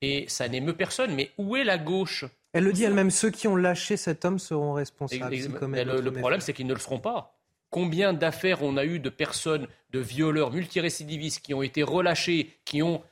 et 0.00 0.26
ça 0.28 0.48
n'émeut 0.48 0.76
personne. 0.76 1.14
Mais 1.14 1.32
où 1.36 1.56
est 1.56 1.64
la 1.64 1.76
gauche? 1.76 2.24
Elle 2.52 2.64
le 2.64 2.72
dit 2.72 2.84
elle-même, 2.84 3.10
ceux 3.10 3.30
qui 3.30 3.48
ont 3.48 3.56
lâché 3.56 3.96
cet 3.96 4.24
homme 4.24 4.38
seront 4.38 4.72
responsables. 4.72 5.34
le 5.34 6.10
problème, 6.12 6.40
c'est 6.40 6.52
qu'ils 6.52 6.68
ne 6.68 6.72
le 6.72 6.78
feront 6.78 7.00
pas. 7.00 7.39
Combien 7.70 8.12
d'affaires 8.12 8.62
on 8.62 8.76
a 8.76 8.84
eu 8.84 8.98
de 8.98 9.08
personnes, 9.08 9.68
de 9.90 10.00
violeurs 10.00 10.52
multirécidivistes 10.52 11.40
qui 11.40 11.54
ont 11.54 11.62
été 11.62 11.82
relâchés, 11.82 12.56
qui 12.64 12.82
ont 12.82 13.02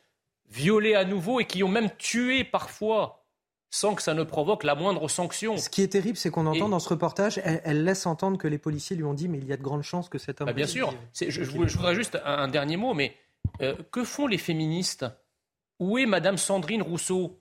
violé 0.50 0.94
à 0.94 1.04
nouveau 1.04 1.40
et 1.40 1.44
qui 1.44 1.62
ont 1.62 1.68
même 1.68 1.90
tué 1.96 2.44
parfois 2.44 3.24
sans 3.70 3.94
que 3.94 4.02
ça 4.02 4.14
ne 4.14 4.22
provoque 4.22 4.64
la 4.64 4.74
moindre 4.74 5.08
sanction. 5.08 5.56
Ce 5.58 5.68
qui 5.68 5.82
est 5.82 5.88
terrible, 5.88 6.16
c'est 6.16 6.30
qu'on 6.30 6.46
entend 6.46 6.68
dans 6.68 6.78
ce 6.78 6.88
reportage, 6.88 7.40
elle, 7.44 7.84
laisse 7.84 8.06
entendre 8.06 8.38
que 8.38 8.48
les 8.48 8.58
policiers 8.58 8.96
lui 8.96 9.04
ont 9.04 9.14
dit, 9.14 9.28
mais 9.28 9.38
il 9.38 9.46
y 9.46 9.52
a 9.52 9.56
de 9.56 9.62
grandes 9.62 9.82
chances 9.82 10.08
que 10.08 10.18
cet 10.18 10.40
homme... 10.40 10.46
Bah, 10.46 10.52
bien 10.54 10.66
sûr. 10.66 10.94
Je, 11.14 11.42
voudrais 11.42 11.94
juste 11.94 12.18
un, 12.24 12.48
dernier 12.48 12.78
mot, 12.78 12.94
mais 12.94 13.14
euh, 13.60 13.74
que 13.92 14.04
font 14.04 14.26
les 14.26 14.38
féministes? 14.38 15.04
Où 15.78 15.98
est 15.98 16.06
Madame 16.06 16.38
Sandrine 16.38 16.82
Rousseau? 16.82 17.40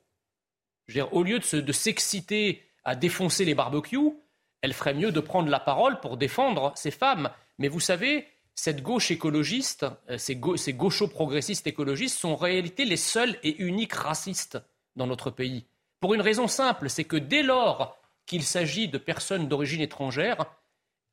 Au 1.11 1.23
lieu 1.23 1.39
de 1.39 1.71
s'exciter 1.71 2.61
à 2.83 2.95
défoncer 2.95 3.45
les 3.45 3.55
barbecues, 3.55 4.13
elle 4.61 4.73
ferait 4.73 4.93
mieux 4.93 5.11
de 5.11 5.19
prendre 5.19 5.49
la 5.49 5.59
parole 5.59 5.99
pour 5.99 6.17
défendre 6.17 6.71
ces 6.75 6.91
femmes. 6.91 7.29
Mais 7.59 7.67
vous 7.67 7.79
savez, 7.79 8.27
cette 8.55 8.81
gauche 8.81 9.11
écologiste, 9.11 9.85
euh, 10.09 10.17
ces, 10.17 10.35
gauchos 10.35 11.07
progressistes 11.07 11.67
écologistes 11.67 12.17
sont 12.17 12.29
en 12.29 12.35
réalité 12.35 12.85
les 12.85 12.97
seuls 12.97 13.37
et 13.43 13.61
uniques 13.61 13.93
racistes 13.93 14.57
dans 14.95 15.07
notre 15.07 15.29
pays. 15.29 15.65
Pour 15.99 16.13
une 16.13 16.21
raison 16.21 16.47
simple, 16.47 16.89
c'est 16.89 17.03
que 17.03 17.17
dès 17.17 17.43
lors 17.43 17.97
qu'il 18.25 18.43
s'agit 18.43 18.87
de 18.87 18.97
personnes 18.97 19.47
d'origine 19.47 19.81
étrangère, 19.81 20.45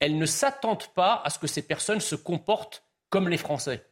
elles 0.01 0.19
ne 0.19 0.27
s'attendent 0.27 0.89
pas 0.95 1.21
à 1.25 1.31
ce 1.31 1.39
que 1.39 1.47
ces 1.47 1.63
personnes 1.63 2.01
se 2.01 2.17
comportent 2.17 2.83
comme 3.11 3.29
les 3.29 3.37
Français. 3.37 3.87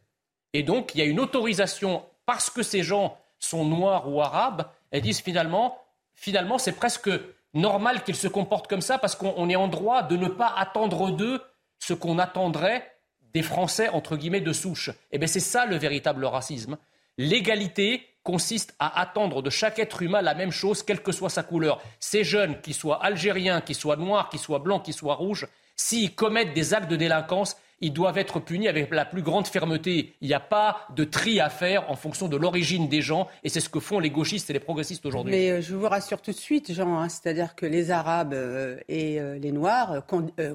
Et 0.52 0.62
donc, 0.62 0.94
il 0.94 0.98
y 0.98 1.02
a 1.02 1.06
une 1.06 1.20
autorisation, 1.20 2.04
parce 2.26 2.50
que 2.50 2.62
ces 2.62 2.82
gens 2.82 3.18
sont 3.38 3.64
noirs 3.64 4.08
ou 4.08 4.20
arabes, 4.20 4.66
elles 4.90 5.02
disent 5.02 5.20
finalement, 5.20 5.78
finalement, 6.14 6.58
c'est 6.58 6.72
presque 6.72 7.10
normal 7.54 8.02
qu'ils 8.04 8.16
se 8.16 8.28
comportent 8.28 8.68
comme 8.68 8.80
ça 8.80 8.98
parce 8.98 9.14
qu'on 9.14 9.48
est 9.48 9.56
en 9.56 9.68
droit 9.68 10.02
de 10.02 10.16
ne 10.16 10.28
pas 10.28 10.52
attendre 10.56 11.10
d'eux 11.10 11.40
ce 11.78 11.94
qu'on 11.94 12.18
attendrait 12.18 12.86
des 13.34 13.42
Français, 13.42 13.88
entre 13.88 14.16
guillemets, 14.16 14.40
de 14.40 14.52
souche. 14.52 14.90
Eh 15.10 15.18
bien, 15.18 15.26
c'est 15.26 15.40
ça 15.40 15.66
le 15.66 15.76
véritable 15.76 16.24
racisme. 16.24 16.78
L'égalité 17.18 18.06
consiste 18.22 18.74
à 18.78 19.00
attendre 19.00 19.42
de 19.42 19.50
chaque 19.50 19.78
être 19.78 20.02
humain 20.02 20.22
la 20.22 20.34
même 20.34 20.52
chose, 20.52 20.82
quelle 20.82 21.02
que 21.02 21.12
soit 21.12 21.30
sa 21.30 21.42
couleur. 21.42 21.82
Ces 21.98 22.24
jeunes, 22.24 22.60
qu'ils 22.60 22.74
soient 22.74 23.04
algériens, 23.04 23.60
qu'ils 23.60 23.76
soient 23.76 23.96
noirs, 23.96 24.28
qu'ils 24.28 24.40
soient 24.40 24.60
blancs, 24.60 24.84
qu'ils 24.84 24.94
soient 24.94 25.14
rouges, 25.14 25.48
s'ils 25.76 26.14
commettent 26.14 26.54
des 26.54 26.74
actes 26.74 26.90
de 26.90 26.96
délinquance, 26.96 27.56
ils 27.82 27.92
doivent 27.92 28.16
être 28.16 28.40
punis 28.40 28.68
avec 28.68 28.90
la 28.90 29.04
plus 29.04 29.22
grande 29.22 29.46
fermeté. 29.46 30.14
Il 30.20 30.28
n'y 30.28 30.34
a 30.34 30.40
pas 30.40 30.86
de 30.94 31.04
tri 31.04 31.40
à 31.40 31.50
faire 31.50 31.90
en 31.90 31.96
fonction 31.96 32.28
de 32.28 32.36
l'origine 32.36 32.88
des 32.88 33.02
gens, 33.02 33.28
et 33.42 33.48
c'est 33.48 33.60
ce 33.60 33.68
que 33.68 33.80
font 33.80 33.98
les 33.98 34.10
gauchistes 34.10 34.48
et 34.48 34.52
les 34.52 34.60
progressistes 34.60 35.04
aujourd'hui. 35.04 35.32
Mais 35.32 35.50
euh, 35.50 35.60
je 35.60 35.74
vous 35.74 35.88
rassure 35.88 36.22
tout 36.22 36.30
de 36.30 36.36
suite, 36.36 36.72
Jean, 36.72 36.96
hein, 36.96 37.08
c'est-à-dire 37.08 37.56
que 37.56 37.66
les 37.66 37.90
Arabes 37.90 38.34
euh, 38.34 38.78
et 38.88 39.20
euh, 39.20 39.36
les 39.38 39.50
Noirs 39.50 40.06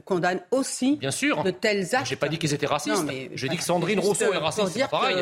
condamnent 0.06 0.42
aussi 0.52 0.96
Bien 0.96 1.12
sûr. 1.12 1.44
de 1.44 1.52
tels 1.52 1.94
actes. 1.94 2.08
J'ai 2.08 2.16
pas 2.16 2.30
dit 2.30 2.40
qu'ils 2.40 2.54
étaient 2.54 2.66
racistes. 2.66 3.06
J'ai 3.34 3.50
dit 3.50 3.58
que 3.58 3.64
Sandrine 3.64 4.00
Rousseau 4.00 4.34
est 4.34 4.38
raciste, 4.38 4.70
c'est 4.70 4.90
pareil. 4.90 5.22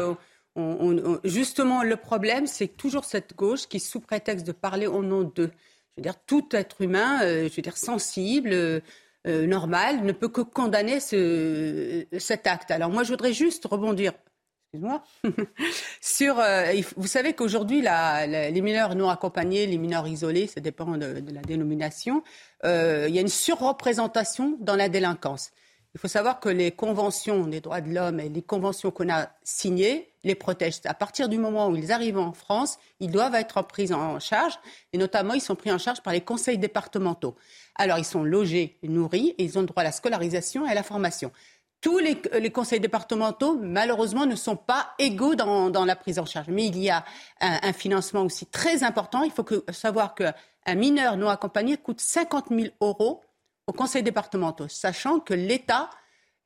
justement, 1.23 1.81
le 1.81 1.97
problème, 1.97 2.45
c'est 2.45 2.67
toujours 2.67 3.03
cette 3.03 3.35
gauche 3.35 3.67
qui, 3.67 3.79
sous 3.79 3.99
prétexte 3.99 4.45
de 4.45 4.51
parler 4.51 4.85
au 4.85 5.01
nom 5.01 5.23
d'eux, 5.23 5.51
je 5.97 6.01
veux 6.01 6.03
dire, 6.03 6.15
tout 6.27 6.47
être 6.51 6.81
humain, 6.81 7.19
je 7.21 7.55
veux 7.55 7.61
dire, 7.61 7.77
sensible, 7.77 8.49
euh, 8.51 8.79
normal 9.25 10.03
ne 10.03 10.11
peut 10.11 10.29
que 10.29 10.41
condamner 10.41 10.99
ce, 10.99 12.05
cet 12.19 12.47
acte. 12.47 12.71
Alors 12.71 12.89
moi, 12.89 13.03
je 13.03 13.09
voudrais 13.09 13.33
juste 13.33 13.65
rebondir 13.65 14.13
excuse-moi, 14.75 15.03
sur, 16.01 16.39
euh, 16.39 16.73
vous 16.97 17.07
savez 17.07 17.33
qu'aujourd'hui, 17.33 17.81
les 17.81 18.61
mineurs 18.61 18.95
non 18.95 19.09
accompagnés, 19.09 19.65
les 19.67 19.77
mineurs 19.77 20.07
isolés, 20.07 20.47
ça 20.47 20.59
dépend 20.59 20.97
de, 20.97 21.23
la 21.31 21.41
dénomination, 21.41 22.23
euh, 22.65 23.05
il 23.07 23.15
y 23.15 23.17
a 23.17 23.21
une 23.21 23.27
surreprésentation 23.27 24.57
dans 24.59 24.75
la 24.75 24.89
délinquance. 24.89 25.51
Il 25.95 25.97
faut 25.97 26.09
savoir 26.09 26.41
que 26.41 26.49
les 26.49 26.71
conventions 26.71 27.47
des 27.47 27.61
droits 27.61 27.79
de 27.79 27.89
l'homme 27.89 28.19
et 28.19 28.27
les 28.27 28.41
conventions 28.41 28.91
qu'on 28.91 29.09
a 29.09 29.29
signées 29.45 30.11
les 30.25 30.35
protègent. 30.35 30.81
À 30.83 30.93
partir 30.93 31.29
du 31.29 31.37
moment 31.37 31.69
où 31.69 31.75
ils 31.77 31.89
arrivent 31.93 32.17
en 32.17 32.33
France, 32.33 32.77
ils 32.99 33.09
doivent 33.09 33.33
être 33.33 33.61
pris 33.61 33.93
en 33.93 34.19
charge, 34.19 34.59
et 34.91 34.97
notamment 34.97 35.33
ils 35.35 35.41
sont 35.41 35.55
pris 35.55 35.71
en 35.71 35.77
charge 35.77 36.01
par 36.01 36.11
les 36.11 36.19
conseils 36.19 36.57
départementaux. 36.57 37.37
Alors 37.75 37.97
ils 37.97 38.03
sont 38.03 38.25
logés, 38.25 38.77
nourris, 38.83 39.35
et 39.37 39.45
ils 39.45 39.57
ont 39.57 39.61
le 39.61 39.67
droit 39.67 39.83
à 39.83 39.85
la 39.85 39.93
scolarisation 39.93 40.67
et 40.67 40.71
à 40.71 40.73
la 40.73 40.83
formation. 40.83 41.31
Tous 41.79 41.99
les, 41.99 42.51
conseils 42.51 42.81
départementaux, 42.81 43.57
malheureusement, 43.61 44.25
ne 44.25 44.35
sont 44.35 44.57
pas 44.57 44.95
égaux 44.99 45.35
dans, 45.35 45.85
la 45.85 45.95
prise 45.95 46.19
en 46.19 46.25
charge. 46.25 46.47
Mais 46.49 46.65
il 46.65 46.77
y 46.77 46.89
a 46.89 47.05
un, 47.39 47.71
financement 47.71 48.23
aussi 48.23 48.47
très 48.47 48.83
important. 48.83 49.23
Il 49.23 49.31
faut 49.31 49.45
savoir 49.71 50.13
qu'un 50.15 50.75
mineur 50.75 51.15
non 51.15 51.29
accompagné 51.29 51.77
coûte 51.77 52.01
50 52.01 52.47
000 52.49 52.67
euros 52.81 53.21
aux 53.67 53.73
conseils 53.73 54.03
départementaux, 54.03 54.67
sachant 54.67 55.19
que 55.19 55.33
l'État 55.33 55.89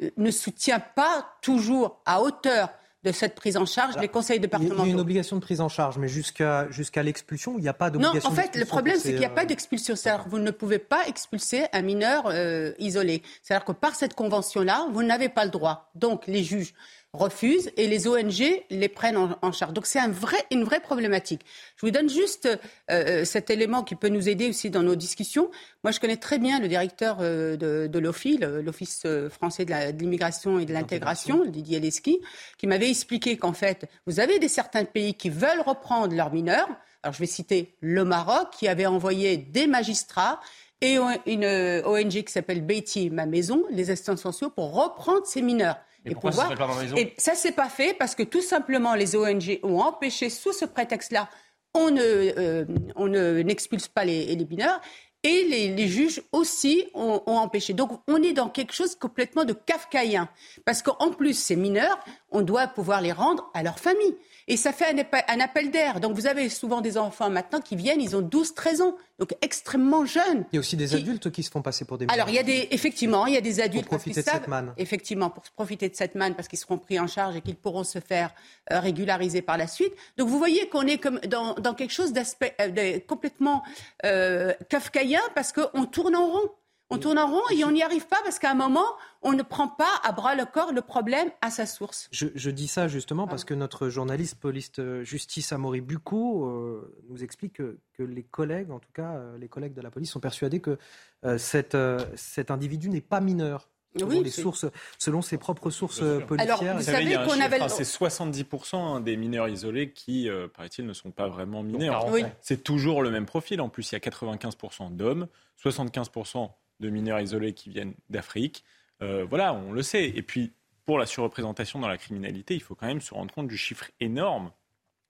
euh, 0.01 0.09
ne 0.17 0.31
soutient 0.31 0.79
pas 0.79 1.35
toujours 1.41 2.01
à 2.05 2.21
hauteur 2.21 2.69
de 3.03 3.11
cette 3.13 3.35
prise 3.35 3.55
en 3.55 3.65
charge 3.65 3.97
les 3.97 4.09
conseils 4.09 4.39
départementaux. 4.39 4.83
Il 4.83 4.87
y 4.87 4.91
a 4.91 4.93
une 4.93 4.99
obligation 4.99 5.37
de 5.37 5.41
prise 5.41 5.61
en 5.61 5.69
charge, 5.69 5.97
mais 5.97 6.09
jusqu'à 6.09 6.69
jusqu'à 6.69 7.01
l'expulsion, 7.01 7.57
il 7.57 7.61
n'y 7.61 7.69
a 7.69 7.73
pas 7.73 7.89
d'obligation. 7.89 8.29
Non, 8.29 8.35
en 8.35 8.35
fait, 8.35 8.57
le 8.57 8.65
problème, 8.65 8.97
c'est 8.99 9.11
qu'il 9.11 9.19
n'y 9.19 9.25
a 9.25 9.29
pas 9.29 9.43
euh, 9.43 9.45
d'expulsion. 9.45 9.95
C'est-à-dire 9.95 10.25
vous 10.27 10.39
ne 10.39 10.51
pouvez 10.51 10.79
pas 10.79 11.07
expulser 11.07 11.65
un 11.71 11.81
mineur 11.81 12.23
euh, 12.27 12.73
isolé. 12.77 13.23
C'est-à-dire 13.41 13.63
que 13.65 13.71
par 13.71 13.95
cette 13.95 14.15
convention-là, 14.15 14.87
vous 14.91 15.03
n'avez 15.03 15.29
pas 15.29 15.45
le 15.45 15.51
droit. 15.51 15.91
Donc, 15.95 16.27
les 16.27 16.43
juges 16.43 16.73
refusent 17.13 17.71
et 17.75 17.87
les 17.87 18.07
ONG 18.07 18.63
les 18.69 18.87
prennent 18.87 19.17
en, 19.41 19.51
charge. 19.51 19.73
Donc 19.73 19.87
c'est 19.87 19.99
un 19.99 20.09
vrai, 20.09 20.37
une 20.51 20.63
vraie 20.63 20.79
problématique. 20.79 21.41
Je 21.75 21.85
vous 21.85 21.91
donne 21.91 22.09
juste 22.09 22.45
euh, 22.45 22.57
euh, 22.91 23.25
cet 23.25 23.49
élément 23.49 23.83
qui 23.83 23.95
peut 23.95 24.09
nous 24.09 24.29
aider 24.29 24.47
aussi 24.47 24.69
dans 24.69 24.83
nos 24.83 24.95
discussions. 24.95 25.49
Moi, 25.83 25.91
je 25.91 25.99
connais 25.99 26.17
très 26.17 26.37
bien 26.37 26.59
le 26.59 26.67
directeur 26.67 27.17
euh, 27.21 27.57
de, 27.57 27.87
de 27.87 27.99
l'OFI, 27.99 28.37
l'Office 28.37 29.07
français 29.29 29.65
de 29.65 29.73
l'immigration 29.97 30.59
et 30.59 30.65
de 30.65 30.73
l'intégration, 30.73 31.45
Didier 31.45 31.79
Leski, 31.79 32.19
qui 32.57 32.67
m'avait 32.67 32.89
expliqué 32.89 33.37
qu'en 33.37 33.53
fait, 33.53 33.89
vous 34.05 34.19
avez 34.19 34.37
des 34.37 34.47
certains 34.47 34.85
pays 34.85 35.15
qui 35.15 35.29
veulent 35.29 35.61
reprendre 35.65 36.15
leurs 36.15 36.31
mineurs. 36.31 36.69
Alors 37.01 37.13
je 37.13 37.19
vais 37.19 37.25
citer 37.25 37.75
le 37.81 38.03
Maroc, 38.03 38.49
qui 38.51 38.67
avait 38.67 38.85
envoyé 38.85 39.37
des 39.37 39.67
magistrats 39.67 40.39
et 40.81 40.97
une 41.25 41.45
ONG 41.85 42.23
qui 42.23 42.31
s'appelle 42.31 42.61
Betty 42.61 43.09
Ma 43.09 43.25
Maison, 43.25 43.63
les 43.71 43.89
assistants 43.89 44.15
sociaux, 44.15 44.49
pour 44.49 44.73
reprendre 44.73 45.25
ces 45.25 45.41
mineurs. 45.41 45.77
Et 46.05 46.11
pourquoi 46.11 46.31
ça 46.31 46.43
se 46.43 46.49
fait 46.49 46.55
pas 46.55 46.67
dans 46.67 46.75
la 46.75 46.81
maison 46.81 46.95
Et 46.95 47.13
ça 47.17 47.35
s'est 47.35 47.51
pas 47.51 47.69
fait 47.69 47.93
parce 47.93 48.15
que 48.15 48.23
tout 48.23 48.41
simplement 48.41 48.95
les 48.95 49.15
ONG 49.15 49.59
ont 49.63 49.79
empêché 49.79 50.29
sous 50.29 50.53
ce 50.53 50.65
prétexte-là, 50.65 51.29
on 51.73 51.91
ne, 51.91 52.01
euh, 52.01 52.65
on 52.95 53.07
ne 53.07 53.41
n'expulse 53.41 53.87
pas 53.87 54.05
les, 54.05 54.35
les 54.35 54.45
mineurs. 54.45 54.81
Et 55.21 55.43
les, 55.43 55.75
les 55.75 55.87
juges 55.89 56.21
aussi 56.31 56.85
ont, 56.93 57.21
ont 57.25 57.35
empêché. 57.35 57.73
Donc 57.73 58.01
on 58.07 58.23
est 58.23 58.31
dans 58.31 58.47
quelque 58.47 58.73
chose 58.73 58.95
complètement 58.95 59.43
de 59.43 59.51
kafkaïen. 59.51 60.29
Parce 60.63 60.81
qu'en 60.81 61.11
plus, 61.11 61.33
ces 61.33 61.57
mineurs, 61.57 61.99
on 62.31 62.41
doit 62.41 62.67
pouvoir 62.67 63.01
les 63.01 63.11
rendre 63.11 63.51
à 63.53 63.61
leur 63.61 63.79
famille. 63.79 64.15
Et 64.49 64.57
ça 64.57 64.73
fait 64.73 64.85
un, 64.85 65.39
appel 65.39 65.69
d'air. 65.69 65.99
Donc 65.99 66.15
vous 66.15 66.25
avez 66.25 66.49
souvent 66.49 66.81
des 66.81 66.97
enfants 66.97 67.29
maintenant 67.29 67.61
qui 67.61 67.75
viennent, 67.75 68.01
ils 68.01 68.15
ont 68.15 68.23
12-13 68.23 68.81
ans, 68.81 68.95
donc 69.19 69.35
extrêmement 69.43 70.05
jeunes. 70.05 70.43
Il 70.51 70.55
y 70.55 70.57
a 70.57 70.59
aussi 70.59 70.75
des 70.75 70.95
adultes 70.95 71.29
qui 71.29 71.43
se 71.43 71.51
font 71.51 71.61
passer 71.61 71.85
pour 71.85 71.99
des. 71.99 72.07
Alors, 72.09 72.29
il 72.29 72.35
y 72.35 72.39
a 72.39 72.43
des, 72.43 72.67
effectivement, 72.71 73.27
il 73.27 73.35
y 73.35 73.37
a 73.37 73.41
des 73.41 73.61
adultes 73.61 73.85
Pour 73.85 73.99
profiter 73.99 74.23
de 74.23 74.25
cette 74.25 74.47
manne. 74.47 74.73
Effectivement, 74.77 75.29
pour 75.29 75.43
profiter 75.43 75.87
de 75.87 75.95
cette 75.95 76.15
manne, 76.15 76.33
parce 76.33 76.47
qu'ils 76.47 76.57
seront 76.57 76.79
pris 76.79 76.99
en 76.99 77.05
charge 77.05 77.35
et 77.35 77.41
qu'ils 77.41 77.57
pourront 77.57 77.83
se 77.83 77.99
faire 77.99 78.33
euh, 78.71 78.79
régulariser 78.79 79.43
par 79.43 79.55
la 79.57 79.67
suite. 79.67 79.93
Donc, 80.17 80.29
vous 80.29 80.39
voyez 80.39 80.67
qu'on 80.67 80.87
est 80.87 80.97
comme 80.97 81.19
dans, 81.27 81.53
dans 81.53 81.75
quelque 81.75 81.93
chose 81.93 82.11
d'aspect 82.11 82.55
euh, 82.59 82.99
complètement 83.07 83.61
euh, 84.03 84.51
kafkaïen 84.67 85.21
parce 85.35 85.51
qu'on 85.53 85.85
tourne 85.85 86.15
en 86.15 86.25
rond. 86.25 86.49
On 86.91 86.97
tourne 86.97 87.19
en 87.19 87.27
rond 87.27 87.41
et 87.51 87.63
on 87.63 87.71
n'y 87.71 87.83
arrive 87.83 88.07
pas 88.07 88.17
parce 88.23 88.39
qu'à 88.39 88.49
un 88.51 88.55
moment, 88.55 88.85
on 89.21 89.33
ne 89.33 89.43
prend 89.43 89.67
pas 89.67 89.89
à 90.03 90.11
bras 90.11 90.33
le 90.33 90.45
corps 90.45 90.71
le 90.73 90.81
problème 90.81 91.29
à 91.41 91.51
sa 91.51 91.65
source. 91.67 92.09
Je, 92.11 92.27
je 92.33 92.49
dis 92.49 92.67
ça 92.67 92.87
justement 92.87 93.27
parce 93.27 93.43
que 93.43 93.53
notre 93.53 93.89
journaliste 93.89 94.39
police 94.39 94.71
euh, 94.79 95.03
justice 95.03 95.51
Amaury 95.53 95.81
Bucco 95.81 96.45
euh, 96.47 96.95
nous 97.09 97.23
explique 97.23 97.53
que, 97.53 97.77
que 97.93 98.01
les 98.03 98.23
collègues, 98.23 98.71
en 98.71 98.79
tout 98.79 98.91
cas 98.93 99.11
euh, 99.17 99.37
les 99.37 99.47
collègues 99.47 99.73
de 99.75 99.81
la 99.81 99.91
police, 99.91 100.09
sont 100.11 100.19
persuadés 100.19 100.61
que 100.61 100.79
euh, 101.25 101.37
cet, 101.37 101.75
euh, 101.75 101.99
cet 102.15 102.49
individu 102.49 102.89
n'est 102.89 103.01
pas 103.01 103.21
mineur. 103.21 103.69
Selon, 103.97 104.07
Oui, 104.09 104.23
les 104.23 104.29
c'est- 104.29 104.41
sources, 104.43 104.65
selon 104.99 105.23
ses 105.23 105.37
propres 105.39 105.71
sources 105.71 106.01
policières. 106.27 106.61
Alors, 106.61 106.77
vous 106.77 106.83
savez, 106.83 107.15
qu'on 107.15 107.39
avait- 107.41 107.69
c'est 107.69 107.83
70% 107.83 108.77
hein, 108.77 108.99
des 109.01 109.17
mineurs 109.17 109.47
isolés 109.49 109.91
qui, 109.91 110.29
euh, 110.29 110.47
paraît-il, 110.47 110.85
ne 110.85 110.93
sont 110.93 111.09
pas 111.09 111.27
vraiment 111.27 111.63
mineurs. 111.63 112.01
40 112.01 112.13
Oui. 112.13 112.23
C'est 112.41 112.63
toujours 112.63 113.01
le 113.01 113.09
même 113.09 113.25
profil. 113.25 113.61
En 113.61 113.69
plus, 113.69 113.91
il 113.91 113.95
y 113.95 113.95
a 113.95 113.99
95% 113.99 114.91
d'hommes, 114.91 115.27
75% 115.57 116.51
de 116.79 116.89
mineurs 116.89 117.19
isolés 117.19 117.53
qui 117.53 117.69
viennent 117.69 117.93
d'Afrique. 118.09 118.63
Euh, 119.01 119.25
voilà, 119.25 119.53
on 119.53 119.71
le 119.71 119.83
sait. 119.83 120.05
Et 120.15 120.21
puis, 120.21 120.53
pour 120.85 120.97
la 120.97 121.05
surreprésentation 121.05 121.79
dans 121.79 121.87
la 121.87 121.97
criminalité, 121.97 122.55
il 122.55 122.61
faut 122.61 122.75
quand 122.75 122.87
même 122.87 123.01
se 123.01 123.13
rendre 123.13 123.33
compte 123.33 123.47
du 123.47 123.57
chiffre 123.57 123.91
énorme 123.99 124.51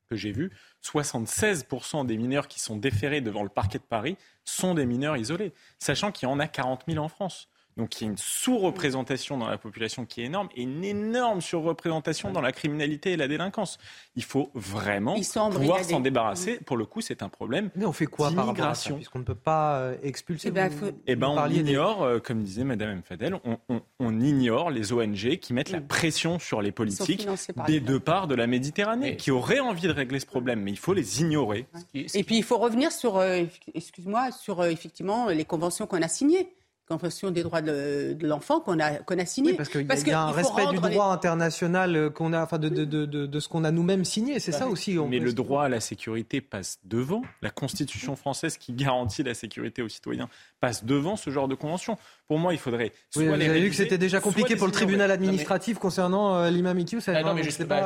que 0.10 0.16
j'ai 0.16 0.32
vu. 0.32 0.52
76% 0.84 2.06
des 2.06 2.18
mineurs 2.18 2.48
qui 2.48 2.60
sont 2.60 2.78
déférés 2.78 3.22
devant 3.22 3.44
le 3.44 3.50
parquet 3.50 3.78
de 3.78 3.84
Paris 3.84 4.18
sont 4.44 4.74
des 4.74 4.86
mineurs 4.86 5.18
isolés, 5.18 5.54
sachant 5.78 6.12
qu'il 6.12 6.28
y 6.28 6.32
en 6.32 6.40
a 6.40 6.48
40 6.48 6.84
000 6.88 7.04
en 7.04 7.10
France. 7.10 7.50
Donc 7.80 8.00
il 8.02 8.04
y 8.04 8.08
a 8.08 8.12
une 8.12 8.18
sous-représentation 8.18 9.38
dans 9.38 9.48
la 9.48 9.58
population 9.58 10.06
qui 10.06 10.22
est 10.22 10.26
énorme 10.26 10.50
et 10.56 10.64
une 10.64 10.84
énorme 10.84 11.40
surreprésentation 11.42 12.32
dans 12.32 12.42
la 12.42 12.52
criminalité 12.52 13.14
et 13.14 13.18
la 13.18 13.28
délinquance. 13.30 13.78
Il 14.18 14.24
faut 14.26 14.52
vraiment 14.54 15.16
pouvoir 15.50 15.84
s'en 15.84 16.00
débarrasser. 16.02 16.60
Pour 16.66 16.76
le 16.76 16.86
coup, 16.86 17.00
c'est 17.00 17.24
un 17.24 17.30
problème 17.30 17.70
Mais 17.76 17.86
on 17.86 17.94
fait 17.94 18.06
quoi 18.06 18.32
par 18.32 18.48
rapport 18.48 18.66
à 18.66 18.76
ça. 18.76 18.94
Puisqu'on 18.94 19.20
ne 19.20 19.24
peut 19.24 19.34
pas 19.34 19.78
euh, 19.80 19.96
expulser. 20.04 20.50
Eh 20.50 20.52
faut- 20.52 20.56
ben, 20.56 20.70
vous 20.70 21.24
on 21.24 21.48
des- 21.48 21.56
ignore, 21.60 22.04
euh, 22.04 22.20
comme 22.20 22.44
disait 22.44 22.66
Madame 22.66 22.98
Mfadel, 23.00 23.40
on, 23.46 23.58
on- 23.70 23.82
on 24.00 24.20
ignore 24.20 24.72
les 24.72 24.92
ONG 24.92 25.38
qui 25.38 25.54
mettent 25.54 25.72
la 25.72 25.80
pression 25.82 26.38
sur 26.38 26.62
les 26.62 26.74
politiques 26.74 27.28
des 27.68 27.80
deux 27.80 28.00
parts 28.02 28.28
de 28.28 28.36
la 28.36 28.46
Méditerranée, 28.46 29.16
qui 29.16 29.32
auraient 29.32 29.60
envie 29.62 29.84
de 29.88 29.92
régler 29.92 30.20
ce 30.20 30.26
problème, 30.26 30.60
mais 30.62 30.72
il 30.72 30.78
faut 30.78 30.94
les 30.94 31.22
ignorer. 31.22 31.66
Et 31.94 32.24
puis 32.26 32.36
il 32.38 32.44
faut 32.44 32.58
revenir 32.58 32.92
sur, 32.92 33.18
euh, 33.18 33.44
excuse-moi, 33.74 34.32
sur 34.32 34.60
euh, 34.60 34.70
effectivement 34.70 35.28
les 35.30 35.46
conventions 35.46 35.88
qu'on 35.88 36.02
a 36.02 36.08
signées, 36.10 36.50
convention 36.94 37.30
des 37.30 37.44
droits 37.44 37.62
de, 37.62 38.14
de 38.14 38.28
l'enfant 38.28 38.60
qu'on 38.62 38.80
a 38.80 38.96
qu'on 38.96 39.18
a. 39.20 39.24
Oui, 39.38 39.54
parce 39.54 39.70
qu'il 39.70 39.82
y 39.82 39.92
a, 39.92 39.96
il 39.96 40.08
y 40.08 40.12
a 40.12 40.22
un 40.22 40.32
respect 40.32 40.66
du 40.68 40.76
les- 40.82 40.90
droit 40.96 41.06
international 41.08 41.96
euh, 41.96 42.10
qu'on 42.10 42.34
a, 42.34 42.42
enfin 42.44 42.58
de, 42.58 42.68
de, 42.68 42.84
de, 42.84 43.06
de- 43.06 43.26
de 43.28 43.40
ce 43.40 43.48
qu'on 43.48 43.64
a 43.64 43.70
nous-mêmes 43.72 44.04
signé. 44.06 44.40
C'est 44.40 44.52
ça 44.52 44.68
aussi. 44.68 44.98
on 44.98 45.08
Mais 45.08 45.20
le 45.20 45.32
droit 45.34 45.66
à 45.66 45.70
la 45.70 45.80
sécurité 45.82 46.42
passe 46.42 46.80
devant. 46.84 47.22
La 47.44 47.52
Constitution 47.52 48.16
française 48.16 48.58
qui 48.58 48.74
garantit 48.74 49.22
la 49.22 49.36
sécurité 49.36 49.84
aux 49.84 49.90
citoyens 49.90 50.30
passe 50.60 50.84
devant 50.84 51.16
ce 51.16 51.30
genre 51.30 51.48
de 51.48 51.56
convention. 51.56 51.96
Pour 52.28 52.40
moi, 52.40 52.54
il 52.54 52.60
faudrait 52.60 52.92
soit 53.12 53.22
Oui, 53.22 53.28
vous 53.28 53.34
avez 53.36 53.62
vu 53.62 53.70
que 53.70 53.76
c'était 53.76 53.98
déjà 54.00 54.20
compliqué 54.20 54.56
pour 54.56 54.66
le 54.68 54.74
tribunal 54.74 55.10
Non, 55.10 55.16
mais- 55.16 55.28
administratif 55.28 55.78
concernant 55.78 56.38
euh, 56.38 56.50
l'imam 56.50 56.78
Ah 57.08 57.22
non, 57.24 57.34
mais 57.34 57.44
c'était 57.44 57.44
juste, 57.44 57.66
pas, 57.68 57.84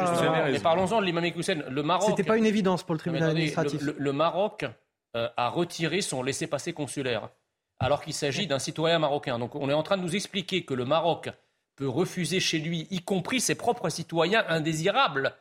euh, 0.48 0.50
mais 0.52 0.60
parlons-en 0.60 1.02
de 1.02 1.06
l'imam 1.06 1.26
Iqiyoussen. 1.26 1.64
Le 1.70 1.84
Maroc. 1.84 2.10
C'était 2.10 2.24
pas 2.24 2.38
une 2.38 2.46
évidence 2.46 2.84
pour 2.84 2.96
le 2.96 3.00
Non, 3.00 3.12
mais 3.12 3.20
tribunal 3.20 3.30
attendez, 3.32 3.42
administratif. 3.54 3.82
Le, 3.82 3.92
le- 3.94 3.96
le 4.00 4.14
Maroc 4.14 4.66
euh, 5.16 5.28
a 5.38 5.50
retiré 5.50 6.02
son 6.02 6.24
laissez-passer 6.24 6.72
consulaire, 6.74 7.30
alors 7.84 8.02
qu'il 8.02 8.14
s'agit 8.14 8.48
d'un 8.48 8.60
citoyen 8.60 8.98
marocain. 8.98 9.38
Donc 9.38 9.56
on 9.56 9.70
est 9.70 9.74
en 9.74 9.84
train 9.84 9.98
de 9.98 10.04
nous 10.04 10.16
expliquer 10.16 10.64
que 10.64 10.74
le 10.74 10.86
Maroc 10.86 11.30
peut 11.76 11.88
refuser 11.88 12.40
chez 12.40 12.60
lui, 12.60 12.88
y 12.92 13.02
compris 13.02 13.42
ses 13.42 13.56
propres 13.56 13.90
citoyens 13.90 14.46
indésirables. 14.48 15.36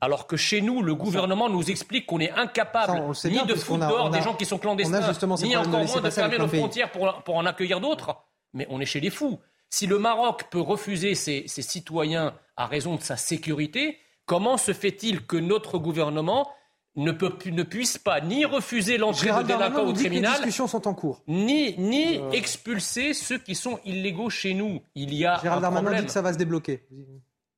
Alors 0.00 0.26
que 0.26 0.36
chez 0.36 0.60
nous, 0.60 0.82
le 0.82 0.94
gouvernement 0.94 1.48
nous 1.48 1.70
explique 1.70 2.06
qu'on 2.06 2.20
est 2.20 2.30
incapable 2.30 3.14
Ça, 3.14 3.28
ni 3.28 3.34
bien, 3.34 3.44
de 3.44 3.54
foutre 3.54 3.86
dehors 3.86 4.10
des 4.10 4.22
gens 4.22 4.34
qui 4.34 4.44
sont 4.44 4.58
clandestins, 4.58 5.00
ni 5.42 5.56
encore 5.56 5.84
moins 5.84 6.00
de 6.00 6.10
fermer 6.10 6.38
nos 6.38 6.48
frontières 6.48 6.90
pour, 6.90 7.22
pour 7.24 7.36
en 7.36 7.46
accueillir 7.46 7.80
d'autres. 7.80 8.16
Mais 8.52 8.66
on 8.70 8.80
est 8.80 8.86
chez 8.86 9.00
les 9.00 9.10
fous. 9.10 9.38
Si 9.68 9.86
le 9.86 9.98
Maroc 9.98 10.44
peut 10.50 10.60
refuser 10.60 11.14
ses, 11.14 11.46
ses 11.46 11.62
citoyens 11.62 12.34
à 12.56 12.66
raison 12.66 12.96
de 12.96 13.02
sa 13.02 13.16
sécurité, 13.16 13.98
comment 14.24 14.56
se 14.56 14.72
fait-il 14.72 15.26
que 15.26 15.36
notre 15.36 15.78
gouvernement 15.78 16.50
ne, 16.96 17.12
peut, 17.12 17.32
ne 17.46 17.62
puisse 17.62 17.98
pas 17.98 18.20
ni 18.20 18.44
refuser 18.44 18.96
l'entrée 18.98 19.20
de 19.20 19.24
Gérald 19.26 19.46
Darmanin 19.46 19.92
délinquants 19.92 20.10
les 20.10 20.20
discussions 20.20 20.66
sont 20.66 20.88
en 20.88 20.94
cours. 20.94 21.22
ni, 21.28 21.74
ni 21.78 22.18
Euh. 22.18 22.30
expulser 22.32 23.12
ceux 23.14 23.38
qui 23.38 23.54
sont 23.54 23.78
illégaux 23.84 24.30
chez 24.30 24.54
nous 24.54 24.80
Il 24.94 25.12
y 25.14 25.26
a 25.26 25.38
Gérald 25.42 25.58
un 25.58 25.60
Darmanin 25.62 25.82
problème. 25.82 26.00
dit 26.02 26.06
que 26.06 26.12
ça 26.12 26.22
va 26.22 26.32
se 26.32 26.38
débloquer. 26.38 26.82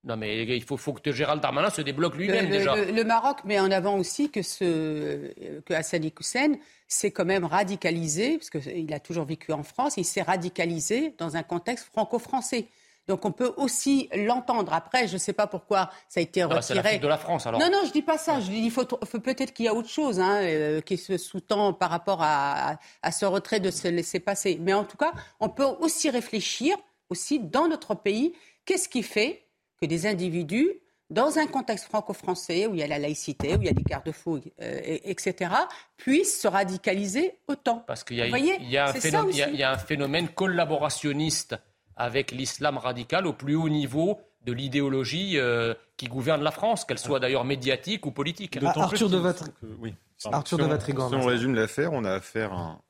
Non 0.04 0.16
mais 0.16 0.44
il 0.44 0.62
faut, 0.62 0.76
faut 0.76 0.92
que 0.92 1.12
Gérald 1.12 1.42
Darmanin 1.42 1.70
se 1.70 1.82
débloque 1.82 2.16
lui-même 2.16 2.46
le- 2.46 2.50
déjà. 2.58 2.76
le- 2.76 2.92
le 2.92 3.04
Maroc 3.04 3.38
met 3.44 3.58
en 3.60 3.70
avant 3.70 3.96
aussi 3.98 4.30
que, 4.30 4.42
ce, 4.42 5.32
que 5.66 5.74
Hassan 5.74 6.02
Hussein 6.18 6.52
s'est 6.86 7.10
quand 7.10 7.24
même 7.24 7.44
radicalisé, 7.44 8.38
parce 8.38 8.48
qu'il 8.50 8.92
a 8.94 9.00
toujours 9.00 9.24
vécu 9.24 9.52
en 9.52 9.62
France, 9.64 9.94
il 9.98 10.04
s'est 10.04 10.22
radicalisé 10.22 11.14
dans 11.18 11.36
un 11.36 11.42
contexte 11.42 11.86
franco-français. 11.92 12.66
Donc 13.08 13.24
on 13.24 13.32
peut 13.32 13.52
aussi 13.56 14.08
l'entendre. 14.14 14.72
Après, 14.72 15.08
je 15.08 15.14
ne 15.14 15.18
sais 15.18 15.32
pas 15.32 15.46
pourquoi 15.46 15.90
ça 16.08 16.20
a 16.20 16.22
été 16.22 16.42
Ah 16.42 16.48
bah, 16.48 16.62
c'est 16.62 16.74
retiré. 16.74 16.82
l'Afrique 16.84 17.02
de 17.02 17.08
la 17.08 17.18
France 17.18 17.46
alors. 17.46 17.58
Non, 17.60 17.70
non, 17.70 17.80
je 17.86 17.90
dis 17.92 18.02
pas 18.02 18.18
ça. 18.18 18.38
Je 18.40 18.46
dis 18.50 18.58
il 18.60 18.70
faut, 18.70 18.86
faut 19.04 19.20
peut-être 19.20 19.52
qu'il 19.52 19.64
y 19.64 19.68
a 19.68 19.74
autre 19.74 19.88
chose 19.88 20.20
hein, 20.20 20.36
euh, 20.42 20.80
qui 20.82 20.96
se 20.98 21.16
sous-tend 21.16 21.72
par 21.72 21.90
rapport 21.90 22.22
à, 22.22 22.72
à- 22.72 22.78
à 23.02 23.10
ce 23.12 23.24
retrait 23.26 23.60
de 23.60 23.70
se 23.70 23.88
laisser 23.88 24.20
passer. 24.20 24.58
Mais 24.60 24.74
en 24.74 24.84
tout 24.84 24.96
cas, 24.98 25.12
on 25.40 25.48
peut 25.48 25.64
aussi 25.64 26.10
réfléchir 26.10 26.76
aussi 27.10 27.38
dans 27.40 27.66
notre 27.66 27.94
pays. 27.94 28.34
Qu'est-ce 28.66 28.88
qui 28.88 29.02
fait 29.02 29.42
que 29.80 29.86
des 29.86 30.06
individus 30.06 30.70
dans 31.10 31.38
un 31.38 31.46
contexte 31.46 31.86
franco-français 31.86 32.66
où 32.66 32.74
il 32.74 32.80
y 32.80 32.82
a 32.82 32.86
la 32.86 32.98
laïcité, 32.98 33.56
où 33.56 33.62
il 33.62 33.64
y 33.64 33.70
a 33.70 33.72
des 33.72 33.82
garde-fous, 33.82 34.40
euh, 34.60 34.80
et- 34.84 35.10
etc., 35.10 35.50
puissent 35.96 36.38
se 36.42 36.46
radicaliser 36.48 37.38
autant. 37.48 37.82
Parce 37.86 38.04
qu'il 38.04 38.18
c'est 38.18 38.28
y 38.28 39.62
a 39.62 39.70
un 39.72 39.78
phénomène 39.78 40.28
collaborationniste 40.28 41.56
avec 41.98 42.30
l'islam 42.30 42.78
radical 42.78 43.26
au 43.26 43.32
plus 43.34 43.54
haut 43.56 43.68
niveau 43.68 44.18
de 44.46 44.52
l'idéologie 44.52 45.36
euh, 45.38 45.74
qui 45.96 46.06
gouverne 46.06 46.42
la 46.42 46.52
France, 46.52 46.84
qu'elle 46.84 46.98
soit 46.98 47.20
d'ailleurs 47.20 47.44
médiatique 47.44 48.06
ou 48.06 48.12
politique. 48.12 48.56
Ah, 48.62 48.72
Arthur 48.76 49.10
de 49.10 49.18
Vatry. 49.18 49.50
oui. 49.80 49.94
Arthur 50.24 50.56
Si 50.56 50.62
de 50.62 50.66
on- 50.66 50.68
Vatrigan. 50.70 51.08
Si 51.10 51.14
on 51.16 51.26
résume 51.26 51.54
l'affaire, 51.54 51.92
on 51.92 52.04
a 52.04 52.12
affaire 52.12 52.52
à 52.52 52.56
un, 52.56 52.80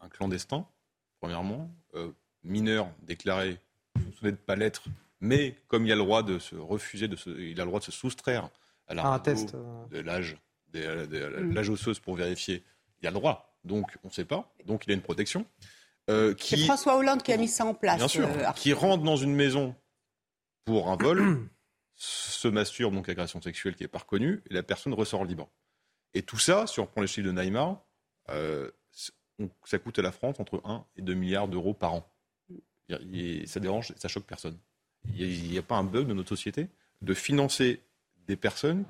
un 0.00 0.08
clandestin, 0.08 0.66
premièrement, 1.20 1.70
euh, 1.94 2.10
mineur 2.44 2.88
déclaré, 3.02 3.58
soupçonné 4.04 4.32
de 4.32 4.36
ne 4.36 4.40
pas 4.42 4.56
l'être, 4.56 4.84
mais 5.20 5.56
comme 5.68 5.86
il 5.86 5.92
a 5.92 5.96
le 5.96 6.02
droit 6.02 6.22
de 6.22 6.38
se 6.38 6.54
refuser, 6.56 7.08
de 7.08 7.16
se, 7.16 7.30
il 7.30 7.60
a 7.60 7.64
le 7.64 7.68
droit 7.70 7.80
de 7.80 7.84
se 7.84 7.92
soustraire 7.92 8.50
à 8.88 8.94
la 8.94 9.12
Ah, 9.14 9.18
test, 9.20 9.54
euh. 9.54 9.86
de 9.90 10.00
l'âge, 10.00 10.36
de, 10.72 11.06
de 11.06 11.26
Mm. 11.44 11.54
l'âge 11.54 11.70
osseuse 11.70 11.98
pour 11.98 12.14
vérifier, 12.16 12.62
il 13.00 13.06
a 13.08 13.10
le 13.10 13.14
droit. 13.16 13.56
Donc 13.64 13.96
on 14.04 14.08
ne 14.08 14.12
sait 14.12 14.24
pas, 14.24 14.52
donc 14.64 14.86
il 14.86 14.90
a 14.92 14.94
une 14.94 15.02
protection. 15.02 15.44
Euh, 16.08 16.34
C'est 16.40 16.56
François 16.58 16.96
Hollande 16.96 17.22
qui 17.22 17.32
a 17.32 17.36
mis 17.36 17.48
ça 17.48 17.64
en 17.64 17.74
place. 17.74 17.96
Bien 17.98 18.08
sûr, 18.08 18.28
euh, 18.28 18.52
qui 18.52 18.72
rentre 18.72 19.02
dans 19.02 19.16
une 19.16 19.34
maison 19.34 19.74
pour 20.64 20.90
un 20.90 20.96
vol, 20.96 21.48
se 21.94 22.48
masturbe, 22.48 22.94
donc 22.94 23.08
agression 23.08 23.40
sexuelle 23.42 23.74
qui 23.74 23.82
n'est 23.84 23.88
pas 23.88 23.98
reconnue, 23.98 24.42
et 24.50 24.54
la 24.54 24.62
personne 24.62 24.94
ressort 24.94 25.24
libre. 25.24 25.48
Et 26.14 26.22
tout 26.22 26.38
ça, 26.38 26.66
si 26.66 26.78
on 26.80 26.84
reprend 26.84 27.00
les 27.00 27.06
chiffres 27.06 27.26
de 27.26 27.32
Neymar, 27.32 27.80
euh, 28.30 28.70
ça 29.64 29.78
coûte 29.78 29.98
à 29.98 30.02
la 30.02 30.12
France 30.12 30.40
entre 30.40 30.60
1 30.64 30.84
et 30.96 31.02
2 31.02 31.14
milliards 31.14 31.48
d'euros 31.48 31.74
par 31.74 31.94
an. 31.94 32.08
A- 32.90 32.96
Ça 33.46 33.60
dérange, 33.60 33.92
ça 33.96 34.08
choque 34.08 34.24
personne. 34.24 34.58
Il 35.14 35.50
n'y 35.50 35.58
a, 35.58 35.62
pas 35.62 35.76
un 35.76 35.84
bug 35.84 36.06
de 36.08 36.14
notre 36.14 36.28
société 36.30 36.68
de 37.02 37.14
financer 37.14 37.80
des 38.26 38.36
personnes 38.36 38.84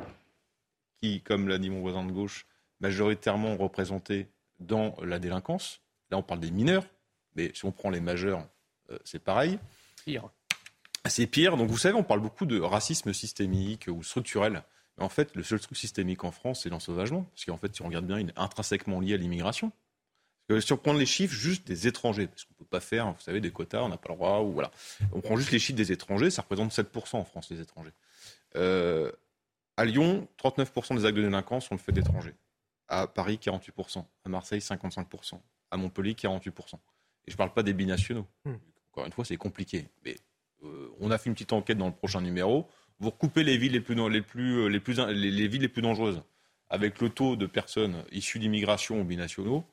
qui, 1.02 1.20
comme 1.22 1.48
l'a 1.48 1.58
dit 1.58 1.68
mon 1.70 1.80
voisin 1.80 2.04
de 2.04 2.12
gauche, 2.12 2.46
majoritairement 2.80 3.56
représentées 3.56 4.28
dans 4.60 4.96
la 5.02 5.18
délinquance. 5.18 5.80
Là, 6.10 6.16
on 6.18 6.22
parle 6.22 6.40
des 6.40 6.50
mineurs, 6.50 6.86
mais 7.36 7.52
si 7.54 7.64
on 7.64 7.72
prend 7.72 7.90
les 7.90 8.00
majeurs, 8.00 8.46
euh, 8.90 8.98
c'est 9.04 9.18
pareil. 9.18 9.58
Pire. 10.04 10.28
C'est 11.08 11.26
pire. 11.26 11.56
Donc, 11.56 11.70
vous 11.70 11.78
savez, 11.78 11.94
on 11.94 12.02
parle 12.02 12.20
beaucoup 12.20 12.46
de 12.46 12.60
racisme 12.60 13.12
systémique 13.12 13.86
ou 13.88 14.02
structurel. 14.02 14.62
Mais 14.98 15.04
en 15.04 15.08
fait, 15.08 15.34
le 15.34 15.42
seul 15.42 15.60
truc 15.60 15.76
systémique 15.76 16.24
en 16.24 16.30
France, 16.30 16.62
c'est 16.62 16.70
l'ensauvagement. 16.70 17.22
Parce 17.24 17.44
qu'en 17.44 17.56
fait, 17.56 17.74
si 17.74 17.82
on 17.82 17.86
regarde 17.86 18.06
bien, 18.06 18.18
il 18.18 18.30
est 18.30 18.38
intrinsèquement 18.38 19.00
lié 19.00 19.14
à 19.14 19.16
l'immigration. 19.16 19.70
Si 20.60 20.72
on 20.72 20.76
prend 20.76 20.92
les 20.92 21.06
chiffres 21.06 21.34
juste 21.34 21.66
des 21.66 21.88
étrangers, 21.88 22.28
parce 22.28 22.44
qu'on 22.44 22.54
ne 22.54 22.58
peut 22.58 22.70
pas 22.70 22.80
faire, 22.80 23.12
vous 23.12 23.20
savez, 23.20 23.40
des 23.40 23.50
quotas, 23.50 23.82
on 23.82 23.88
n'a 23.88 23.96
pas 23.96 24.10
le 24.10 24.14
droit, 24.14 24.40
ou 24.40 24.52
voilà. 24.52 24.70
On 25.12 25.20
prend 25.20 25.36
juste 25.36 25.50
les 25.50 25.58
chiffres 25.58 25.76
des 25.76 25.90
étrangers, 25.90 26.30
ça 26.30 26.42
représente 26.42 26.72
7% 26.72 27.16
en 27.16 27.24
France, 27.24 27.50
les 27.50 27.60
étrangers. 27.60 27.92
Euh, 28.54 29.10
à 29.76 29.84
Lyon, 29.84 30.28
39% 30.40 30.96
des 30.96 31.04
actes 31.04 31.16
de 31.16 31.22
délinquance 31.22 31.66
sont 31.66 31.74
le 31.74 31.80
fait 31.80 31.90
d'étrangers. 31.90 32.34
À 32.86 33.08
Paris, 33.08 33.40
48%. 33.42 34.04
À 34.24 34.28
Marseille, 34.28 34.60
55%. 34.60 35.40
À 35.72 35.76
Montpellier, 35.76 36.14
48%. 36.14 36.78
Et 37.26 37.30
je 37.30 37.34
ne 37.34 37.38
parle 37.38 37.52
pas 37.52 37.62
des 37.62 37.72
binationaux. 37.72 38.26
Hmm. 38.44 38.54
Encore 38.92 39.06
une 39.06 39.12
fois, 39.12 39.24
c'est 39.24 39.36
compliqué. 39.36 39.86
Mais 40.04 40.16
euh, 40.64 40.88
on 41.00 41.10
a 41.10 41.18
fait 41.18 41.28
une 41.28 41.34
petite 41.34 41.52
enquête 41.52 41.78
dans 41.78 41.86
le 41.86 41.94
prochain 41.94 42.20
numéro. 42.20 42.66
Vous 42.98 43.10
recoupez 43.10 43.42
les 43.42 43.58
villes 43.58 43.72
les 43.72 43.80
plus, 43.80 43.94
les 44.08 44.22
plus, 44.22 44.70
les 44.70 44.80
plus, 44.80 44.98
les 44.98 45.48
villes 45.48 45.62
les 45.62 45.68
plus 45.68 45.82
dangereuses 45.82 46.22
avec 46.70 47.00
le 47.00 47.10
taux 47.10 47.36
de 47.36 47.46
personnes 47.46 48.04
issues 48.12 48.38
d'immigration 48.38 49.00
ou 49.00 49.04
binationaux, 49.04 49.64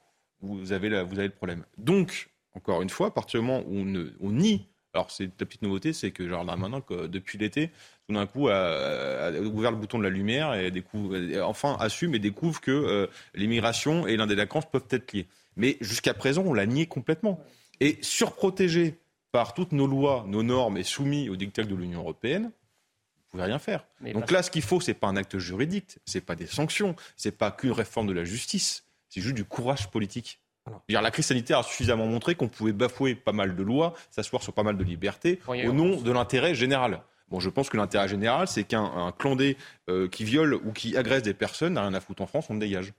vous 0.41 0.71
avez, 0.71 0.89
vous 1.03 1.17
avez 1.19 1.27
le 1.27 1.33
problème. 1.33 1.65
Donc, 1.77 2.29
encore 2.53 2.81
une 2.81 2.89
fois, 2.89 3.07
à 3.07 3.11
partir 3.11 3.39
du 3.39 3.47
moment 3.47 3.63
où 3.65 3.77
on, 3.77 4.09
on 4.19 4.31
nie, 4.31 4.67
alors 4.93 5.09
c'est 5.09 5.23
la 5.39 5.45
petite 5.45 5.63
nouveauté, 5.63 5.91
c'est 5.93 6.11
que 6.11 6.27
genre 6.27 6.45
maintenant, 6.45 6.81
que 6.81 7.07
depuis 7.07 7.37
l'été, 7.39 7.71
tout 8.07 8.13
d'un 8.13 8.27
coup, 8.27 8.47
a, 8.49 9.31
ouvert 9.31 9.71
le 9.71 9.77
bouton 9.77 9.97
de 9.97 10.03
la 10.03 10.09
lumière 10.09 10.53
et 10.53 10.69
découvre, 10.69 11.17
enfin 11.41 11.77
assume 11.79 12.13
et 12.13 12.19
découvre 12.19 12.61
que 12.61 12.71
euh, 12.71 13.07
l'immigration 13.33 14.05
et 14.05 14.17
l'indélinquance 14.17 14.69
peuvent 14.69 14.85
être 14.91 15.13
liés. 15.13 15.27
Mais 15.55 15.77
jusqu'à 15.81 16.13
présent, 16.13 16.43
on 16.45 16.53
l'a 16.53 16.65
nié 16.65 16.85
complètement. 16.85 17.39
Et 17.79 17.97
surprotégé 18.01 18.99
par 19.31 19.53
toutes 19.53 19.71
nos 19.71 19.87
lois, 19.87 20.25
nos 20.27 20.43
normes 20.43 20.77
et 20.77 20.83
soumis 20.83 21.29
aux 21.29 21.35
dictats 21.35 21.63
de 21.63 21.75
l'Union 21.75 22.01
européenne, 22.01 22.45
vous 22.45 23.31
pouvez 23.31 23.43
rien 23.43 23.59
faire. 23.59 23.85
Donc 24.13 24.29
là, 24.29 24.43
ce 24.43 24.51
qu'il 24.51 24.61
faut, 24.61 24.79
c'est 24.79 24.93
pas 24.93 25.07
un 25.07 25.15
acte 25.15 25.39
juridique, 25.39 25.97
c'est 26.05 26.21
pas 26.21 26.35
des 26.35 26.45
sanctions, 26.45 26.95
c'est 27.17 27.35
pas 27.35 27.49
qu'une 27.49 27.71
réforme 27.71 28.07
de 28.07 28.13
la 28.13 28.23
justice, 28.23 28.85
c'est 29.09 29.21
juste 29.21 29.35
du 29.35 29.43
courage 29.43 29.89
politique. 29.89 30.39
la 30.87 31.11
crise 31.11 31.25
sanitaire 31.25 31.57
a 31.57 31.63
suffisamment 31.63 32.05
montré 32.05 32.35
qu'on 32.35 32.47
pouvait 32.47 32.73
bafouer 32.73 33.15
pas 33.15 33.31
mal 33.31 33.55
de 33.55 33.63
lois, 33.63 33.95
s'asseoir 34.11 34.43
sur 34.43 34.53
pas 34.53 34.63
mal 34.63 34.77
de 34.77 34.83
libertés, 34.83 35.39
au 35.47 35.73
nom 35.73 35.99
de 35.99 36.11
l'intérêt 36.11 36.53
général. 36.53 37.01
Bon, 37.29 37.39
je 37.39 37.49
pense 37.49 37.69
que 37.69 37.77
l'intérêt 37.77 38.07
général, 38.07 38.47
c'est 38.47 38.63
qu'un 38.63 39.11
clandé 39.17 39.57
euh, 39.89 40.07
qui 40.07 40.23
viole 40.23 40.53
ou 40.53 40.71
qui 40.71 40.95
agresse 40.95 41.23
des 41.23 41.33
personnes 41.33 41.73
n'a 41.73 41.81
rien 41.81 41.93
à 41.95 41.99
foutre 41.99 42.21
en 42.21 42.27
France, 42.27 42.45
on 42.51 42.53
le 42.53 42.59
dégage. 42.59 42.93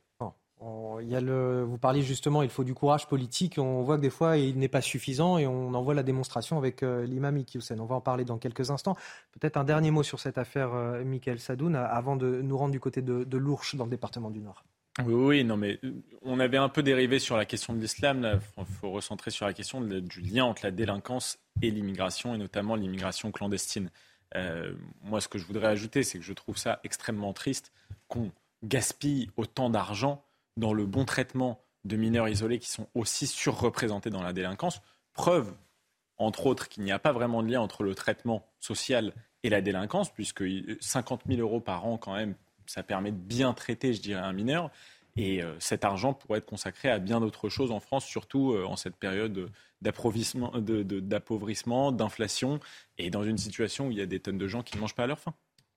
Il 1.03 1.09
y 1.09 1.17
a 1.17 1.21
le, 1.21 1.63
vous 1.65 1.77
parliez 1.79 2.03
justement, 2.03 2.43
il 2.43 2.49
faut 2.49 2.65
du 2.65 2.75
courage 2.75 3.07
politique. 3.07 3.59
On 3.59 3.83
voit 3.83 3.97
que 3.97 4.03
des 4.03 4.11
fois, 4.11 4.37
il 4.39 4.59
n'est 4.59 4.69
pas 4.69 4.81
suffisant 4.81 5.37
et 5.39 5.47
on 5.47 5.75
en 5.75 5.83
voit 5.83 5.95
la 5.95 6.03
démonstration 6.03 6.57
avec 6.57 6.83
euh, 6.83 7.05
l'imam 7.05 7.37
Iqiyoussen. 7.37 7.81
On 7.81 7.85
va 7.85 7.97
en 7.97 8.01
parler 8.01 8.25
dans 8.25 8.39
quelques 8.39 8.71
instants. 8.71 8.97
Peut-être 9.33 9.57
un 9.57 9.65
dernier 9.65 9.91
mot 9.91 10.03
sur 10.03 10.21
cette 10.21 10.39
affaire, 10.39 10.73
euh, 10.75 11.05
Michael 11.05 11.41
Sadoun, 11.41 11.75
avant 11.75 12.17
de 12.17 12.41
nous 12.41 12.57
rendre 12.57 12.73
du 12.73 12.81
côté 12.81 13.03
de, 13.03 13.25
de 13.25 13.39
l'Ourche, 13.39 13.75
dans 13.75 13.85
le 13.85 13.91
département 13.91 14.31
du 14.31 14.41
Nord. 14.41 14.65
Oui, 15.05 15.15
oui, 15.15 15.45
non, 15.45 15.57
mais 15.57 15.79
euh, 15.85 15.93
on 16.23 16.41
avait 16.41 16.57
un 16.57 16.69
peu 16.69 16.83
dérivé 16.83 17.19
sur 17.19 17.37
la 17.37 17.45
question 17.45 17.75
de 17.75 17.81
l'islam. 17.81 18.41
Il 18.57 18.65
faut 18.65 18.91
recentrer 18.91 19.31
sur 19.31 19.45
la 19.45 19.53
question 19.53 19.81
du 19.81 20.21
lien 20.21 20.45
entre 20.45 20.65
la 20.65 20.71
délinquance 20.71 21.39
et 21.61 21.71
l'immigration, 21.71 22.35
et 22.35 22.39
notamment 22.39 22.77
l'immigration 22.77 23.33
clandestine. 23.33 23.91
moi, 25.03 25.21
ce 25.21 25.29
que 25.29 25.39
je 25.39 25.47
voudrais 25.47 25.67
ajouter, 25.67 26.05
c'est 26.05 26.19
que 26.19 26.25
je 26.25 26.33
trouve 26.33 26.57
ça 26.57 26.81
extrêmement 26.85 27.33
triste 27.33 27.73
qu'on 28.09 28.31
gaspille 28.63 29.31
autant 29.37 29.69
d'argent 29.69 30.25
dans 30.57 30.73
le 30.73 30.87
bon 30.87 31.05
traitement 31.05 31.61
de 31.85 31.97
mineurs 31.97 32.29
isolés 32.29 32.59
qui 32.59 32.71
sont 32.71 32.89
aussi 32.95 33.27
surreprésentés 33.27 34.11
dans 34.11 34.23
la 34.23 34.33
délinquance. 34.33 34.81
Preuve, 35.13 35.53
entre 36.17 36.47
autres, 36.47 36.69
qu'il 36.69 36.85
n'y 36.85 36.93
a 36.93 36.99
pas 36.99 37.13
vraiment 37.13 37.43
de 37.43 37.51
lien 37.51 37.61
entre 37.61 37.83
le 37.83 37.95
traitement 37.95 38.47
social 38.61 39.13
et 39.43 39.51
la 39.51 39.61
délinquance, 39.61 40.13
puisque 40.13 40.45
50 40.81 41.23
000 41.29 41.41
euros 41.41 41.61
par 41.61 41.87
an, 41.87 41.99
quand 41.99 42.15
même, 42.15 42.35
ça 42.67 42.83
permet 42.83 43.13
de 43.13 43.17
bien 43.17 43.53
traiter, 43.53 43.93
je 43.93 44.01
dirais, 44.01 44.23
un 44.23 44.33
mineur. 44.33 44.71
Et 45.17 45.43
euh, 45.43 45.55
cet 45.61 45.85
argent 45.85 46.13
pourrait 46.13 46.39
être 46.39 46.47
consacré 46.47 46.91
à 46.91 46.99
bien 46.99 47.21
d'autres 47.21 47.49
choses 47.49 47.71
en 47.71 47.79
France, 47.79 48.05
surtout 48.05 48.53
euh, 48.53 48.65
en 48.65 48.77
cette 48.77 48.97
période 48.97 49.51
d'appauvrissement, 49.83 51.93
d'inflation, 51.93 52.59
et 52.99 53.11
dans 53.11 53.23
une 53.23 53.39
situation 53.39 53.89
où 53.89 53.91
il 53.93 53.99
y 53.99 54.01
a 54.01 54.07
des 54.07 54.19
tonnes 54.19 54.39
de 54.39 54.49
gens 54.49 54.63
qui 54.63 54.77
ne 54.77 54.81
mangent 54.81 54.95
pas 54.95 55.05
à 55.05 55.07
leur 55.07 55.21
faim. 55.21 55.35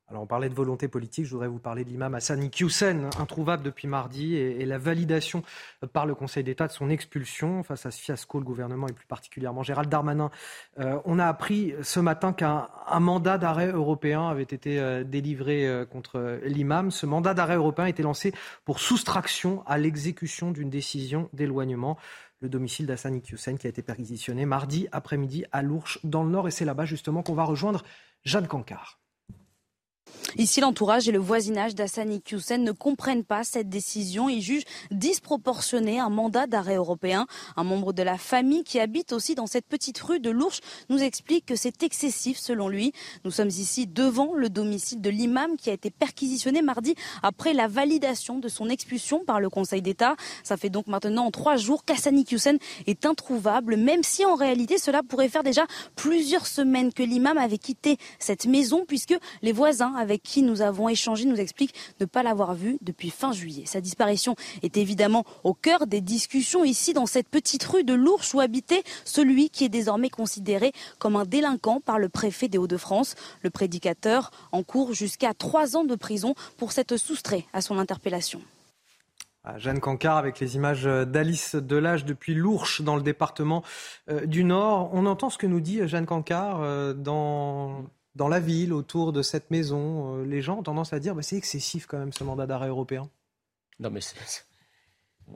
Alors 0.10 0.24
on 0.24 0.26
parlait 0.26 0.48
de 0.48 0.54
volonté 0.54 0.88
politique, 0.88 1.26
je 1.26 1.32
voudrais 1.32 1.50
vous 1.50 1.60
parler 1.60 1.84
de 1.84 1.90
l'imam 1.90 2.16
Hassani 2.16 2.50
Hussein, 2.62 3.10
introuvable 3.20 3.62
depuis 3.62 3.90
mardi, 3.90 4.36
et, 4.38 4.66
la 4.66 4.78
validation 4.78 5.44
par 5.92 6.06
le 6.06 6.16
Conseil 6.16 6.46
d'État 6.46 6.66
de 6.66 6.72
son 6.72 6.90
expulsion 6.90 7.62
face 7.62 7.86
à 7.86 7.92
ce 7.92 8.00
fiasco, 8.00 8.40
le 8.40 8.46
gouvernement 8.46 8.88
et 8.88 8.94
plus 8.94 9.06
particulièrement 9.06 9.64
Gérald 9.64 9.90
Darmanin. 9.90 10.32
Euh, 10.80 10.98
on 11.04 11.20
a 11.20 11.26
appris 11.26 11.74
ce 11.82 12.00
matin 12.00 12.32
qu'un 12.32 12.70
mandat 13.02 13.38
d'arrêt 13.38 13.70
européen 13.70 14.30
avait 14.30 14.44
été 14.44 14.80
euh, 14.80 15.04
délivré 15.04 15.68
euh, 15.68 15.86
contre 15.86 16.40
l'imam. 16.46 16.90
Ce 16.90 17.06
mandat 17.06 17.34
d'arrêt 17.34 17.58
européen 17.58 17.86
a 17.86 17.90
été 17.90 18.02
lancé 18.02 18.32
pour 18.64 18.80
soustraction 18.80 19.62
à 19.66 19.78
l'exécution 19.78 20.52
d'une 20.52 20.70
décision 20.70 21.30
d'éloignement 21.34 21.98
le 22.40 22.48
domicile 22.48 22.86
d'Hassani 22.86 23.22
Hussein 23.30 23.58
qui 23.58 23.68
a 23.68 23.70
été 23.70 23.82
perquisitionné 23.82 24.46
mardi 24.46 24.88
après-midi 24.94 25.44
à 25.52 25.62
Lourches 25.62 26.00
dans 26.06 26.24
le 26.24 26.30
Nord. 26.30 26.48
Et 26.48 26.52
c'est 26.52 26.66
là-bas 26.66 26.86
justement 26.86 27.24
qu'on 27.24 27.34
va 27.34 27.44
rejoindre 27.44 27.84
Jeanne 28.24 28.48
Cancard. 28.48 29.00
Ici, 30.38 30.62
l'entourage 30.62 31.08
et 31.10 31.12
le 31.12 31.20
voisinage 31.20 31.74
d'Assani 31.74 32.22
Hussein 32.32 32.60
ne 32.60 32.72
comprennent 32.72 33.24
pas 33.24 33.44
cette 33.44 33.70
décision. 33.70 34.30
Ils 34.30 34.42
jugent 34.42 34.66
disproportionné 34.92 36.00
un 36.00 36.10
mandat 36.10 36.46
d'arrêt 36.46 36.76
européen. 36.76 37.26
Un 37.56 37.64
membre 37.64 37.92
de 37.92 38.04
la 38.04 38.18
famille 38.18 38.64
qui 38.64 38.80
habite 38.80 39.14
aussi 39.14 39.34
dans 39.34 39.48
cette 39.48 39.66
petite 39.66 40.00
rue 40.00 40.20
de 40.20 40.30
l'Ourche 40.30 40.60
nous 40.90 41.02
explique 41.02 41.46
que 41.46 41.56
c'est 41.56 41.82
excessif 41.82 42.38
selon 42.38 42.68
lui. 42.68 42.92
Nous 43.24 43.32
sommes 43.32 43.48
ici 43.48 43.88
devant 43.88 44.36
le 44.36 44.50
domicile 44.50 45.02
de 45.02 45.10
l'imam 45.10 45.58
qui 45.58 45.70
a 45.72 45.74
été 45.74 45.90
perquisitionné 45.90 46.62
mardi 46.62 46.94
après 47.24 47.54
la 47.54 47.68
validation 47.68 48.38
de 48.38 48.48
son 48.48 48.70
expulsion 48.70 49.24
par 49.26 49.40
le 49.40 49.50
Conseil 49.50 49.82
d'État. 49.82 50.16
Ça 50.44 50.58
fait 50.58 50.70
donc 50.70 50.88
maintenant 50.88 51.32
trois 51.32 51.56
jours 51.56 51.84
qu'Assani 51.84 52.26
Hussein 52.30 52.58
est 52.86 53.06
introuvable, 53.06 53.76
même 53.76 54.04
si 54.04 54.24
en 54.24 54.36
réalité 54.36 54.78
cela 54.78 55.02
pourrait 55.04 55.30
faire 55.30 55.44
déjà 55.44 55.66
plusieurs 55.96 56.46
semaines 56.46 56.94
que 56.94 57.04
l'imam 57.04 57.38
avait 57.38 57.58
quitté 57.58 57.98
cette 58.20 58.46
maison 58.46 58.86
puisque 58.86 59.16
les 59.42 59.52
voisins 59.52 59.94
avec 59.98 60.24
qui 60.24 60.42
nous 60.42 60.62
avons 60.62 60.90
échangé 60.90 61.26
nous 61.26 61.40
explique 61.40 61.74
ne 62.00 62.06
pas 62.06 62.24
l'avoir 62.24 62.54
vu 62.54 62.78
depuis 62.82 63.10
fin 63.10 63.32
juillet. 63.32 63.66
Sa 63.66 63.82
disparition 63.82 64.36
est 64.64 64.78
évidemment 64.78 65.26
au 65.44 65.54
cœur 65.54 65.88
des 65.88 66.02
discussions 66.02 66.64
ici 66.64 66.94
dans 66.94 67.06
cette 67.06 67.30
petite 67.30 67.64
rue 67.64 67.84
de 67.84 67.94
l'Ourche 67.94 68.34
où 68.34 68.40
habitait 68.40 68.84
celui 69.06 69.50
qui 69.50 69.66
est 69.66 69.70
désormais 69.70 70.10
considéré 70.10 70.72
comme 71.00 71.16
un 71.16 71.26
délinquant 71.26 71.82
par 71.82 72.00
le 72.00 72.10
préfet 72.10 72.48
des 72.48 72.58
Hauts-de-France. 72.58 73.16
Le 73.42 73.50
prédicateur 73.50 74.32
encourt 74.52 74.94
jusqu'à 74.94 75.34
trois 75.34 75.76
ans 75.76 75.84
de 75.84 75.96
prison 75.96 76.36
pour 76.58 76.72
s'être 76.72 76.98
soustrait 76.98 77.46
à 77.54 77.62
son 77.62 77.78
interpellation. 77.78 78.42
Jeanne 79.56 79.80
Cancard 79.80 80.18
avec 80.18 80.40
les 80.40 80.56
images 80.56 80.84
d'Alice 80.84 81.56
Delage 81.56 82.04
depuis 82.04 82.34
l'Ourche 82.34 82.82
dans 82.82 82.98
le 82.98 83.02
département 83.02 83.64
euh, 84.10 84.26
du 84.26 84.44
Nord. 84.44 84.90
On 84.94 85.06
entend 85.06 85.30
ce 85.30 85.38
que 85.38 85.48
nous 85.48 85.62
dit 85.62 85.88
Jeanne 85.88 86.06
Cancard 86.06 86.62
euh, 86.62 86.94
dans 86.94 87.86
dans 88.18 88.28
la 88.28 88.40
ville, 88.40 88.74
autour 88.74 89.14
de 89.14 89.22
cette 89.22 89.52
maison, 89.52 90.18
euh, 90.18 90.26
les 90.26 90.42
gens 90.42 90.58
ont 90.58 90.64
tendance 90.64 90.92
à 90.92 91.00
dire 91.00 91.14
bah, 91.14 91.22
c'est 91.22 91.38
excessif 91.38 91.86
quand 91.86 92.00
même 92.00 92.12
ce 92.12 92.24
mandat 92.24 92.48
d'arrêt 92.48 92.68
européen. 92.68 93.10
Non, 93.80 93.92
mais 93.92 94.00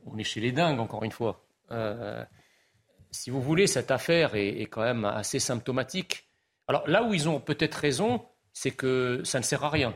on 0.06 0.18
est 0.18 0.24
chez 0.24 0.40
les 0.40 0.52
dingues, 0.52 0.80
encore 0.80 1.04
une 1.04 1.12
fois. 1.12 1.46
Euh, 1.70 2.26
si 3.12 3.30
vous 3.30 3.42
voulez, 3.42 3.68
cette 3.68 3.92
affaire 3.92 4.36
est, 4.36 4.64
quand 4.64 4.82
même 4.82 5.06
assez 5.06 5.38
symptomatique. 5.38 6.28
Alors 6.68 6.88
là 6.88 7.04
où 7.04 7.14
ils 7.14 7.30
ont 7.30 7.40
peut-être 7.40 7.76
raison, 7.76 8.26
c'est 8.52 8.72
que 8.72 9.22
ça 9.24 9.38
ne 9.40 9.44
sert 9.44 9.64
à 9.64 9.70
rien. 9.70 9.96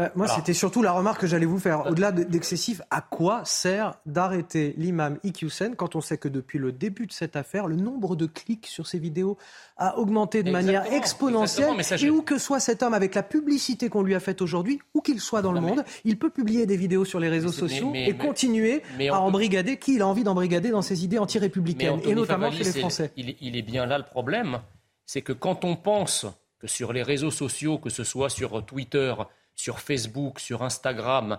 Euh, 0.00 0.08
moi, 0.14 0.28
c'était 0.28 0.54
surtout 0.54 0.80
la 0.80 0.92
remarque 0.92 1.22
que 1.22 1.26
j'allais 1.26 1.44
vous 1.44 1.58
faire. 1.58 1.86
Au-delà 1.86 2.12
d'excessif, 2.12 2.80
à 2.88 3.00
quoi 3.00 3.44
sert 3.44 3.94
d'arrêter 4.06 4.72
l'imam 4.76 5.18
Iqiyoussen 5.24 5.74
quand 5.74 5.96
on 5.96 6.00
sait 6.00 6.18
que 6.18 6.28
depuis 6.28 6.60
le 6.60 6.70
début 6.70 7.08
de 7.08 7.12
cette 7.12 7.34
affaire, 7.34 7.66
le 7.66 7.74
nombre 7.74 8.14
de 8.14 8.26
clics 8.26 8.68
sur 8.68 8.86
ces 8.86 9.00
vidéos 9.00 9.36
a 9.76 9.98
augmenté 9.98 10.44
de 10.44 10.52
manière 10.52 10.92
exponentielle 10.92 11.70
Et 12.00 12.10
où 12.10 12.22
que 12.22 12.38
soit 12.38 12.60
cet 12.60 12.84
homme 12.84 12.94
avec 12.94 13.16
la 13.16 13.24
publicité 13.24 13.88
qu'on 13.88 14.02
lui 14.02 14.14
a 14.14 14.20
faite 14.20 14.40
aujourd'hui, 14.40 14.78
où 14.94 15.00
qu'il 15.00 15.20
soit 15.20 15.42
dans 15.42 15.50
le 15.50 15.60
monde, 15.60 15.84
il 16.04 16.16
peut 16.16 16.30
publier 16.30 16.64
des 16.64 16.76
vidéos 16.76 17.04
sur 17.04 17.18
les 17.18 17.28
réseaux 17.28 17.50
sociaux 17.50 17.90
et 17.92 18.14
continuer 18.16 18.82
à 19.10 19.20
embrigader 19.20 19.78
qui 19.78 19.96
il 19.96 20.02
a 20.02 20.06
envie 20.06 20.22
d'embrigader 20.22 20.70
dans 20.70 20.82
ses 20.82 21.02
idées 21.04 21.18
anti-républicaines, 21.18 22.00
et 22.04 22.14
notamment 22.14 22.52
chez 22.52 22.62
les 22.62 22.72
Français. 22.72 23.10
il 23.16 23.56
est 23.56 23.62
bien 23.62 23.84
là 23.84 23.98
le 23.98 24.04
problème, 24.04 24.60
c'est 25.06 25.22
que 25.22 25.32
quand 25.32 25.64
on 25.64 25.74
pense 25.74 26.24
que 26.60 26.68
sur 26.68 26.92
les 26.92 27.02
réseaux 27.02 27.30
sociaux, 27.30 27.78
que 27.78 27.90
ce 27.90 28.04
soit 28.04 28.30
sur 28.30 28.64
Twitter, 28.64 29.14
sur 29.58 29.80
Facebook, 29.80 30.40
sur 30.40 30.62
Instagram, 30.62 31.38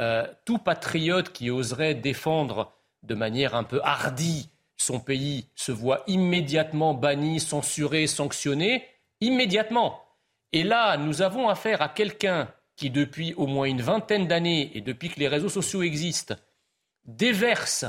euh, 0.00 0.26
tout 0.44 0.58
patriote 0.58 1.32
qui 1.32 1.50
oserait 1.50 1.94
défendre 1.94 2.72
de 3.02 3.14
manière 3.14 3.54
un 3.54 3.64
peu 3.64 3.80
hardie 3.84 4.50
son 4.78 5.00
pays 5.00 5.48
se 5.54 5.72
voit 5.72 6.04
immédiatement 6.06 6.94
banni, 6.94 7.40
censuré, 7.40 8.06
sanctionné, 8.06 8.86
immédiatement. 9.20 10.00
Et 10.52 10.62
là, 10.62 10.96
nous 10.96 11.20
avons 11.20 11.48
affaire 11.48 11.82
à 11.82 11.88
quelqu'un 11.88 12.48
qui, 12.76 12.88
depuis 12.88 13.34
au 13.34 13.46
moins 13.46 13.66
une 13.66 13.82
vingtaine 13.82 14.28
d'années, 14.28 14.70
et 14.74 14.80
depuis 14.80 15.10
que 15.10 15.18
les 15.18 15.28
réseaux 15.28 15.48
sociaux 15.48 15.82
existent, 15.82 16.36
déverse 17.04 17.84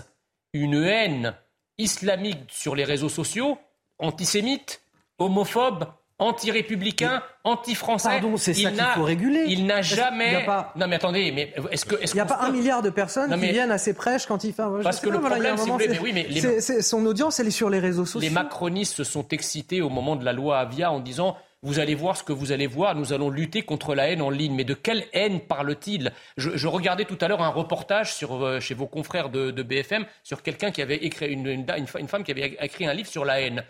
une 0.52 0.84
haine 0.84 1.36
islamique 1.78 2.50
sur 2.50 2.76
les 2.76 2.84
réseaux 2.84 3.08
sociaux, 3.08 3.60
antisémite, 4.00 4.82
homophobe, 5.20 5.86
anti-républicain, 6.20 7.22
anti-français. 7.44 8.10
Pardon, 8.10 8.38
c'est 8.38 8.54
ça 8.54 8.62
Il 8.62 8.68
qu'il 8.70 8.78
n'a- 8.78 8.94
faut 8.94 9.04
réguler. 9.04 9.46
Il 9.48 9.66
n'a 9.66 9.82
jamais. 9.82 10.36
a 10.36 10.42
pas- 10.42 10.74
Non 10.76 10.88
mais 10.88 10.98
attendez, 10.98 11.32
mais 11.32 11.54
est-ce 11.72 11.86
que 11.86 11.96
est-ce 12.02 12.14
Il 12.14 12.16
n'y 12.16 12.22
a 12.22 12.26
pas 12.26 12.40
un 12.42 12.52
milliard 12.52 12.82
de 12.82 12.90
personnes 12.90 13.30
Non, 13.30 13.36
qui 13.38 13.42
mais- 13.42 13.52
viennent 13.52 13.72
à 13.72 13.78
ses 13.78 13.94
prêches 13.94 14.26
quand 14.26 14.44
il 14.44 14.54
fait. 14.54 14.64
je 14.80 14.84
Parce 14.84 15.00
que 15.00 15.08
pas, 15.08 15.14
le 15.14 15.20
voilà, 15.20 15.38
il 15.38 15.42
problème, 15.42 15.58
si 15.58 15.66
vous 15.68 15.74
voulez, 15.74 15.86
c'est- 15.88 15.92
mais 15.94 16.00
oui, 16.00 16.12
mais 16.14 16.28
les- 16.30 16.42
c'est- 16.42 16.62
c'est- 16.62 16.82
son 16.82 17.06
audience, 17.06 17.40
elle 17.40 17.48
est 17.48 17.52
sur 17.52 17.70
les 17.70 17.80
réseaux 17.80 18.06
sociaux. 18.06 18.22
Les 18.22 18.30
macronistes 18.34 18.96
se 18.98 19.04
sont 19.04 19.28
excités 19.30 19.82
au 19.82 19.90
moment 19.90 20.16
de 20.16 20.26
la 20.26 20.34
loi 20.34 20.60
Avia 20.60 20.92
en 20.92 21.00
disant 21.00 21.38
vous 21.62 21.80
allez 21.80 21.94
voir 21.96 22.16
ce 22.16 22.24
que 22.24 22.32
vous 22.32 22.54
allez 22.54 22.68
voir, 22.68 22.96
nous 22.96 23.12
allons 23.12 23.30
lutter 23.30 23.64
contre 23.64 23.94
la 23.94 24.08
haine 24.10 24.22
en 24.22 24.30
ligne. 24.30 24.56
Mais 24.56 24.64
de 24.64 24.74
quelle 24.74 25.04
haine 25.12 25.42
parle-t-il? 25.42 26.14
Je, 26.38 26.52
je 26.56 26.68
regardais 26.68 27.04
tout 27.04 27.18
à 27.20 27.28
l'heure 27.28 27.42
un 27.42 27.50
reportage 27.50 28.14
sur, 28.14 28.46
euh, 28.46 28.62
chez 28.62 28.74
vos 28.74 28.88
confrères 28.88 29.28
de, 29.30 29.52
de 29.52 29.62
BFM 29.64 30.06
sur 30.24 30.42
quelqu'un 30.42 30.72
qui 30.72 30.82
avait 30.82 30.96
écrit, 30.96 31.28
une, 31.28 31.46
une, 31.48 31.66
une 31.78 31.88
fa- 31.88 32.00
une 32.00 32.08
femme 32.08 32.24
qui 32.24 32.32
avait 32.32 32.58
écrit 32.62 32.88
un 32.88 32.94
livre 32.94 33.10
sur 33.10 33.26
la 33.26 33.42
haine. 33.42 33.64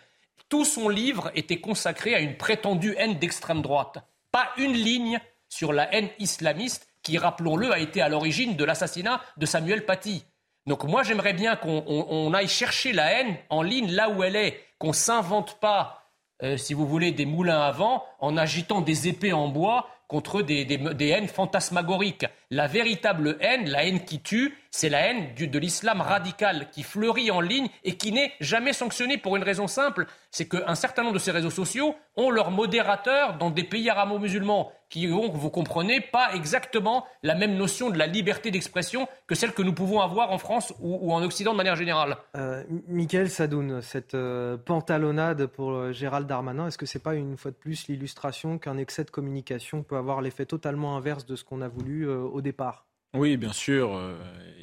Tout 0.49 0.65
son 0.65 0.89
livre 0.89 1.31
était 1.35 1.59
consacré 1.61 2.15
à 2.15 2.19
une 2.19 2.35
prétendue 2.35 2.95
haine 2.97 3.19
d'extrême 3.19 3.61
droite. 3.61 3.99
Pas 4.31 4.49
une 4.57 4.73
ligne 4.73 5.19
sur 5.47 5.73
la 5.73 5.93
haine 5.93 6.09
islamiste 6.19 6.87
qui, 7.03 7.17
rappelons-le, 7.17 7.71
a 7.71 7.79
été 7.79 8.01
à 8.01 8.09
l'origine 8.09 8.55
de 8.55 8.63
l'assassinat 8.63 9.21
de 9.37 9.45
Samuel 9.45 9.85
Paty. 9.85 10.25
Donc 10.65 10.83
moi, 10.83 11.03
j'aimerais 11.03 11.33
bien 11.33 11.55
qu'on 11.55 11.83
on- 11.87 12.05
on 12.09 12.33
aille 12.33 12.47
chercher 12.47 12.93
la 12.93 13.11
haine 13.13 13.37
en 13.49 13.61
ligne 13.61 13.91
là 13.91 14.09
où 14.09 14.23
elle 14.23 14.35
est, 14.35 14.59
qu'on 14.79 14.93
s'invente 14.93 15.59
pas, 15.59 16.03
euh, 16.43 16.57
si 16.57 16.73
vous 16.73 16.85
voulez, 16.87 17.11
des 17.11 17.25
moulins 17.25 17.61
à 17.61 17.71
vent 17.71 18.03
en 18.19 18.35
agitant 18.37 18.81
des 18.81 19.07
épées 19.07 19.33
en 19.33 19.47
bois 19.47 19.87
contre 20.09 20.41
des, 20.41 20.67
haines 21.07 21.27
fantasmagoriques. 21.27 22.25
La 22.49 22.67
véritable 22.67 23.37
haine, 23.39 23.69
la 23.69 23.85
haine 23.85 24.03
qui 24.03 24.19
tue, 24.19 24.57
c'est 24.71 24.89
la 24.89 25.01
haine 25.01 25.35
de 25.35 25.59
l'islam 25.59 26.01
radical 26.01 26.67
qui 26.71 26.81
fleurit 26.81 27.29
en 27.29 27.41
ligne 27.41 27.69
et 27.83 27.95
qui 27.95 28.11
n'est 28.11 28.33
jamais 28.41 28.73
sanctionné 28.73 29.17
pour 29.17 29.37
une 29.37 29.43
raison 29.43 29.67
simple, 29.67 30.07
c'est 30.31 30.49
qu'un 30.49 30.75
certain 30.75 31.03
nombre 31.03 31.13
de 31.13 31.19
ces 31.19 31.31
réseaux 31.31 31.51
sociaux 31.51 31.95
ont 32.15 32.31
leurs 32.31 32.49
modérateurs 32.49 33.37
dans 33.37 33.51
des 33.51 33.63
pays 33.63 33.87
arabo-musulmans 33.87 34.71
qui 34.89 35.07
ont, 35.07 35.29
vous 35.31 35.49
comprenez, 35.49 36.01
pas 36.01 36.33
exactement 36.33 37.05
la 37.23 37.35
même 37.35 37.55
notion 37.55 37.89
de 37.89 37.97
la 37.97 38.07
liberté 38.07 38.51
d'expression 38.51 39.07
que 39.27 39.35
celle 39.35 39.53
que 39.53 39.61
nous 39.61 39.73
pouvons 39.73 40.01
avoir 40.01 40.31
en 40.31 40.37
France 40.37 40.73
ou, 40.79 40.97
ou 41.01 41.13
en 41.13 41.21
Occident 41.23 41.51
de 41.51 41.57
manière 41.57 41.75
générale. 41.75 42.17
Euh, 42.35 42.63
Michael 42.87 43.29
Sadoun, 43.29 43.81
cette 43.81 44.15
euh, 44.15 44.57
pantalonnade 44.57 45.45
pour 45.45 45.71
euh, 45.71 45.91
Gérald 45.91 46.27
Darmanin, 46.27 46.67
est-ce 46.67 46.77
que 46.77 46.85
c'est 46.85 47.03
pas 47.03 47.15
une 47.15 47.37
fois 47.37 47.51
de 47.51 47.55
plus 47.55 47.87
l'illustration 47.87 48.57
qu'un 48.57 48.77
excès 48.77 49.03
de 49.03 49.11
communication 49.11 49.83
peut 49.83 49.97
avoir 49.97 50.21
l'effet 50.21 50.45
totalement 50.45 50.97
inverse 50.97 51.25
de 51.25 51.35
ce 51.35 51.43
qu'on 51.43 51.61
a 51.61 51.67
voulu 51.67 52.07
euh, 52.07 52.19
au 52.21 52.41
départ? 52.41 52.85
Oui, 53.15 53.37
bien 53.37 53.53
sûr. 53.53 53.95
euh, 53.95 54.15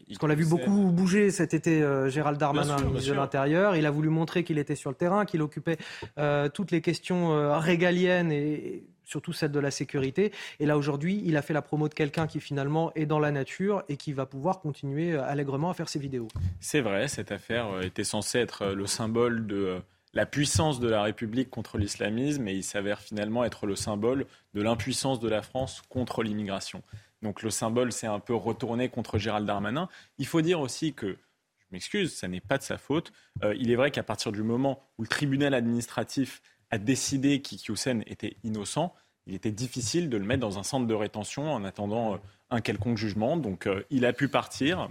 Parce 0.07 0.19
qu'on 0.19 0.28
l'a 0.28 0.36
vu 0.36 0.47
beaucoup 0.47 0.93
bouger 0.93 1.32
cet 1.32 1.53
été, 1.53 1.82
euh, 1.82 2.09
Gérald 2.09 2.39
Darmanin, 2.39 2.77
ministre 2.81 3.09
de 3.11 3.15
l'Intérieur. 3.15 3.74
Il 3.74 3.86
a 3.86 3.90
voulu 3.90 4.09
montrer 4.09 4.44
qu'il 4.44 4.59
était 4.59 4.77
sur 4.77 4.89
le 4.90 4.94
terrain, 4.97 5.24
qu'il 5.24 5.43
occupait 5.43 5.78
euh, 6.19 6.48
toutes 6.48 6.70
les 6.70 6.81
questions 6.81 7.32
euh, 7.32 7.59
régaliennes 7.59 8.31
et, 8.31 8.53
et 8.55 8.86
surtout 9.07 9.33
celle 9.33 9.53
de 9.53 9.61
la 9.61 9.70
sécurité. 9.70 10.33
Et 10.61 10.66
là, 10.66 10.77
aujourd'hui, 10.77 11.23
il 11.24 11.37
a 11.37 11.43
fait 11.43 11.55
la 11.55 11.62
promo 11.62 11.89
de 11.89 11.95
quelqu'un 11.95 12.27
qui 12.27 12.41
finalement 12.41 12.93
est 12.95 13.07
dans 13.07 13.20
la 13.20 13.31
nature 13.31 13.85
et 13.89 13.97
qui 13.97 14.12
va 14.12 14.27
pouvoir 14.27 14.61
continuer 14.61 15.12
euh, 15.12 15.24
allègrement 15.24 15.70
à 15.70 15.74
faire 15.74 15.89
ses 15.89 16.01
vidéos. 16.01 16.28
C'est 16.61 16.81
vrai, 16.81 17.09
cette 17.09 17.33
affaire 17.33 17.69
euh, 17.69 17.83
était 17.83 18.05
censée 18.05 18.39
être 18.41 18.62
euh, 18.62 18.74
le 18.74 18.87
symbole 18.87 19.47
de 19.47 19.81
la 20.12 20.27
puissance 20.27 20.81
de 20.81 20.89
la 20.89 21.03
République 21.03 21.51
contre 21.51 21.78
l'islamisme 21.78 22.49
et 22.49 22.55
il 22.55 22.65
s'avère 22.65 23.01
finalement 23.01 23.45
être 23.45 23.66
le 23.66 23.77
symbole 23.77 24.27
de 24.55 24.62
l'impuissance 24.62 25.20
de 25.20 25.28
la 25.28 25.43
France 25.43 25.83
contre 25.89 26.23
l'immigration. 26.23 26.83
Donc 27.23 27.43
le 27.43 27.51
symbole 27.51 27.93
s'est 27.93 28.07
un 28.07 28.19
peu 28.19 28.35
retourné 28.35 28.89
contre 28.89 29.19
Gérald 29.19 29.47
Darmanin. 29.47 29.89
Il 30.19 30.27
faut 30.27 30.41
dire 30.41 30.61
aussi 30.61 30.95
que, 30.95 31.07
je 31.09 31.66
m'excuse, 31.70 32.16
ça 32.16 32.28
n'est 32.28 32.41
pas 32.41 32.57
de 32.57 32.62
sa 32.62 32.78
faute. 32.78 33.12
Il 33.57 33.70
est 33.70 33.77
vrai 33.77 33.91
qu'à 33.91 34.03
partir 34.03 34.33
du 34.33 34.43
moment 34.43 34.83
où 34.97 35.03
le 35.03 35.09
tribunal 35.09 35.53
administratif 35.53 36.41
a 36.70 36.78
décidé 36.78 37.40
qu'Iki 37.43 37.70
Houssen 37.70 38.02
était 38.06 38.36
innocent, 38.44 38.94
il 39.26 39.34
était 39.34 39.51
difficile 39.51 40.09
de 40.09 40.16
le 40.16 40.24
mettre 40.24 40.40
dans 40.40 40.59
un 40.59 40.62
centre 40.62 40.86
de 40.86 40.94
rétention 40.94 41.52
en 41.52 41.64
attendant 41.64 42.14
euh, 42.14 42.18
un 42.51 42.60
quelconque 42.60 42.97
jugement. 42.97 43.36
Donc 43.36 43.66
euh, 43.66 43.82
il 43.90 44.06
a 44.06 44.12
pu 44.12 44.28
partir. 44.28 44.88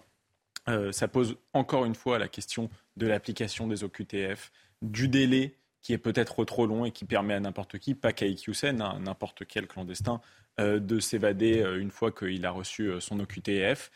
Euh, 0.67 0.91
ça 0.91 1.07
pose 1.07 1.37
encore 1.53 1.85
une 1.85 1.95
fois 1.95 2.19
la 2.19 2.27
question 2.27 2.69
de 2.97 3.07
l'application 3.07 3.67
des 3.67 3.83
OQTF, 3.83 4.51
du 4.81 5.07
délai 5.07 5.55
qui 5.81 5.93
est 5.93 5.97
peut-être 5.99 6.43
trop 6.45 6.65
long 6.65 6.85
et 6.85 6.91
qui 6.91 7.05
permet 7.05 7.35
à 7.35 7.39
n'importe 7.39 7.77
qui, 7.77 7.93
pas 7.93 8.11
qu'à 8.11 8.25
hein, 8.25 8.79
à 8.79 8.99
n'importe 8.99 9.45
quel 9.45 9.67
clandestin, 9.67 10.19
de 10.57 10.99
s'évader 10.99 11.63
une 11.77 11.91
fois 11.91 12.11
qu'il 12.11 12.43
a 12.43 12.49
reçu 12.49 12.89
son 12.99 13.19
OQTF. 13.19 13.91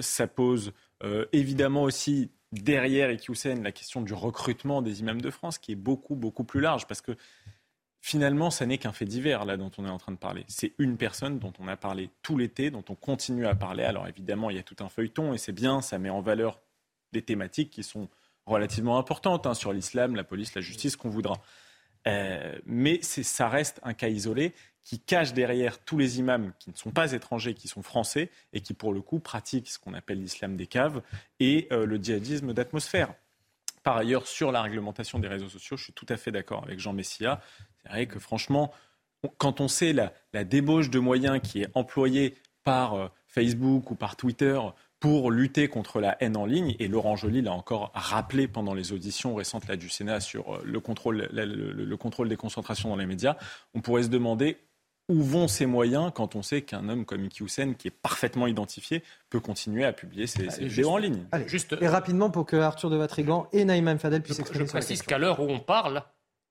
Ça 0.00 0.26
pose 0.26 0.72
évidemment 1.30 1.84
aussi 1.84 2.32
derrière 2.52 3.10
Iqiyoussen 3.10 3.62
la 3.62 3.72
question 3.72 4.02
du 4.02 4.14
recrutement 4.14 4.82
des 4.82 5.00
imams 5.00 5.20
de 5.20 5.30
France, 5.30 5.58
qui 5.58 5.72
est 5.72 5.76
beaucoup, 5.76 6.14
beaucoup 6.14 6.44
plus 6.44 6.60
large, 6.60 6.86
parce 6.86 7.00
que 7.00 7.16
finalement, 8.00 8.50
ça 8.50 8.66
n'est 8.66 8.78
qu'un 8.78 8.92
fait 8.92 9.04
divers, 9.04 9.44
là, 9.44 9.56
dont 9.56 9.70
on 9.78 9.86
est 9.86 9.90
en 9.90 9.98
train 9.98 10.12
de 10.12 10.18
parler. 10.18 10.44
C'est 10.48 10.74
une 10.78 10.96
personne 10.96 11.38
dont 11.38 11.52
on 11.58 11.68
a 11.68 11.76
parlé 11.76 12.10
tout 12.22 12.36
l'été, 12.36 12.70
dont 12.70 12.84
on 12.88 12.94
continue 12.94 13.46
à 13.46 13.54
parler. 13.54 13.84
Alors 13.84 14.06
évidemment, 14.08 14.50
il 14.50 14.56
y 14.56 14.60
a 14.60 14.62
tout 14.62 14.76
un 14.80 14.88
feuilleton, 14.88 15.32
et 15.32 15.38
c'est 15.38 15.52
bien, 15.52 15.80
ça 15.80 15.98
met 15.98 16.10
en 16.10 16.20
valeur 16.20 16.60
des 17.12 17.22
thématiques 17.22 17.70
qui 17.70 17.82
sont 17.82 18.08
relativement 18.44 18.98
importantes, 18.98 19.46
hein, 19.46 19.54
sur 19.54 19.72
l'islam, 19.72 20.16
la 20.16 20.24
police, 20.24 20.54
la 20.54 20.60
justice, 20.60 20.96
qu'on 20.96 21.10
voudra. 21.10 21.40
Euh, 22.08 22.58
mais 22.66 23.00
ça 23.02 23.48
reste 23.48 23.80
un 23.82 23.94
cas 23.94 24.08
isolé 24.08 24.52
qui 24.82 24.98
cache 24.98 25.32
derrière 25.32 25.78
tous 25.78 25.96
les 25.96 26.18
imams 26.18 26.52
qui 26.58 26.70
ne 26.70 26.76
sont 26.76 26.90
pas 26.90 27.12
étrangers, 27.12 27.54
qui 27.54 27.68
sont 27.68 27.82
français, 27.82 28.30
et 28.52 28.60
qui, 28.60 28.74
pour 28.74 28.92
le 28.92 29.00
coup, 29.00 29.20
pratiquent 29.20 29.68
ce 29.68 29.78
qu'on 29.78 29.94
appelle 29.94 30.20
l'islam 30.20 30.56
des 30.56 30.66
caves 30.66 31.02
et 31.38 31.68
euh, 31.70 31.86
le 31.86 31.96
djihadisme 31.96 32.52
d'atmosphère. 32.52 33.14
Par 33.84 33.96
ailleurs, 33.96 34.26
sur 34.26 34.52
la 34.52 34.62
réglementation 34.62 35.18
des 35.18 35.28
réseaux 35.28 35.48
sociaux, 35.48 35.76
je 35.76 35.84
suis 35.84 35.92
tout 35.92 36.06
à 36.08 36.16
fait 36.16 36.32
d'accord 36.32 36.64
avec 36.64 36.78
Jean 36.78 36.92
Messia. 36.92 37.40
C'est 37.82 37.88
vrai 37.88 38.06
que 38.06 38.18
franchement, 38.18 38.72
quand 39.38 39.60
on 39.60 39.68
sait 39.68 39.92
la, 39.92 40.12
la 40.32 40.44
débauche 40.44 40.90
de 40.90 40.98
moyens 40.98 41.40
qui 41.40 41.62
est 41.62 41.68
employée 41.74 42.36
par 42.64 42.94
euh, 42.94 43.08
Facebook 43.26 43.90
ou 43.90 43.94
par 43.94 44.16
Twitter 44.16 44.60
pour 45.02 45.32
lutter 45.32 45.66
contre 45.66 46.00
la 46.00 46.16
haine 46.22 46.36
en 46.36 46.46
ligne, 46.46 46.76
et 46.78 46.86
Laurent 46.86 47.16
Joly 47.16 47.42
l'a 47.42 47.52
encore 47.52 47.90
rappelé 47.92 48.46
pendant 48.46 48.72
les 48.72 48.92
auditions 48.92 49.34
récentes 49.34 49.66
là, 49.66 49.74
du 49.76 49.88
Sénat 49.88 50.20
sur 50.20 50.54
euh, 50.54 50.62
le 50.64 50.78
contrôle, 50.78 51.28
la- 51.32 51.44
le, 51.44 51.72
le- 51.72 51.84
le 51.84 51.96
contrôle 51.96 52.28
des 52.28 52.36
concentrations 52.36 52.88
dans 52.88 52.94
les 52.96 53.04
médias, 53.06 53.36
on 53.74 53.80
pourrait 53.80 54.04
se 54.04 54.08
demander 54.08 54.58
où 55.08 55.20
vont 55.20 55.48
ces 55.48 55.66
moyens 55.66 56.12
quand 56.14 56.36
on 56.36 56.42
sait 56.42 56.62
qu'un 56.62 56.88
homme 56.88 57.04
comme 57.04 57.24
Iki 57.24 57.42
Houssen, 57.42 57.74
qui 57.74 57.88
est 57.88 57.90
parfaitement 57.90 58.46
identifié, 58.46 59.02
peut 59.28 59.40
continuer 59.40 59.84
à 59.84 59.92
publier 59.92 60.28
ses, 60.28 60.48
ses 60.50 60.58
Allez, 60.60 60.68
vidéos 60.68 60.84
juste- 60.84 60.88
en 60.88 60.96
ligne. 60.98 61.26
Allez, 61.32 61.48
Juste- 61.48 61.76
et 61.80 61.88
rapidement 61.88 62.30
pour 62.30 62.46
que 62.46 62.54
Arthur 62.54 62.88
de 62.88 62.96
Vatrigan 62.96 63.48
et 63.52 63.64
Naïm 63.64 63.98
Fadel 63.98 64.22
puissent 64.22 64.34
Je 64.36 64.42
s'exprimer 64.42 64.66
sur 64.68 64.76
la 64.76 64.80
précise 64.80 65.02
qu'à 65.02 65.18
l'heure 65.18 65.40
où 65.40 65.50
on 65.50 65.58
parle, 65.58 66.04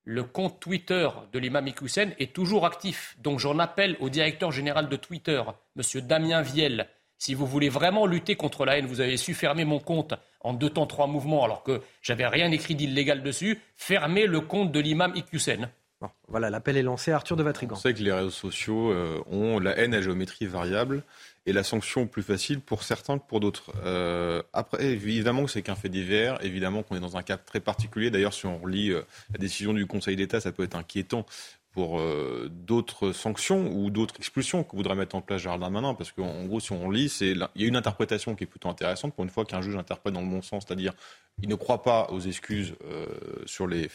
le 0.04 0.24
compte 0.26 0.60
Twitter 0.60 1.08
de 1.32 1.40
l'imam 1.40 1.66
Iqiyoussen 1.68 2.12
est 2.20 2.34
toujours 2.34 2.66
actif. 2.66 3.16
Donc 3.24 3.40
j'en 3.40 3.58
appelle 3.60 3.96
au 4.02 4.10
directeur 4.10 4.52
général 4.52 4.90
de 4.90 4.96
Twitter, 4.98 5.42
M. 5.78 6.02
Damien 6.02 6.42
Viel. 6.42 6.88
Si 7.22 7.36
vous 7.36 7.46
voulez 7.46 7.70
vraiment 7.70 8.08
lutter 8.08 8.36
contre 8.36 8.66
la 8.66 8.80
haine, 8.80 8.88
vous 8.88 9.00
avez 9.00 9.16
su 9.16 9.36
fermer 9.36 9.64
mon 9.64 9.78
compte 9.78 10.16
en 10.40 10.54
deux 10.54 10.72
temps, 10.72 10.88
trois 10.88 11.06
mouvements, 11.06 11.46
alors 11.46 11.62
que 11.62 11.80
j'avais 12.02 12.26
rien 12.26 12.50
écrit 12.52 12.74
d'illégal 12.74 13.22
dessus. 13.22 13.60
Fermez 13.76 14.26
le 14.26 14.42
compte 14.42 14.72
de 14.72 14.80
l'imam 14.80 15.14
Iqiyoussen. 15.16 15.70
Bon, 16.02 16.10
voilà, 16.28 16.50
l'appel 16.50 16.78
est 16.78 16.82
lancé. 16.82 17.12
Arthur 17.12 17.38
de 17.38 17.44
Vatrigan. 17.44 17.76
On 17.76 17.80
sait 17.80 17.94
que 17.94 18.02
les 18.02 18.12
réseaux 18.12 18.32
sociaux 18.32 18.92
euh, 18.92 19.22
ont 19.28 19.60
la 19.60 19.78
haine 19.78 19.94
à 19.94 20.02
géométrie 20.02 20.48
variable 20.48 21.04
et 21.46 21.54
la 21.54 21.62
sanction 21.62 22.08
plus 22.08 22.24
facile 22.24 22.60
pour 22.60 22.82
certains 22.82 23.20
que 23.20 23.24
pour 23.28 23.40
d'autres. 23.40 23.72
Euh, 23.86 24.42
après, 24.52 24.84
évidemment 24.84 25.46
que 25.46 25.52
c'est 25.52 25.62
qu'un 25.62 25.76
fait 25.76 25.90
divers, 25.90 26.44
évidemment 26.44 26.82
qu'on 26.82 26.96
est 26.96 27.02
dans 27.02 27.18
un 27.18 27.24
cas 27.24 27.38
très 27.38 27.60
particulier. 27.60 28.10
D'ailleurs, 28.10 28.34
si 28.34 28.48
on 28.48 28.58
relit 28.58 28.90
euh, 28.90 29.04
la 29.32 29.38
décision 29.38 29.74
du 29.74 29.86
Conseil 29.86 30.16
d'État, 30.16 30.40
ça 30.40 30.52
peut 30.52 30.64
être 30.64 30.76
inquiétant 30.76 31.28
pour 31.74 32.00
euh, 32.00 32.50
d'autres 32.52 33.14
sanctions 33.14 33.72
ou 33.74 33.90
d'autres 33.90 34.16
expulsions 34.18 34.64
que 34.64 34.76
voudrait 34.76 34.96
mettre 34.96 35.16
en 35.16 35.22
place 35.22 35.42
Gérald 35.42 35.62
Darmanin. 35.62 35.94
Parce 35.94 36.12
qu'en 36.12 36.46
gros, 36.46 36.60
si 36.60 36.72
on 36.74 36.90
lit, 36.90 37.08
c'est 37.08 37.34
la- 37.34 37.50
il 37.56 37.62
y 37.62 37.66
a 37.66 37.68
une 37.68 37.78
interprétation 37.78 38.36
qui 38.36 38.44
est 38.44 38.48
plutôt 38.48 38.70
intéressante 38.70 39.14
pour 39.14 39.24
une 39.24 39.30
fois 39.30 39.46
qu'un 39.46 39.62
juge 39.62 39.76
interprète 39.78 40.14
dans 40.14 40.22
le 40.22 40.28
bon 40.28 40.42
sens, 40.42 40.66
c'est-à-dire 40.68 40.94
il 41.42 41.48
ne 41.50 41.56
croit 41.56 41.82
pas 41.82 42.08
aux 42.12 42.20
excuses 42.20 42.74
euh, 42.86 43.06
sur 43.46 43.66
les, 43.66 43.90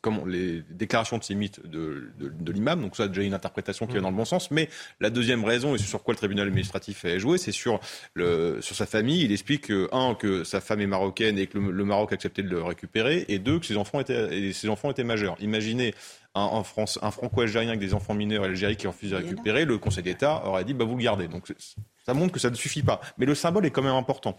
comment, 0.00 0.26
les 0.26 0.62
déclarations 0.68 1.16
de 1.16 1.34
mythes 1.34 1.64
de, 1.64 2.10
de, 2.18 2.28
de 2.28 2.52
l'imam. 2.52 2.82
Donc 2.82 2.96
ça, 2.96 3.06
déjà 3.08 3.22
une 3.22 3.34
interprétation 3.34 3.86
qui 3.86 3.94
va 3.94 4.00
dans 4.00 4.10
le 4.10 4.16
bon 4.16 4.24
sens. 4.24 4.50
Mais 4.50 4.68
la 4.98 5.10
deuxième 5.10 5.44
raison, 5.44 5.74
et 5.74 5.78
c'est 5.78 5.86
sur 5.86 6.02
quoi 6.02 6.12
le 6.12 6.18
tribunal 6.18 6.48
administratif 6.48 7.04
a 7.04 7.18
joué, 7.18 7.38
c'est 7.38 7.52
sur, 7.52 7.78
le, 8.14 8.58
sur 8.60 8.74
sa 8.74 8.86
famille. 8.86 9.22
Il 9.22 9.32
explique, 9.32 9.68
que, 9.68 9.88
un, 9.92 10.14
que 10.14 10.42
sa 10.44 10.60
femme 10.60 10.80
est 10.80 10.86
marocaine 10.88 11.38
et 11.38 11.46
que 11.46 11.56
le, 11.56 11.70
le 11.70 11.84
Maroc 11.84 12.12
a 12.12 12.14
accepté 12.14 12.42
de 12.42 12.48
le 12.48 12.62
récupérer, 12.62 13.24
et 13.28 13.38
deux, 13.38 13.60
que 13.60 13.66
ses 13.66 13.76
enfants 13.76 14.00
étaient, 14.00 14.36
et 14.36 14.52
ses 14.52 14.68
enfants 14.68 14.90
étaient 14.90 15.04
majeurs. 15.04 15.36
Imaginez 15.40 15.94
un, 16.34 16.42
un, 16.42 16.62
France, 16.62 16.98
un 17.02 17.10
franco-algérien 17.10 17.70
avec 17.70 17.80
des 17.80 17.94
enfants 17.94 18.14
mineurs 18.14 18.44
algériens 18.44 18.76
qui 18.76 18.86
refusent 18.86 19.10
de 19.10 19.16
récupérer, 19.16 19.64
le 19.64 19.78
Conseil 19.78 20.04
d'État 20.04 20.46
aurait 20.46 20.64
dit 20.64 20.74
bah, 20.74 20.84
vous 20.84 20.96
le 20.96 21.02
gardez. 21.02 21.28
Donc 21.28 21.52
ça 22.04 22.14
montre 22.14 22.32
que 22.32 22.40
ça 22.40 22.50
ne 22.50 22.54
suffit 22.54 22.82
pas. 22.82 23.00
Mais 23.18 23.26
le 23.26 23.34
symbole 23.34 23.66
est 23.66 23.70
quand 23.70 23.82
même 23.82 23.94
important. 23.94 24.36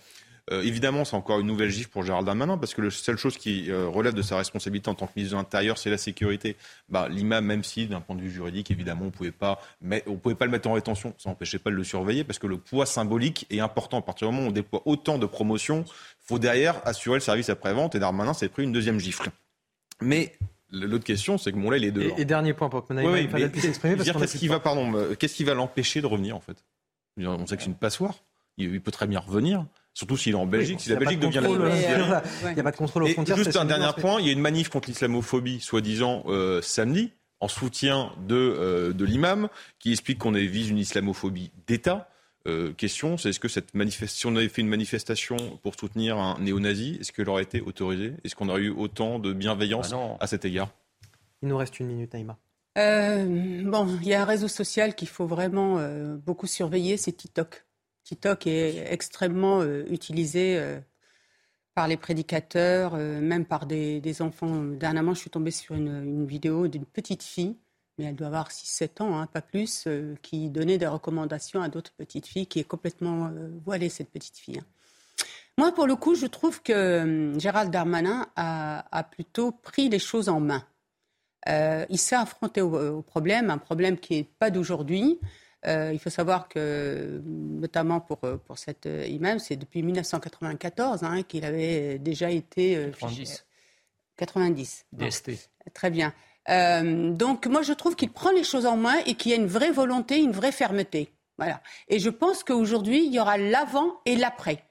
Euh, 0.52 0.64
évidemment, 0.64 1.06
c'est 1.06 1.16
encore 1.16 1.40
une 1.40 1.48
nouvelle 1.48 1.70
gifle 1.70 1.90
pour 1.90 2.04
Gérald 2.04 2.26
Darmanin, 2.26 2.58
parce 2.58 2.74
que 2.74 2.82
la 2.82 2.90
seule 2.90 3.18
chose 3.18 3.38
qui 3.38 3.70
euh, 3.70 3.88
relève 3.88 4.14
de 4.14 4.22
sa 4.22 4.38
responsabilité 4.38 4.90
en 4.90 4.96
tant 4.96 5.06
que 5.06 5.14
ministre 5.16 5.38
de 5.38 5.42
l'Intérieur, 5.42 5.78
c'est 5.78 5.90
la 5.90 6.00
sécurité. 6.00 6.58
Bah, 6.90 7.08
L'imam, 7.10 7.46
même 7.46 7.64
si, 7.64 7.86
d'un 7.86 8.02
point 8.02 8.16
de 8.16 8.22
vue 8.22 8.32
juridique, 8.32 8.72
évidemment, 8.72 9.06
on 9.06 9.12
pouvait 9.12 9.32
pas, 9.32 9.62
mais 9.82 10.04
on 10.08 10.16
pouvait 10.16 10.36
pas 10.36 10.46
le 10.46 10.52
mettre 10.52 10.68
en 10.68 10.74
rétention, 10.74 11.14
ça 11.20 11.30
n'empêchait 11.30 11.60
pas 11.60 11.70
de 11.70 11.76
le 11.76 11.84
surveiller, 11.84 12.24
parce 12.24 12.40
que 12.40 12.48
le 12.48 12.58
poids 12.58 12.86
symbolique 12.86 13.46
est 13.52 13.60
important. 13.60 14.00
À 14.00 14.02
partir 14.02 14.28
du 14.28 14.34
moment 14.34 14.48
où 14.48 14.50
on 14.50 14.54
déploie 14.54 14.82
autant 14.86 15.20
de 15.20 15.26
promotions, 15.26 15.86
faut 16.20 16.40
derrière 16.40 16.82
assurer 16.86 17.18
le 17.18 17.22
service 17.22 17.50
après-vente, 17.50 17.96
et 17.96 18.00
Darmanin 18.00 18.34
s'est 18.34 18.50
pris 18.50 18.64
une 18.64 18.72
deuxième 18.72 19.00
gifle. 19.00 19.30
Mais 20.02 20.34
L'autre 20.72 21.04
question, 21.04 21.38
c'est 21.38 21.52
que 21.52 21.58
mon 21.58 21.70
lait, 21.70 21.78
il 21.78 21.86
est 21.86 21.92
dehors. 21.92 22.18
Et, 22.20 22.26
dernier 22.26 22.54
point 22.54 22.70
pour 22.70 22.86
que 22.88 22.94
Oui, 22.94 23.28
Fadel 23.28 23.48
mais- 23.48 23.50
puisse 23.52 23.64
s'exprimer. 23.66 23.96
parce 23.98 24.10
qu'on 24.10 24.18
a 24.18 24.22
Qu'est-ce 24.22 24.32
plus 24.34 24.40
qui 24.40 24.48
va, 24.48 24.56
temps. 24.56 24.62
pardon, 24.62 24.94
qu'est-ce 25.20 25.36
qui 25.36 25.44
va 25.44 25.54
l'empêcher 25.54 26.02
de 26.02 26.06
revenir, 26.08 26.36
en 26.36 26.40
fait? 26.40 26.64
On 27.18 27.46
sait 27.46 27.58
que 27.58 27.64
c'est 27.64 27.70
une 27.70 27.76
passoire. 27.76 28.16
Il, 28.58 28.74
il 28.74 28.82
peut 28.82 28.92
très 28.92 29.08
bien 29.08 29.20
revenir. 29.20 29.66
Surtout 29.94 30.16
s'il 30.16 30.32
est 30.34 30.36
en 30.36 30.46
Belgique. 30.46 30.78
Oui, 30.78 30.84
si 30.84 30.90
la 30.90 30.96
Belgique 30.96 31.20
de 31.20 31.28
devient 31.28 31.40
la 31.42 31.48
contrôle, 31.48 31.68
euh, 31.68 32.20
Il 32.50 32.54
n'y 32.54 32.60
a 32.60 32.64
pas 32.64 32.72
de 32.72 32.78
contrôle 32.78 33.04
aux 33.04 33.08
et 33.08 33.14
frontières. 33.14 33.36
juste 33.38 33.58
un 33.58 33.66
dernier 33.66 33.92
point, 33.98 34.22
il 34.22 34.28
y 34.28 34.30
a 34.30 34.32
une 34.32 34.40
manif 34.40 34.70
contre 34.70 34.88
l'islamophobie, 34.90 35.60
soi-disant 35.60 36.24
euh, 36.28 36.62
samedi, 36.62 37.12
en 37.42 37.50
soutien 37.50 38.12
de, 38.26 38.36
euh, 38.36 38.94
de 38.94 39.04
l'imam, 39.04 39.50
qui 39.80 39.92
explique 39.92 40.20
qu'on 40.20 40.32
vise 40.32 40.70
une 40.70 40.78
islamophobie 40.78 41.52
d'État. 41.68 42.08
Euh, 42.48 42.74
question, 42.74 43.18
c'est 43.18 43.30
est-ce 43.30 43.40
que 43.40 43.48
cette 43.48 43.74
manifestation, 43.76 44.30
si 44.30 44.34
on 44.34 44.36
avait 44.36 44.50
fait 44.50 44.62
une 44.62 44.68
manifestation 44.68 45.38
pour 45.62 45.76
soutenir 45.76 46.18
un 46.18 46.40
néo-nazi, 46.40 46.98
est-ce 47.00 47.12
qu'elle 47.12 47.30
aurait 47.30 47.44
été 47.44 47.62
autorisée? 47.62 48.14
Est-ce 48.24 48.36
qu'on 48.36 48.50
aurait 48.50 48.62
eu 48.62 48.70
autant 48.72 49.20
de 49.20 49.32
bienveillance 49.32 49.90
Ah 49.92 49.96
non. 49.96 50.18
à 50.20 50.28
cet 50.28 50.46
égard? 50.46 50.72
Il 51.44 51.50
nous 51.50 51.58
reste 51.58 51.80
une 51.80 51.88
minute, 51.88 52.14
Naïma. 52.14 52.38
Euh, 52.78 53.64
bon, 53.64 53.88
il 54.02 54.08
y 54.08 54.14
a 54.14 54.22
un 54.22 54.26
réseau 54.26 54.48
social 54.48 54.96
qu'il 54.96 55.10
faut 55.10 55.28
vraiment 55.28 55.78
euh, 55.78 56.16
beaucoup 56.18 56.48
surveiller, 56.48 56.98
c'est 56.98 57.12
TikTok. 57.12 57.66
TikTok 58.06 58.48
est 58.48 58.92
extrêmement 58.92 59.62
euh, 59.62 59.84
utilisé 59.90 60.58
euh, 60.58 60.80
par 61.76 61.88
les 61.88 61.98
prédicateurs, 61.98 62.94
euh, 62.96 63.20
même 63.22 63.46
par 63.46 63.66
des, 63.66 64.02
des 64.02 64.22
enfants. 64.22 64.64
Dernièrement, 64.64 65.14
je 65.14 65.20
suis 65.20 65.30
tombée 65.30 65.52
sur 65.52 65.76
une, 65.76 66.04
une 66.04 66.26
vidéo 66.26 66.68
d'une 66.68 66.86
petite 66.86 67.24
fille, 67.24 67.58
mais 67.98 68.06
elle 68.06 68.16
doit 68.16 68.28
avoir 68.28 68.50
6-7 68.50 69.02
ans, 69.02 69.18
hein, 69.20 69.28
pas 69.28 69.42
plus, 69.42 69.86
euh, 69.88 70.16
qui 70.22 70.50
donnait 70.50 70.78
des 70.78 70.88
recommandations 70.88 71.62
à 71.62 71.70
d'autres 71.70 71.94
petites 71.98 72.26
filles, 72.28 72.48
qui 72.48 72.60
est 72.60 72.64
complètement 72.64 73.28
euh, 73.28 73.50
voilée, 73.66 73.90
cette 73.90 74.10
petite 74.10 74.38
fille. 74.38 74.60
hein. 74.60 74.66
Moi, 75.58 75.74
pour 75.74 75.86
le 75.86 75.96
coup, 75.96 76.16
je 76.16 76.26
trouve 76.28 76.62
que 76.64 76.72
euh, 76.74 77.38
Gérald 77.40 77.72
Darmanin 77.72 78.28
a, 78.36 78.86
a 78.98 79.04
plutôt 79.04 79.52
pris 79.52 79.90
les 79.90 80.00
choses 80.00 80.30
en 80.30 80.40
main. 80.40 80.66
Euh, 81.50 81.86
il 81.90 81.98
s'est 81.98 82.16
affronté 82.16 82.62
au, 82.62 82.98
au 82.98 83.02
problème, 83.02 83.50
un 83.50 83.58
problème 83.58 83.98
qui 83.98 84.16
n'est 84.18 84.24
pas 84.24 84.50
d'aujourd'hui. 84.50 85.20
Euh, 85.68 85.92
il 85.94 86.00
faut 86.00 86.10
savoir 86.10 86.48
que, 86.48 87.22
notamment 87.26 88.00
pour, 88.00 88.20
pour 88.20 88.58
cet 88.58 88.86
imam, 89.08 89.38
c'est 89.40 89.58
depuis 89.58 89.84
1994 89.84 91.04
hein, 91.04 91.22
qu'il 91.24 91.46
avait 91.46 92.00
déjà 92.00 92.32
été... 92.32 92.78
euh, 92.78 92.90
90. 92.92 93.20
fiché- 93.22 93.42
90. 94.18 94.86
bon. 94.94 95.06
DST. 95.06 95.32
Très 95.74 95.90
bien. 95.90 96.14
Euh, 96.50 97.12
donc 97.12 97.46
moi 97.48 97.62
je 97.62 97.74
trouve 97.74 97.96
qu'il 97.96 98.12
prend 98.12 98.32
les 98.32 98.44
choses 98.44 98.66
en 98.66 98.76
main 98.78 98.96
et 99.06 99.14
qu'il 99.16 99.32
y 99.32 99.34
a 99.34 99.38
une 99.38 99.48
vraie 99.48 99.72
volonté, 99.72 100.18
une 100.20 100.32
vraie 100.32 100.52
fermeté. 100.52 101.12
Voilà. 101.38 101.62
Et 101.88 102.00
je 102.00 102.10
pense 102.10 102.44
qu'aujourd'hui 102.44 103.06
il 103.06 103.14
y 103.14 103.20
aura 103.20 103.38
l'avant 103.38 103.94
et 104.06 104.16
l'après. 104.16 104.64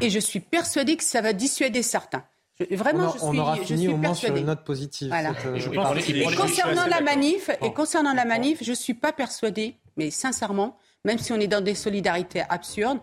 Et 0.00 0.10
je 0.10 0.18
suis 0.18 0.40
persuadée 0.40 0.96
que 0.96 1.04
ça 1.04 1.20
va 1.20 1.32
dissuader 1.32 1.82
certains. 1.82 2.24
Je- 2.58 2.74
vraiment, 2.74 3.04
on, 3.04 3.08
a- 3.08 3.18
je 3.18 3.24
on 3.24 3.30
suis, 3.30 3.38
aura 3.40 3.56
je 3.56 3.62
fini 3.62 3.78
suis 3.82 3.88
au 3.88 3.96
moins 3.96 4.14
sur 4.14 4.34
une 4.36 4.46
note 4.46 4.64
positive. 4.64 5.08
Voilà. 5.08 5.32
cette, 5.34 5.46
euh, 5.46 5.54
Et 5.54 5.60
je 5.60 5.68
pense 5.70 5.84
partie. 5.84 6.02
qu'il 6.02 6.16
Et 6.18 6.22
est- 6.22 6.34
concernant 6.36 6.86
la 6.86 7.00
manif, 7.00 7.50
Bon. 7.60 7.66
et 7.66 7.72
concernant 7.72 8.12
la 8.14 8.24
manif, 8.24 8.58
je 8.62 8.72
suis 8.72 8.94
pas 8.94 9.12
persuadée, 9.12 9.76
mais 9.96 10.10
sincèrement, 10.10 10.76
même 11.04 11.18
si 11.18 11.32
on 11.32 11.40
est 11.40 11.46
dans 11.48 11.60
des 11.62 11.74
solidarités 11.74 12.42
absurdes, 12.48 12.98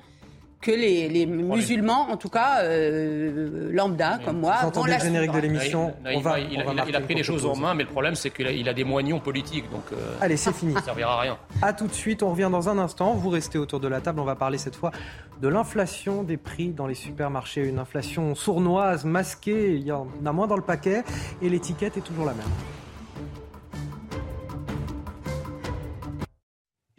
que 0.61 0.71
les, 0.71 1.07
les 1.07 1.25
musulmans, 1.25 2.09
en 2.11 2.17
tout 2.17 2.27
cas 2.27 2.63
euh, 2.63 3.69
lambda 3.71 4.19
comme 4.25 4.39
moi, 4.41 4.55
Vous 4.57 4.61
vont 4.63 4.67
entendez 4.67 4.93
le 4.93 4.99
générique 4.99 5.31
de 5.31 5.39
l'émission. 5.39 5.93
Naïma, 6.03 6.19
On 6.19 6.21
va, 6.21 6.39
il, 6.39 6.51
il 6.51 6.59
a- 6.59 6.73
marquer 6.73 6.89
il 6.89 6.95
a 6.97 7.01
pris 7.01 7.15
les 7.15 7.23
choses 7.23 7.45
en 7.45 7.55
main, 7.55 7.73
mais 7.75 7.83
le 7.83 7.89
problème, 7.89 8.15
c'est 8.15 8.29
qu'il 8.29 8.45
a, 8.45 8.51
il 8.51 8.67
a 8.67 8.73
des 8.73 8.83
moignons 8.83 9.19
politiques, 9.21 9.69
donc 9.71 9.83
euh, 9.93 9.95
Allez, 10.19 10.35
c'est 10.37 10.53
fini. 10.53 10.73
ça 10.75 10.79
ne 10.81 10.85
servira 10.85 11.13
à 11.17 11.21
rien. 11.21 11.37
À 11.61 11.71
tout 11.71 11.87
de 11.87 11.93
suite, 11.93 12.23
on 12.23 12.31
revient 12.31 12.49
dans 12.51 12.67
un 12.67 12.77
instant. 12.77 13.13
Vous 13.13 13.29
restez 13.29 13.57
autour 13.57 13.79
de 13.79 13.87
la 13.87 14.01
table. 14.01 14.19
On 14.19 14.25
va 14.25 14.35
parler 14.35 14.57
cette 14.57 14.75
fois 14.75 14.91
de 15.41 15.47
l'inflation 15.47 16.23
des 16.23 16.35
prix 16.37 16.69
dans 16.69 16.87
les 16.87 16.93
supermarchés. 16.95 17.65
Une 17.65 17.79
inflation 17.79 18.35
sournoise, 18.35 19.05
masquée. 19.05 19.75
Il 19.75 19.83
y 19.83 19.91
en 19.93 20.07
a 20.25 20.31
moins 20.33 20.47
dans 20.47 20.57
le 20.57 20.61
paquet 20.61 21.03
et 21.41 21.47
l'étiquette 21.49 21.95
est 21.95 22.01
toujours 22.01 22.25
la 22.25 22.33
même. 22.33 22.45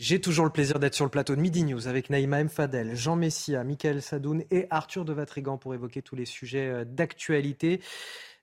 J'ai 0.01 0.19
toujours 0.19 0.47
le 0.47 0.51
plaisir 0.51 0.79
d'être 0.79 0.95
sur 0.95 1.05
le 1.05 1.11
plateau 1.11 1.37
de 1.37 1.43
Midi 1.43 1.63
News 1.63 1.87
avec 1.87 2.09
Naïma 2.09 2.41
M. 2.41 2.49
Fadel, 2.49 2.97
Jean 2.97 3.17
Messia, 3.17 3.65
Michael 3.65 4.01
Sadoun 4.01 4.43
et 4.51 4.67
Arthur 4.71 5.05
de 5.05 5.13
Vatrigan 5.13 5.59
pour 5.59 5.75
évoquer 5.75 6.01
tous 6.01 6.17
les 6.17 6.25
sujets 6.25 6.69
euh, 6.71 6.85
d'actualité. 6.87 7.83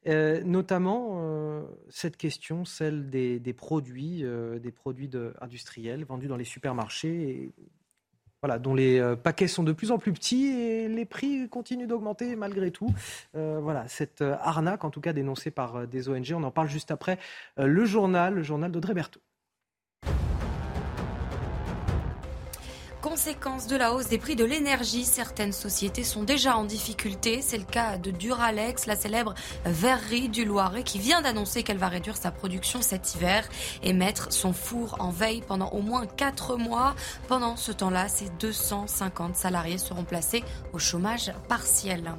Euh, 0.05 0.43
notamment 0.43 1.15
euh, 1.15 1.63
cette 1.89 2.15
question, 2.15 2.63
celle 2.63 3.09
des, 3.09 3.39
produits, 3.53 4.23
des 4.61 4.71
produits 4.71 5.09
industriels 5.41 6.05
vendus 6.05 6.27
dans 6.27 6.37
les 6.37 6.45
supermarchés, 6.45 7.51
voilà, 8.43 8.59
dont 8.59 8.75
les 8.75 9.15
paquets 9.23 9.47
sont 9.47 9.63
de 9.63 9.73
plus 9.73 9.89
en 9.89 9.97
plus 9.97 10.13
petits 10.13 10.45
et 10.45 10.87
les 10.87 11.05
prix 11.05 11.49
continuent 11.49 11.87
d'augmenter 11.87 12.35
malgré 12.35 12.69
tout. 12.69 12.93
Voilà, 13.33 13.87
cette 13.87 14.21
arnaque, 14.21 14.83
en 14.85 14.91
tout 14.91 15.01
cas 15.01 15.11
dénoncée 15.11 15.49
par 15.49 15.87
des 15.87 16.07
ONG, 16.07 16.33
on 16.35 16.43
en 16.43 16.51
parle 16.51 16.69
juste 16.69 16.91
après 16.91 17.17
le 17.57 17.83
journal, 17.83 18.35
le 18.35 18.43
journal 18.43 18.71
d'Audrey 18.71 18.93
Berthaud. 18.93 19.21
Conséquence 23.09 23.67
de 23.67 23.77
la 23.77 23.93
hausse 23.93 24.09
des 24.09 24.17
prix 24.17 24.35
de 24.35 24.43
l'énergie, 24.43 25.05
certaines 25.05 25.53
sociétés 25.53 26.03
sont 26.03 26.23
déjà 26.23 26.57
en 26.57 26.65
difficulté. 26.65 27.41
C'est 27.41 27.57
le 27.57 27.63
cas 27.63 27.97
de 27.97 28.11
Duralex, 28.11 28.85
la 28.85 28.97
célèbre 28.97 29.33
verrerie 29.63 30.27
du 30.27 30.43
Loiret, 30.43 30.83
qui 30.83 30.99
vient 30.99 31.21
d'annoncer 31.21 31.63
qu'elle 31.63 31.77
va 31.77 31.87
réduire 31.87 32.17
sa 32.17 32.31
production 32.31 32.81
cet 32.81 33.15
hiver 33.15 33.47
et 33.81 33.93
mettre 33.93 34.33
son 34.33 34.51
four 34.51 34.97
en 34.99 35.09
veille 35.09 35.41
pendant 35.41 35.69
au 35.69 35.81
moins 35.81 36.05
4 36.05 36.57
mois. 36.57 36.95
Pendant 37.29 37.55
ce 37.55 37.71
temps-là, 37.71 38.09
ses 38.09 38.27
250 38.41 39.37
salariés 39.37 39.77
seront 39.77 40.03
placés 40.03 40.43
au 40.73 40.77
chômage 40.77 41.31
partiel. 41.47 42.11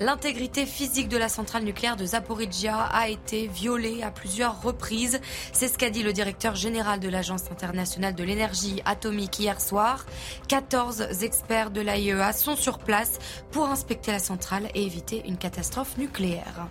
L'intégrité 0.00 0.64
physique 0.64 1.10
de 1.10 1.18
la 1.18 1.28
centrale 1.28 1.62
nucléaire 1.62 1.94
de 1.94 2.06
Zaporizhia 2.06 2.84
a 2.84 3.10
été 3.10 3.48
violée 3.48 4.02
à 4.02 4.10
plusieurs 4.10 4.62
reprises. 4.62 5.20
C'est 5.52 5.68
ce 5.68 5.76
qu'a 5.76 5.90
dit 5.90 6.02
le 6.02 6.14
directeur 6.14 6.54
général 6.54 7.00
de 7.00 7.08
l'Agence 7.10 7.50
internationale 7.52 8.14
de 8.14 8.24
l'énergie 8.24 8.80
atomique 8.86 9.38
hier 9.38 9.60
soir. 9.60 10.06
14 10.48 11.22
experts 11.22 11.70
de 11.70 11.82
l'AIEA 11.82 12.32
sont 12.32 12.56
sur 12.56 12.78
place 12.78 13.18
pour 13.50 13.66
inspecter 13.66 14.10
la 14.10 14.20
centrale 14.20 14.70
et 14.74 14.86
éviter 14.86 15.22
une 15.26 15.36
catastrophe 15.36 15.98
nucléaire. 15.98 16.66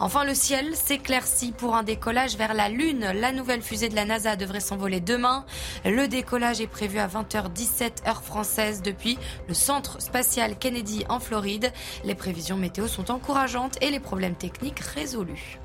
Enfin, 0.00 0.24
le 0.24 0.34
ciel 0.34 0.74
s'éclaircit 0.74 1.52
pour 1.52 1.76
un 1.76 1.82
décollage 1.82 2.38
vers 2.38 2.54
la 2.54 2.70
Lune. 2.70 3.06
La 3.14 3.32
nouvelle 3.32 3.60
fusée 3.60 3.90
de 3.90 3.96
la 3.96 4.06
NASA 4.06 4.34
devrait 4.34 4.60
s'envoler 4.60 5.00
demain. 5.00 5.44
Le 5.84 6.08
décollage 6.08 6.62
est 6.62 6.68
prévu 6.68 7.00
à 7.00 7.06
20h17 7.06 8.08
heure 8.08 8.22
française 8.22 8.80
depuis 8.80 9.18
le 9.46 9.52
centre 9.52 10.00
spatial 10.00 10.56
Kennedy 10.58 11.04
en 11.10 11.20
Floride. 11.20 11.70
Les 12.04 12.14
prévisions 12.14 12.61
météo 12.62 12.86
sont 12.86 13.10
encourageantes 13.10 13.76
et 13.82 13.90
les 13.90 14.00
problèmes 14.00 14.36
techniques 14.36 14.78
résolus. 14.78 15.58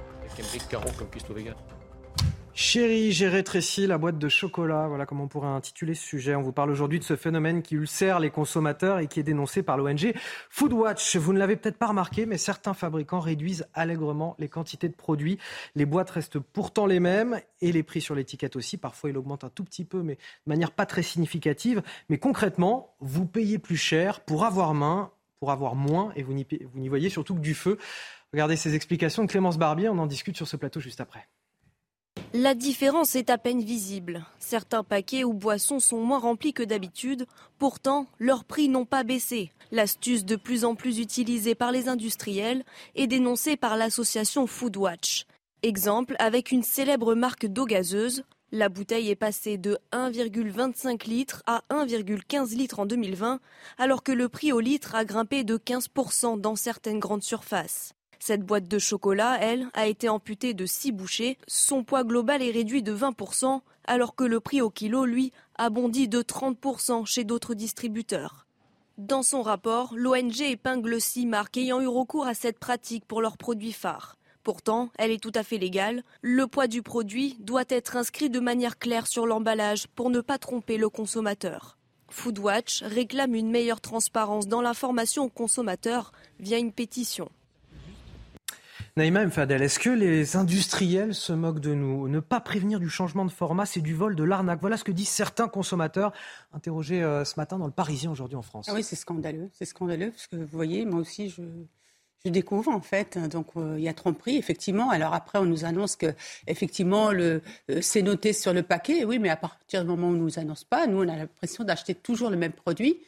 Chérie, 2.60 3.11
j'ai 3.11 3.28
rétréci 3.28 3.86
la 3.86 3.99
boîte 3.99 4.18
de 4.18 4.30
chocolat. 4.30 4.88
Voilà 4.88 5.06
comment 5.06 5.26
on 5.26 5.28
pourrait 5.28 5.48
intituler 5.48 5.94
ce 5.94 6.03
sujet. 6.03 6.34
On 6.34 6.41
vous 6.41 6.52
parle 6.52 6.72
aujourd'hui 6.72 6.98
de 6.98 7.03
ce 7.03 7.15
phénomène 7.15 7.61
qui 7.61 7.76
ulcère 7.76 8.19
les 8.19 8.32
consommateurs 8.32 8.98
et 8.98 9.06
qui 9.06 9.19
est 9.19 9.24
dénoncé 9.24 9.61
par 9.61 9.78
l'ONG 9.78 10.15
Foodwatch. 10.49 11.18
Vous 11.18 11.34
ne 11.34 11.38
l'avez 11.38 11.56
peut-être 11.56 11.78
pas 11.78 11.86
remarqué, 11.86 12.26
mais 12.26 12.40
certains 12.40 12.74
fabricants 12.74 13.19
réduisent 13.19 13.68
allègrement 13.76 14.36
les 14.40 14.49
quantités 14.49 14.90
de 14.90 14.95
produits. 14.95 15.38
Les 15.76 15.86
boîtes 15.86 16.10
restent 16.10 16.40
pourtant 16.40 16.88
les 16.88 16.99
mêmes 16.99 17.40
et 17.61 17.72
les 17.72 17.84
prix 17.84 18.02
sur 18.02 18.15
l'étiquette 18.15 18.56
aussi. 18.56 18.78
Parfois, 18.78 19.11
il 19.11 19.18
augmente 19.19 19.44
un 19.44 19.49
tout 19.49 19.64
petit 19.64 19.86
peu, 19.86 20.02
mais 20.02 20.15
de 20.15 20.49
manière 20.49 20.72
pas 20.72 20.88
très 20.88 21.03
significative. 21.03 21.84
Mais 22.10 22.18
concrètement, 22.18 22.95
vous 23.02 23.28
payez 23.28 23.60
plus 23.60 23.78
cher 23.78 24.22
pour 24.22 24.45
avoir 24.45 24.74
main, 24.74 25.11
pour 25.39 25.51
avoir 25.51 25.76
moins, 25.76 26.11
et 26.15 26.23
vous 26.23 26.34
n'y 26.34 26.89
voyez 26.89 27.09
surtout 27.09 27.35
que 27.35 27.39
du 27.39 27.53
feu. 27.53 27.77
Regardez 28.34 28.55
ces 28.55 28.76
explications 28.76 29.23
de 29.23 29.30
Clémence 29.30 29.57
Barbier. 29.57 29.89
On 29.89 29.97
en 29.99 30.07
discute 30.07 30.35
sur 30.35 30.47
ce 30.47 30.57
plateau 30.57 30.80
juste 30.80 31.01
après. 31.01 31.27
La 32.34 32.55
différence 32.55 33.15
est 33.15 33.30
à 33.30 33.38
peine 33.38 33.61
visible. 33.61 34.26
Certains 34.39 34.84
paquets 34.84 35.23
ou 35.23 35.34
boissons 35.34 35.80
sont 35.80 36.01
moins 36.01 36.19
remplis 36.19 36.53
que 36.53 36.64
d'habitude. 36.64 37.26
Pourtant, 37.57 38.07
leurs 38.19 38.43
prix 38.43 38.68
n'ont 38.68 38.85
pas 38.85 39.03
baissé. 39.03 39.51
L'astuce 39.72 40.26
de 40.26 40.35
plus 40.35 40.65
en 40.65 40.76
plus 40.76 40.99
utilisée 40.99 41.55
par 41.55 41.72
les 41.72 41.88
industriels 41.88 42.64
est 42.95 43.07
dénoncée 43.07 43.55
par 43.55 43.77
l'association 43.77 44.45
Foodwatch. 44.45 45.26
Exemple 45.64 46.15
avec 46.19 46.51
une 46.51 46.64
célèbre 46.64 47.15
marque 47.15 47.45
d'eau 47.45 47.65
gazeuse. 47.65 48.23
La 48.53 48.69
bouteille 48.69 49.10
est 49.10 49.15
passée 49.15 49.57
de 49.57 49.78
1,25 49.91 51.06
litres 51.06 51.44
à 51.48 51.64
1,15 51.69 52.56
litres 52.56 52.80
en 52.80 52.86
2020, 52.86 53.41
alors 53.78 54.03
que 54.03 54.14
le 54.14 54.30
prix 54.30 54.53
au 54.53 54.61
litre 54.61 54.95
a 54.95 55.03
grimpé 55.03 55.44
de 55.44 55.57
15% 55.57 56.40
dans 56.40 56.56
certaines 56.56 56.99
grandes 56.99 57.24
surfaces. 57.24 57.91
Cette 58.19 58.45
boîte 58.45 58.69
de 58.69 58.80
chocolat, 58.80 59.38
elle, 59.41 59.68
a 59.74 59.88
été 59.88 60.07
amputée 60.07 60.53
de 60.53 60.65
6 60.65 60.94
bouchées. 60.94 61.38
Son 61.45 61.84
poids 61.84 62.06
global 62.06 62.41
est 62.41 62.52
réduit 62.52 62.84
de 62.84 62.95
20%, 62.95 63.60
alors 63.84 64.15
que 64.15 64.24
le 64.24 64.40
prix 64.40 64.61
au 64.61 64.69
kilo, 64.69 65.03
lui, 65.03 65.34
a 65.56 65.69
bondi 65.69 66.07
de 66.07 66.22
30% 66.22 67.06
chez 67.06 67.26
d'autres 67.26 67.53
distributeurs. 67.53 68.48
Dans 68.98 69.24
son 69.24 69.41
rapport, 69.41 69.94
l'ONG 69.94 70.40
épingle 70.41 71.02
six 71.02 71.26
marques 71.26 71.57
ayant 71.57 71.82
eu 71.82 71.88
recours 71.88 72.26
à 72.26 72.34
cette 72.34 72.60
pratique 72.60 73.06
pour 73.06 73.22
leurs 73.22 73.38
produits 73.38 73.74
phares. 73.74 74.16
Pourtant, 74.48 74.91
elle 74.98 75.11
est 75.11 75.22
tout 75.22 75.34
à 75.36 75.44
fait 75.44 75.57
légale. 75.57 76.03
Le 76.22 76.48
poids 76.48 76.68
du 76.68 76.82
produit 76.82 77.36
doit 77.41 77.65
être 77.68 77.98
inscrit 77.98 78.30
de 78.30 78.40
manière 78.40 78.80
claire 78.80 79.06
sur 79.06 79.28
l'emballage 79.28 79.88
pour 79.88 80.10
ne 80.10 80.22
pas 80.22 80.38
tromper 80.38 80.78
le 80.78 80.88
consommateur. 80.88 81.78
Foodwatch 82.07 82.82
réclame 82.84 83.36
une 83.36 83.52
meilleure 83.52 83.82
transparence 83.82 84.48
dans 84.48 84.61
l'information 84.61 85.26
aux 85.26 85.30
consommateurs 85.30 86.14
via 86.40 86.60
une 86.60 86.72
pétition. 86.72 87.30
Naïma 88.95 89.26
Mfadel, 89.26 89.61
est-ce 89.61 89.80
que 89.80 89.90
les 89.90 90.38
industriels 90.38 91.14
se 91.14 91.34
moquent 91.34 91.60
de 91.60 91.74
nous? 91.74 92.07
Ne 92.07 92.22
pas 92.22 92.40
prévenir 92.40 92.80
du 92.80 92.90
changement 92.90 93.26
de 93.26 93.32
format, 93.32 93.65
c'est 93.65 93.82
du 93.82 93.95
vol, 93.95 94.15
de 94.15 94.24
l'arnaque. 94.24 94.61
Voilà 94.61 94.78
ce 94.78 94.86
que 94.86 94.94
disent 94.94 95.10
certains 95.10 95.49
consommateurs 95.49 96.14
interrogés 96.53 97.03
euh, 97.03 97.26
ce 97.26 97.34
matin 97.36 97.60
dans 97.60 97.65
le 97.65 97.74
Parisien 97.74 98.11
aujourd'hui 98.11 98.38
en 98.38 98.41
France. 98.44 98.68
Ah 98.69 98.74
oui, 98.74 98.82
c'est 98.82 98.95
scandaleux. 98.95 99.49
C'est 99.52 99.65
scandaleux 99.65 100.11
parce 100.11 100.28
que 100.28 100.38
vous 100.38 100.48
voyez, 100.48 100.86
moi 100.86 101.02
aussi, 101.02 101.30
je, 101.30 101.41
je 102.26 102.31
découvre 102.31 102.72
en 102.72 102.81
fait. 102.81 103.18
Donc 103.18 103.48
euh, 103.56 103.76
il 103.77 103.84
y 103.84 103.89
a 103.89 103.94
tromperie 103.94 104.38
effectivement. 104.38 104.89
Alors 104.89 105.14
après 105.14 105.39
on 105.39 105.45
nous 105.45 105.65
annonce 105.65 105.95
que 105.95 106.14
effectivement 106.48 107.11
le 107.11 107.41
euh, 107.69 107.80
c'est 107.81 108.02
noté 108.02 108.34
sur 108.34 108.53
le 108.53 108.64
paquet. 108.64 109.06
Oui, 109.06 109.19
mais 109.19 109.30
à 109.30 109.38
partir 109.38 109.84
du 109.84 109.89
moment 109.89 110.07
où 110.07 110.11
on 110.11 110.14
nous 110.14 110.39
annonce 110.39 110.64
pas, 110.64 110.88
nous 110.88 111.03
on 111.03 111.07
a 111.07 111.15
l'impression 111.15 111.64
d'acheter 111.64 111.95
toujours 111.95 112.30
le 112.30 112.38
même 112.38 112.53
produit. 112.53 112.99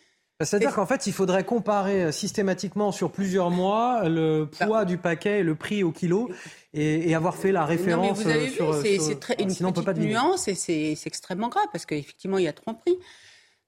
C'est-à-dire 0.41 0.73
qu'en 0.73 0.85
fait, 0.85 1.05
il 1.05 1.11
faudrait 1.11 1.43
comparer 1.43 2.01
euh, 2.01 2.11
systématiquement 2.13 2.93
sur 2.93 3.11
plusieurs 3.11 3.51
mois 3.51 4.07
le 4.07 4.45
poids 4.45 4.85
du 4.85 4.97
paquet 4.97 5.39
et 5.39 5.43
le 5.43 5.53
prix 5.53 5.83
au 5.83 5.91
kilo 5.91 6.29
et, 6.73 7.13
avoir 7.13 7.35
fait 7.35 7.51
la 7.51 7.65
référence 7.65 8.19
non, 8.19 8.23
mais 8.23 8.23
vous 8.23 8.29
avez 8.29 8.49
sur. 8.49 8.73
C'est 8.75 9.41
une 9.41 9.49
Sinon, 9.49 9.73
petite 9.73 9.85
pas 9.85 9.93
nuance 9.93 10.47
et 10.47 10.55
c'est 10.55 10.95
extrêmement 11.05 11.49
grave 11.49 11.65
parce 11.73 11.85
qu'effectivement, 11.85 12.37
il 12.37 12.45
y 12.45 12.47
a 12.47 12.53
tromperie. 12.53 12.97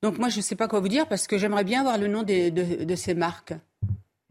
Donc 0.01 0.17
moi, 0.17 0.29
je 0.29 0.37
ne 0.37 0.41
sais 0.41 0.55
pas 0.55 0.69
quoi 0.69 0.79
vous 0.79 0.87
dire 0.87 1.09
parce 1.09 1.27
que 1.27 1.37
j'aimerais 1.37 1.65
bien 1.65 1.83
voir 1.83 1.97
le 1.97 2.07
nom 2.07 2.23
de 2.23 2.95
ces 2.95 3.15
marques. 3.15 3.53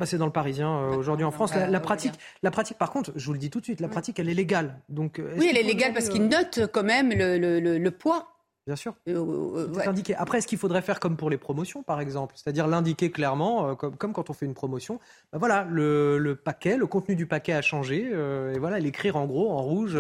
Bah, 0.01 0.07
c'est 0.07 0.17
dans 0.17 0.25
le 0.25 0.33
Parisien 0.33 0.79
euh, 0.79 0.97
aujourd'hui 0.97 1.27
en 1.27 1.31
France. 1.31 1.55
La, 1.55 1.79
pratique, 1.79 2.15
la 2.43 2.51
pratique, 2.51 2.79
par 2.79 2.91
contre, 2.91 3.13
je 3.17 3.27
vous 3.27 3.35
le 3.35 3.39
dis 3.39 3.51
tout 3.51 3.61
de 3.61 3.65
suite, 3.65 3.81
la 3.81 3.89
pratique, 3.89 4.19
elle 4.19 4.31
est 4.31 4.35
légale. 4.35 4.81
Donc, 4.89 5.19
euh, 5.19 5.35
oui, 5.37 5.49
elle 5.51 5.59
est 5.59 5.63
légale 5.63 5.93
parce 5.93 6.09
qu'il 6.09 6.27
note 6.27 6.61
quand 6.73 6.83
même 6.83 7.11
le, 7.11 7.89
poids. 7.91 8.29
Bien 8.67 8.77
sûr. 8.77 8.95
Euh, 9.09 9.69
indiqué. 9.85 10.15
Après, 10.15 10.39
est-ce 10.39 10.47
qu'il 10.47 10.57
faudrait 10.57 10.81
faire 10.81 11.01
comme 11.01 11.19
pour 11.19 11.29
les 11.29 11.37
promotions, 11.37 11.83
par 11.83 12.01
exemple? 12.01 12.35
C'est-à-dire 12.39 12.67
l'indiquer 12.67 13.11
clairement, 13.11 13.75
comme, 13.75 13.95
comme, 13.95 14.15
quand 14.15 14.31
on 14.31 14.33
fait 14.33 14.47
une 14.47 14.55
promotion. 14.55 15.01
Bah, 15.33 15.39
voilà, 15.39 15.67
le, 15.69 16.35
paquet, 16.35 16.79
le 16.79 16.87
contenu 16.87 17.15
du 17.15 17.27
paquet 17.27 17.53
a 17.53 17.61
changé. 17.61 18.05
et 18.05 18.59
voilà, 18.59 18.79
l'écrire 18.79 19.17
en 19.17 19.27
gros, 19.27 19.51
en 19.51 19.61
rouge. 19.61 19.99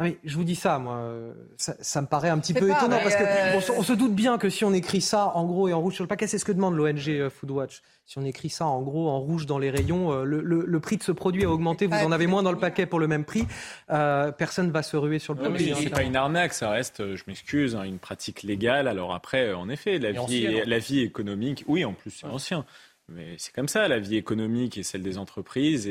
Ah 0.00 0.06
je 0.24 0.36
vous 0.36 0.44
dis 0.44 0.54
ça, 0.54 0.78
moi, 0.78 1.10
ça, 1.56 2.00
me 2.00 2.06
paraît 2.06 2.28
un 2.28 2.38
petit 2.38 2.54
peu 2.54 2.70
étonnant 2.70 3.00
parce 3.02 3.16
qu'on 3.16 3.74
on 3.78 3.82
se 3.82 3.92
doute 3.92 4.14
bien 4.14 4.38
que 4.38 4.48
si 4.48 4.64
on 4.64 4.72
écrit 4.72 5.00
ça 5.00 5.32
en 5.34 5.44
gros 5.44 5.68
et 5.68 5.72
en 5.72 5.80
rouge 5.80 5.94
sur 5.94 6.04
le 6.04 6.08
paquet, 6.08 6.28
c'est 6.28 6.38
ce 6.38 6.44
que 6.44 6.52
demande 6.52 6.76
l'ONG 6.76 7.28
Foodwatch 7.28 7.82
si 8.08 8.16
on 8.16 8.24
écrit 8.24 8.48
ça 8.48 8.64
en 8.64 8.80
gros 8.80 9.10
en 9.10 9.20
rouge 9.20 9.44
dans 9.44 9.58
les 9.58 9.68
rayons, 9.68 10.12
euh, 10.12 10.24
le, 10.24 10.80
prix 10.80 10.96
de 10.96 11.02
ce 11.02 11.12
produit 11.12 11.44
a 11.44 11.50
augmenté, 11.50 11.86
vous 11.86 11.94
en 11.94 12.10
avez 12.10 12.26
moins 12.26 12.42
dans 12.42 12.52
le 12.52 12.58
paquet 12.58 12.86
pour 12.86 12.98
le 12.98 13.06
même 13.06 13.26
prix, 13.26 13.46
euh, 13.90 14.32
personne 14.32 14.70
va 14.70 14.82
se 14.82 14.96
ruer 14.96 15.18
sur 15.18 15.34
le 15.34 15.40
produit. 15.40 15.74
c'est 15.76 15.90
pas 15.90 16.02
une 16.02 16.16
arnaque, 16.16 16.54
ça 16.54 16.70
reste, 16.70 17.00
euh, 17.00 17.16
je 17.16 17.24
m'excuse, 17.26 17.76
hein, 17.76 17.82
une 17.82 17.98
pratique 17.98 18.42
légale. 18.42 18.88
Alors 18.88 19.12
après, 19.12 19.52
en 19.52 19.68
effet, 19.68 19.98
la, 19.98 20.12
vie, 20.12 20.46
hein. 20.46 20.62
la 20.64 20.78
vie 20.78 21.00
économique, 21.00 21.64
oui, 21.68 21.84
en 21.84 21.92
plus 21.92 22.10
c'est 22.10 22.26
ancien, 22.26 22.64
mais 23.10 23.34
c'est 23.36 23.54
comme 23.54 23.68
ça, 23.68 23.86
la 23.88 23.98
vie 23.98 24.16
économique 24.16 24.78
et 24.78 24.82
celle 24.82 25.02
des 25.02 25.18
entreprises 25.18 25.86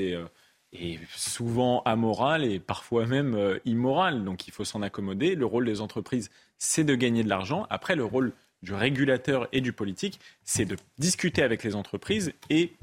est, 0.74 1.00
souvent 1.16 1.82
amorale 1.84 2.44
et 2.44 2.60
parfois 2.60 3.06
même 3.06 3.60
immorale. 3.66 4.24
Donc 4.24 4.48
il 4.48 4.52
faut 4.52 4.66
s'en 4.66 4.82
accommoder. 4.82 5.36
Le 5.36 5.46
rôle 5.46 5.66
des 5.66 5.82
entreprises, 5.82 6.30
c'est 6.58 6.84
de 6.84 6.96
gagner 6.96 7.24
de 7.24 7.30
l'argent. 7.30 7.68
Après, 7.70 7.96
le 7.96 8.06
rôle 8.06 8.34
du 8.64 8.74
régulateur 8.74 9.48
et 9.52 9.62
du 9.62 9.72
politique, 9.72 10.20
c'est 10.44 10.66
de 10.66 10.76
discuter 10.98 11.44
avec 11.44 11.64
les 11.64 11.76
entreprises 11.76 12.34
et 12.50 12.74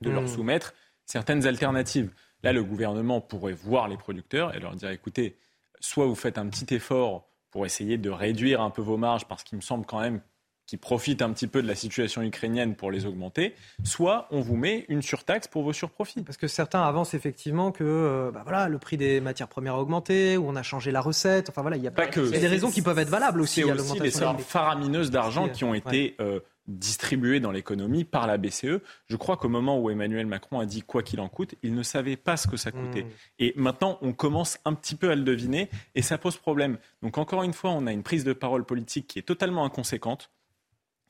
de 0.00 0.10
leur 0.10 0.22
mmh. 0.22 0.28
soumettre 0.28 0.74
certaines 1.06 1.46
alternatives. 1.46 2.10
Là, 2.42 2.52
le 2.52 2.62
gouvernement 2.62 3.20
pourrait 3.20 3.52
voir 3.52 3.88
les 3.88 3.96
producteurs 3.96 4.54
et 4.54 4.60
leur 4.60 4.76
dire, 4.76 4.90
écoutez, 4.90 5.36
soit 5.80 6.06
vous 6.06 6.14
faites 6.14 6.38
un 6.38 6.48
petit 6.48 6.72
effort 6.74 7.28
pour 7.50 7.66
essayer 7.66 7.98
de 7.98 8.10
réduire 8.10 8.60
un 8.60 8.70
peu 8.70 8.82
vos 8.82 8.96
marges, 8.96 9.26
parce 9.26 9.42
qu'il 9.42 9.56
me 9.56 9.62
semble 9.62 9.86
quand 9.86 10.00
même 10.00 10.20
qui 10.68 10.76
profitent 10.76 11.22
un 11.22 11.32
petit 11.32 11.46
peu 11.46 11.62
de 11.62 11.66
la 11.66 11.74
situation 11.74 12.20
ukrainienne 12.22 12.76
pour 12.76 12.90
les 12.90 13.06
augmenter, 13.06 13.54
soit 13.84 14.28
on 14.30 14.42
vous 14.42 14.54
met 14.54 14.84
une 14.90 15.00
surtaxe 15.00 15.48
pour 15.48 15.62
vos 15.62 15.72
surprofits. 15.72 16.22
Parce 16.22 16.36
que 16.36 16.46
certains 16.46 16.82
avancent 16.82 17.14
effectivement 17.14 17.72
que 17.72 17.84
euh, 17.84 18.30
bah 18.30 18.42
voilà, 18.42 18.68
le 18.68 18.78
prix 18.78 18.98
des 18.98 19.22
matières 19.22 19.48
premières 19.48 19.76
a 19.76 19.80
augmenté, 19.80 20.36
ou 20.36 20.46
on 20.46 20.56
a 20.56 20.62
changé 20.62 20.90
la 20.90 21.00
recette. 21.00 21.48
Enfin 21.48 21.62
voilà, 21.62 21.78
il 21.78 21.82
y 21.82 21.88
a 21.88 21.90
pas 21.90 22.06
que. 22.06 22.20
des 22.20 22.46
raisons 22.46 22.70
qui 22.70 22.82
peuvent 22.82 22.98
être 22.98 23.08
valables 23.08 23.40
aussi. 23.40 23.62
C'est 23.62 23.72
aussi 23.72 23.98
des 23.98 24.10
sommes 24.10 24.38
faramineuses 24.38 25.10
d'argent 25.10 25.48
qui 25.48 25.64
ont 25.64 25.72
été 25.72 26.16
euh, 26.20 26.40
distribuées 26.66 27.40
dans 27.40 27.50
l'économie 27.50 28.04
par 28.04 28.26
la 28.26 28.36
BCE. 28.36 28.82
Je 29.06 29.16
crois 29.16 29.38
qu'au 29.38 29.48
moment 29.48 29.80
où 29.80 29.88
Emmanuel 29.88 30.26
Macron 30.26 30.60
a 30.60 30.66
dit 30.66 30.82
quoi 30.82 31.02
qu'il 31.02 31.20
en 31.20 31.30
coûte, 31.30 31.54
il 31.62 31.74
ne 31.74 31.82
savait 31.82 32.18
pas 32.18 32.36
ce 32.36 32.46
que 32.46 32.58
ça 32.58 32.72
coûtait. 32.72 33.04
Hmm. 33.04 33.10
Et 33.38 33.54
maintenant, 33.56 33.98
on 34.02 34.12
commence 34.12 34.58
un 34.66 34.74
petit 34.74 34.96
peu 34.96 35.10
à 35.10 35.14
le 35.14 35.22
deviner 35.22 35.70
et 35.94 36.02
ça 36.02 36.18
pose 36.18 36.36
problème. 36.36 36.76
Donc 37.00 37.16
encore 37.16 37.42
une 37.42 37.54
fois, 37.54 37.70
on 37.70 37.86
a 37.86 37.92
une 37.92 38.02
prise 38.02 38.24
de 38.24 38.34
parole 38.34 38.66
politique 38.66 39.06
qui 39.06 39.18
est 39.18 39.22
totalement 39.22 39.64
inconséquente 39.64 40.30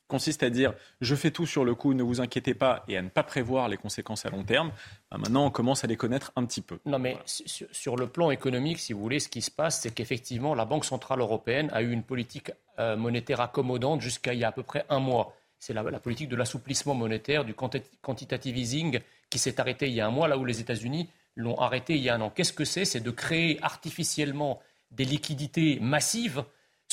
consiste 0.09 0.43
à 0.43 0.51
dire 0.51 0.75
je 1.01 1.15
fais 1.15 1.31
tout 1.31 1.47
sur 1.47 1.65
le 1.65 1.75
coup, 1.75 1.95
ne 1.95 2.03
vous 2.03 2.21
inquiétez 2.21 2.55
pas, 2.55 2.85
et 2.89 2.97
à 2.97 3.03
ne 3.03 3.09
pas 3.09 3.23
prévoir 3.23 3.69
les 3.69 3.77
conséquences 3.77 4.27
à 4.27 4.31
long 4.31 4.43
terme, 4.43 4.73
bah, 5.11 5.19
maintenant 5.19 5.47
on 5.47 5.51
commence 5.51 5.85
à 5.85 5.87
les 5.87 5.97
connaître 5.97 6.33
un 6.35 6.45
petit 6.45 6.63
peu. 6.63 6.79
Non, 6.87 6.99
mais 6.99 7.17
sur, 7.25 7.97
le 7.97 8.07
plan 8.09 8.31
économique, 8.31 8.79
si 8.79 8.93
vous 8.93 9.01
voulez, 9.01 9.21
ce 9.21 9.29
qui 9.29 9.43
se 9.43 9.51
passe, 9.51 9.81
c'est 9.83 9.95
qu'effectivement, 9.95 10.55
la 10.55 10.65
Banque 10.65 10.85
Centrale 10.85 11.21
Européenne 11.21 11.71
a 11.73 11.83
eu 11.83 11.93
une 11.93 12.03
politique 12.03 12.51
euh, 12.79 12.97
monétaire 12.97 13.41
accommodante 13.41 14.01
jusqu'à 14.01 14.33
il 14.33 14.41
y 14.41 14.45
a 14.45 14.49
à 14.49 14.53
peu 14.53 14.63
près 14.63 14.85
un 14.89 14.99
mois. 14.99 15.35
C'est 15.61 15.75
la, 15.75 15.83
politique 15.99 16.29
de 16.29 16.37
l'assouplissement 16.37 16.95
monétaire, 16.95 17.45
du 17.45 17.55
quantitative 17.55 18.57
easing 18.57 19.01
qui 19.29 19.39
s'est 19.39 19.61
arrêté 19.61 19.89
il 19.89 19.95
y 19.95 20.01
a 20.01 20.07
un 20.07 20.11
mois, 20.11 20.29
là 20.29 20.39
où 20.39 20.45
les 20.45 20.61
États-Unis 20.61 21.11
l'ont 21.35 21.59
arrêté 21.59 21.97
il 21.97 22.03
y 22.03 22.09
a 22.09 22.15
un 22.15 22.21
an. 22.21 22.31
Qu'est-ce 22.31 22.53
que 22.53 22.65
c'est? 22.65 22.85
C'est 22.85 23.01
de 23.01 23.11
créer 23.11 23.59
artificiellement 23.63 24.61
des 24.93 25.05
liquidités 25.05 25.79
massives 25.81 26.45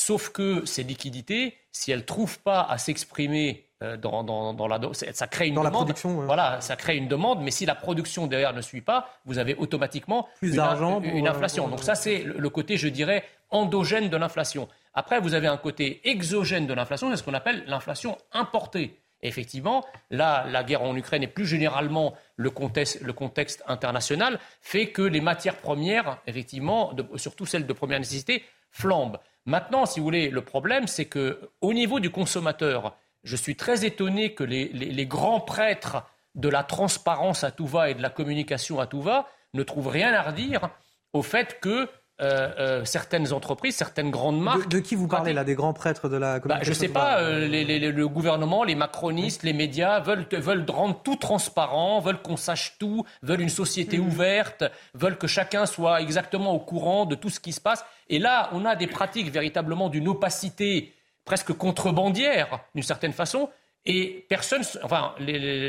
Sauf 0.06 0.30
que 0.30 0.66
ces 0.66 0.84
liquidités, 0.84 1.58
si 1.72 1.90
elles 1.92 2.02
ne 2.02 2.04
trouvent 2.04 2.38
pas 2.38 2.62
à 2.62 2.78
s'exprimer 2.78 3.66
euh, 3.82 3.98
dans, 3.98 4.24
dans, 4.24 4.68
la 4.68 4.80
ça 4.94 5.26
crée 5.26 5.48
une 5.48 5.56
demande. 5.56 5.92
Voilà, 6.28 6.62
ça 6.62 6.76
crée 6.76 6.96
une 6.96 7.08
demande, 7.08 7.42
mais 7.42 7.50
si 7.50 7.66
la 7.66 7.74
production 7.74 8.28
derrière 8.28 8.54
ne 8.54 8.62
suit 8.62 8.82
pas, 8.82 9.10
vous 9.26 9.40
avez 9.40 9.56
automatiquement 9.56 10.28
Plus 10.38 10.50
une, 10.50 10.58
d'argent 10.58 11.02
une, 11.02 11.28
inflation. 11.28 11.68
Donc 11.70 11.82
ça, 11.82 11.96
c'est 11.96 12.20
le 12.22 12.50
côté, 12.50 12.78
je 12.78 12.88
dirais, 12.88 13.24
endogène 13.50 14.10
de 14.10 14.16
l'inflation. 14.16 14.68
Après, 14.94 15.20
vous 15.20 15.34
avez 15.34 15.48
un 15.48 15.58
côté 15.58 16.08
exogène 16.08 16.68
de 16.68 16.76
l'inflation, 16.76 17.10
c'est 17.10 17.18
ce 17.18 17.24
qu'on 17.24 17.34
appelle 17.34 17.64
l'inflation 17.66 18.16
importée. 18.32 19.00
effectivement, 19.24 19.84
là, 20.12 20.46
la 20.48 20.64
guerre 20.64 20.84
en 20.84 20.96
Ukraine 20.96 21.24
et 21.24 21.28
plus 21.28 21.48
généralement 21.48 22.14
le 22.36 22.52
contexte, 22.52 23.02
le 23.02 23.14
contexte 23.14 23.64
international 23.66 24.38
fait 24.62 24.92
que 24.92 25.02
les 25.02 25.22
matières 25.22 25.58
premières, 25.58 26.20
effectivement, 26.28 26.94
surtout 27.16 27.48
celles 27.48 27.66
de 27.66 27.74
première 27.74 27.98
nécessité, 27.98 28.44
flambent. 28.70 29.18
Maintenant, 29.46 29.86
si 29.86 30.00
vous 30.00 30.06
voulez, 30.06 30.30
le 30.30 30.42
problème, 30.42 30.88
c'est 30.88 31.06
que 31.06 31.40
au 31.62 31.74
niveau 31.74 32.00
du 32.00 32.10
consommateur, 32.10 32.98
je 33.24 33.36
suis 33.36 33.56
très 33.56 33.86
étonné 33.86 34.34
que 34.34 34.44
les, 34.44 35.06
grands 35.06 35.42
prêtres 35.42 36.04
de 36.34 36.50
la 36.50 36.64
transparence 36.64 37.44
à 37.44 37.52
tout 37.52 37.68
va 37.68 37.90
et 37.90 37.94
de 37.94 38.02
la 38.02 38.10
communication 38.10 38.80
à 38.80 38.88
tout 38.88 39.02
va 39.02 39.28
ne 39.54 39.64
trouvent 39.64 39.88
rien 39.88 40.14
à 40.14 40.22
redire 40.22 40.70
au 41.14 41.22
fait 41.22 41.60
que 41.60 41.88
euh, 42.22 42.50
euh, 42.60 42.86
certaines 42.86 43.34
entreprises, 43.34 43.76
certaines 43.76 44.10
grandes 44.10 44.40
marques. 44.40 44.70
De, 44.70 44.80
qui 44.80 44.96
vous 44.96 45.08
parlez 45.08 45.34
là, 45.34 45.44
des 45.44 45.56
grands 45.56 45.74
prêtres 45.74 46.08
de 46.08 46.16
la 46.16 46.40
bah, 46.40 46.60
Je 46.62 46.70
ne 46.70 46.74
sais 46.74 46.88
pas, 46.88 47.20
euh, 47.20 47.48
le 47.48 48.08
gouvernement, 48.08 48.64
les 48.64 48.76
macronistes, 48.76 49.44
les 49.44 49.52
médias 49.52 50.00
veulent, 50.00 50.26
veulent 50.32 50.66
rendre 50.70 51.02
tout 51.04 51.18
transparent, 51.18 52.00
veulent 52.00 52.22
qu'on 52.22 52.38
sache 52.38 52.78
tout, 52.80 53.04
veulent 53.22 53.42
une 53.42 53.50
société 53.50 53.98
hmm. 53.98 54.08
ouverte, 54.08 54.64
veulent 54.94 55.18
que 55.18 55.28
chacun 55.28 55.66
soit 55.66 56.02
exactement 56.02 56.54
au 56.54 56.60
courant 56.60 57.06
de 57.06 57.16
tout 57.16 57.30
ce 57.30 57.42
qui 57.42 57.52
se 57.52 57.60
passe. 57.60 57.84
Et 58.08 58.20
là, 58.20 58.50
on 58.54 58.64
a 58.64 58.78
des 58.78 58.88
pratiques 58.88 59.30
véritablement 59.30 59.90
d'une 59.90 60.08
opacité 60.08 60.94
presque 61.26 61.52
contrebandière, 61.52 62.62
d'une 62.76 62.84
certaine 62.84 63.14
façon, 63.14 63.50
et 63.86 64.26
personne, 64.30 64.64
enfin, 64.84 65.14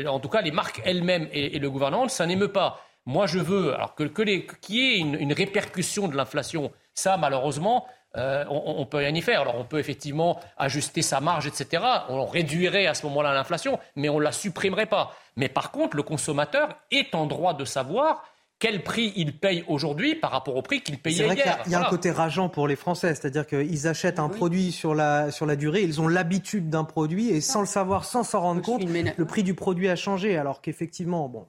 en 0.07 0.19
tout 0.19 0.29
cas, 0.29 0.41
les 0.41 0.51
marques 0.51 0.81
elles-mêmes 0.83 1.27
et, 1.31 1.59
le 1.59 1.69
gouvernement, 1.69 2.07
ça 2.07 2.25
n'émeut 2.25 2.51
pas. 2.51 2.81
Moi, 3.07 3.25
je 3.25 3.39
veux 3.39 3.73
alors 3.73 3.95
que, 3.95 4.03
qu'il 4.03 4.75
y 4.75 4.79
ait 4.79 4.97
une, 4.97 5.31
répercussion 5.31 6.09
de 6.09 6.17
l'inflation. 6.17 6.73
Ça, 6.93 7.15
malheureusement, 7.15 7.87
euh, 8.17 8.43
on, 8.49 8.85
peut 8.85 8.97
rien 8.97 9.15
y 9.15 9.21
faire. 9.21 9.41
Alors, 9.41 9.55
on 9.57 9.63
peut 9.63 9.79
effectivement 9.79 10.41
ajuster 10.57 11.01
sa 11.01 11.21
marge, 11.21 11.47
etc. 11.47 11.83
On 12.09 12.25
réduirait 12.25 12.85
à 12.85 12.93
ce 12.93 13.05
moment-là 13.05 13.33
l'inflation, 13.33 13.79
mais 13.95 14.09
on 14.09 14.19
ne 14.19 14.23
la 14.23 14.33
supprimerait 14.33 14.87
pas. 14.87 15.15
Mais 15.37 15.47
par 15.47 15.71
contre, 15.71 15.95
le 15.95 16.03
consommateur 16.03 16.75
est 16.91 17.15
en 17.15 17.27
droit 17.27 17.53
de 17.53 17.63
savoir 17.63 18.25
quel 18.59 18.83
prix 18.83 19.13
il 19.15 19.39
paye 19.39 19.63
aujourd'hui 19.69 20.15
par 20.15 20.31
rapport 20.31 20.57
au 20.57 20.61
prix 20.61 20.81
qu'il 20.81 20.99
payait 20.99 21.27
hier. 21.27 21.59
Il 21.65 21.71
y 21.71 21.75
a, 21.75 21.87
un 21.87 21.89
côté 21.89 22.11
rageant 22.11 22.49
pour 22.49 22.67
les 22.67 22.75
Français, 22.75 23.15
c'est-à-dire 23.15 23.47
qu'ils 23.47 23.87
achètent 23.87 24.19
un 24.19 24.29
produit 24.29 24.73
sur 24.73 24.95
la, 24.95 25.31
sur 25.31 25.45
la 25.45 25.55
durée, 25.55 25.83
ils 25.83 26.01
ont 26.01 26.09
l'habitude 26.09 26.69
d'un 26.69 26.83
produit 26.83 27.29
et 27.29 27.39
sans 27.39 27.61
le 27.61 27.67
savoir, 27.67 28.03
sans 28.03 28.23
s'en 28.23 28.41
rendre 28.41 28.61
compte, 28.61 28.83
le 28.83 29.25
prix 29.25 29.43
du 29.43 29.53
produit 29.53 29.87
a 29.87 29.95
changé. 29.95 30.37
Alors 30.37 30.61
qu'effectivement, 30.61 31.29
bon, 31.29 31.45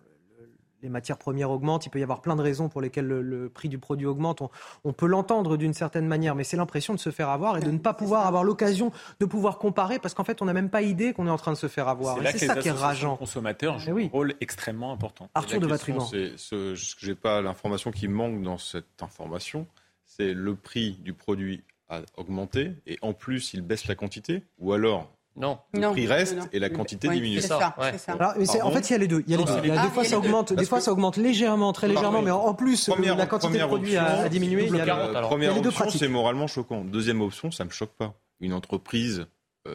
les 0.82 0.88
matières 0.88 1.18
premières 1.18 1.50
augmentent, 1.50 1.86
il 1.86 1.90
peut 1.90 1.98
y 1.98 2.02
avoir 2.02 2.20
plein 2.20 2.36
de 2.36 2.42
raisons 2.42 2.68
pour 2.68 2.80
lesquelles 2.80 3.06
le, 3.06 3.48
prix 3.48 3.68
du 3.68 3.78
produit 3.78 4.06
augmente. 4.06 4.42
On, 4.84 4.92
peut 4.92 5.06
l'entendre 5.06 5.56
d'une 5.56 5.74
certaine 5.74 6.06
manière, 6.06 6.34
mais 6.34 6.44
c'est 6.44 6.56
l'impression 6.56 6.94
de 6.94 6.98
se 6.98 7.10
faire 7.10 7.28
avoir 7.28 7.56
et 7.58 7.60
de 7.60 7.70
ne 7.70 7.78
pas 7.78 7.94
pouvoir 7.94 8.26
avoir 8.26 8.44
l'occasion 8.44 8.92
de 9.20 9.26
pouvoir 9.26 9.58
comparer 9.58 9.98
parce 9.98 10.14
qu'en 10.14 10.24
fait, 10.24 10.42
on 10.42 10.44
n'a 10.44 10.52
même 10.52 10.70
pas 10.70 10.82
idée 10.82 11.12
qu'on 11.12 11.26
est 11.26 11.30
en 11.30 11.36
train 11.36 11.52
de 11.52 11.56
se 11.56 11.68
faire 11.68 11.88
avoir. 11.88 12.18
C'est 12.32 12.46
ça 12.46 12.56
qui 12.56 12.68
est 12.68 12.72
rageant. 12.72 13.16
consommateurs 13.16 13.78
jouent 13.78 13.98
un 13.98 14.08
rôle 14.08 14.34
extrêmement 14.40 14.92
important. 14.92 15.28
Arthur 15.34 15.60
de 15.60 15.66
Vatrigan. 15.66 16.00
Ce, 16.00 16.74
je 16.74 17.06
n'ai 17.06 17.14
pas 17.14 17.40
l'information 17.40 17.90
qui 17.90 18.08
manque 18.08 18.42
dans 18.42 18.58
cette 18.58 19.02
information, 19.02 19.66
c'est 20.04 20.32
le 20.34 20.54
prix 20.54 20.92
du 21.02 21.12
produit 21.12 21.62
a 21.88 22.02
augmenté 22.16 22.72
et 22.86 22.98
en 23.02 23.14
plus 23.14 23.54
il 23.54 23.62
baisse 23.62 23.86
la 23.86 23.94
quantité 23.94 24.42
ou 24.58 24.72
alors 24.72 25.10
Non. 25.38 25.58
Le 25.72 25.90
prix 25.90 26.06
reste 26.06 26.36
et 26.52 26.58
la 26.58 26.70
quantité 26.70 27.08
diminue. 27.08 27.40
C'est 27.40 27.48
ça. 27.48 27.74
Alors, 28.08 28.34
en 28.62 28.70
fait, 28.70 28.90
il 28.90 28.92
y 28.92 28.94
a 28.94 28.98
les 28.98 29.08
deux. 29.08 29.22
Il 29.26 29.32
y 29.32 29.34
a 29.34 29.38
les 29.38 29.44
deux. 29.44 29.60
des 29.70 29.88
fois, 29.92 30.04
ça 30.04 30.18
augmente. 30.18 30.52
Des 30.52 30.64
fois, 30.64 30.80
ça 30.80 30.92
augmente 30.92 31.16
légèrement, 31.16 31.72
très 31.72 31.88
légèrement, 31.88 32.22
mais 32.22 32.30
en 32.30 32.54
plus, 32.54 32.88
la 32.88 33.26
quantité 33.26 33.58
de 33.58 33.64
produits 33.64 33.96
a 33.96 34.28
diminué. 34.28 34.66
Il 34.66 34.76
y 34.76 34.80
a 34.80 35.22
Première 35.22 35.56
option, 35.56 35.90
c'est 35.90 36.08
moralement 36.08 36.46
choquant. 36.46 36.84
Deuxième 36.84 37.20
option, 37.20 37.50
ça 37.50 37.64
me 37.64 37.70
choque 37.70 37.92
pas. 37.92 38.14
Une 38.40 38.52
entreprise 38.52 39.26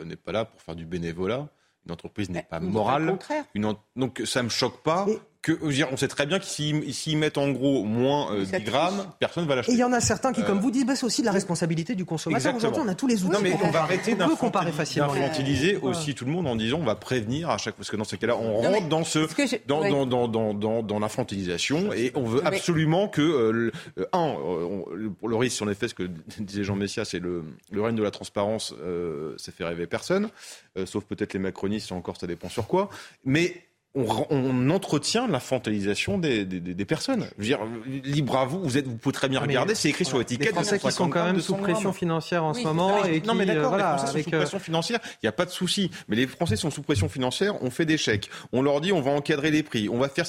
n'est 0.05 0.15
pas 0.15 0.31
là 0.31 0.45
pour 0.45 0.61
faire 0.61 0.75
du 0.75 0.85
bénévolat. 0.85 1.47
Une 1.85 1.91
entreprise 1.91 2.29
n'est 2.29 2.43
pas 2.43 2.59
morale. 2.59 3.17
Une 3.53 3.73
Donc 3.95 4.21
ça 4.25 4.41
me 4.41 4.49
choque 4.49 4.81
pas 4.81 5.05
que, 5.43 5.51
on 5.91 5.97
sait 5.97 6.07
très 6.07 6.25
bien 6.25 6.39
que 6.39 6.45
s'ils 6.45 7.17
mettent 7.17 7.37
en 7.37 7.51
gros 7.51 7.83
moins 7.83 8.33
euh, 8.33 8.45
10 8.45 8.63
grammes, 8.63 9.05
personne 9.19 9.43
ne 9.43 9.49
va 9.49 9.55
l'acheter. 9.55 9.73
Et 9.73 9.75
il 9.75 9.79
y 9.79 9.83
en 9.83 9.93
a 9.93 9.99
certains 9.99 10.33
qui, 10.33 10.43
comme 10.43 10.59
vous 10.59 10.71
dites, 10.71 10.87
bah, 10.87 10.95
c'est 10.95 11.05
aussi 11.05 11.21
de 11.21 11.27
la 11.27 11.33
responsabilité 11.33 11.93
du 11.93 12.05
consommateur. 12.05 12.55
Aujourd'hui, 12.55 12.81
on 12.83 12.87
a 12.87 12.95
tous 12.95 13.07
les 13.07 13.23
outils. 13.23 13.33
Non, 13.33 13.41
mais 13.41 13.55
on 13.61 13.69
va 13.69 13.83
arrêter 13.83 14.15
d'infantiliser 14.15 15.75
aussi 15.77 16.15
tout 16.15 16.25
le 16.25 16.31
monde 16.31 16.47
en 16.47 16.55
disant 16.55 16.79
on 16.79 16.85
va 16.85 16.95
prévenir 16.95 17.49
à 17.49 17.57
chaque 17.57 17.75
parce 17.75 17.91
que 17.91 17.97
dans 17.97 18.03
ces 18.03 18.17
cas-là, 18.17 18.37
on 18.37 18.61
rentre 18.61 18.87
dans 18.87 19.03
ce 19.03 19.19
dans, 19.67 19.87
dans, 19.87 20.05
dans, 20.05 20.27
dans, 20.27 20.53
dans, 20.53 20.81
dans 20.81 20.99
l'infantilisation 20.99 21.93
et 21.93 22.11
on 22.15 22.23
veut 22.23 22.45
absolument 22.45 23.07
que 23.07 23.21
euh, 23.21 23.71
un 24.13 24.29
euh, 24.29 25.09
pour 25.19 25.29
le 25.29 25.35
risque, 25.35 25.61
en 25.61 25.69
effet, 25.69 25.87
ce 25.87 25.93
que 25.93 26.03
disait 26.39 26.63
Jean 26.63 26.75
Messia, 26.75 27.05
c'est 27.05 27.19
le, 27.19 27.43
le 27.71 27.81
règne 27.81 27.95
de 27.95 28.03
la 28.03 28.11
transparence, 28.11 28.73
euh, 28.81 29.35
ça 29.37 29.51
fait 29.51 29.63
rêver 29.63 29.87
personne, 29.87 30.29
euh, 30.77 30.85
sauf 30.85 31.03
peut-être 31.05 31.33
les 31.33 31.39
macronistes, 31.39 31.91
encore 31.91 32.17
ça 32.17 32.27
dépend 32.27 32.49
sur 32.49 32.67
quoi, 32.67 32.89
mais 33.25 33.53
on, 33.95 34.69
entretient 34.69 35.27
l'infantilisation 35.27 36.17
des, 36.17 36.45
des, 36.45 36.59
des, 36.59 36.85
personnes. 36.85 37.27
Je 37.37 37.41
veux 37.41 37.47
dire, 37.47 37.59
libre 38.03 38.37
à 38.37 38.45
vous, 38.45 38.61
vous, 38.63 38.77
êtes, 38.77 38.87
vous 38.87 38.97
pouvez 38.97 39.13
très 39.13 39.29
bien 39.29 39.39
regarder, 39.39 39.75
c'est 39.75 39.89
écrit 39.89 40.05
sur 40.05 40.17
l'étiquette. 40.17 40.47
Les 40.47 40.53
Français 40.53 40.79
qui 40.79 40.91
sont 40.91 41.09
quand 41.09 41.25
même 41.25 41.39
sous 41.39 41.55
pression 41.55 41.93
financière 41.93 42.43
en 42.43 42.53
ce 42.53 42.63
moment. 42.63 42.89
Non, 42.89 43.03
mais, 43.03 43.17
et 43.17 43.21
non, 43.21 43.35
mais 43.35 43.45
d'accord, 43.45 43.77
les 43.77 43.83
Français 43.83 44.07
sont 44.07 44.23
sous 44.23 44.31
pression 44.31 44.59
financière, 44.59 44.99
il 45.03 45.25
n'y 45.25 45.29
a 45.29 45.33
pas 45.33 45.45
de 45.45 45.51
souci. 45.51 45.91
Mais 46.07 46.15
les 46.15 46.27
Français 46.27 46.55
sont 46.55 46.71
sous 46.71 46.81
pression 46.81 47.07
financière, 47.07 47.61
on 47.61 47.69
fait 47.69 47.85
des 47.85 47.97
chèques, 47.97 48.29
on 48.51 48.61
leur 48.61 48.81
dit 48.81 48.91
on 48.91 49.01
va 49.01 49.11
encadrer 49.11 49.51
les 49.51 49.63
prix, 49.63 49.89
on 49.89 49.99
va 49.99 50.09
faire... 50.09 50.25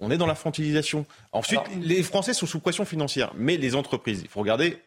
On 0.00 0.10
est 0.10 0.18
dans 0.18 0.26
l'infantilisation. 0.26 1.06
Ensuite, 1.30 1.60
les 1.80 2.02
Français 2.02 2.34
sont 2.34 2.46
sous 2.46 2.58
pression 2.58 2.84
financière, 2.84 3.32
mais 3.36 3.56
les 3.56 3.76
entreprises, 3.76 4.22
il 4.22 4.28
faut 4.28 4.40
regarder 4.40 4.78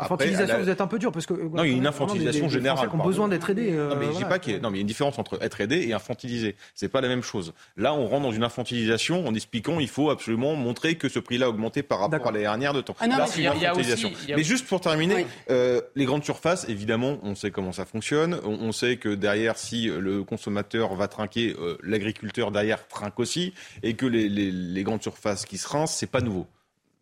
Infantilisation, 0.00 0.58
vous 0.58 0.68
êtes 0.68 0.80
un 0.80 0.86
peu 0.86 0.98
dur 0.98 1.12
parce 1.12 1.26
que 1.26 1.34
non, 1.34 1.64
il 1.64 1.70
y 1.70 1.74
a 1.74 1.76
une 1.76 1.86
infantilisation 1.86 2.46
des, 2.46 2.52
générale. 2.52 2.88
Qui 2.88 2.94
ont 2.94 3.04
besoin 3.04 3.28
d'être 3.28 3.50
aidés. 3.50 3.72
non, 3.72 3.96
mais 3.96 4.08
dis 4.08 4.24
pas 4.24 4.38
qu'il 4.38 4.54
y 4.54 4.56
a... 4.56 4.60
non, 4.60 4.70
mais 4.70 4.76
il 4.76 4.80
y 4.80 4.80
a 4.80 4.82
une 4.82 4.86
différence 4.86 5.18
entre 5.18 5.42
être 5.42 5.60
aidé 5.60 5.86
et 5.86 5.92
infantiliser. 5.92 6.56
C'est 6.74 6.88
pas 6.88 7.00
la 7.00 7.08
même 7.08 7.22
chose. 7.22 7.52
Là, 7.76 7.94
on 7.94 8.06
rentre 8.06 8.22
dans 8.22 8.32
une 8.32 8.44
infantilisation 8.44 9.26
en 9.26 9.34
expliquant 9.34 9.80
il 9.80 9.88
faut 9.88 10.10
absolument 10.10 10.54
montrer 10.54 10.96
que 10.96 11.08
ce 11.08 11.18
prix-là 11.18 11.46
a 11.46 11.48
augmenté 11.48 11.82
par 11.82 12.00
rapport 12.00 12.26
à 12.26 12.30
l'année 12.32 12.44
dernière 12.44 12.72
de 12.72 12.80
temps. 12.80 12.94
Ah 13.00 13.06
non, 13.06 13.18
Là, 13.18 13.26
c'est 13.26 13.42
une 13.42 13.48
infantilisation. 13.48 14.10
Mais 14.28 14.42
juste 14.42 14.66
pour 14.66 14.80
terminer, 14.80 15.26
euh, 15.50 15.80
les 15.94 16.04
grandes 16.04 16.24
surfaces, 16.24 16.68
évidemment, 16.68 17.18
on 17.22 17.34
sait 17.34 17.50
comment 17.50 17.72
ça 17.72 17.84
fonctionne. 17.84 18.38
On, 18.44 18.52
on 18.60 18.72
sait 18.72 18.96
que 18.96 19.08
derrière, 19.14 19.58
si 19.58 19.86
le 19.86 20.22
consommateur 20.24 20.94
va 20.94 21.08
trinquer, 21.08 21.54
euh, 21.58 21.76
l'agriculteur 21.82 22.50
derrière 22.50 22.86
trinque 22.88 23.18
aussi, 23.18 23.52
et 23.82 23.94
que 23.94 24.06
les, 24.06 24.28
les, 24.28 24.50
les 24.50 24.82
grandes 24.82 25.02
surfaces 25.02 25.44
qui 25.44 25.58
se 25.58 25.68
rincent, 25.68 25.94
c'est 25.96 26.10
pas 26.10 26.20
nouveau. 26.20 26.46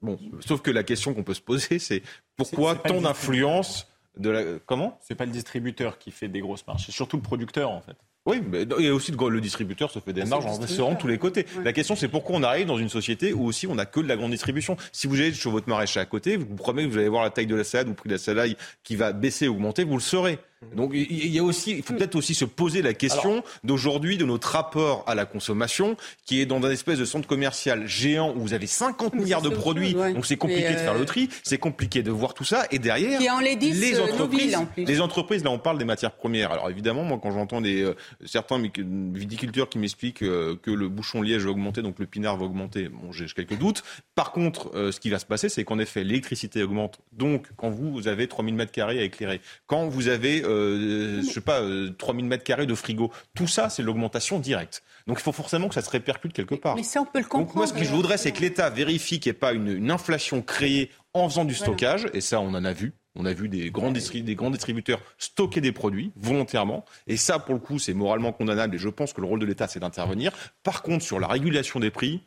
Bon, 0.02 0.18
sauf 0.40 0.62
que 0.62 0.70
la 0.70 0.84
question 0.84 1.14
qu'on 1.14 1.24
peut 1.24 1.34
se 1.34 1.40
poser, 1.40 1.78
c'est 1.78 2.02
pourquoi 2.36 2.76
tant 2.76 3.00
d'influence 3.00 3.88
de 4.16 4.30
la. 4.30 4.42
Comment? 4.66 4.98
C'est 5.02 5.14
pas 5.14 5.26
le 5.26 5.32
distributeur 5.32 5.98
qui 5.98 6.10
fait 6.10 6.28
des 6.28 6.40
grosses 6.40 6.66
marges, 6.66 6.86
c'est 6.86 6.92
surtout 6.92 7.16
le 7.16 7.22
producteur 7.22 7.70
en 7.70 7.80
fait. 7.80 7.96
Oui, 8.26 8.42
mais 8.46 8.64
il 8.78 8.84
y 8.84 8.88
a 8.88 8.94
aussi 8.94 9.10
le 9.10 9.40
distributeur 9.40 9.90
se 9.90 10.00
fait 10.00 10.12
des 10.12 10.26
marges 10.26 10.44
en 10.44 10.60
se 10.60 10.82
rend 10.82 10.96
tous 10.96 11.06
les 11.06 11.16
côtés. 11.16 11.46
La 11.64 11.72
question, 11.72 11.96
c'est 11.96 12.08
pourquoi 12.08 12.36
on 12.36 12.42
arrive 12.42 12.66
dans 12.66 12.76
une 12.76 12.90
société 12.90 13.32
où 13.32 13.46
aussi 13.46 13.66
on 13.66 13.74
n'a 13.74 13.86
que 13.86 14.00
de 14.00 14.06
la 14.06 14.16
grande 14.16 14.32
distribution? 14.32 14.76
Si 14.92 15.06
vous 15.06 15.14
allez 15.14 15.32
sur 15.32 15.50
votre 15.50 15.66
maraîcher 15.66 15.98
à 15.98 16.04
côté, 16.04 16.36
vous 16.36 16.44
promettez 16.56 16.88
que 16.88 16.92
vous 16.92 16.98
allez 16.98 17.08
voir 17.08 17.22
la 17.22 17.30
taille 17.30 17.46
de 17.46 17.54
la 17.54 17.64
salade 17.64 17.86
ou 17.86 17.90
le 17.90 17.96
prix 17.96 18.08
de 18.08 18.14
la 18.14 18.18
salade 18.18 18.54
qui 18.82 18.96
va 18.96 19.12
baisser 19.12 19.48
ou 19.48 19.54
augmenter, 19.54 19.84
vous 19.84 19.94
le 19.94 20.00
saurez. 20.00 20.38
Donc 20.74 20.90
il 20.92 21.28
y 21.28 21.38
a 21.38 21.42
aussi, 21.42 21.72
il 21.72 21.82
faut 21.82 21.94
peut-être 21.94 22.16
aussi 22.16 22.34
se 22.34 22.44
poser 22.44 22.82
la 22.82 22.92
question 22.92 23.44
d'aujourd'hui 23.62 24.16
de 24.16 24.24
notre 24.24 24.48
rapport 24.48 25.04
à 25.06 25.14
la 25.14 25.24
consommation, 25.24 25.96
qui 26.24 26.40
est 26.40 26.46
dans 26.46 26.62
un 26.64 26.70
espèce 26.70 26.98
de 26.98 27.04
centre 27.04 27.28
commercial 27.28 27.86
géant 27.86 28.34
où 28.34 28.40
vous 28.40 28.54
avez 28.54 28.66
50 28.66 29.14
milliards 29.14 29.42
de 29.42 29.50
produits, 29.50 29.94
ouais. 29.94 30.12
donc 30.14 30.26
c'est 30.26 30.36
compliqué 30.36 30.68
euh... 30.68 30.72
de 30.72 30.78
faire 30.78 30.98
le 30.98 31.04
tri, 31.04 31.28
c'est 31.44 31.58
compliqué 31.58 32.02
de 32.02 32.10
voir 32.10 32.34
tout 32.34 32.44
ça, 32.44 32.66
et 32.72 32.78
derrière 32.78 33.20
les 33.20 34.00
entreprises, 34.00 34.56
en 34.56 34.66
plus. 34.66 34.84
les 34.84 35.00
entreprises, 35.00 35.44
là 35.44 35.50
on 35.50 35.58
parle 35.58 35.78
des 35.78 35.84
matières 35.84 36.12
premières. 36.12 36.50
Alors 36.50 36.70
évidemment, 36.70 37.04
moi 37.04 37.20
quand 37.22 37.30
j'entends 37.30 37.60
des 37.60 37.82
euh, 37.82 37.94
certains 38.26 38.60
viticulteurs 38.60 39.68
qui 39.68 39.78
m'expliquent 39.78 40.22
euh, 40.22 40.56
que 40.60 40.70
le 40.70 40.88
bouchon 40.88 41.22
liège 41.22 41.44
va 41.44 41.50
augmenter, 41.50 41.82
donc 41.82 41.98
le 41.98 42.06
pinard 42.06 42.36
va 42.36 42.46
augmenter, 42.46 42.88
bon 42.88 43.12
j'ai 43.12 43.26
quelques 43.26 43.58
doutes. 43.58 43.84
Par 44.14 44.32
contre, 44.32 44.74
euh, 44.74 44.90
ce 44.90 44.98
qui 44.98 45.10
va 45.10 45.18
se 45.18 45.26
passer, 45.26 45.48
c'est 45.48 45.64
qu'en 45.64 45.78
effet 45.78 46.02
l'électricité 46.02 46.62
augmente. 46.62 46.98
Donc 47.12 47.46
quand 47.56 47.70
vous, 47.70 47.92
vous 47.92 48.08
avez 48.08 48.26
3000 48.26 48.54
mètres 48.54 48.72
carrés 48.72 48.98
à 48.98 49.02
éclairer, 49.02 49.40
quand 49.66 49.86
vous 49.86 50.08
avez 50.08 50.42
euh, 50.48 51.22
je 51.22 51.30
sais 51.30 51.40
pas, 51.40 51.60
euh, 51.60 51.90
3000 51.98 52.26
mètres 52.26 52.44
carrés 52.44 52.66
de 52.66 52.74
frigo. 52.74 53.12
Tout 53.34 53.46
ça, 53.46 53.68
c'est 53.68 53.82
l'augmentation 53.82 54.38
directe. 54.38 54.82
Donc 55.06 55.18
il 55.18 55.22
faut 55.22 55.32
forcément 55.32 55.68
que 55.68 55.74
ça 55.74 55.82
se 55.82 55.90
répercute 55.90 56.32
quelque 56.32 56.54
part. 56.54 56.76
Mais 56.76 56.82
ça, 56.82 57.00
on 57.00 57.04
peut 57.04 57.18
le 57.18 57.24
comprendre. 57.24 57.46
Donc 57.46 57.56
moi, 57.56 57.66
ce 57.66 57.72
que 57.72 57.84
je 57.84 57.90
voudrais, 57.90 58.18
c'est 58.18 58.32
que 58.32 58.40
l'État 58.40 58.70
vérifie 58.70 59.20
qu'il 59.20 59.30
n'y 59.30 59.36
ait 59.36 59.40
pas 59.40 59.52
une, 59.52 59.68
une, 59.68 59.90
inflation 59.90 60.42
créée 60.42 60.90
en 61.14 61.28
faisant 61.28 61.44
du 61.44 61.54
stockage, 61.54 62.02
voilà. 62.02 62.16
et 62.16 62.20
ça, 62.20 62.40
on 62.40 62.48
en 62.48 62.64
a 62.64 62.72
vu. 62.72 62.94
On 63.18 63.24
a 63.24 63.32
vu 63.32 63.48
des 63.48 63.70
grands, 63.70 63.90
des 63.90 64.34
grands 64.36 64.50
distributeurs 64.50 65.00
stocker 65.18 65.60
des 65.60 65.72
produits 65.72 66.12
volontairement. 66.16 66.84
Et 67.08 67.16
ça, 67.16 67.40
pour 67.40 67.54
le 67.54 67.60
coup, 67.60 67.78
c'est 67.80 67.94
moralement 67.94 68.32
condamnable. 68.32 68.76
Et 68.76 68.78
je 68.78 68.88
pense 68.88 69.12
que 69.12 69.20
le 69.20 69.26
rôle 69.26 69.40
de 69.40 69.46
l'État, 69.46 69.66
c'est 69.66 69.80
d'intervenir. 69.80 70.32
Par 70.62 70.82
contre, 70.82 71.04
sur 71.04 71.18
la 71.18 71.26
régulation 71.26 71.80
des 71.80 71.90
prix, 71.90 72.22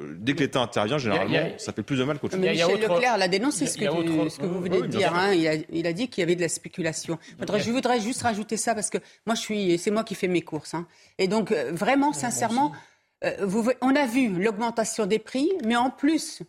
dès 0.00 0.34
que 0.34 0.40
l'État 0.40 0.60
intervient, 0.60 0.98
généralement, 0.98 1.36
a, 1.36 1.58
ça 1.58 1.72
fait 1.72 1.82
plus 1.82 1.96
de 1.96 2.04
mal 2.04 2.18
qu'autre 2.18 2.34
chose. 2.34 2.44
Michel 2.44 2.64
autre... 2.66 2.94
Leclerc 2.94 3.18
l'a 3.18 3.28
dénoncé, 3.28 3.66
ce 3.66 3.78
que, 3.78 3.84
autre... 3.86 4.28
ce 4.28 4.38
que 4.38 4.46
vous 4.46 4.60
venez 4.60 4.82
de 4.82 4.86
dire. 4.86 5.14
Hein. 5.14 5.32
Il, 5.32 5.46
a, 5.46 5.54
il, 5.70 5.86
a, 5.86 5.92
dit 5.92 6.08
qu'il 6.08 6.22
y 6.22 6.24
avait 6.24 6.36
de 6.36 6.40
la 6.40 6.48
spéculation. 6.48 7.18
Faudrait, 7.38 7.60
je 7.60 7.70
voudrais 7.70 8.00
juste 8.00 8.22
rajouter 8.22 8.56
ça 8.56 8.74
parce 8.74 8.90
que 8.90 8.98
moi, 9.26 9.34
je 9.34 9.40
suis, 9.40 9.78
c'est 9.78 9.90
moi 9.90 10.04
qui 10.04 10.14
fais 10.14 10.28
mes 10.28 10.42
courses. 10.42 10.74
Hein. 10.74 10.86
Et 11.18 11.28
donc, 11.28 11.52
euh, 11.52 11.70
vraiment, 11.72 12.12
sincèrement, 12.12 12.72
euh, 13.24 13.36
vous, 13.42 13.70
on 13.80 13.94
a 13.94 14.06
vu 14.06 14.28
l'augmentation 14.30 15.06
des 15.06 15.18
prix, 15.18 15.50
mais 15.64 15.76
en 15.76 15.90
plus, 15.90 16.42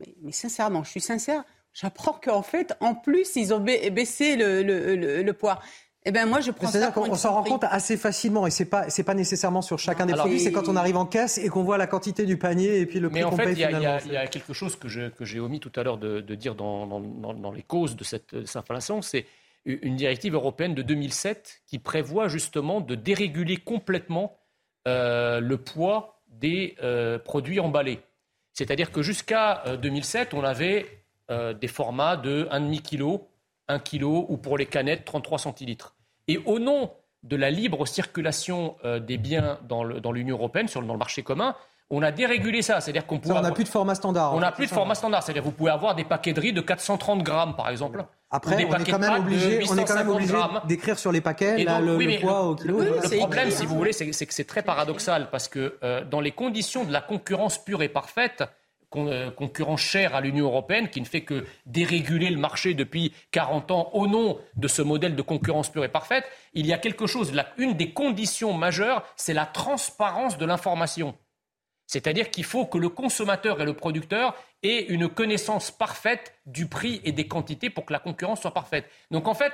mais, 0.00 0.14
mais 0.22 0.32
sincèrement, 0.32 0.84
je 0.84 0.90
suis 0.90 1.00
sincère, 1.00 1.44
j'apprends 1.72 2.12
qu'en 2.12 2.42
fait, 2.42 2.74
en 2.80 2.94
plus, 2.94 3.36
ils 3.36 3.54
ont 3.54 3.60
baissé 3.60 4.36
le, 4.36 4.62
le, 4.62 4.96
le, 4.96 5.22
le 5.22 5.32
poids. 5.32 5.60
Eh 6.06 6.12
ben 6.12 6.26
moi 6.26 6.40
je 6.40 6.50
prends 6.50 6.68
ça. 6.68 6.92
On 6.96 7.14
s'en 7.14 7.34
rend 7.34 7.42
compte 7.42 7.64
assez 7.64 7.96
facilement 7.96 8.46
et 8.46 8.50
c'est 8.50 8.64
pas 8.64 8.88
c'est 8.88 9.02
pas 9.02 9.14
nécessairement 9.14 9.60
sur 9.60 9.78
chacun 9.78 10.06
des 10.06 10.14
Alors, 10.14 10.24
produits. 10.24 10.40
C'est 10.40 10.52
quand 10.52 10.68
on 10.68 10.76
arrive 10.76 10.96
en 10.96 11.04
caisse 11.04 11.36
et 11.36 11.48
qu'on 11.48 11.62
voit 11.62 11.76
la 11.76 11.86
quantité 11.86 12.24
du 12.24 12.38
panier 12.38 12.80
et 12.80 12.86
puis 12.86 13.00
le 13.00 13.10
prix 13.10 13.22
qu'on 13.22 13.36
paye 13.36 13.54
finalement. 13.54 13.78
Mais 13.80 13.86
en 13.86 13.98
fait, 13.98 14.06
il 14.06 14.12
y, 14.12 14.14
y, 14.14 14.16
a 14.16 14.26
quelque 14.26 14.54
chose 14.54 14.76
que 14.76 14.88
je 14.88 15.10
que 15.10 15.24
j'ai 15.24 15.40
omis 15.40 15.60
tout 15.60 15.72
à 15.76 15.82
l'heure 15.82 15.98
de, 15.98 16.20
de, 16.20 16.34
dire 16.34 16.54
dans, 16.54 16.86
dans, 16.86 17.00
dans, 17.34 17.52
les 17.52 17.62
causes 17.62 17.96
de 17.96 18.04
cette, 18.04 18.34
de 18.34 18.46
cette 18.46 18.56
inflation, 18.56 19.02
c'est 19.02 19.26
une 19.66 19.96
directive 19.96 20.34
européenne 20.34 20.74
de 20.74 20.82
2007 20.82 21.62
qui 21.66 21.78
prévoit 21.78 22.28
justement 22.28 22.80
de 22.80 22.94
déréguler 22.94 23.58
complètement 23.58 24.38
euh, 24.88 25.40
le 25.40 25.58
poids 25.58 26.22
des 26.28 26.76
euh, 26.82 27.18
produits 27.18 27.60
emballés. 27.60 28.00
C'est-à-dire 28.52 28.90
que 28.90 29.02
jusqu'à 29.02 29.62
euh, 29.66 29.76
2007, 29.76 30.34
on 30.34 30.42
avait 30.42 30.86
euh, 31.30 31.52
des 31.52 31.68
formats 31.68 32.16
de 32.16 32.48
1,5 32.50 32.82
kg 32.82 33.20
1 33.70 33.78
kg 33.78 34.04
ou 34.04 34.36
pour 34.36 34.58
les 34.58 34.66
canettes 34.66 35.04
33 35.04 35.38
centilitres. 35.38 35.94
Et 36.28 36.38
au 36.38 36.58
nom 36.58 36.90
de 37.22 37.36
la 37.36 37.50
libre 37.50 37.86
circulation 37.86 38.76
euh, 38.84 38.98
des 38.98 39.18
biens 39.18 39.58
dans 39.68 40.12
l'Union 40.12 40.36
européenne, 40.36 40.68
sur, 40.68 40.82
dans 40.82 40.94
le 40.94 40.98
marché 40.98 41.22
commun, 41.22 41.54
on 41.90 42.02
a 42.02 42.12
dérégulé 42.12 42.62
ça. 42.62 42.80
C'est-à-dire 42.80 43.06
qu'on 43.06 43.20
On 43.26 43.40
n'a 43.40 43.50
plus 43.50 43.64
de 43.64 43.68
format 43.68 43.94
standard. 43.94 44.34
On 44.34 44.40
n'a 44.40 44.52
plus 44.52 44.66
de 44.66 44.70
format 44.70 44.94
standard. 44.94 45.22
C'est-à-dire 45.22 45.42
vous 45.42 45.50
pouvez 45.50 45.72
avoir 45.72 45.94
des 45.94 46.04
paquets 46.04 46.32
de 46.32 46.40
riz 46.40 46.52
de 46.52 46.60
430 46.60 47.22
grammes, 47.22 47.56
par 47.56 47.68
exemple. 47.68 48.04
Après, 48.30 48.54
on 48.54 48.58
est, 48.58 48.88
quand 48.88 48.98
même 49.00 49.20
obligé, 49.20 49.64
on 49.68 49.76
est 49.76 49.84
quand 49.84 49.96
même 49.96 50.08
obligé 50.08 50.36
d'écrire 50.64 50.96
sur 50.96 51.10
les 51.10 51.20
paquets 51.20 51.56
donc, 51.56 51.66
là, 51.66 51.80
le, 51.80 51.96
oui, 51.96 52.14
le 52.14 52.20
poids 52.20 52.42
au 52.44 52.54
kilo. 52.54 52.78
Le, 52.78 52.84
le 52.90 53.16
problème, 53.18 53.50
si 53.50 53.66
vous 53.66 53.74
voulez, 53.74 53.92
c'est 53.92 54.06
que 54.08 54.34
c'est 54.34 54.44
très 54.44 54.62
paradoxal 54.62 55.30
parce 55.30 55.48
que 55.48 55.78
euh, 55.82 56.04
dans 56.04 56.20
les 56.20 56.30
conditions 56.30 56.84
de 56.84 56.92
la 56.92 57.00
concurrence 57.00 57.58
pure 57.58 57.82
et 57.82 57.88
parfaite, 57.88 58.44
concurrence 58.90 59.80
chère 59.80 60.14
à 60.14 60.20
l'Union 60.20 60.46
européenne 60.46 60.88
qui 60.88 61.00
ne 61.00 61.06
fait 61.06 61.22
que 61.22 61.46
déréguler 61.66 62.28
le 62.30 62.38
marché 62.38 62.74
depuis 62.74 63.14
40 63.30 63.70
ans 63.70 63.90
au 63.92 64.06
nom 64.06 64.38
de 64.56 64.68
ce 64.68 64.82
modèle 64.82 65.14
de 65.14 65.22
concurrence 65.22 65.70
pure 65.70 65.84
et 65.84 65.88
parfaite, 65.88 66.24
il 66.54 66.66
y 66.66 66.72
a 66.72 66.78
quelque 66.78 67.06
chose, 67.06 67.32
une 67.56 67.74
des 67.74 67.92
conditions 67.92 68.52
majeures, 68.52 69.04
c'est 69.16 69.34
la 69.34 69.46
transparence 69.46 70.38
de 70.38 70.44
l'information. 70.44 71.14
C'est-à-dire 71.86 72.30
qu'il 72.30 72.44
faut 72.44 72.66
que 72.66 72.78
le 72.78 72.88
consommateur 72.88 73.60
et 73.60 73.64
le 73.64 73.74
producteur 73.74 74.34
aient 74.62 74.86
une 74.88 75.08
connaissance 75.08 75.70
parfaite 75.70 76.34
du 76.46 76.66
prix 76.66 77.00
et 77.04 77.12
des 77.12 77.26
quantités 77.26 77.70
pour 77.70 77.84
que 77.84 77.92
la 77.92 77.98
concurrence 77.98 78.42
soit 78.42 78.54
parfaite. 78.54 78.88
Donc 79.10 79.26
en 79.26 79.34
fait, 79.34 79.52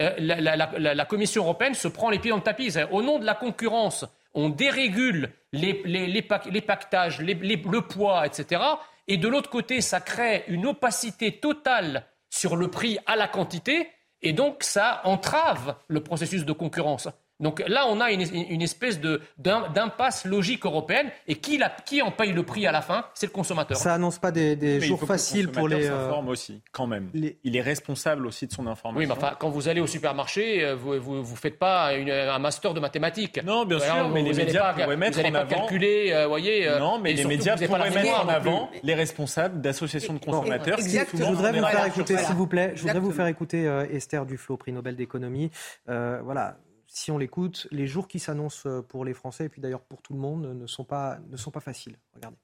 euh, 0.00 0.14
la, 0.18 0.56
la, 0.56 1.04
Commission 1.04 1.42
européenne 1.42 1.74
se 1.74 1.86
prend 1.86 2.10
les 2.10 2.18
pieds 2.18 2.30
dans 2.30 2.38
le 2.38 2.42
tapis. 2.42 2.72
Au 2.90 3.02
nom 3.02 3.18
de 3.18 3.26
la 3.26 3.34
concurrence, 3.34 4.06
on 4.34 4.48
dérégule 4.48 5.32
les, 5.52 5.82
les, 5.84 6.06
les, 6.06 6.22
pa 6.22 6.42
les 6.50 6.60
pactages, 6.60 7.20
le 7.20 7.80
poids, 7.80 8.26
etc. 8.26 8.62
Et 9.06 9.16
de 9.16 9.28
l'autre 9.28 9.50
côté, 9.50 9.80
ça 9.80 10.00
crée 10.00 10.44
une 10.48 10.66
opacité 10.66 11.38
totale 11.38 12.06
sur 12.30 12.56
le 12.56 12.68
prix 12.68 12.98
à 13.06 13.16
la 13.16 13.28
quantité, 13.28 13.88
et 14.22 14.32
donc 14.32 14.62
ça 14.62 15.00
entrave 15.04 15.76
le 15.88 16.02
processus 16.02 16.44
de 16.44 16.52
concurrence. 16.52 17.08
Donc 17.40 17.62
là, 17.66 17.86
on 17.88 18.00
a 18.00 18.12
une, 18.12 18.22
une 18.32 18.62
espèce 18.62 19.00
de, 19.00 19.20
d'impasse 19.38 20.24
logique 20.24 20.64
européenne. 20.64 21.10
Et 21.26 21.34
qui, 21.34 21.58
la, 21.58 21.68
qui 21.68 22.00
en 22.00 22.10
paye 22.10 22.32
le 22.32 22.44
prix 22.44 22.66
à 22.66 22.72
la 22.72 22.80
fin? 22.80 23.06
C'est 23.14 23.26
le 23.26 23.32
consommateur. 23.32 23.76
Ça 23.76 23.94
annonce 23.94 24.18
pas 24.18 24.30
des, 24.30 24.54
des 24.54 24.80
jours 24.80 25.02
faciles 25.02 25.50
pour 25.50 25.68
les. 25.68 25.86
Euh... 25.86 26.04
s'informe 26.04 26.28
aussi, 26.28 26.62
quand 26.72 26.86
même. 26.86 27.10
Il 27.14 27.56
est 27.56 27.60
responsable 27.60 28.26
aussi 28.26 28.46
de 28.46 28.52
son 28.52 28.66
information. 28.66 28.98
Oui, 28.98 29.06
mais 29.06 29.12
enfin, 29.12 29.36
quand 29.38 29.50
vous 29.50 29.68
allez 29.68 29.80
au 29.80 29.86
supermarché, 29.86 30.64
euh, 30.64 30.74
vous 30.76 31.00
vous, 31.00 31.24
vous 31.24 31.36
faites 31.36 31.58
pas 31.58 31.94
une, 31.94 32.10
un 32.10 32.38
master 32.38 32.72
de 32.72 32.80
mathématiques. 32.80 33.42
Non, 33.44 33.64
bien 33.64 33.80
sûr, 33.80 34.08
mais 34.10 34.22
les 34.22 34.32
médias 34.32 34.72
pas, 34.72 34.84
pourraient 34.84 34.96
mettre 34.96 35.20
vous 35.20 35.26
en 35.26 35.34
avant. 35.34 35.48
calculer, 35.48 36.12
euh, 36.12 36.26
voyez. 36.26 36.68
Euh, 36.68 36.78
non, 36.78 36.98
mais 36.98 37.14
les 37.14 37.24
médias 37.24 37.56
pourraient 37.56 37.90
mettre 37.90 38.24
en 38.24 38.28
avant 38.28 38.70
les 38.82 38.94
responsables 38.94 39.60
d'associations 39.60 40.14
de 40.14 40.18
consommateurs. 40.20 40.78
Je 40.78 41.24
voudrais 41.24 41.52
vous 41.52 41.66
faire 41.66 41.86
écouter, 41.86 42.16
s'il 42.16 42.36
vous 42.36 42.46
plaît. 42.46 42.72
Je 42.76 42.82
voudrais 42.82 43.00
vous 43.00 43.12
faire 43.12 43.26
écouter 43.26 43.64
Esther 43.90 44.24
Duflo, 44.24 44.56
prix 44.56 44.72
Nobel 44.72 44.94
d'économie. 44.96 45.50
Voilà 45.86 46.56
si 46.94 47.10
on 47.10 47.18
l'écoute, 47.18 47.66
les 47.72 47.88
jours 47.88 48.06
qui 48.06 48.20
s'annoncent 48.20 48.68
euh, 48.68 48.80
pour 48.80 49.04
les 49.04 49.14
Français, 49.14 49.46
et 49.46 49.48
puis 49.48 49.60
d'ailleurs 49.60 49.82
pour 49.82 50.00
tout 50.00 50.14
le 50.14 50.20
monde, 50.20 50.46
ne 50.54 50.66
sont 50.66 50.84
pas, 50.84 51.18
ne 51.28 51.36
sont 51.36 51.50
pas 51.50 51.60
faciles. 51.60 51.96
Regardez. 52.14 52.36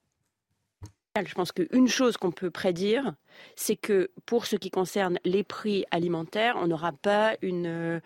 Je 1.24 1.34
pense 1.34 1.52
qu'une 1.52 1.88
chose 1.88 2.16
qu'on 2.16 2.32
peut 2.32 2.50
prédire, 2.50 3.14
c'est 3.54 3.76
que 3.76 4.10
pour 4.26 4.46
ce 4.46 4.56
qui 4.56 4.70
concerne 4.70 5.18
les 5.24 5.44
prix 5.44 5.84
alimentaires, 5.92 6.56
on 6.58 6.66
n'aura 6.66 6.92
pas 6.92 7.36
une, 7.42 7.66
euh, 7.66 8.00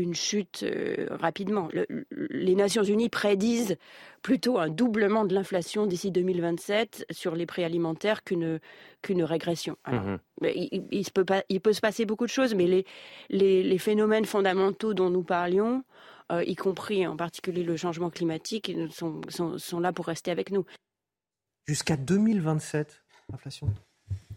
une 0.00 0.14
chute 0.14 0.62
euh, 0.64 1.06
rapidement. 1.10 1.68
les 2.10 2.54
Nations 2.54 2.82
Unies 2.82 3.08
prédisent 3.08 3.76
plutôt 4.22 4.58
un 4.58 4.68
doublement 4.68 5.24
de 5.24 5.34
l'inflation 5.34 5.86
d'ici 5.86 6.10
2027 6.10 7.06
sur 7.10 7.34
les 7.34 7.46
prix 7.46 7.64
alimentaires 7.64 8.22
qu'une 8.24 8.60
qu'une 9.02 9.22
régression. 9.22 9.76
Mmh 9.86 10.16
il, 10.42 10.86
il, 10.90 11.04
peut 11.12 11.24
pas, 11.24 11.44
il 11.50 11.60
peut 11.60 11.74
se 11.74 11.82
passer 11.82 12.06
beaucoup 12.06 12.24
de 12.24 12.30
choses, 12.30 12.54
mais 12.54 12.66
les, 12.66 12.86
les, 13.28 13.62
les 13.62 13.78
phénomènes 13.78 14.24
fondamentaux 14.24 14.94
dont 14.94 15.10
nous 15.10 15.22
parlions, 15.22 15.84
euh, 16.32 16.42
y 16.44 16.56
compris 16.56 17.06
en 17.06 17.14
particulier 17.14 17.62
le 17.62 17.76
changement 17.76 18.08
climatique, 18.08 18.72
sont, 18.90 19.20
sont, 19.28 19.58
sont 19.58 19.80
là 19.80 19.92
pour 19.92 20.06
rester 20.06 20.30
avec 20.30 20.50
nous. 20.50 20.64
Jusqu'à 21.66 21.98
2027, 21.98 23.02
l'inflation 23.30 23.68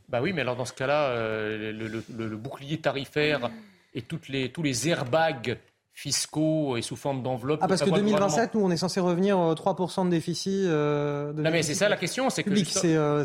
bah 0.10 0.22
oui, 0.22 0.32
mais 0.32 0.42
alors 0.42 0.56
dans 0.56 0.66
ce 0.66 0.74
cas-là, 0.74 1.10
euh, 1.10 1.72
le, 1.72 1.88
le, 1.88 2.04
le, 2.28 2.38
bouclier 2.38 2.80
tarifaire 2.80 3.50
et 3.94 4.02
toutes 4.02 4.30
les, 4.30 4.52
tous 4.52 4.64
les 4.64 4.90
airbags 4.90 5.58
fiscaux 5.94 6.76
et 6.76 6.82
sous 6.82 6.96
forme 6.96 7.22
d'enveloppe. 7.22 7.60
Ah, 7.62 7.68
parce 7.68 7.84
que 7.84 7.90
2027, 7.90 8.56
nous, 8.56 8.62
on 8.62 8.72
est 8.72 8.78
censé 8.78 9.00
revenir 9.00 9.38
3% 9.38 10.06
de 10.06 10.10
déficit. 10.10 10.66
Euh, 10.66 11.32
non, 11.34 11.52
mais 11.52 11.62
c'est 11.62 11.76
ça 11.76 11.88
la 11.88 11.98
question. 11.98 12.30
C'est 12.30 12.44
que. 12.44 12.50
Euh, 12.86 13.24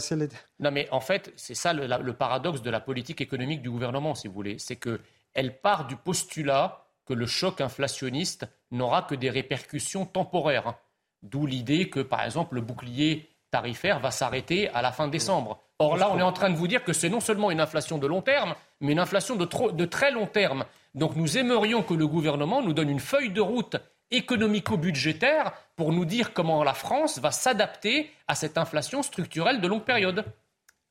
non, 0.61 0.70
mais 0.70 0.86
en 0.90 1.01
fait, 1.01 1.32
c'est 1.36 1.55
ça 1.55 1.73
le, 1.73 1.86
le, 1.86 2.12
paradoxe 2.12 2.62
de 2.62 2.70
la 2.70 2.81
politique 2.81 3.20
économique 3.20 3.62
du 3.62 3.70
gouvernement, 3.70 4.15
si 4.15 4.28
vous 4.28 4.35
voulez. 4.35 4.59
C'est 4.59 4.77
qu'elle 4.77 5.61
part 5.61 5.86
du 5.86 5.97
postulat 5.97 6.85
que 7.07 7.15
le 7.15 7.27
choc 7.27 7.62
inflationniste 7.62 8.47
n'aura 8.70 9.03
que 9.03 9.15
des 9.15 9.31
répercussions 9.31 10.05
temporaires. 10.05 10.74
D'où 11.23 11.47
l'idée 11.47 11.89
que, 11.89 12.01
par 12.01 12.23
exemple, 12.23 12.55
le 12.57 12.61
bouclier 12.61 13.31
tarifaire 13.51 13.99
va 13.99 14.11
s'arrêter 14.11 14.69
à 14.69 14.82
la 14.82 14.93
fin 14.93 15.09
décembre. 15.09 15.59
Or 15.81 15.97
là, 15.97 16.11
on 16.11 16.19
est 16.19 16.23
en 16.23 16.33
train 16.33 16.51
de 16.51 16.57
vous 16.57 16.67
dire 16.67 16.83
que 16.83 16.93
c'est 16.93 17.09
non 17.09 17.21
seulement 17.21 17.53
une 17.53 17.61
inflation 17.61 17.99
de 17.99 18.07
long 18.09 18.21
terme, 18.21 18.57
mais 18.81 18.93
une 18.93 18.99
inflation 18.99 19.37
de, 19.37 19.85
très 19.85 20.11
long 20.11 20.27
terme. 20.27 20.65
Donc 20.97 21.15
nous 21.15 21.39
aimerions 21.39 21.85
que 21.85 21.95
le 21.95 22.09
gouvernement 22.09 22.63
nous 22.63 22.73
donne 22.73 22.91
une 22.91 22.99
feuille 22.99 23.31
de 23.31 23.41
route 23.41 23.77
économico-budgétaire 24.11 25.53
pour 25.77 25.93
nous 25.93 26.05
dire 26.05 26.33
comment 26.33 26.65
la 26.65 26.75
France 26.75 27.21
va 27.21 27.31
s'adapter 27.31 28.11
à 28.27 28.35
cette 28.35 28.59
inflation 28.59 29.05
structurelle 29.05 29.61
de 29.61 29.69
longue 29.69 29.85
période. 29.85 30.25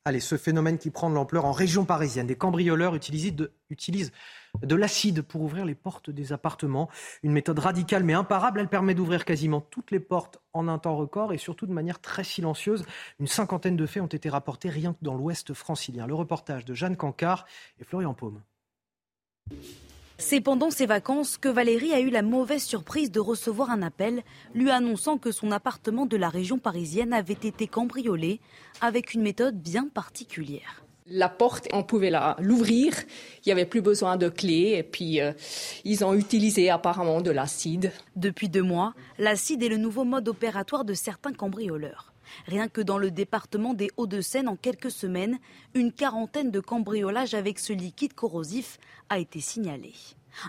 Allez, 0.07 0.21
ce 0.21 0.37
phénomène 0.37 0.77
qui 0.77 0.89
prend 0.89 1.09
de 1.09 1.15
l'ampleur 1.15 1.43
en 1.43 1.51
région 1.51 1.83
parisienne. 1.83 2.27
Des 2.27 2.37
cambrioleurs 2.37 2.95
utilisent 2.95 3.35
de, 3.35 4.75
l'acide 4.77 5.21
pour 5.21 5.41
ouvrir 5.41 5.65
les 5.65 5.75
portes 5.75 6.09
des 6.09 6.31
appartements. 6.31 6.89
Une 7.23 7.33
méthode 7.33 7.59
radicale 7.59 8.05
mais 8.05 8.13
imparable. 8.13 8.61
Elle 8.61 8.69
permet 8.69 8.95
d'ouvrir 8.95 9.25
quasiment 9.25 9.59
toutes 9.59 9.91
les 9.91 9.99
portes 9.99 10.39
en 10.53 10.69
un 10.69 10.79
temps 10.79 10.95
record 10.95 11.33
et 11.33 11.37
surtout 11.37 11.65
de 11.65 11.73
manière 11.73 11.99
très 11.99 12.23
silencieuse. 12.23 12.85
Une 13.19 13.27
cinquantaine 13.27 13.75
de 13.75 13.85
faits 13.85 14.01
ont 14.01 14.07
été 14.07 14.29
rapportés 14.29 14.69
rien 14.69 14.93
que 14.93 14.99
dans 15.01 15.13
l'ouest 15.13 15.53
francilien. 15.53 16.07
Le 16.07 16.15
reportage 16.15 16.63
de 16.63 16.73
Jeanne 16.73 16.95
Cancard 16.95 17.45
et 17.77 17.83
Florian 17.83 18.13
Paume. 18.13 18.41
C'est 20.19 20.41
pendant 20.41 20.71
ses 20.71 20.87
vacances 20.87 21.37
que 21.37 21.47
Valérie 21.47 21.93
a 21.93 21.99
eu 21.99 22.09
la 22.09 22.23
mauvaise 22.23 22.63
surprise 22.63 23.11
de 23.11 23.19
recevoir 23.19 23.69
un 23.69 23.83
appel 23.83 24.23
lui 24.55 24.71
annonçant 24.71 25.19
que 25.19 25.31
son 25.31 25.51
appartement 25.51 26.07
de 26.07 26.17
la 26.17 26.29
région 26.29 26.57
parisienne 26.57 27.13
avait 27.13 27.33
été 27.33 27.67
cambriolé 27.67 28.39
avec 28.81 29.13
une 29.13 29.21
méthode 29.21 29.61
bien 29.61 29.87
particulière. 29.87 30.83
La 31.05 31.29
porte, 31.29 31.69
on 31.71 31.83
pouvait 31.83 32.11
l'ouvrir, 32.39 32.93
il 33.37 33.43
n'y 33.45 33.51
avait 33.51 33.65
plus 33.65 33.81
besoin 33.81 34.17
de 34.17 34.27
clé 34.27 34.73
et 34.77 34.83
puis 34.83 35.21
euh, 35.21 35.33
ils 35.85 36.03
ont 36.03 36.15
utilisé 36.15 36.69
apparemment 36.71 37.21
de 37.21 37.31
l'acide. 37.31 37.93
Depuis 38.15 38.49
deux 38.49 38.63
mois, 38.63 38.93
l'acide 39.19 39.61
est 39.61 39.69
le 39.69 39.77
nouveau 39.77 40.03
mode 40.03 40.27
opératoire 40.27 40.83
de 40.83 40.95
certains 40.95 41.31
cambrioleurs. 41.31 42.11
Rien 42.45 42.67
que 42.67 42.81
dans 42.81 42.97
le 42.97 43.11
département 43.11 43.73
des 43.73 43.89
Hauts-de-Seine, 43.97 44.47
en 44.47 44.55
quelques 44.55 44.91
semaines, 44.91 45.39
une 45.73 45.91
quarantaine 45.91 46.51
de 46.51 46.59
cambriolages 46.59 47.33
avec 47.33 47.59
ce 47.59 47.73
liquide 47.73 48.13
corrosif 48.13 48.77
a 49.09 49.19
été 49.19 49.39
signalé. 49.39 49.93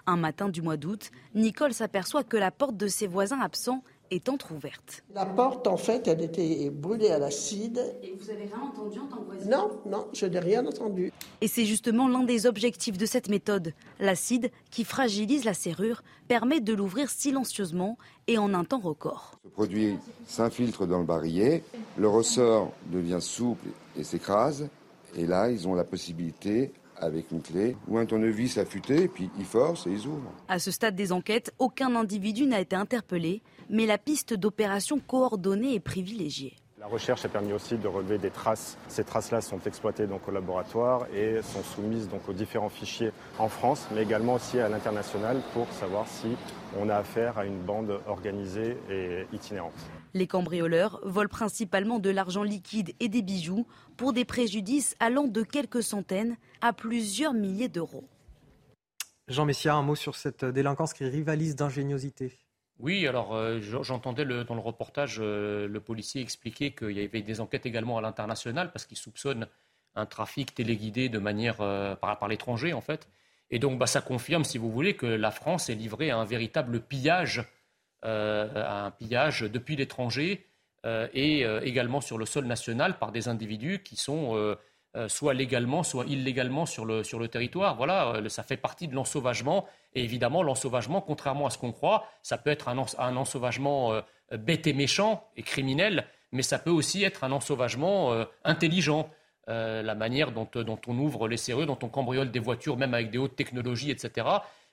Un 0.06 0.16
matin 0.16 0.48
du 0.48 0.62
mois 0.62 0.76
d'août, 0.76 1.10
Nicole 1.34 1.72
s'aperçoit 1.72 2.24
que 2.24 2.36
la 2.36 2.50
porte 2.50 2.76
de 2.76 2.88
ses 2.88 3.06
voisins 3.06 3.40
absents 3.40 3.82
est 4.10 4.28
entr'ouverte. 4.28 5.02
La 5.14 5.26
porte, 5.26 5.66
en 5.66 5.76
fait, 5.76 6.08
elle 6.08 6.22
était 6.22 6.70
brûlée 6.70 7.10
à 7.10 7.18
l'acide. 7.18 7.80
Et 8.02 8.14
vous 8.18 8.30
avez 8.30 8.44
rien 8.44 8.60
entendu 8.60 8.98
en 8.98 9.06
tant 9.06 9.16
que 9.18 9.26
voisine 9.26 9.50
Non, 9.50 9.70
non, 9.86 10.06
je 10.12 10.26
n'ai 10.26 10.38
rien 10.38 10.64
entendu. 10.66 11.12
Et 11.40 11.48
c'est 11.48 11.64
justement 11.64 12.08
l'un 12.08 12.24
des 12.24 12.46
objectifs 12.46 12.98
de 12.98 13.06
cette 13.06 13.28
méthode. 13.28 13.72
L'acide, 14.00 14.50
qui 14.70 14.84
fragilise 14.84 15.44
la 15.44 15.54
serrure, 15.54 16.02
permet 16.28 16.60
de 16.60 16.74
l'ouvrir 16.74 17.10
silencieusement 17.10 17.98
et 18.26 18.38
en 18.38 18.54
un 18.54 18.64
temps 18.64 18.80
record. 18.80 19.38
Ce 19.44 19.48
produit 19.48 19.96
s'infiltre 20.26 20.86
dans 20.86 20.98
le 20.98 21.06
barillet, 21.06 21.62
le 21.96 22.08
ressort 22.08 22.72
devient 22.86 23.20
souple 23.20 23.68
et 23.96 24.04
s'écrase. 24.04 24.68
Et 25.16 25.26
là, 25.26 25.50
ils 25.50 25.66
ont 25.66 25.74
la 25.74 25.84
possibilité, 25.84 26.72
avec 27.00 27.30
une 27.30 27.42
clé 27.42 27.76
ou 27.86 27.98
un 27.98 28.06
tournevis 28.06 28.58
affûté, 28.58 29.08
puis 29.08 29.30
ils 29.38 29.44
forcent 29.44 29.86
et 29.86 29.90
ils 29.90 30.06
ouvrent. 30.06 30.32
À 30.48 30.58
ce 30.58 30.70
stade 30.70 30.96
des 30.96 31.12
enquêtes, 31.12 31.52
aucun 31.58 31.94
individu 31.96 32.46
n'a 32.46 32.60
été 32.60 32.76
interpellé, 32.76 33.42
mais 33.68 33.86
la 33.86 33.98
piste 33.98 34.34
d'opération 34.34 34.98
coordonnée 34.98 35.74
est 35.74 35.80
privilégiée. 35.80 36.56
La 36.80 36.86
recherche 36.86 37.24
a 37.24 37.28
permis 37.28 37.52
aussi 37.52 37.76
de 37.76 37.88
relever 37.88 38.18
des 38.18 38.30
traces. 38.30 38.78
Ces 38.86 39.02
traces-là 39.02 39.40
sont 39.40 39.58
exploitées 39.66 40.06
donc 40.06 40.28
au 40.28 40.30
laboratoire 40.30 41.08
et 41.12 41.42
sont 41.42 41.64
soumises 41.64 42.08
donc 42.08 42.28
aux 42.28 42.32
différents 42.32 42.68
fichiers 42.68 43.10
en 43.40 43.48
France, 43.48 43.88
mais 43.92 44.04
également 44.04 44.34
aussi 44.34 44.60
à 44.60 44.68
l'international 44.68 45.42
pour 45.54 45.66
savoir 45.72 46.06
si 46.06 46.36
on 46.78 46.88
a 46.88 46.94
affaire 46.94 47.36
à 47.36 47.46
une 47.46 47.60
bande 47.60 48.00
organisée 48.06 48.76
et 48.88 49.26
itinérante. 49.32 49.74
Les 50.14 50.28
cambrioleurs 50.28 51.00
volent 51.02 51.28
principalement 51.28 51.98
de 51.98 52.10
l'argent 52.10 52.44
liquide 52.44 52.94
et 53.00 53.08
des 53.08 53.22
bijoux 53.22 53.66
pour 53.96 54.12
des 54.12 54.24
préjudices 54.24 54.94
allant 55.00 55.26
de 55.26 55.42
quelques 55.42 55.82
centaines 55.82 56.36
à 56.60 56.72
plusieurs 56.72 57.34
milliers 57.34 57.68
d'euros. 57.68 58.04
Jean 59.26 59.46
Messia, 59.46 59.74
un 59.74 59.82
mot 59.82 59.96
sur 59.96 60.14
cette 60.14 60.44
délinquance 60.44 60.94
qui 60.94 61.04
rivalise 61.04 61.56
d'ingéniosité. 61.56 62.38
Oui, 62.78 63.08
alors 63.08 63.34
euh, 63.34 63.60
j'entendais 63.60 64.24
dans 64.24 64.54
le 64.54 64.60
reportage 64.60 65.18
euh, 65.20 65.66
le 65.66 65.80
policier 65.80 66.22
expliquer 66.22 66.70
qu'il 66.70 66.92
y 66.92 67.04
avait 67.04 67.22
des 67.22 67.40
enquêtes 67.40 67.66
également 67.66 67.98
à 67.98 68.00
l'international 68.00 68.70
parce 68.70 68.86
qu'il 68.86 68.96
soupçonne 68.96 69.48
un 69.96 70.06
trafic 70.06 70.54
téléguidé 70.54 71.08
de 71.08 71.18
manière 71.18 71.56
euh, 71.60 71.96
par, 71.96 72.28
l'étranger 72.28 72.72
en 72.72 72.80
fait. 72.80 73.08
Et 73.50 73.58
donc 73.58 73.78
bah, 73.80 73.88
ça 73.88 74.00
confirme, 74.00 74.44
si 74.44 74.58
vous 74.58 74.70
voulez, 74.70 74.94
que 74.94 75.06
la 75.06 75.32
France 75.32 75.68
est 75.70 75.74
livrée 75.74 76.10
à 76.10 76.18
un 76.18 76.24
véritable 76.24 76.80
pillage, 76.80 77.44
à 78.02 78.86
un 78.86 78.90
pillage 78.92 79.40
depuis 79.40 79.74
l'étranger 79.74 80.46
et 80.84 81.42
également 81.62 82.00
sur 82.00 82.16
le 82.16 82.26
sol 82.26 82.44
national 82.44 82.98
par 82.98 83.10
des 83.10 83.26
individus 83.26 83.80
qui 83.82 83.96
sont 83.96 84.56
soit 85.06 85.34
légalement, 85.34 85.82
soit 85.82 86.06
illégalement 86.06 86.66
sur 86.66 86.84
le, 86.84 87.04
sur 87.04 87.18
le 87.18 87.28
territoire. 87.28 87.76
Voilà, 87.76 88.14
euh, 88.14 88.28
ça 88.28 88.42
fait 88.42 88.56
partie 88.56 88.88
de 88.88 88.94
l'ensauvagement. 88.94 89.66
Et 89.94 90.02
évidemment, 90.02 90.42
l'ensauvagement, 90.42 91.00
contrairement 91.00 91.46
à 91.46 91.50
ce 91.50 91.58
qu'on 91.58 91.72
croit, 91.72 92.06
ça 92.22 92.38
peut 92.38 92.50
être 92.50 92.68
un, 92.68 92.84
un 92.98 93.16
ensauvagement 93.16 93.92
euh, 93.92 94.00
bête 94.36 94.66
et 94.66 94.72
méchant 94.72 95.24
et 95.36 95.42
criminel, 95.42 96.06
mais 96.32 96.42
ça 96.42 96.58
peut 96.58 96.70
aussi 96.70 97.04
être 97.04 97.22
un 97.22 97.32
ensauvagement 97.32 98.12
intelligent. 98.44 99.08
la 99.46 99.94
manière 99.94 100.30
dont, 100.32 100.46
dont, 100.52 100.78
on 100.86 100.98
ouvre 100.98 101.26
les 101.26 101.38
serrures, 101.38 101.66
dont 101.66 101.78
on 101.82 101.88
cambriole 101.88 102.30
des 102.30 102.38
voitures, 102.38 102.76
même 102.76 102.92
avec 102.92 103.10
des 103.10 103.16
hautes 103.16 103.36
technologies, 103.36 103.90
etc. 103.90 104.26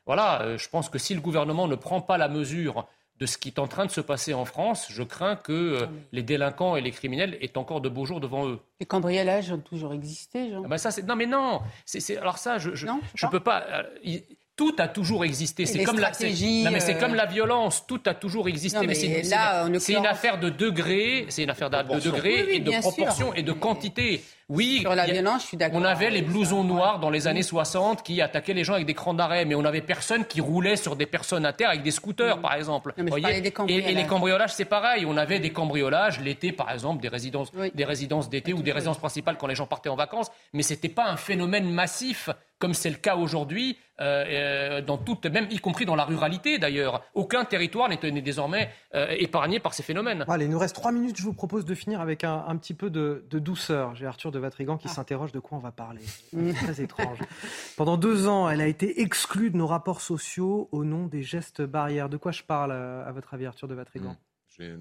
Voilà, 0.06 0.58
je 0.58 0.68
pense 0.68 0.90
que 0.90 0.98
si 0.98 1.14
le 1.14 1.22
gouvernement 1.22 1.70
ne 1.70 1.76
prend 1.76 2.02
pas 2.02 2.18
la 2.18 2.28
mesure 2.28 2.86
de 3.20 3.26
ce 3.26 3.38
qui 3.38 3.50
est 3.50 3.60
en 3.60 3.68
train 3.68 3.86
de 3.86 3.92
se 3.92 4.02
passer 4.02 4.34
en 4.34 4.46
France, 4.46 4.88
je 4.90 5.02
crains 5.04 5.36
que 5.36 5.54
euh, 5.54 5.86
les 6.12 6.24
délinquants 6.24 6.76
et 6.76 6.82
les 6.82 6.92
criminels 6.92 7.38
aient 7.42 7.58
encore 7.58 7.80
de 7.80 7.88
beaux 7.88 8.06
jours 8.06 8.20
devant 8.20 8.48
eux. 8.48 8.60
Les 8.80 8.86
cambriolages 8.86 9.52
ont 9.52 9.60
toujours 9.60 9.94
existé, 9.94 10.50
Jean. 10.52 10.64
Ah 10.66 10.68
ben 10.68 10.78
ça, 10.78 10.90
non, 11.04 11.16
mais 11.16 11.26
non. 11.26 11.62
C'est, 11.86 12.18
alors 12.18 12.38
ça, 12.38 12.58
je 12.58 12.70
ne 12.70 13.32
peux 13.32 13.40
pas. 13.40 13.66
Euh, 13.70 13.84
tout 14.56 14.76
a 14.80 14.88
toujours 14.88 15.26
existé. 15.26 15.66
C'est 15.66 15.80
les 15.80 15.84
comme 15.84 16.00
la, 16.00 16.14
stratégies, 16.14 16.64
non, 16.64 16.72
mais 16.72 16.80
c'est 16.80 16.96
euh, 16.96 17.00
comme 17.00 17.14
la 17.16 17.26
violence. 17.26 17.86
Tout 17.88 18.02
a 18.06 18.14
toujours 18.14 18.48
existé. 18.48 18.80
Non, 18.80 18.86
mais 18.88 18.94
c'est 18.96 19.08
une, 19.08 19.30
là, 19.30 19.68
c'est 19.80 19.94
une- 19.94 20.06
affaire 20.06 20.40
de 20.40 20.50
degrés, 20.50 21.26
c'est 21.30 21.44
une 21.44 21.50
affaire 21.50 21.70
de, 21.70 21.78
de 21.78 21.84
Proportion. 21.84 22.12
degrés 22.12 22.36
Oui, 22.42 22.46
oui, 22.48 22.56
et 22.56 22.60
de 22.60 22.72
sûr. 22.72 22.80
proportion 22.82 23.34
et 23.34 23.44
de 23.44 23.52
quantité. 23.52 24.24
Oui, 24.48 24.78
Sur 24.82 24.94
la 24.94 25.04
a- 25.04 25.06
violence, 25.08 25.42
je 25.42 25.48
suis 25.48 25.58
d'accord. 25.58 25.80
on 25.82 25.84
avait 25.84 26.12
les 26.12 26.22
blousons 26.22 26.64
noirs 26.64 27.00
dans 27.00 27.10
les 27.10 27.26
années 27.26 27.42
60 27.42 28.04
qui 28.04 28.22
attaquaient 28.22 28.54
les 28.54 28.64
gens 28.64 28.76
avec 28.76 28.86
des 28.86 28.94
crans 28.94 29.16
d'arrêt, 29.16 29.44
mais 29.44 29.56
on 29.56 29.64
n'avait 29.64 29.82
personne 29.82 30.24
qui 30.24 30.40
roulait 30.40 30.76
sur 30.76 30.96
des 30.96 31.08
personnes 31.08 31.48
à 31.48 31.52
terre 31.54 31.70
avec 31.70 31.82
des 31.82 31.90
scooters, 31.90 32.40
par 32.40 32.54
exemple. 32.54 32.94
Non, 32.96 33.04
mais 33.04 33.06
je 33.06 33.10
Voyez 33.10 33.24
parlais 33.24 33.42
des 33.42 33.90
et, 33.90 33.94
les 33.96 34.06
cambriolages, 34.06 34.54
c'est 34.54 34.66
pareil. 34.66 35.04
On 35.08 35.18
avait 35.18 35.40
des 35.40 35.50
cambriolages 35.50 36.20
l'été, 36.22 36.52
par 36.52 36.72
exemple, 36.72 37.02
des 37.02 37.08
résidences, 37.08 37.52
des 37.74 37.86
résidences 37.86 38.30
d'été 38.30 38.54
ou 38.54 38.62
des 38.62 38.72
résidences 38.72 39.00
principales 39.00 39.38
quand 39.40 39.48
les 39.48 39.56
gens 39.56 39.66
partaient 39.66 39.90
en 39.90 39.96
vacances, 39.96 40.30
mais 40.54 40.62
c'était 40.62 40.90
pas 40.90 41.06
un 41.08 41.18
phénomène 41.18 41.68
massif 41.72 42.30
comme 42.66 42.74
c'est 42.74 42.90
le 42.90 42.96
cas 42.96 43.16
aujourd'hui, 43.16 43.78
euh, 44.02 44.26
euh, 44.28 44.82
dans 44.82 44.98
toute, 44.98 45.28
même 45.28 45.46
y 45.52 45.60
compris 45.60 45.86
dans 45.86 45.96
la 45.96 46.04
ruralité 46.04 46.58
d'ailleurs. 46.58 47.04
Aucun 47.14 47.46
territoire 47.46 47.88
n'est 47.90 47.98
désormais 48.24 48.72
euh, 48.96 49.14
épargné 49.20 49.60
par 49.60 49.76
ces 49.76 49.84
phénomènes. 49.84 50.26
Allez, 50.28 50.46
il 50.46 50.50
nous 50.50 50.58
reste 50.58 50.74
trois 50.74 50.92
minutes. 50.92 51.16
Je 51.16 51.22
vous 51.22 51.34
propose 51.34 51.64
de 51.64 51.76
finir 51.76 52.02
avec 52.02 52.24
un, 52.24 52.44
un 52.48 52.56
petit 52.58 52.74
peu 52.74 52.90
de, 52.90 53.24
de 53.30 53.38
douceur. 53.38 53.94
J'ai 53.94 54.08
Arthur 54.08 54.32
de 54.32 54.40
Vatrigan 54.40 54.78
qui 54.78 54.90
s'interroge 54.90 55.32
de 55.32 55.38
quoi 55.38 55.60
on 55.60 55.62
va 55.62 55.72
parler. 55.72 56.02
C'est 56.32 56.54
très 56.54 56.82
étrange. 56.82 57.20
Pendant 57.78 57.98
deux 57.98 58.28
ans, 58.28 58.50
elle 58.50 58.62
a 58.62 58.68
été 58.68 59.02
exclue 59.02 59.52
de 59.52 59.58
nos 59.58 59.68
rapports 59.68 60.02
sociaux 60.02 60.68
au 60.72 60.84
nom 60.84 61.06
des 61.06 61.22
gestes 61.22 61.62
barrières. 61.62 62.10
De 62.10 62.18
quoi 62.18 62.32
je 62.32 62.42
parle, 62.42 62.72
à 62.72 63.12
votre 63.12 63.36
avis, 63.36 63.46
Arthur 63.46 63.68
de 63.68 63.76
Vatrigan? 63.76 64.16
J'ai- 64.58 64.76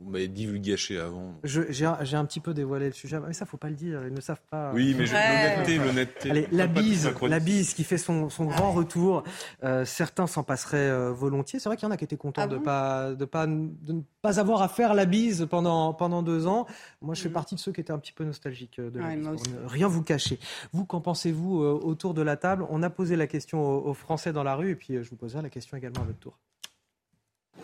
Vous 0.00 0.10
m'avez 0.10 0.28
divulgaché 0.28 0.96
avant. 1.00 1.34
J'ai 1.42 1.84
un, 1.84 1.98
j'ai 2.04 2.16
un 2.16 2.24
petit 2.24 2.38
peu 2.38 2.54
dévoilé 2.54 2.86
le 2.86 2.92
sujet, 2.92 3.18
mais 3.18 3.32
ça, 3.32 3.46
faut 3.46 3.56
pas 3.56 3.68
le 3.68 3.74
dire. 3.74 4.06
Ils 4.06 4.14
ne 4.14 4.20
savent 4.20 4.40
pas. 4.48 4.70
Oui, 4.72 4.94
mais 4.96 5.06
je- 5.06 5.12
l'honnêteté, 5.12 5.76
l'honnêteté. 5.78 6.30
Allez, 6.30 6.48
la 6.52 6.68
bise, 6.68 7.10
la 7.22 7.40
bise 7.40 7.74
qui 7.74 7.82
fait 7.82 7.98
son, 7.98 8.28
son 8.30 8.44
grand 8.44 8.70
retour. 8.70 9.24
Euh, 9.64 9.84
certains 9.84 10.28
s'en 10.28 10.44
passeraient 10.44 10.76
euh, 10.88 11.10
volontiers. 11.10 11.58
C'est 11.58 11.68
vrai 11.68 11.76
qu'il 11.76 11.86
y 11.86 11.90
en 11.90 11.90
a 11.92 11.96
qui 11.96 12.04
étaient 12.04 12.16
contents 12.16 12.42
Ah 12.42 12.46
de 12.46 12.58
bon 12.58 12.62
pas 12.62 13.12
de 13.14 13.24
pas 13.24 13.46
de 13.48 13.92
ne 13.92 14.02
pas 14.22 14.38
avoir 14.38 14.62
à 14.62 14.68
faire 14.68 14.94
la 14.94 15.04
bise 15.04 15.48
pendant 15.50 15.92
pendant 15.94 16.22
deux 16.22 16.46
ans. 16.46 16.66
Moi, 17.02 17.14
je 17.16 17.22
fais 17.22 17.28
partie 17.28 17.56
de 17.56 17.60
ceux 17.60 17.72
qui 17.72 17.80
étaient 17.80 17.92
un 17.92 17.98
petit 17.98 18.12
peu 18.12 18.22
nostalgiques 18.22 18.78
euh, 18.78 18.90
de 18.90 19.00
la 19.00 19.16
bise, 19.16 19.26
pour 19.26 19.62
ne 19.64 19.66
rien 19.68 19.88
vous 19.88 20.04
cacher. 20.04 20.38
Vous, 20.72 20.84
qu'en 20.84 21.00
pensez-vous 21.00 21.60
euh, 21.64 21.72
autour 21.82 22.14
de 22.14 22.22
la 22.22 22.36
table? 22.36 22.64
On 22.70 22.84
a 22.84 22.90
posé 22.90 23.16
la 23.16 23.26
question 23.26 23.60
aux, 23.60 23.88
aux 23.90 23.94
Français 23.94 24.32
dans 24.32 24.44
la 24.44 24.54
rue, 24.54 24.70
et 24.70 24.76
puis 24.76 24.94
euh, 24.94 25.02
je 25.02 25.10
vous 25.10 25.16
poserai 25.16 25.42
la 25.42 25.50
question 25.50 25.76
également 25.76 26.02
à 26.02 26.04
votre 26.04 26.20
tour. 26.20 26.38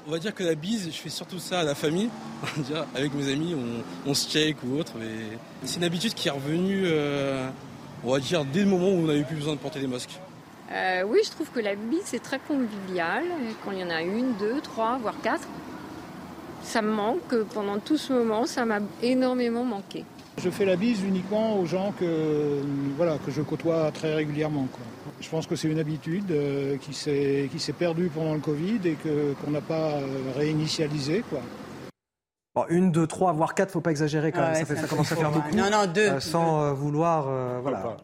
On 0.06 0.10
va 0.10 0.18
dire 0.18 0.34
que 0.34 0.44
la 0.44 0.54
bise, 0.54 0.90
je 0.92 0.98
fais 0.98 1.08
surtout 1.08 1.38
ça 1.38 1.60
à 1.60 1.64
la 1.64 1.74
famille. 1.74 2.10
Avec 2.94 3.14
mes 3.14 3.32
amis, 3.32 3.56
on, 4.06 4.12
se 4.12 4.28
check 4.28 4.56
ou 4.62 4.78
autre. 4.78 4.92
Mais 4.98 5.38
c'est 5.64 5.78
une 5.78 5.84
habitude 5.84 6.12
qui 6.12 6.28
est 6.28 6.30
revenue, 6.30 6.82
euh, 6.84 7.48
on 8.04 8.12
va 8.12 8.18
dire, 8.18 8.44
dès 8.44 8.60
le 8.60 8.66
moment 8.66 8.88
où 8.88 8.98
on 8.98 9.06
n'avait 9.06 9.24
plus 9.24 9.36
besoin 9.36 9.54
de 9.54 9.58
porter 9.58 9.80
des 9.80 9.86
masques. 9.86 10.20
Euh, 10.72 11.04
oui, 11.06 11.20
je 11.24 11.30
trouve 11.30 11.50
que 11.50 11.60
la 11.60 11.74
bise 11.74 12.02
c'est 12.04 12.22
très 12.22 12.38
convivial. 12.38 13.24
Quand 13.64 13.70
il 13.70 13.78
y 13.78 13.84
en 13.84 13.90
a 13.90 14.02
une, 14.02 14.34
deux, 14.36 14.60
trois, 14.60 14.98
voire 14.98 15.14
quatre, 15.22 15.48
ça 16.62 16.82
me 16.82 16.90
manque. 16.92 17.34
Pendant 17.54 17.78
tout 17.78 17.96
ce 17.96 18.12
moment, 18.12 18.44
ça 18.44 18.66
m'a 18.66 18.80
énormément 19.02 19.64
manqué. 19.64 20.04
Je 20.42 20.50
fais 20.50 20.64
la 20.64 20.76
bise 20.76 21.02
uniquement 21.02 21.58
aux 21.58 21.64
gens 21.64 21.92
que, 21.98 22.60
voilà, 22.96 23.18
que 23.24 23.30
je 23.30 23.40
côtoie 23.40 23.90
très 23.92 24.14
régulièrement. 24.14 24.66
quoi. 24.72 24.80
Je 25.20 25.28
pense 25.28 25.46
que 25.46 25.56
c'est 25.56 25.68
une 25.68 25.78
habitude 25.78 26.30
euh, 26.32 26.76
qui 26.78 26.92
s'est 26.92 27.48
qui 27.50 27.58
s'est 27.60 27.72
perdue 27.72 28.10
pendant 28.14 28.34
le 28.34 28.40
Covid 28.40 28.80
et 28.84 28.94
que 28.94 29.32
qu'on 29.42 29.52
n'a 29.52 29.60
pas 29.60 29.92
euh, 29.92 30.06
réinitialisée. 30.36 31.24
Quoi. 31.30 31.40
Bon, 32.54 32.64
une, 32.68 32.90
deux, 32.92 33.06
trois, 33.06 33.32
voire 33.32 33.54
quatre, 33.54 33.70
faut 33.70 33.80
pas 33.80 33.90
exagérer 33.90 34.32
quand 34.32 34.40
Ouais, 34.40 34.52
même. 34.52 34.66
Ça, 34.66 34.74
fait- 34.74 34.80
ça 34.82 34.86
commence 34.88 35.10
à 35.12 35.16
faire 35.16 35.30
beaucoup. 35.30 35.54
Non, 35.56 35.70
non, 35.70 35.86
deux. 35.92 36.00
Euh, 36.08 36.20
sans 36.20 36.62
euh, 36.62 36.72
vouloir, 36.72 37.26
euh, 37.28 37.58
voilà, 37.62 37.96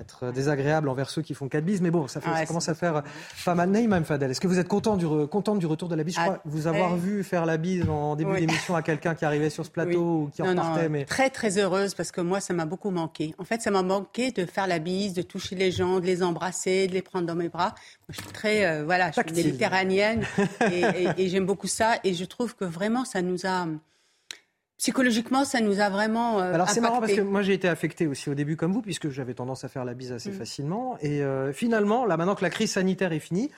être 0.00 0.32
désagréable 0.32 0.88
envers 0.88 1.10
ceux 1.10 1.22
qui 1.22 1.34
font 1.34 1.48
quatre 1.48 1.64
bises. 1.64 1.80
Mais 1.80 1.90
bon, 1.90 2.06
ça, 2.08 2.20
fait, 2.20 2.28
Ah 2.30 2.34
ouais, 2.34 2.40
ça 2.40 2.46
commence 2.46 2.68
à 2.68 2.74
faire 2.74 3.02
pas 3.44 3.54
mal. 3.54 3.70
Naïm 3.70 4.04
Fadel, 4.04 4.30
est-ce 4.30 4.40
que 4.40 4.48
vous 4.48 4.58
êtes 4.58 4.68
content 4.68 4.96
du, 4.96 5.06
contente 5.28 5.58
du 5.58 5.66
retour 5.66 5.88
de 5.88 5.94
la 5.94 6.04
bise? 6.04 6.14
Je 6.14 6.20
Ah, 6.20 6.24
crois 6.24 6.40
vous 6.44 6.66
avoir 6.66 6.96
vu 6.96 7.22
faire 7.24 7.46
la 7.46 7.56
bise 7.56 7.88
en 7.88 8.16
début 8.16 8.32
Oui. 8.32 8.40
d'émission 8.46 8.74
à 8.76 8.82
quelqu'un 8.82 9.14
qui 9.14 9.24
arrivait 9.24 9.50
sur 9.50 9.64
ce 9.64 9.70
plateau 9.70 10.22
ou 10.24 10.30
qui 10.34 10.42
Non, 10.42 10.54
non, 10.54 10.62
repartait. 10.62 10.88
mais... 10.88 11.04
Très, 11.04 11.30
très 11.30 11.58
heureuse 11.58 11.94
parce 11.94 12.10
que 12.12 12.20
moi, 12.20 12.40
ça 12.40 12.54
m'a 12.54 12.66
beaucoup 12.66 12.90
manqué. 12.90 13.34
En 13.38 13.44
fait, 13.44 13.60
ça 13.62 13.70
m'a 13.70 13.82
manqué 13.82 14.30
de 14.32 14.44
faire 14.46 14.66
la 14.66 14.78
bise, 14.78 15.14
de 15.14 15.22
toucher 15.22 15.54
les 15.56 15.70
gens, 15.70 16.00
de 16.00 16.06
les 16.06 16.22
embrasser, 16.22 16.86
de 16.86 16.92
les 16.92 17.02
prendre 17.02 17.26
dans 17.26 17.34
mes 17.36 17.48
bras. 17.48 17.74
Moi, 18.08 18.08
je 18.10 18.20
suis 18.22 18.32
très, 18.32 18.64
euh, 18.66 18.84
voilà, 18.84 19.10
je 19.10 19.20
suis 19.20 19.32
méditerranéenne 19.44 20.24
et, 20.70 20.80
et- 20.80 21.08
et 21.24 21.28
j'aime 21.28 21.46
beaucoup 21.46 21.66
ça. 21.68 21.94
Et 22.04 22.14
je 22.14 22.24
trouve 22.24 22.54
que 22.54 22.64
vraiment, 22.64 23.04
ça 23.04 23.22
nous 23.22 23.46
a, 23.46 23.66
psychologiquement, 24.82 25.44
ça 25.44 25.60
nous 25.60 25.78
a 25.78 25.88
vraiment. 25.90 26.40
euh, 26.40 26.52
Alors 26.54 26.68
c'est 26.68 26.80
marrant 26.80 26.98
parce 26.98 27.12
que 27.12 27.20
moi 27.20 27.42
j'ai 27.42 27.52
été 27.52 27.68
affecté 27.68 28.08
aussi 28.08 28.28
au 28.28 28.34
début 28.34 28.56
comme 28.56 28.72
vous 28.72 28.82
puisque 28.82 29.10
j'avais 29.10 29.32
tendance 29.32 29.62
à 29.62 29.68
faire 29.68 29.84
la 29.84 29.94
bise 29.94 30.10
assez 30.10 30.30
Mm. 30.30 30.34
facilement 30.34 30.98
et 31.00 31.22
euh, 31.22 31.52
finalement 31.52 32.04
là 32.04 32.16
maintenant 32.16 32.34
que 32.34 32.42
la 32.42 32.50
crise 32.50 32.72
sanitaire 32.72 33.12
est 33.12 33.20
finie 33.20 33.48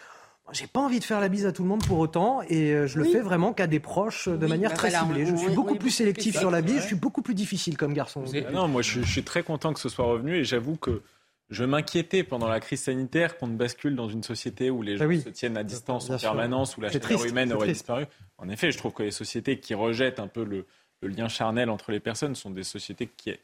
j'ai 0.53 0.67
pas 0.67 0.81
envie 0.81 0.99
de 0.99 1.05
faire 1.05 1.21
la 1.21 1.31
bise 1.31 1.47
à 1.47 1.53
tout 1.53 1.63
le 1.63 1.69
monde 1.71 1.83
pour 1.87 1.99
autant 1.99 2.43
et 2.51 2.73
euh, 2.75 2.87
je 2.87 2.99
le 2.99 3.05
Oui. 3.07 3.13
fais 3.13 3.21
vraiment 3.21 3.55
qu'à 3.55 3.67
des 3.67 3.81
proches 3.81 4.29
de 4.29 4.35
Oui, 4.45 4.51
manière 4.51 4.69
bah 4.69 4.77
très 4.77 4.91
voilà, 4.91 5.05
ciblée. 5.07 5.23
on- 5.25 5.31
Je 5.31 5.37
suis 5.37 5.49
on 5.49 5.55
beaucoup 5.55 5.77
plus 5.77 5.89
sélectif 5.91 6.35
plus 6.35 6.41
sur 6.41 6.51
la 6.51 6.61
bise, 6.61 6.83
je 6.83 6.87
suis 6.89 6.95
beaucoup 6.97 7.23
plus 7.23 7.35
difficile 7.35 7.79
comme 7.79 7.95
garçon. 7.95 8.23
Ah 8.47 8.51
Non, 8.53 8.69
moi 8.69 8.83
je, 8.83 8.91
suis- 8.91 9.05
je 9.05 9.11
suis 9.11 9.23
très 9.25 9.43
content 9.43 9.73
que 9.73 9.81
ce 9.81 9.89
soit 9.89 10.05
revenu 10.05 10.37
et 10.37 10.45
j'avoue 10.45 10.77
que 10.77 11.01
je 11.49 11.65
m'inquiétais 11.65 12.23
pendant 12.23 12.49
la 12.49 12.61
crise 12.61 12.83
sanitaire 12.83 13.39
qu'on 13.39 13.47
ne 13.47 13.57
bascule 13.57 13.97
dans 13.97 14.11
une 14.11 14.23
société 14.23 14.69
où 14.69 14.83
les 14.83 14.99
gens 14.99 15.05
Ah 15.05 15.09
oui. 15.09 15.23
se 15.23 15.31
tiennent 15.31 15.57
à 15.57 15.65
distance 15.65 16.07
Bien 16.07 16.17
en 16.17 16.19
sûr. 16.19 16.29
permanence, 16.29 16.77
où 16.77 16.83
la 16.83 16.91
chaleur 16.91 17.25
humaine 17.25 17.51
aurait 17.55 17.67
triste. 17.69 17.81
disparu. 17.81 18.05
En 18.37 18.51
effet, 18.51 18.71
je 18.71 18.77
trouve 18.77 18.93
que 18.93 19.03
les 19.03 19.11
sociétés 19.11 19.59
qui 19.59 19.73
rejettent 19.73 20.21
un 20.21 20.29
peu 20.29 20.45
le, 20.45 20.67
le 21.05 21.15
lien 21.15 21.29
charnel 21.29 21.71
entre 21.71 21.93
les 21.93 22.01
personnes 22.01 22.35
sont 22.35 22.51
des 22.51 22.65
sociétés 22.65 23.07
qui, 23.17 23.35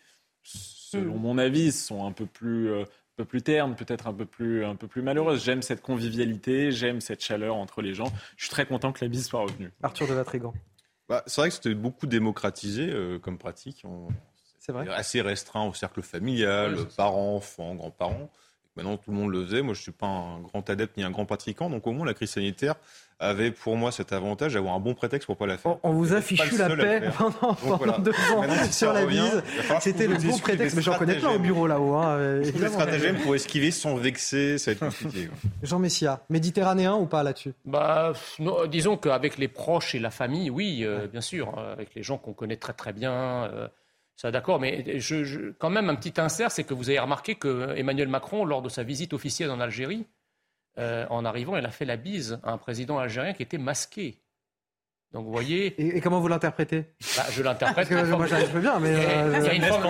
selon 0.43 1.15
Mm. 1.17 1.21
mon 1.21 1.39
avis, 1.39 1.73
sont 1.73 2.05
un 2.07 2.13
peu 2.13 2.27
plus, 2.27 2.71
euh, 2.71 2.83
un 2.83 2.87
peu 3.17 3.25
plus 3.25 3.43
ternes, 3.43 3.75
peut-être 3.77 4.07
un 4.07 4.13
peu 4.15 4.25
plus, 4.27 4.65
un 4.65 4.75
peu 4.77 4.87
plus 4.89 5.03
malheureuses. 5.03 5.45
J'aime 5.45 5.63
cette 5.63 5.83
convivialité, 5.83 6.73
j'aime 6.73 7.01
cette 7.01 7.23
chaleur 7.23 7.57
entre 7.57 7.83
les 7.83 7.95
gens. 7.95 8.11
Je 8.37 8.45
suis 8.45 8.51
très 8.51 8.67
content 8.67 8.93
que 8.93 9.05
la 9.05 9.09
bise 9.09 9.27
soit 9.27 9.41
revenue. 9.43 9.71
Arthur 9.83 10.09
de 10.09 10.15
Vatrigan. 10.15 10.55
Bah, 11.09 11.23
c'est 11.27 11.41
vrai 11.41 11.49
que 11.51 11.55
c'était 11.57 11.75
beaucoup 11.75 12.07
démocratisé 12.07 12.89
euh, 12.91 13.19
comme 13.19 13.37
pratique. 13.39 13.83
On- 13.85 14.09
C'est 14.59 14.73
vrai. 14.73 14.89
Assez 14.89 15.21
restreint 15.23 15.65
au 15.67 15.75
cercle 15.75 16.03
familial, 16.03 16.77
Oui, 16.77 16.87
parents, 16.97 17.37
enfants, 17.37 17.75
grands-parents. 17.75 18.31
Maintenant, 18.81 18.97
tout 18.97 19.11
le 19.11 19.17
monde 19.19 19.31
le 19.31 19.45
faisait. 19.45 19.61
Moi, 19.61 19.75
je 19.75 19.83
suis 19.83 19.93
pas 19.93 20.07
un 20.07 20.41
grand 20.41 20.69
adepte 20.71 20.97
ni 20.97 21.03
un 21.03 21.11
grand 21.11 21.27
pratiquant. 21.27 21.69
Donc, 21.69 21.87
au 21.87 21.93
moins, 21.93 22.07
la 22.07 22.15
crise 22.15 22.31
sanitaire 22.31 22.77
avait 23.19 23.51
pour 23.51 23.77
moi 23.77 23.93
cet 23.93 24.15
avantage 24.15 24.55
d'avoir 24.55 24.75
un 24.75 24.81
bon 24.81 24.95
prétexte 24.95 25.27
pour 25.27 25.37
pas 25.37 25.47
la 25.47 25.59
faire. 25.59 25.77
On 25.83 25.93
vous 25.93 26.15
a 26.15 26.23
fichu 26.23 26.57
la 26.57 26.75
paix 26.75 27.03
pendant, 27.19 27.55
pendant 27.55 27.77
voilà. 27.77 27.99
deux 27.99 28.13
ans 28.13 28.43
si 28.65 28.73
sur 28.73 28.95
la 28.95 29.03
revient, 29.03 29.21
bise. 29.21 29.43
C'était 29.81 30.07
le 30.07 30.17
des 30.17 30.29
bon 30.29 30.39
prétexte, 30.39 30.75
des 30.75 30.81
mais 30.81 30.83
j'en 30.83 30.97
connais 30.97 31.17
plein 31.17 31.33
au 31.33 31.39
bureau 31.39 31.67
là-haut. 31.67 31.97
hein, 31.97 32.41
évidemment. 32.41 32.73
stratagèmes 32.73 33.19
pour 33.19 33.35
esquiver 33.35 33.71
sans 33.71 33.97
vexer, 33.97 34.57
ça 34.57 34.71
va 34.71 34.73
être 34.73 34.97
compliqué. 34.99 35.29
Jean 35.63 35.79
Messia, 35.79 36.23
méditerranéen 36.31 36.95
ou 36.95 37.05
pas 37.05 37.23
là-dessus? 37.23 37.53
Bah, 37.67 38.15
non, 38.39 38.65
disons 38.67 38.97
qu'avec 38.97 39.37
les 39.37 39.49
proches 39.49 39.95
et 39.95 39.99
la 39.99 40.11
famille, 40.11 40.49
oui, 40.49 40.81
euh, 40.85 41.07
bien 41.07 41.21
sûr. 41.21 41.59
Avec 41.59 41.95
les 41.95 42.03
gens 42.03 42.17
qu'on 42.17 42.33
connaît 42.33 42.57
très 42.57 42.73
très 42.73 42.95
bien, 42.95 43.13
euh, 43.13 43.69
ça 44.21 44.31
d'accord. 44.31 44.61
Mais 44.61 44.99
je, 45.01 45.25
je- 45.25 45.51
quand 45.59 45.71
même, 45.71 45.89
un 45.89 45.95
petit 45.95 46.21
insert, 46.21 46.51
c'est 46.51 46.65
que 46.65 46.75
vous 46.75 46.89
avez 46.91 46.99
remarqué 46.99 47.35
que 47.37 47.75
Emmanuel 47.77 48.09
Macron, 48.09 48.45
lors 48.45 48.63
de 48.63 48.69
sa 48.69 48.83
visite 48.83 49.13
officielle 49.13 49.51
en 49.51 49.61
Algérie, 49.61 50.07
euh, 50.79 51.07
en 51.11 51.25
arrivant, 51.25 51.57
il 51.57 51.65
a 51.65 51.71
fait 51.71 51.85
la 51.87 51.97
bise 51.97 52.39
à 52.43 52.53
un 52.53 52.59
président 52.59 52.99
algérien 52.99 53.33
qui 53.33 53.43
était 53.43 53.59
masqué. 53.59 54.19
Donc 55.13 55.25
vous 55.25 55.33
voyez. 55.33 55.67
Et, 55.83 55.97
et 55.97 56.01
comment 56.01 56.21
vous 56.21 56.29
l'interprétez? 56.29 56.85
Bah, 57.17 57.25
je 57.33 57.43
l'interprète. 57.43 57.89
Parce 57.89 58.09
que 58.09 58.15
moi, 58.15 58.27
j'arrive 58.27 58.57
bien, 58.61 58.79
mais, 58.79 58.93
Il 58.93 59.03
y 59.03 59.07
a- 59.07 59.25
euh, 59.25 59.53
une 59.55 59.63
forme, 59.63 59.83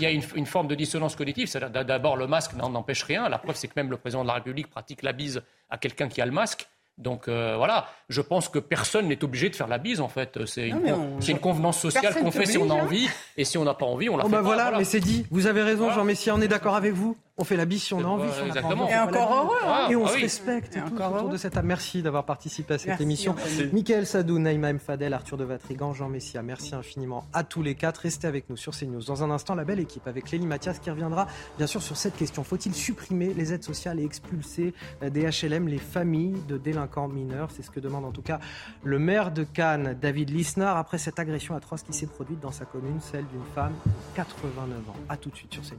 une, 0.00 0.22
une 0.34 0.46
forme 0.46 0.66
de 0.68 0.74
dissonance 0.74 1.14
cognitive. 1.14 1.48
D'abord, 1.70 2.16
le 2.16 2.26
masque 2.26 2.54
n'en 2.54 2.74
empêche 2.74 3.04
rien. 3.04 3.28
La 3.28 3.38
preuve, 3.38 3.54
c'est 3.56 3.68
que 3.68 3.74
même 3.76 3.90
le 3.90 3.96
président 3.96 4.22
de 4.22 4.28
la 4.28 4.34
République 4.34 4.68
pratique 4.68 5.02
la 5.02 5.12
bise 5.12 5.42
à 5.68 5.78
quelqu'un 5.78 6.08
qui 6.08 6.20
a 6.20 6.26
le 6.26 6.32
masque. 6.32 6.66
Donc 7.00 7.28
euh, 7.28 7.54
voilà, 7.56 7.86
je 8.08 8.20
pense 8.20 8.48
que 8.48 8.58
personne 8.58 9.08
n'est 9.08 9.24
obligé 9.24 9.48
de 9.50 9.56
faire 9.56 9.68
la 9.68 9.78
bise 9.78 10.00
en 10.00 10.08
fait. 10.08 10.38
C'est 10.46 10.68
une, 10.68 10.82
on- 10.92 11.36
convenance 11.38 11.80
sociale 11.80 12.14
qu'on 12.14 12.30
fait 12.30 12.46
si 12.46 12.58
on 12.58 12.68
a 12.70 12.74
hein. 12.74 12.82
envie, 12.82 13.08
et 13.36 13.44
si 13.44 13.56
on 13.58 13.64
n'a 13.64 13.74
pas 13.74 13.86
envie, 13.86 14.08
on 14.08 14.16
la 14.16 14.24
Oh 14.24 14.28
fait 14.28 14.32
bah 14.32 14.38
pas. 14.38 14.42
voilà, 14.42 14.72
mais 14.78 14.84
c'est 14.84 15.00
dit. 15.00 15.26
Vous 15.30 15.46
avez 15.46 15.62
raison, 15.62 15.84
Voilà. 15.84 15.94
Jean 15.96 16.04
Messia, 16.04 16.34
on 16.34 16.40
est 16.40 16.48
d'accord 16.48 16.76
avec 16.76 16.92
vous. 16.92 17.16
On 17.40 17.44
fait 17.44 17.56
la 17.56 17.64
bise 17.64 17.82
si 17.82 17.94
on 17.94 18.00
a 18.00 18.04
envie, 18.04 18.30
si 18.30 18.42
on 18.42 18.46
n'a 18.48 18.52
pas 18.52 18.58
exactement. 18.60 18.84
envie. 18.84 18.92
Et 18.92 18.98
encore 18.98 19.34
heureux, 19.34 19.56
hein. 19.66 19.88
Et 19.90 19.96
on 19.96 20.04
Ah 20.04 20.08
se 20.10 20.14
oui. 20.16 20.20
respecte 20.22 20.76
Et 20.76 20.80
encore 20.82 21.06
autour 21.12 21.22
heureux. 21.24 21.32
de 21.32 21.36
cette 21.38 21.54
table. 21.54 21.68
Merci 21.68 22.02
d'avoir 22.02 22.24
participé 22.26 22.74
à 22.74 22.78
cette 22.78 22.88
Merci, 22.88 23.02
émission. 23.02 23.32
Anthony. 23.32 23.70
Michael 23.72 24.06
Sadou, 24.06 24.38
Naïma 24.38 24.68
M. 24.68 24.78
Fadel, 24.78 25.14
Arthur 25.14 25.38
de 25.38 25.44
Vatrigan, 25.44 25.94
Jean 25.94 26.10
Messia. 26.10 26.42
Merci 26.42 26.74
infiniment 26.74 27.24
à 27.32 27.42
tous 27.42 27.62
les 27.62 27.74
quatre. 27.74 27.98
Restez 28.02 28.26
avec 28.26 28.50
nous 28.50 28.56
sur 28.58 28.76
CNews. 28.76 29.02
Dans 29.04 29.24
un 29.24 29.30
instant, 29.30 29.54
la 29.54 29.64
belle 29.64 29.80
équipe 29.80 30.06
avec 30.06 30.30
Lélie 30.30 30.46
Mathias 30.46 30.78
qui 30.80 30.90
reviendra 30.90 31.26
bien 31.56 31.66
sûr 31.66 31.80
sur 31.82 31.96
cette 31.96 32.14
question. 32.16 32.44
Faut-il 32.44 32.74
supprimer 32.74 33.32
les 33.32 33.54
aides 33.54 33.64
sociales 33.64 33.98
et 34.00 34.04
expulser 34.04 34.74
euh, 35.02 35.08
des 35.08 35.22
HLM 35.30 35.66
les 35.66 35.78
familles 35.78 36.42
de 36.46 36.58
délinquants 36.58 37.08
mineurs? 37.08 37.48
C'est 37.56 37.62
ce 37.62 37.70
que 37.70 37.80
demande 37.80 38.04
en 38.04 38.12
tout 38.12 38.20
cas 38.22 38.38
le 38.84 38.98
maire 38.98 39.30
de 39.30 39.44
Cannes, 39.44 39.96
David 39.98 40.28
Lisnard, 40.28 40.76
après 40.76 40.98
cette 40.98 41.18
agression 41.18 41.54
atroce 41.54 41.82
qui 41.84 41.94
s'est 41.94 42.06
produite 42.06 42.40
dans 42.40 42.52
sa 42.52 42.66
commune, 42.66 43.00
celle 43.00 43.26
d'une 43.28 43.44
femme 43.54 43.72
de 43.86 43.90
89 44.16 44.90
ans. 44.90 44.94
A 45.08 45.16
tout 45.16 45.30
de 45.30 45.36
suite 45.36 45.54
sur 45.54 45.62
CNews. 45.62 45.78